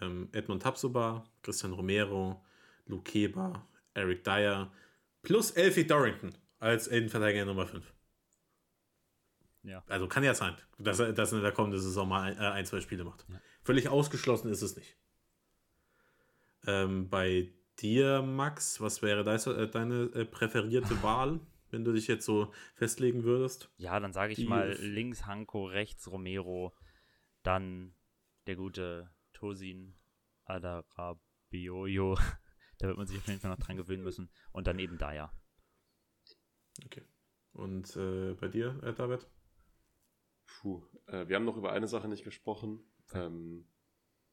ähm, 0.00 0.28
Edmund 0.32 0.62
Tapsoba, 0.62 1.24
Christian 1.42 1.72
Romero, 1.72 2.42
Luke 2.86 3.10
Keber, 3.10 3.66
Eric 3.94 4.24
Dyer 4.24 4.72
plus 5.22 5.50
Elfie 5.50 5.86
Dorrington 5.86 6.32
als 6.60 6.86
Innenverteidiger 6.86 7.44
Nummer 7.44 7.66
5. 7.66 7.92
Ja. 9.64 9.82
Also 9.88 10.06
kann 10.06 10.22
ja 10.22 10.34
sein, 10.34 10.54
dass 10.78 11.00
er, 11.00 11.12
dass 11.12 11.32
er 11.32 11.38
in 11.38 11.44
der 11.44 11.52
kommenden 11.52 11.80
Saison 11.80 12.08
mal 12.08 12.30
ein, 12.30 12.38
äh, 12.38 12.52
ein 12.52 12.64
zwei 12.64 12.80
Spiele 12.80 13.02
macht. 13.02 13.26
Ja. 13.28 13.40
Völlig 13.64 13.88
ausgeschlossen 13.88 14.50
ist 14.50 14.62
es 14.62 14.76
nicht. 14.76 14.96
Ähm, 16.64 17.08
bei 17.08 17.52
dir, 17.80 18.22
Max, 18.22 18.80
was 18.80 19.02
wäre 19.02 19.24
deine, 19.24 19.62
äh, 19.62 19.68
deine 19.68 20.02
äh, 20.14 20.24
präferierte 20.24 21.02
Wahl, 21.02 21.40
wenn 21.70 21.84
du 21.84 21.92
dich 21.92 22.06
jetzt 22.06 22.24
so 22.24 22.52
festlegen 22.74 23.24
würdest? 23.24 23.70
Ja, 23.76 23.98
dann 24.00 24.12
sage 24.12 24.32
ich 24.32 24.38
Die, 24.38 24.46
mal 24.46 24.72
links 24.80 25.26
Hanko, 25.26 25.66
rechts 25.66 26.10
Romero, 26.10 26.74
dann 27.42 27.94
der 28.46 28.56
gute 28.56 29.10
Tosin 29.32 29.94
Adarabioyo. 30.44 32.16
da 32.78 32.88
wird 32.88 32.96
man 32.96 33.06
sich 33.06 33.18
auf 33.18 33.26
jeden 33.28 33.40
Fall 33.40 33.50
noch 33.50 33.58
dran 33.58 33.76
gewöhnen 33.76 34.02
müssen. 34.02 34.30
Und 34.52 34.66
dann 34.66 34.78
eben 34.78 34.98
Daya. 34.98 35.32
Okay. 36.84 37.02
Und 37.52 37.96
äh, 37.96 38.34
bei 38.34 38.48
dir, 38.48 38.80
äh, 38.82 38.94
David? 38.94 39.28
Puh, 40.46 40.86
äh, 41.06 41.28
wir 41.28 41.36
haben 41.36 41.44
noch 41.44 41.56
über 41.56 41.72
eine 41.72 41.88
Sache 41.88 42.08
nicht 42.08 42.24
gesprochen. 42.24 42.80
Ähm, 43.12 43.66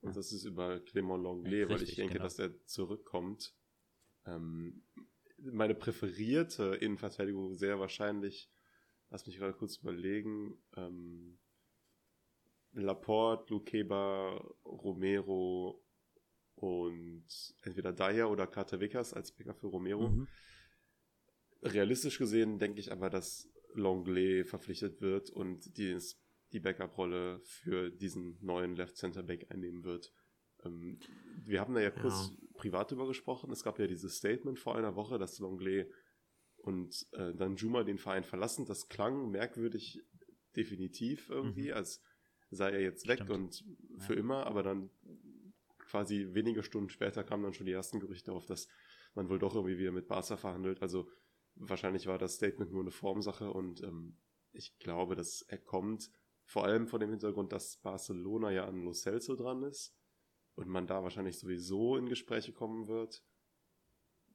und 0.02 0.16
das 0.16 0.32
ist 0.32 0.46
über 0.46 0.76
Clément 0.76 1.22
Longley, 1.22 1.68
weil 1.68 1.82
ich 1.82 1.96
denke, 1.96 2.14
genau. 2.14 2.24
dass 2.24 2.38
er 2.40 2.64
zurückkommt. 2.66 3.56
Ähm, 4.26 4.84
meine 5.38 5.76
präferierte 5.76 6.76
Innenverteidigung 6.76 7.56
sehr 7.56 7.80
wahrscheinlich, 7.80 8.50
lass 9.10 9.26
mich 9.26 9.38
gerade 9.38 9.54
kurz 9.54 9.78
überlegen, 9.78 10.58
ähm, 10.76 11.38
Laporte, 12.74 13.54
Lukeba, 13.54 14.36
Romero 14.66 15.82
und 16.56 17.26
entweder 17.64 17.94
Dyer 17.94 18.30
oder 18.30 18.48
Carter 18.48 18.80
Vickers 18.80 19.14
als 19.14 19.32
Picker 19.32 19.54
für 19.54 19.68
Romero. 19.68 20.10
Mhm. 20.10 20.28
Realistisch 21.62 22.18
gesehen 22.18 22.60
denke 22.60 22.80
ich 22.80 22.92
aber, 22.92 23.10
dass 23.10 23.50
Longley 23.74 24.44
verpflichtet 24.44 25.02
wird 25.02 25.30
und 25.30 25.78
die, 25.78 25.98
die 26.52 26.60
Backup-Rolle 26.60 27.40
für 27.44 27.90
diesen 27.90 28.38
neuen 28.42 28.76
Left 28.76 28.98
Center 28.98 29.24
Back 29.24 29.52
einnehmen 29.52 29.84
wird. 29.84 30.14
Ähm, 30.64 31.00
wir 31.44 31.62
haben 31.62 31.74
da 31.74 31.82
ja 31.82 31.92
kurz. 31.92 32.32
Privat 32.66 32.90
drüber 32.90 33.06
gesprochen. 33.06 33.52
Es 33.52 33.64
gab 33.64 33.78
ja 33.78 33.86
dieses 33.86 34.18
Statement 34.18 34.58
vor 34.58 34.76
einer 34.76 34.96
Woche, 34.96 35.20
dass 35.20 35.38
Longley 35.38 35.86
und 36.58 37.06
äh, 37.12 37.32
dann 37.36 37.58
Juma 37.58 37.84
den 37.84 38.00
Verein 38.00 38.24
verlassen. 38.24 38.66
Das 38.66 38.88
klang 38.88 39.30
merkwürdig 39.30 40.02
definitiv 40.56 41.30
irgendwie, 41.30 41.68
mhm. 41.68 41.76
als 41.76 42.02
sei 42.50 42.72
er 42.72 42.82
jetzt 42.82 43.08
weg 43.08 43.20
Stimmt. 43.20 43.30
und 43.30 43.66
für 44.00 44.16
ja. 44.16 44.20
immer, 44.20 44.48
aber 44.48 44.64
dann 44.64 44.90
quasi 45.78 46.30
wenige 46.32 46.64
Stunden 46.64 46.90
später 46.90 47.24
kamen 47.24 47.44
dann 47.44 47.54
schon 47.54 47.68
die 47.68 47.72
ersten 47.72 48.00
Gerüchte 48.00 48.32
auf, 48.32 48.48
dass 48.48 48.68
man 49.14 49.30
wohl 49.30 49.38
doch 49.38 49.54
irgendwie 49.54 49.78
wieder 49.78 49.92
mit 49.92 50.08
Barca 50.08 50.36
verhandelt. 50.36 50.82
Also 50.82 51.08
wahrscheinlich 51.54 52.08
war 52.08 52.18
das 52.18 52.36
Statement 52.36 52.72
nur 52.72 52.82
eine 52.82 52.92
Formsache 52.92 53.52
und 53.52 53.84
ähm, 53.84 54.18
ich 54.54 54.80
glaube, 54.80 55.16
dass 55.16 55.44
er 55.44 55.60
kommt, 55.60 56.10
vor 56.46 56.64
allem 56.64 56.88
vor 56.88 56.98
dem 56.98 57.12
Hintergrund, 57.12 57.52
dass 57.52 57.78
Barcelona 57.78 58.52
ja 58.52 58.66
an 58.66 58.84
Lo 58.84 58.94
Celso 58.94 59.36
dran 59.36 59.62
ist 59.62 59.96
und 60.56 60.68
man 60.68 60.88
da 60.88 61.04
wahrscheinlich 61.04 61.38
sowieso 61.38 61.98
in 61.98 62.08
Gespräche 62.08 62.54
kommen 62.54 62.88
wird. 62.88 63.24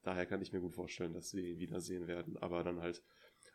Daher 0.02 0.26
kann 0.26 0.40
ich 0.40 0.52
mir 0.52 0.60
gut 0.60 0.74
vorstellen, 0.74 1.12
dass 1.12 1.34
wir 1.34 1.44
ihn 1.44 1.58
wiedersehen 1.58 2.06
werden, 2.06 2.36
aber 2.38 2.64
dann 2.64 2.80
halt 2.80 3.02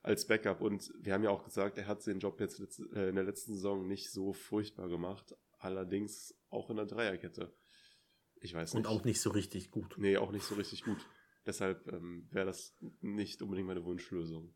als 0.03 0.27
Backup. 0.27 0.61
Und 0.61 0.93
wir 0.99 1.13
haben 1.13 1.23
ja 1.23 1.31
auch 1.31 1.43
gesagt, 1.43 1.77
er 1.77 1.87
hat 1.87 2.05
den 2.05 2.19
Job 2.19 2.39
jetzt 2.39 2.59
äh, 2.93 3.09
in 3.09 3.15
der 3.15 3.23
letzten 3.23 3.53
Saison 3.53 3.87
nicht 3.87 4.11
so 4.11 4.33
furchtbar 4.33 4.87
gemacht, 4.89 5.35
allerdings 5.57 6.35
auch 6.49 6.69
in 6.69 6.77
der 6.77 6.85
Dreierkette. 6.85 7.55
Ich 8.41 8.53
weiß 8.53 8.73
nicht. 8.73 8.85
Und 8.85 8.91
auch 8.91 9.03
nicht 9.03 9.21
so 9.21 9.31
richtig 9.31 9.71
gut. 9.71 9.95
Nee, 9.97 10.17
auch 10.17 10.31
nicht 10.31 10.45
so 10.45 10.55
richtig 10.55 10.83
gut. 10.83 10.99
Deshalb 11.45 11.87
ähm, 11.91 12.27
wäre 12.31 12.45
das 12.45 12.75
nicht 13.01 13.41
unbedingt 13.41 13.67
meine 13.67 13.85
Wunschlösung. 13.85 14.53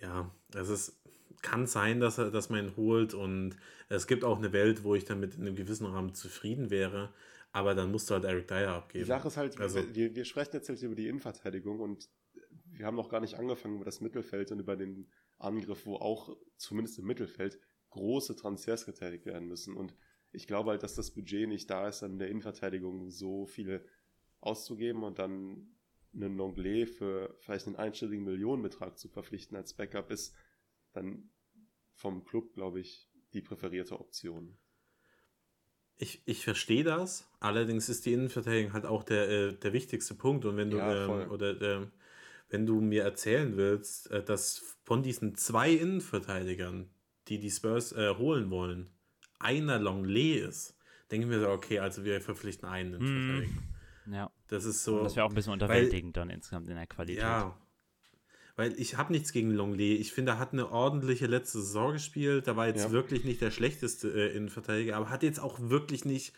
Ja, 0.00 0.34
es 0.54 0.68
ist, 0.68 1.02
kann 1.42 1.66
sein, 1.66 2.00
dass, 2.00 2.18
er, 2.18 2.30
dass 2.30 2.50
man 2.50 2.66
ihn 2.66 2.76
holt 2.76 3.14
und 3.14 3.56
es 3.88 4.06
gibt 4.06 4.24
auch 4.24 4.38
eine 4.38 4.52
Welt, 4.52 4.84
wo 4.84 4.94
ich 4.94 5.04
damit 5.04 5.36
in 5.36 5.42
einem 5.42 5.56
gewissen 5.56 5.86
Rahmen 5.86 6.14
zufrieden 6.14 6.70
wäre, 6.70 7.12
aber 7.52 7.74
dann 7.74 7.90
musst 7.90 8.10
du 8.10 8.14
halt 8.14 8.24
Eric 8.24 8.48
Dyer 8.48 8.74
abgeben. 8.74 9.04
Die 9.04 9.08
Sache 9.08 9.28
ist 9.28 9.36
halt, 9.36 9.60
also, 9.60 9.80
wir, 9.94 10.14
wir 10.14 10.24
sprechen 10.24 10.50
jetzt 10.54 10.68
halt 10.68 10.82
über 10.82 10.94
die 10.94 11.08
Innenverteidigung 11.08 11.80
und 11.80 12.08
wir 12.66 12.86
haben 12.86 12.96
noch 12.96 13.08
gar 13.08 13.20
nicht 13.20 13.34
angefangen 13.34 13.76
über 13.76 13.84
das 13.84 14.00
Mittelfeld 14.00 14.52
und 14.52 14.60
über 14.60 14.76
den 14.76 15.08
Angriff, 15.38 15.86
wo 15.86 15.96
auch 15.96 16.36
zumindest 16.56 16.98
im 16.98 17.06
Mittelfeld 17.06 17.58
große 17.90 18.36
Transfers 18.36 18.84
getätigt 18.84 19.26
werden 19.26 19.48
müssen 19.48 19.76
und 19.76 19.94
ich 20.32 20.46
glaube 20.46 20.70
halt, 20.70 20.82
dass 20.82 20.94
das 20.94 21.12
Budget 21.12 21.48
nicht 21.48 21.70
da 21.70 21.88
ist, 21.88 22.02
an 22.02 22.18
der 22.18 22.28
Innenverteidigung 22.28 23.10
so 23.10 23.46
viele 23.46 23.84
auszugeben 24.40 25.02
und 25.02 25.18
dann 25.18 25.68
einen 26.14 26.36
Longley 26.36 26.86
für 26.86 27.36
vielleicht 27.40 27.66
einen 27.66 27.76
einstelligen 27.76 28.24
Millionenbetrag 28.24 28.98
zu 28.98 29.08
verpflichten 29.08 29.56
als 29.56 29.74
Backup 29.74 30.10
ist 30.10 30.34
dann 30.96 31.30
vom 31.94 32.24
Club, 32.24 32.54
glaube 32.54 32.80
ich, 32.80 33.08
die 33.32 33.40
präferierte 33.40 33.98
Option. 33.98 34.56
Ich, 35.98 36.22
ich 36.26 36.44
verstehe 36.44 36.84
das, 36.84 37.30
allerdings 37.40 37.88
ist 37.88 38.04
die 38.04 38.12
Innenverteidigung 38.12 38.74
halt 38.74 38.84
auch 38.84 39.02
der, 39.02 39.28
äh, 39.30 39.52
der 39.54 39.72
wichtigste 39.72 40.14
Punkt. 40.14 40.44
Und 40.44 40.56
wenn 40.56 40.70
du 40.70 40.76
ja, 40.76 41.06
ähm, 41.06 41.30
oder 41.30 41.60
äh, 41.60 41.86
wenn 42.48 42.66
du 42.66 42.80
mir 42.80 43.02
erzählen 43.02 43.56
willst, 43.56 44.10
äh, 44.10 44.22
dass 44.22 44.76
von 44.84 45.02
diesen 45.02 45.36
zwei 45.36 45.72
Innenverteidigern, 45.72 46.90
die 47.28 47.38
die 47.38 47.50
Spurs 47.50 47.92
äh, 47.92 48.14
holen 48.16 48.50
wollen, 48.50 48.90
einer 49.38 49.78
Longley 49.78 50.34
ist, 50.34 50.76
denke 51.10 51.26
ich 51.26 51.30
mir 51.30 51.40
so, 51.40 51.48
okay, 51.48 51.78
also 51.78 52.04
wir 52.04 52.20
verpflichten 52.20 52.68
einen 52.68 52.94
Innenverteidiger. 52.94 53.60
Mm, 54.06 54.12
ja. 54.12 54.30
Das 54.48 54.64
ist 54.64 54.84
so. 54.84 55.02
Das 55.02 55.16
wäre 55.16 55.24
auch 55.24 55.30
ein 55.30 55.34
bisschen 55.34 55.54
unterwältigend 55.54 56.16
weil, 56.16 56.22
dann 56.22 56.30
insgesamt 56.30 56.68
in 56.68 56.76
der 56.76 56.86
Qualität. 56.86 57.22
Ja, 57.22 57.58
weil 58.56 58.72
ich 58.80 58.96
habe 58.96 59.12
nichts 59.12 59.32
gegen 59.32 59.50
Longley. 59.50 59.94
Ich 59.94 60.12
finde, 60.12 60.32
er 60.32 60.38
hat 60.38 60.52
eine 60.52 60.70
ordentliche 60.70 61.26
letzte 61.26 61.60
Saison 61.60 61.92
gespielt. 61.92 62.46
Da 62.46 62.56
war 62.56 62.66
jetzt 62.66 62.84
ja. 62.84 62.90
wirklich 62.90 63.24
nicht 63.24 63.42
der 63.42 63.50
schlechteste 63.50 64.08
äh, 64.08 64.34
Innenverteidiger, 64.34 64.96
aber 64.96 65.10
hat 65.10 65.22
jetzt 65.22 65.40
auch 65.40 65.58
wirklich 65.60 66.06
nicht, 66.06 66.32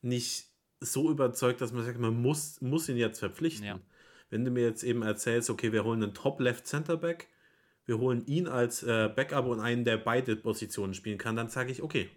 nicht 0.00 0.46
so 0.80 1.10
überzeugt, 1.10 1.60
dass 1.60 1.72
man 1.72 1.84
sagt, 1.84 1.98
man 1.98 2.20
muss, 2.20 2.60
muss 2.60 2.88
ihn 2.88 2.96
jetzt 2.96 3.18
verpflichten. 3.18 3.66
Ja. 3.66 3.80
Wenn 4.30 4.44
du 4.44 4.50
mir 4.50 4.62
jetzt 4.62 4.84
eben 4.84 5.02
erzählst, 5.02 5.50
okay, 5.50 5.72
wir 5.72 5.84
holen 5.84 6.02
einen 6.02 6.14
Top-Left-Center-Back, 6.14 7.28
wir 7.84 7.98
holen 7.98 8.24
ihn 8.26 8.46
als 8.46 8.82
äh, 8.82 9.08
Backup 9.08 9.46
und 9.46 9.60
einen, 9.60 9.84
der 9.84 9.96
beide 9.96 10.36
Positionen 10.36 10.94
spielen 10.94 11.18
kann, 11.18 11.36
dann 11.36 11.48
sage 11.48 11.70
ich, 11.70 11.82
okay, 11.82 12.10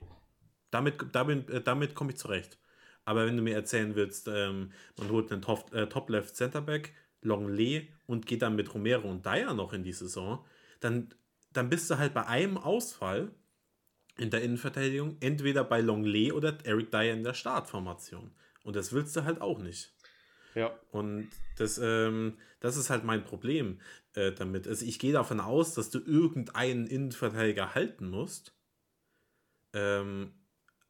damit, 0.71 0.95
damit, 1.11 1.49
äh, 1.49 1.61
damit 1.61 1.95
komme 1.95 2.11
ich 2.11 2.17
zurecht. 2.17 2.59
Aber 3.05 3.25
wenn 3.25 3.37
du 3.37 3.41
mir 3.41 3.55
erzählen 3.55 3.95
willst, 3.95 4.27
ähm, 4.27 4.71
man 4.97 5.09
holt 5.09 5.31
einen 5.31 5.43
äh, 5.71 5.87
Top-Left-Center-Back, 5.87 6.93
Longley 7.21 7.91
und 8.05 8.25
geht 8.25 8.41
dann 8.41 8.55
mit 8.55 8.73
Romero 8.73 9.09
und 9.09 9.25
Dyer 9.25 9.53
noch 9.53 9.73
in 9.73 9.83
die 9.83 9.93
Saison, 9.93 10.45
dann, 10.79 11.13
dann 11.53 11.69
bist 11.69 11.89
du 11.89 11.97
halt 11.97 12.13
bei 12.13 12.25
einem 12.25 12.57
Ausfall 12.57 13.31
in 14.17 14.29
der 14.29 14.41
Innenverteidigung 14.41 15.17
entweder 15.19 15.63
bei 15.63 15.81
Longley 15.81 16.31
oder 16.31 16.57
Eric 16.63 16.91
Dyer 16.91 17.13
in 17.13 17.23
der 17.23 17.33
Startformation. 17.33 18.31
Und 18.63 18.75
das 18.75 18.91
willst 18.91 19.15
du 19.15 19.23
halt 19.23 19.41
auch 19.41 19.59
nicht. 19.59 19.93
Ja. 20.55 20.77
Und 20.91 21.29
das, 21.57 21.77
ähm, 21.77 22.37
das 22.59 22.75
ist 22.75 22.89
halt 22.89 23.03
mein 23.03 23.23
Problem 23.23 23.79
äh, 24.15 24.31
damit. 24.31 24.67
Also 24.67 24.85
ich 24.85 24.99
gehe 24.99 25.13
davon 25.13 25.39
aus, 25.39 25.73
dass 25.73 25.89
du 25.89 25.99
irgendeinen 25.99 26.87
Innenverteidiger 26.87 27.75
halten 27.75 28.09
musst. 28.09 28.53
Ähm, 29.73 30.33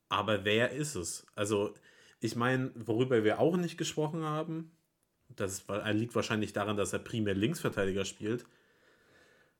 aber 0.07 0.43
wer 0.45 0.71
ist 0.71 0.95
es? 0.95 1.25
Also, 1.35 1.73
ich 2.19 2.35
meine, 2.35 2.71
worüber 2.75 3.23
wir 3.23 3.39
auch 3.39 3.57
nicht 3.57 3.77
gesprochen 3.77 4.23
haben, 4.23 4.71
das 5.39 5.65
liegt 5.93 6.15
wahrscheinlich 6.15 6.53
daran, 6.53 6.77
dass 6.77 6.93
er 6.93 6.99
primär 6.99 7.35
Linksverteidiger 7.35 8.05
spielt. 8.05 8.45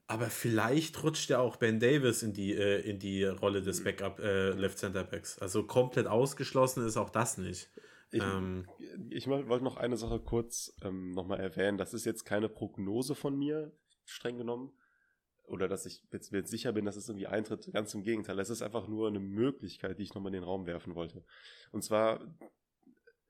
Aber 0.08 0.32
vielleicht 0.32 1.04
rutscht 1.04 1.30
ja 1.30 1.40
auch 1.40 1.58
Ben 1.58 1.80
Davis 1.80 2.24
in 2.24 2.34
die, 2.34 2.56
äh, 2.56 2.82
in 2.82 2.98
die 2.98 3.26
Rolle 3.26 3.62
des 3.62 3.84
Backup 3.84 4.20
äh, 4.20 4.50
Left 4.52 4.80
Center 4.80 5.04
Backs. 5.04 5.38
Also 5.38 5.64
komplett 5.64 6.08
ausgeschlossen 6.08 6.84
ist 6.84 6.98
auch 6.98 7.12
das 7.12 7.38
nicht. 7.38 7.70
Ich, 8.12 8.24
ähm, 8.24 8.68
ich 9.12 9.28
wollte 9.28 9.64
noch 9.64 9.78
eine 9.78 9.98
Sache 9.98 10.20
kurz 10.20 10.76
ähm, 10.82 11.12
nochmal 11.12 11.40
erwähnen. 11.40 11.78
Das 11.78 11.94
ist 11.94 12.06
jetzt 12.06 12.26
keine 12.26 12.50
Prognose 12.50 13.14
von 13.14 13.38
mir, 13.38 13.72
streng 14.06 14.40
genommen. 14.40 14.74
Oder 15.46 15.68
dass 15.68 15.86
ich 15.86 16.04
jetzt, 16.12 16.32
jetzt 16.32 16.50
sicher 16.50 16.72
bin, 16.72 16.86
dass 16.86 16.96
es 16.96 17.08
irgendwie 17.08 17.28
eintritt. 17.28 17.72
Ganz 17.72 17.94
im 17.94 18.04
Gegenteil. 18.04 18.40
Es 18.40 18.50
ist 18.50 18.64
einfach 18.64 18.88
nur 18.88 19.10
eine 19.10 19.20
Möglichkeit, 19.20 20.00
die 20.00 20.04
ich 20.04 20.16
nochmal 20.16 20.34
in 20.34 20.42
den 20.42 20.44
Raum 20.44 20.66
werfen 20.66 20.96
wollte. 20.96 21.24
Und 21.72 21.84
zwar 21.84 22.20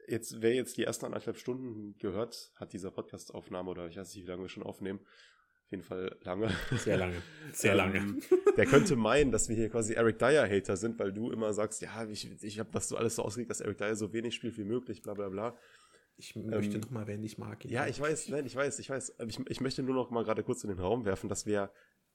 jetzt, 0.09 0.41
wer 0.41 0.53
jetzt 0.53 0.77
die 0.77 0.83
ersten 0.83 1.05
anderthalb 1.05 1.37
Stunden 1.37 1.97
gehört 1.97 2.51
hat, 2.55 2.73
dieser 2.73 2.91
Podcast-Aufnahme, 2.91 3.69
oder 3.69 3.87
ich 3.87 3.97
weiß 3.97 4.13
nicht, 4.15 4.25
wie 4.25 4.29
lange 4.29 4.43
wir 4.43 4.49
schon 4.49 4.63
aufnehmen, 4.63 4.99
auf 4.99 5.71
jeden 5.71 5.83
Fall 5.83 6.17
lange. 6.23 6.49
Sehr 6.77 6.97
lange. 6.97 7.21
Sehr 7.53 7.75
lange. 7.75 7.97
Ähm, 7.99 8.21
der 8.57 8.65
könnte 8.65 8.95
meinen, 8.95 9.31
dass 9.31 9.49
wir 9.49 9.55
hier 9.55 9.69
quasi 9.69 9.93
Eric 9.93 10.17
Dyer-Hater 10.17 10.77
sind, 10.77 10.97
weil 10.97 11.13
du 11.13 11.31
immer 11.31 11.53
sagst, 11.53 11.81
ja, 11.81 12.07
ich, 12.07 12.43
ich 12.43 12.59
habe 12.59 12.69
das 12.71 12.89
so 12.89 12.97
alles 12.97 13.15
so 13.15 13.23
ausgelegt, 13.23 13.51
dass 13.51 13.61
Eric 13.61 13.77
Dyer 13.77 13.95
so 13.95 14.11
wenig 14.11 14.33
spielt 14.33 14.57
wie 14.57 14.63
möglich, 14.63 15.03
bla 15.03 15.13
bla 15.13 15.29
bla. 15.29 15.55
Ich 16.17 16.35
möchte 16.35 16.75
ähm, 16.75 16.81
noch 16.81 16.89
mal 16.89 17.07
wenn 17.07 17.23
ich 17.23 17.37
mag. 17.37 17.63
Ja, 17.65 17.87
ich 17.87 17.99
weiß, 17.99 18.29
nein, 18.29 18.45
ich 18.45 18.55
weiß, 18.55 18.79
ich 18.79 18.89
weiß. 18.89 19.15
Ich, 19.27 19.39
ich 19.47 19.61
möchte 19.61 19.83
nur 19.83 19.95
noch 19.95 20.09
mal 20.09 20.23
gerade 20.23 20.43
kurz 20.43 20.63
in 20.63 20.69
den 20.69 20.79
Raum 20.79 21.05
werfen, 21.05 21.29
dass 21.29 21.45
wir 21.45 21.71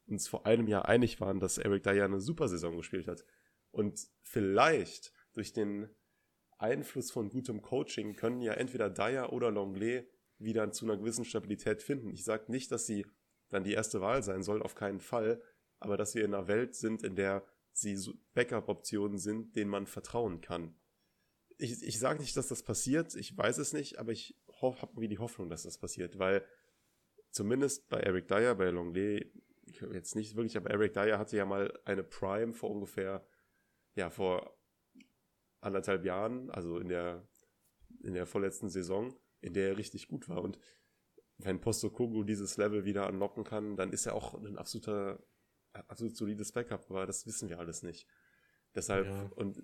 uns 0.07 0.29
vor 0.29 0.47
einem 0.47 0.67
Jahr 0.67 0.89
einig 0.89 1.21
waren, 1.21 1.41
dass 1.41 1.57
Eric 1.57 1.85
Dyer 1.85 2.05
eine 2.05 2.21
super 2.21 2.49
Saison 2.49 2.77
gespielt 2.77 3.07
hat. 3.07 3.25
Und 3.71 4.01
vielleicht 4.23 5.13
durch 5.33 5.53
den 5.53 5.89
Einfluss 6.59 7.11
von 7.11 7.29
gutem 7.29 7.63
Coaching 7.63 8.17
können 8.17 8.41
ja 8.41 8.55
entweder 8.55 8.91
Dyer 8.91 9.33
oder 9.33 9.51
Longley 9.51 10.07
wieder 10.39 10.71
zu 10.73 10.85
einer 10.85 10.97
gewissen 10.97 11.25
Stabilität 11.25 11.83
finden. 11.83 12.11
Ich 12.11 12.25
sage 12.25 12.51
nicht, 12.51 12.71
dass 12.71 12.87
sie 12.87 13.07
dann 13.49 13.65
die 13.65 13.73
erste 13.73 14.01
Wahl 14.01 14.23
sein 14.23 14.43
soll, 14.43 14.63
auf 14.63 14.75
keinen 14.75 15.01
Fall, 15.01 15.43
aber 15.79 15.97
dass 15.97 16.15
wir 16.15 16.25
in 16.25 16.35
einer 16.35 16.49
Welt 16.49 16.75
sind, 16.75 17.03
in 17.03 17.15
der 17.15 17.45
sie 17.73 17.97
Backup-Optionen 18.35 19.19
sind, 19.19 19.57
denen 19.57 19.71
man 19.71 19.87
vertrauen 19.87 20.41
kann. 20.41 20.75
Ich, 21.57 21.83
ich 21.83 21.99
sage 21.99 22.21
nicht, 22.21 22.37
dass 22.37 22.49
das 22.49 22.63
passiert, 22.63 23.15
ich 23.15 23.37
weiß 23.37 23.59
es 23.59 23.73
nicht, 23.73 23.99
aber 23.99 24.13
ich 24.13 24.37
habe 24.61 24.93
irgendwie 24.93 25.09
die 25.09 25.19
Hoffnung, 25.19 25.51
dass 25.51 25.65
das 25.65 25.79
passiert, 25.79 26.19
weil 26.19 26.45
zumindest 27.31 27.89
bei 27.89 28.01
Eric 28.01 28.29
Dyer, 28.29 28.55
bei 28.55 28.71
Longley, 28.71 29.33
jetzt 29.93 30.15
nicht 30.15 30.37
wirklich, 30.37 30.57
aber 30.57 30.71
Eric 30.71 30.95
Dyer 30.95 31.19
hatte 31.19 31.37
ja 31.37 31.45
mal 31.45 31.79
eine 31.85 32.03
Prime 32.03 32.53
vor 32.53 32.71
ungefähr, 32.71 33.27
ja, 33.95 34.11
vor 34.11 34.57
anderthalb 35.65 36.05
Jahren, 36.05 36.51
also 36.51 36.79
in 36.79 36.89
der, 36.89 37.27
in 38.03 38.15
der 38.15 38.27
vorletzten 38.27 38.69
Saison, 38.69 39.15
in 39.41 39.55
der 39.55 39.71
er 39.71 39.77
richtig 39.77 40.09
gut 40.09 40.29
war. 40.29 40.43
Und 40.43 40.59
wenn 41.39 41.61
Postokogu 41.61 42.23
dieses 42.23 42.57
Level 42.57 42.85
wieder 42.85 43.07
anlocken 43.07 43.45
kann, 43.45 43.77
dann 43.77 43.93
ist 43.93 44.07
er 44.07 44.15
auch 44.15 44.35
ein 44.35 44.57
absoluter, 44.57 45.23
absolut 45.73 46.17
solides 46.17 46.53
Backup, 46.53 46.91
aber 46.91 47.07
das 47.07 47.27
wissen 47.27 47.49
wir 47.49 47.59
alles 47.59 47.83
nicht. 47.83 48.07
Deshalb, 48.75 49.07
ja. 49.07 49.31
und 49.37 49.63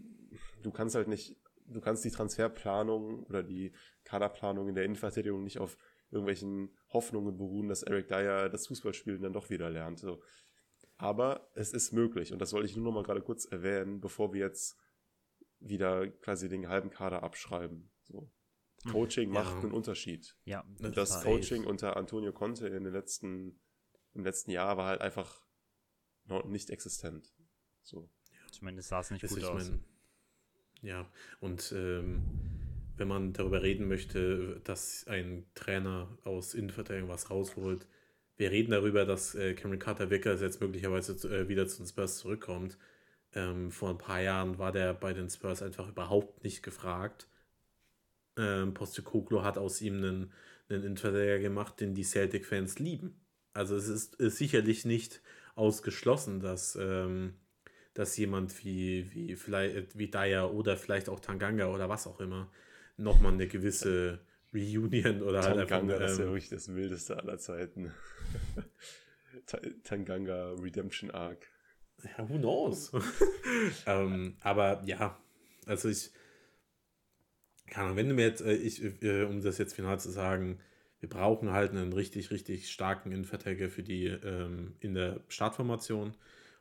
du 0.62 0.70
kannst 0.70 0.94
halt 0.94 1.08
nicht, 1.08 1.36
du 1.66 1.80
kannst 1.80 2.04
die 2.04 2.10
Transferplanung 2.10 3.24
oder 3.24 3.42
die 3.42 3.72
Kaderplanung 4.04 4.68
in 4.68 4.74
der 4.74 4.84
Innenverteidigung 4.84 5.42
nicht 5.42 5.58
auf 5.58 5.76
irgendwelchen 6.10 6.76
Hoffnungen 6.92 7.36
beruhen, 7.36 7.68
dass 7.68 7.82
Eric 7.82 8.08
Dyer 8.08 8.48
das 8.48 8.66
Fußballspielen 8.66 9.22
dann 9.22 9.32
doch 9.32 9.50
wieder 9.50 9.70
lernt. 9.70 10.00
So. 10.00 10.22
Aber 10.96 11.48
es 11.54 11.72
ist 11.72 11.92
möglich 11.92 12.32
und 12.32 12.40
das 12.40 12.52
wollte 12.52 12.66
ich 12.66 12.76
nur 12.76 12.86
noch 12.86 12.92
mal 12.92 13.04
gerade 13.04 13.22
kurz 13.22 13.44
erwähnen, 13.44 14.00
bevor 14.00 14.32
wir 14.32 14.40
jetzt 14.40 14.76
wieder 15.60 16.08
quasi 16.08 16.48
den 16.48 16.68
halben 16.68 16.90
Kader 16.90 17.22
abschreiben. 17.22 17.90
So. 18.02 18.30
Coaching 18.90 19.32
ja. 19.32 19.42
macht 19.42 19.62
einen 19.62 19.72
Unterschied. 19.72 20.36
Ja, 20.44 20.64
das, 20.78 20.94
das 20.94 21.22
Coaching 21.22 21.64
unter 21.64 21.96
Antonio 21.96 22.32
Conte 22.32 22.66
in 22.68 22.84
den 22.84 22.92
letzten 22.92 23.60
im 24.14 24.24
letzten 24.24 24.50
Jahr 24.50 24.76
war 24.76 24.86
halt 24.88 25.00
einfach 25.02 25.40
noch 26.24 26.44
nicht 26.44 26.70
existent. 26.70 27.32
So. 27.82 28.10
Zumindest 28.50 28.88
sah 28.88 29.00
es 29.00 29.10
nicht 29.10 29.22
Also 29.22 29.36
gut 29.36 29.44
aus. 29.44 29.70
mein, 29.70 29.84
ja, 30.82 31.08
und 31.40 31.72
ähm, 31.76 32.22
wenn 32.96 33.06
man 33.06 33.32
darüber 33.32 33.62
reden 33.62 33.86
möchte, 33.86 34.60
dass 34.64 35.06
ein 35.06 35.46
Trainer 35.54 36.18
aus 36.24 36.54
Innenverteidigung 36.54 37.08
was 37.08 37.30
rausholt, 37.30 37.86
wir 38.36 38.50
reden 38.50 38.70
darüber, 38.70 39.04
dass 39.04 39.34
äh, 39.34 39.54
Cameron 39.54 39.78
Carter 39.78 40.10
Vickers 40.10 40.40
jetzt 40.40 40.60
möglicherweise 40.60 41.16
zu- 41.16 41.28
äh, 41.28 41.48
wieder 41.48 41.66
zu 41.68 41.82
den 41.82 41.86
Spurs 41.86 42.18
zurückkommt. 42.18 42.78
Ähm, 43.34 43.70
vor 43.70 43.90
ein 43.90 43.98
paar 43.98 44.20
Jahren 44.20 44.58
war 44.58 44.72
der 44.72 44.92
bei 44.94 45.12
den 45.12 45.30
Spurs 45.30 45.62
einfach 45.62 45.88
überhaupt 45.88 46.42
nicht 46.44 46.62
gefragt. 46.62 47.28
Ähm, 48.36 48.74
Postecoglou 48.74 49.42
hat 49.42 49.58
aus 49.58 49.80
ihm 49.80 49.96
einen, 49.98 50.32
einen 50.68 50.82
Innenverteidiger 50.84 51.38
gemacht, 51.38 51.80
den 51.80 51.94
die 51.94 52.04
Celtic-Fans 52.04 52.78
lieben. 52.78 53.20
Also 53.52 53.76
es 53.76 53.88
ist, 53.88 54.14
ist 54.16 54.38
sicherlich 54.38 54.84
nicht 54.84 55.20
ausgeschlossen, 55.54 56.40
dass, 56.40 56.76
ähm, 56.80 57.34
dass 57.94 58.16
jemand 58.16 58.64
wie, 58.64 59.12
wie 59.12 59.36
vielleicht 59.36 59.98
wie 59.98 60.08
Dyer 60.08 60.52
oder 60.52 60.76
vielleicht 60.76 61.08
auch 61.08 61.20
Tanganga 61.20 61.66
oder 61.72 61.88
was 61.88 62.06
auch 62.06 62.20
immer 62.20 62.50
nochmal 62.96 63.32
eine 63.32 63.48
gewisse 63.48 64.20
Reunion 64.54 65.22
oder 65.22 65.42
halt 65.42 65.58
einfach 65.58 65.80
Tanganga, 65.80 65.98
das 65.98 66.12
ist 66.12 66.18
ja 66.18 66.24
ähm, 66.24 66.32
wirklich 66.32 66.48
das 66.48 66.74
wildeste 66.74 67.16
aller 67.16 67.38
Zeiten. 67.38 67.92
Ta- 69.46 69.60
Tanganga 69.84 70.52
Redemption 70.52 71.10
Arc. 71.10 71.46
Ja, 72.04 72.28
who 72.28 72.38
knows? 72.38 72.92
ähm, 73.86 74.36
aber 74.40 74.82
ja, 74.84 75.18
also 75.66 75.88
ich, 75.88 76.10
keine 77.66 77.86
Ahnung, 77.86 77.96
wenn 77.96 78.08
du 78.08 78.14
mir 78.14 78.26
jetzt, 78.26 78.42
äh, 78.42 78.54
ich, 78.54 78.82
äh, 79.02 79.24
um 79.24 79.42
das 79.42 79.58
jetzt 79.58 79.74
final 79.74 80.00
zu 80.00 80.10
sagen, 80.10 80.58
wir 81.00 81.08
brauchen 81.08 81.50
halt 81.50 81.70
einen 81.70 81.92
richtig, 81.92 82.30
richtig 82.30 82.70
starken 82.70 83.12
Innenverteidiger 83.12 83.70
für 83.70 83.82
die 83.82 84.06
ähm, 84.06 84.74
in 84.80 84.94
der 84.94 85.20
Startformation 85.28 86.14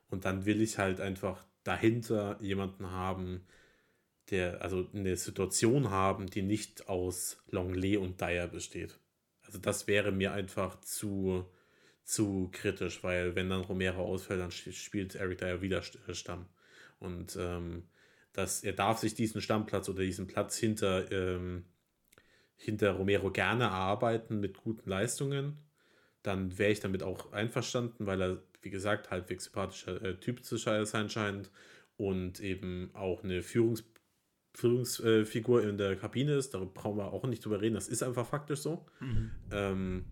und 0.10 0.26
dann 0.26 0.46
will 0.46 0.62
ich 0.62 0.78
halt 0.78 1.02
einfach 1.02 1.46
dahinter 1.64 2.38
jemanden 2.42 2.90
haben, 2.92 3.46
der, 4.32 4.62
also 4.62 4.88
eine 4.94 5.18
Situation 5.18 5.90
haben, 5.90 6.28
die 6.28 6.42
nicht 6.42 6.88
aus 6.88 7.44
Longley 7.50 7.98
und 7.98 8.22
Dyer 8.22 8.48
besteht. 8.48 9.00
Also 9.42 9.60
das 9.60 9.88
wäre 9.88 10.12
mir 10.12 10.32
einfach 10.32 10.80
zu, 10.82 11.46
zu 12.10 12.50
kritisch, 12.52 13.04
weil 13.04 13.36
wenn 13.36 13.50
dann 13.50 13.62
Romero 13.62 14.04
ausfällt, 14.04 14.42
dann 14.42 14.52
spielt 14.52 15.14
Eric 15.14 15.38
Dyer 15.38 15.62
wieder 15.62 15.84
äh, 16.08 16.14
Stamm. 16.16 16.48
Und 16.98 17.38
ähm, 17.40 17.84
dass 18.34 18.64
er 18.64 18.74
darf 18.74 18.98
sich 18.98 19.14
diesen 19.14 19.42
Stammplatz 19.42 19.90
oder 19.90 20.02
diesen 20.02 20.26
Platz 20.26 20.58
hinter, 20.58 21.12
ähm, 21.12 21.66
hinter 22.56 22.94
Romero 22.94 23.32
gerne 23.32 23.66
erarbeiten 23.66 24.40
mit 24.40 24.58
guten 24.58 24.90
Leistungen. 24.90 25.60
Dann 26.24 26.58
wäre 26.58 26.72
ich 26.72 26.80
damit 26.80 27.04
auch 27.04 27.32
einverstanden, 27.32 28.08
weil 28.08 28.22
er, 28.22 28.44
wie 28.62 28.72
gesagt, 28.72 29.12
halbwegs 29.12 29.46
sympathischer 29.46 30.02
äh, 30.02 30.16
Typ 30.20 30.44
zu 30.44 30.58
sein 30.58 31.10
scheint 31.10 31.52
und 31.96 32.40
eben 32.40 32.90
auch 32.94 33.24
eine 33.24 33.44
Führungs 33.44 33.84
Führungsfigur 34.56 35.64
in 35.64 35.78
der 35.78 35.96
Kabine 35.96 36.34
ist. 36.34 36.56
Darüber 36.56 36.72
brauchen 36.74 36.98
wir 36.98 37.14
auch 37.14 37.24
nicht 37.28 37.46
drüber 37.46 37.62
reden. 37.62 37.76
Das 37.76 37.88
ist 37.88 38.02
einfach 38.02 38.26
faktisch 38.26 38.62
so. 38.62 38.88
Ähm, 39.52 40.06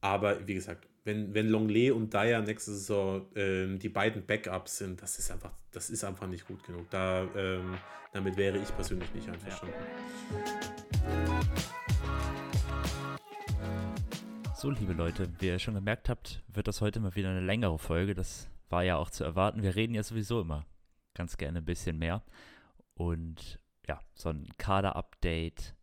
aber 0.00 0.46
wie 0.46 0.54
gesagt, 0.54 0.86
wenn, 1.04 1.34
wenn 1.34 1.48
Longley 1.48 1.90
und 1.90 2.12
Dyer 2.12 2.40
nächste 2.42 2.72
Saison 2.72 3.26
ähm, 3.34 3.78
die 3.78 3.88
beiden 3.88 4.24
Backups 4.24 4.78
sind, 4.78 5.02
das 5.02 5.18
ist 5.18 5.30
einfach, 5.30 5.52
das 5.72 5.90
ist 5.90 6.04
einfach 6.04 6.26
nicht 6.26 6.46
gut 6.46 6.62
genug. 6.64 6.88
Da, 6.90 7.26
ähm, 7.36 7.76
damit 8.12 8.36
wäre 8.36 8.58
ich 8.58 8.74
persönlich 8.74 9.12
nicht 9.14 9.28
einverstanden. 9.28 9.74
So, 14.54 14.70
liebe 14.70 14.92
Leute, 14.92 15.28
wie 15.38 15.46
ihr 15.46 15.58
schon 15.58 15.74
gemerkt 15.74 16.10
habt, 16.10 16.42
wird 16.48 16.68
das 16.68 16.82
heute 16.82 17.00
mal 17.00 17.14
wieder 17.14 17.30
eine 17.30 17.40
längere 17.40 17.78
Folge. 17.78 18.14
Das 18.14 18.50
war 18.68 18.82
ja 18.82 18.96
auch 18.96 19.10
zu 19.10 19.24
erwarten. 19.24 19.62
Wir 19.62 19.74
reden 19.74 19.94
ja 19.94 20.02
sowieso 20.02 20.42
immer 20.42 20.66
ganz 21.14 21.38
gerne 21.38 21.58
ein 21.58 21.64
bisschen 21.64 21.98
mehr. 21.98 22.22
Und 22.94 23.58
ja, 23.88 24.00
so 24.14 24.28
ein 24.28 24.46
Kader-Update 24.58 25.74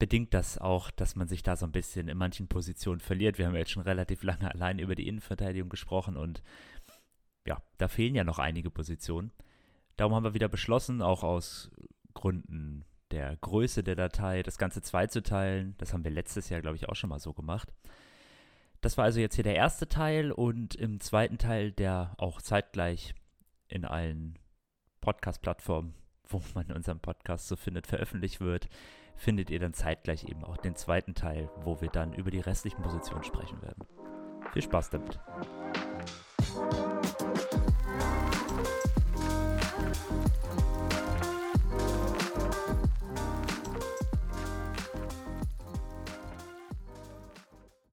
bedingt 0.00 0.34
das 0.34 0.58
auch, 0.58 0.90
dass 0.90 1.14
man 1.14 1.28
sich 1.28 1.44
da 1.44 1.54
so 1.54 1.66
ein 1.66 1.72
bisschen 1.72 2.08
in 2.08 2.18
manchen 2.18 2.48
Positionen 2.48 3.00
verliert. 3.00 3.38
Wir 3.38 3.46
haben 3.46 3.54
jetzt 3.54 3.70
schon 3.70 3.84
relativ 3.84 4.24
lange 4.24 4.52
allein 4.52 4.80
über 4.80 4.96
die 4.96 5.06
Innenverteidigung 5.06 5.68
gesprochen 5.68 6.16
und 6.16 6.42
ja, 7.46 7.62
da 7.78 7.86
fehlen 7.86 8.16
ja 8.16 8.24
noch 8.24 8.40
einige 8.40 8.70
Positionen. 8.70 9.30
Darum 9.96 10.14
haben 10.14 10.24
wir 10.24 10.34
wieder 10.34 10.48
beschlossen, 10.48 11.02
auch 11.02 11.22
aus 11.22 11.70
Gründen 12.14 12.84
der 13.10 13.36
Größe 13.36 13.82
der 13.82 13.94
Datei, 13.94 14.42
das 14.42 14.56
Ganze 14.56 14.82
zweizuteilen. 14.82 15.74
Das 15.78 15.92
haben 15.92 16.04
wir 16.04 16.10
letztes 16.10 16.48
Jahr, 16.48 16.62
glaube 16.62 16.76
ich, 16.76 16.88
auch 16.88 16.96
schon 16.96 17.10
mal 17.10 17.18
so 17.18 17.34
gemacht. 17.34 17.72
Das 18.80 18.96
war 18.96 19.04
also 19.04 19.20
jetzt 19.20 19.34
hier 19.34 19.44
der 19.44 19.56
erste 19.56 19.88
Teil 19.88 20.32
und 20.32 20.74
im 20.74 21.00
zweiten 21.00 21.36
Teil, 21.36 21.72
der 21.72 22.14
auch 22.16 22.40
zeitgleich 22.40 23.14
in 23.68 23.84
allen 23.84 24.38
Podcast-Plattformen, 25.02 25.94
wo 26.28 26.40
man 26.54 26.72
unseren 26.72 27.00
Podcast 27.00 27.48
so 27.48 27.56
findet, 27.56 27.86
veröffentlicht 27.86 28.40
wird, 28.40 28.70
findet 29.20 29.50
ihr 29.50 29.60
dann 29.60 29.74
zeitgleich 29.74 30.24
eben 30.24 30.44
auch 30.44 30.56
den 30.56 30.74
zweiten 30.74 31.14
Teil, 31.14 31.50
wo 31.62 31.80
wir 31.82 31.90
dann 31.90 32.14
über 32.14 32.30
die 32.30 32.40
restlichen 32.40 32.80
Positionen 32.82 33.22
sprechen 33.22 33.60
werden. 33.60 33.84
Viel 34.52 34.62
Spaß 34.62 34.90
damit. 34.90 35.20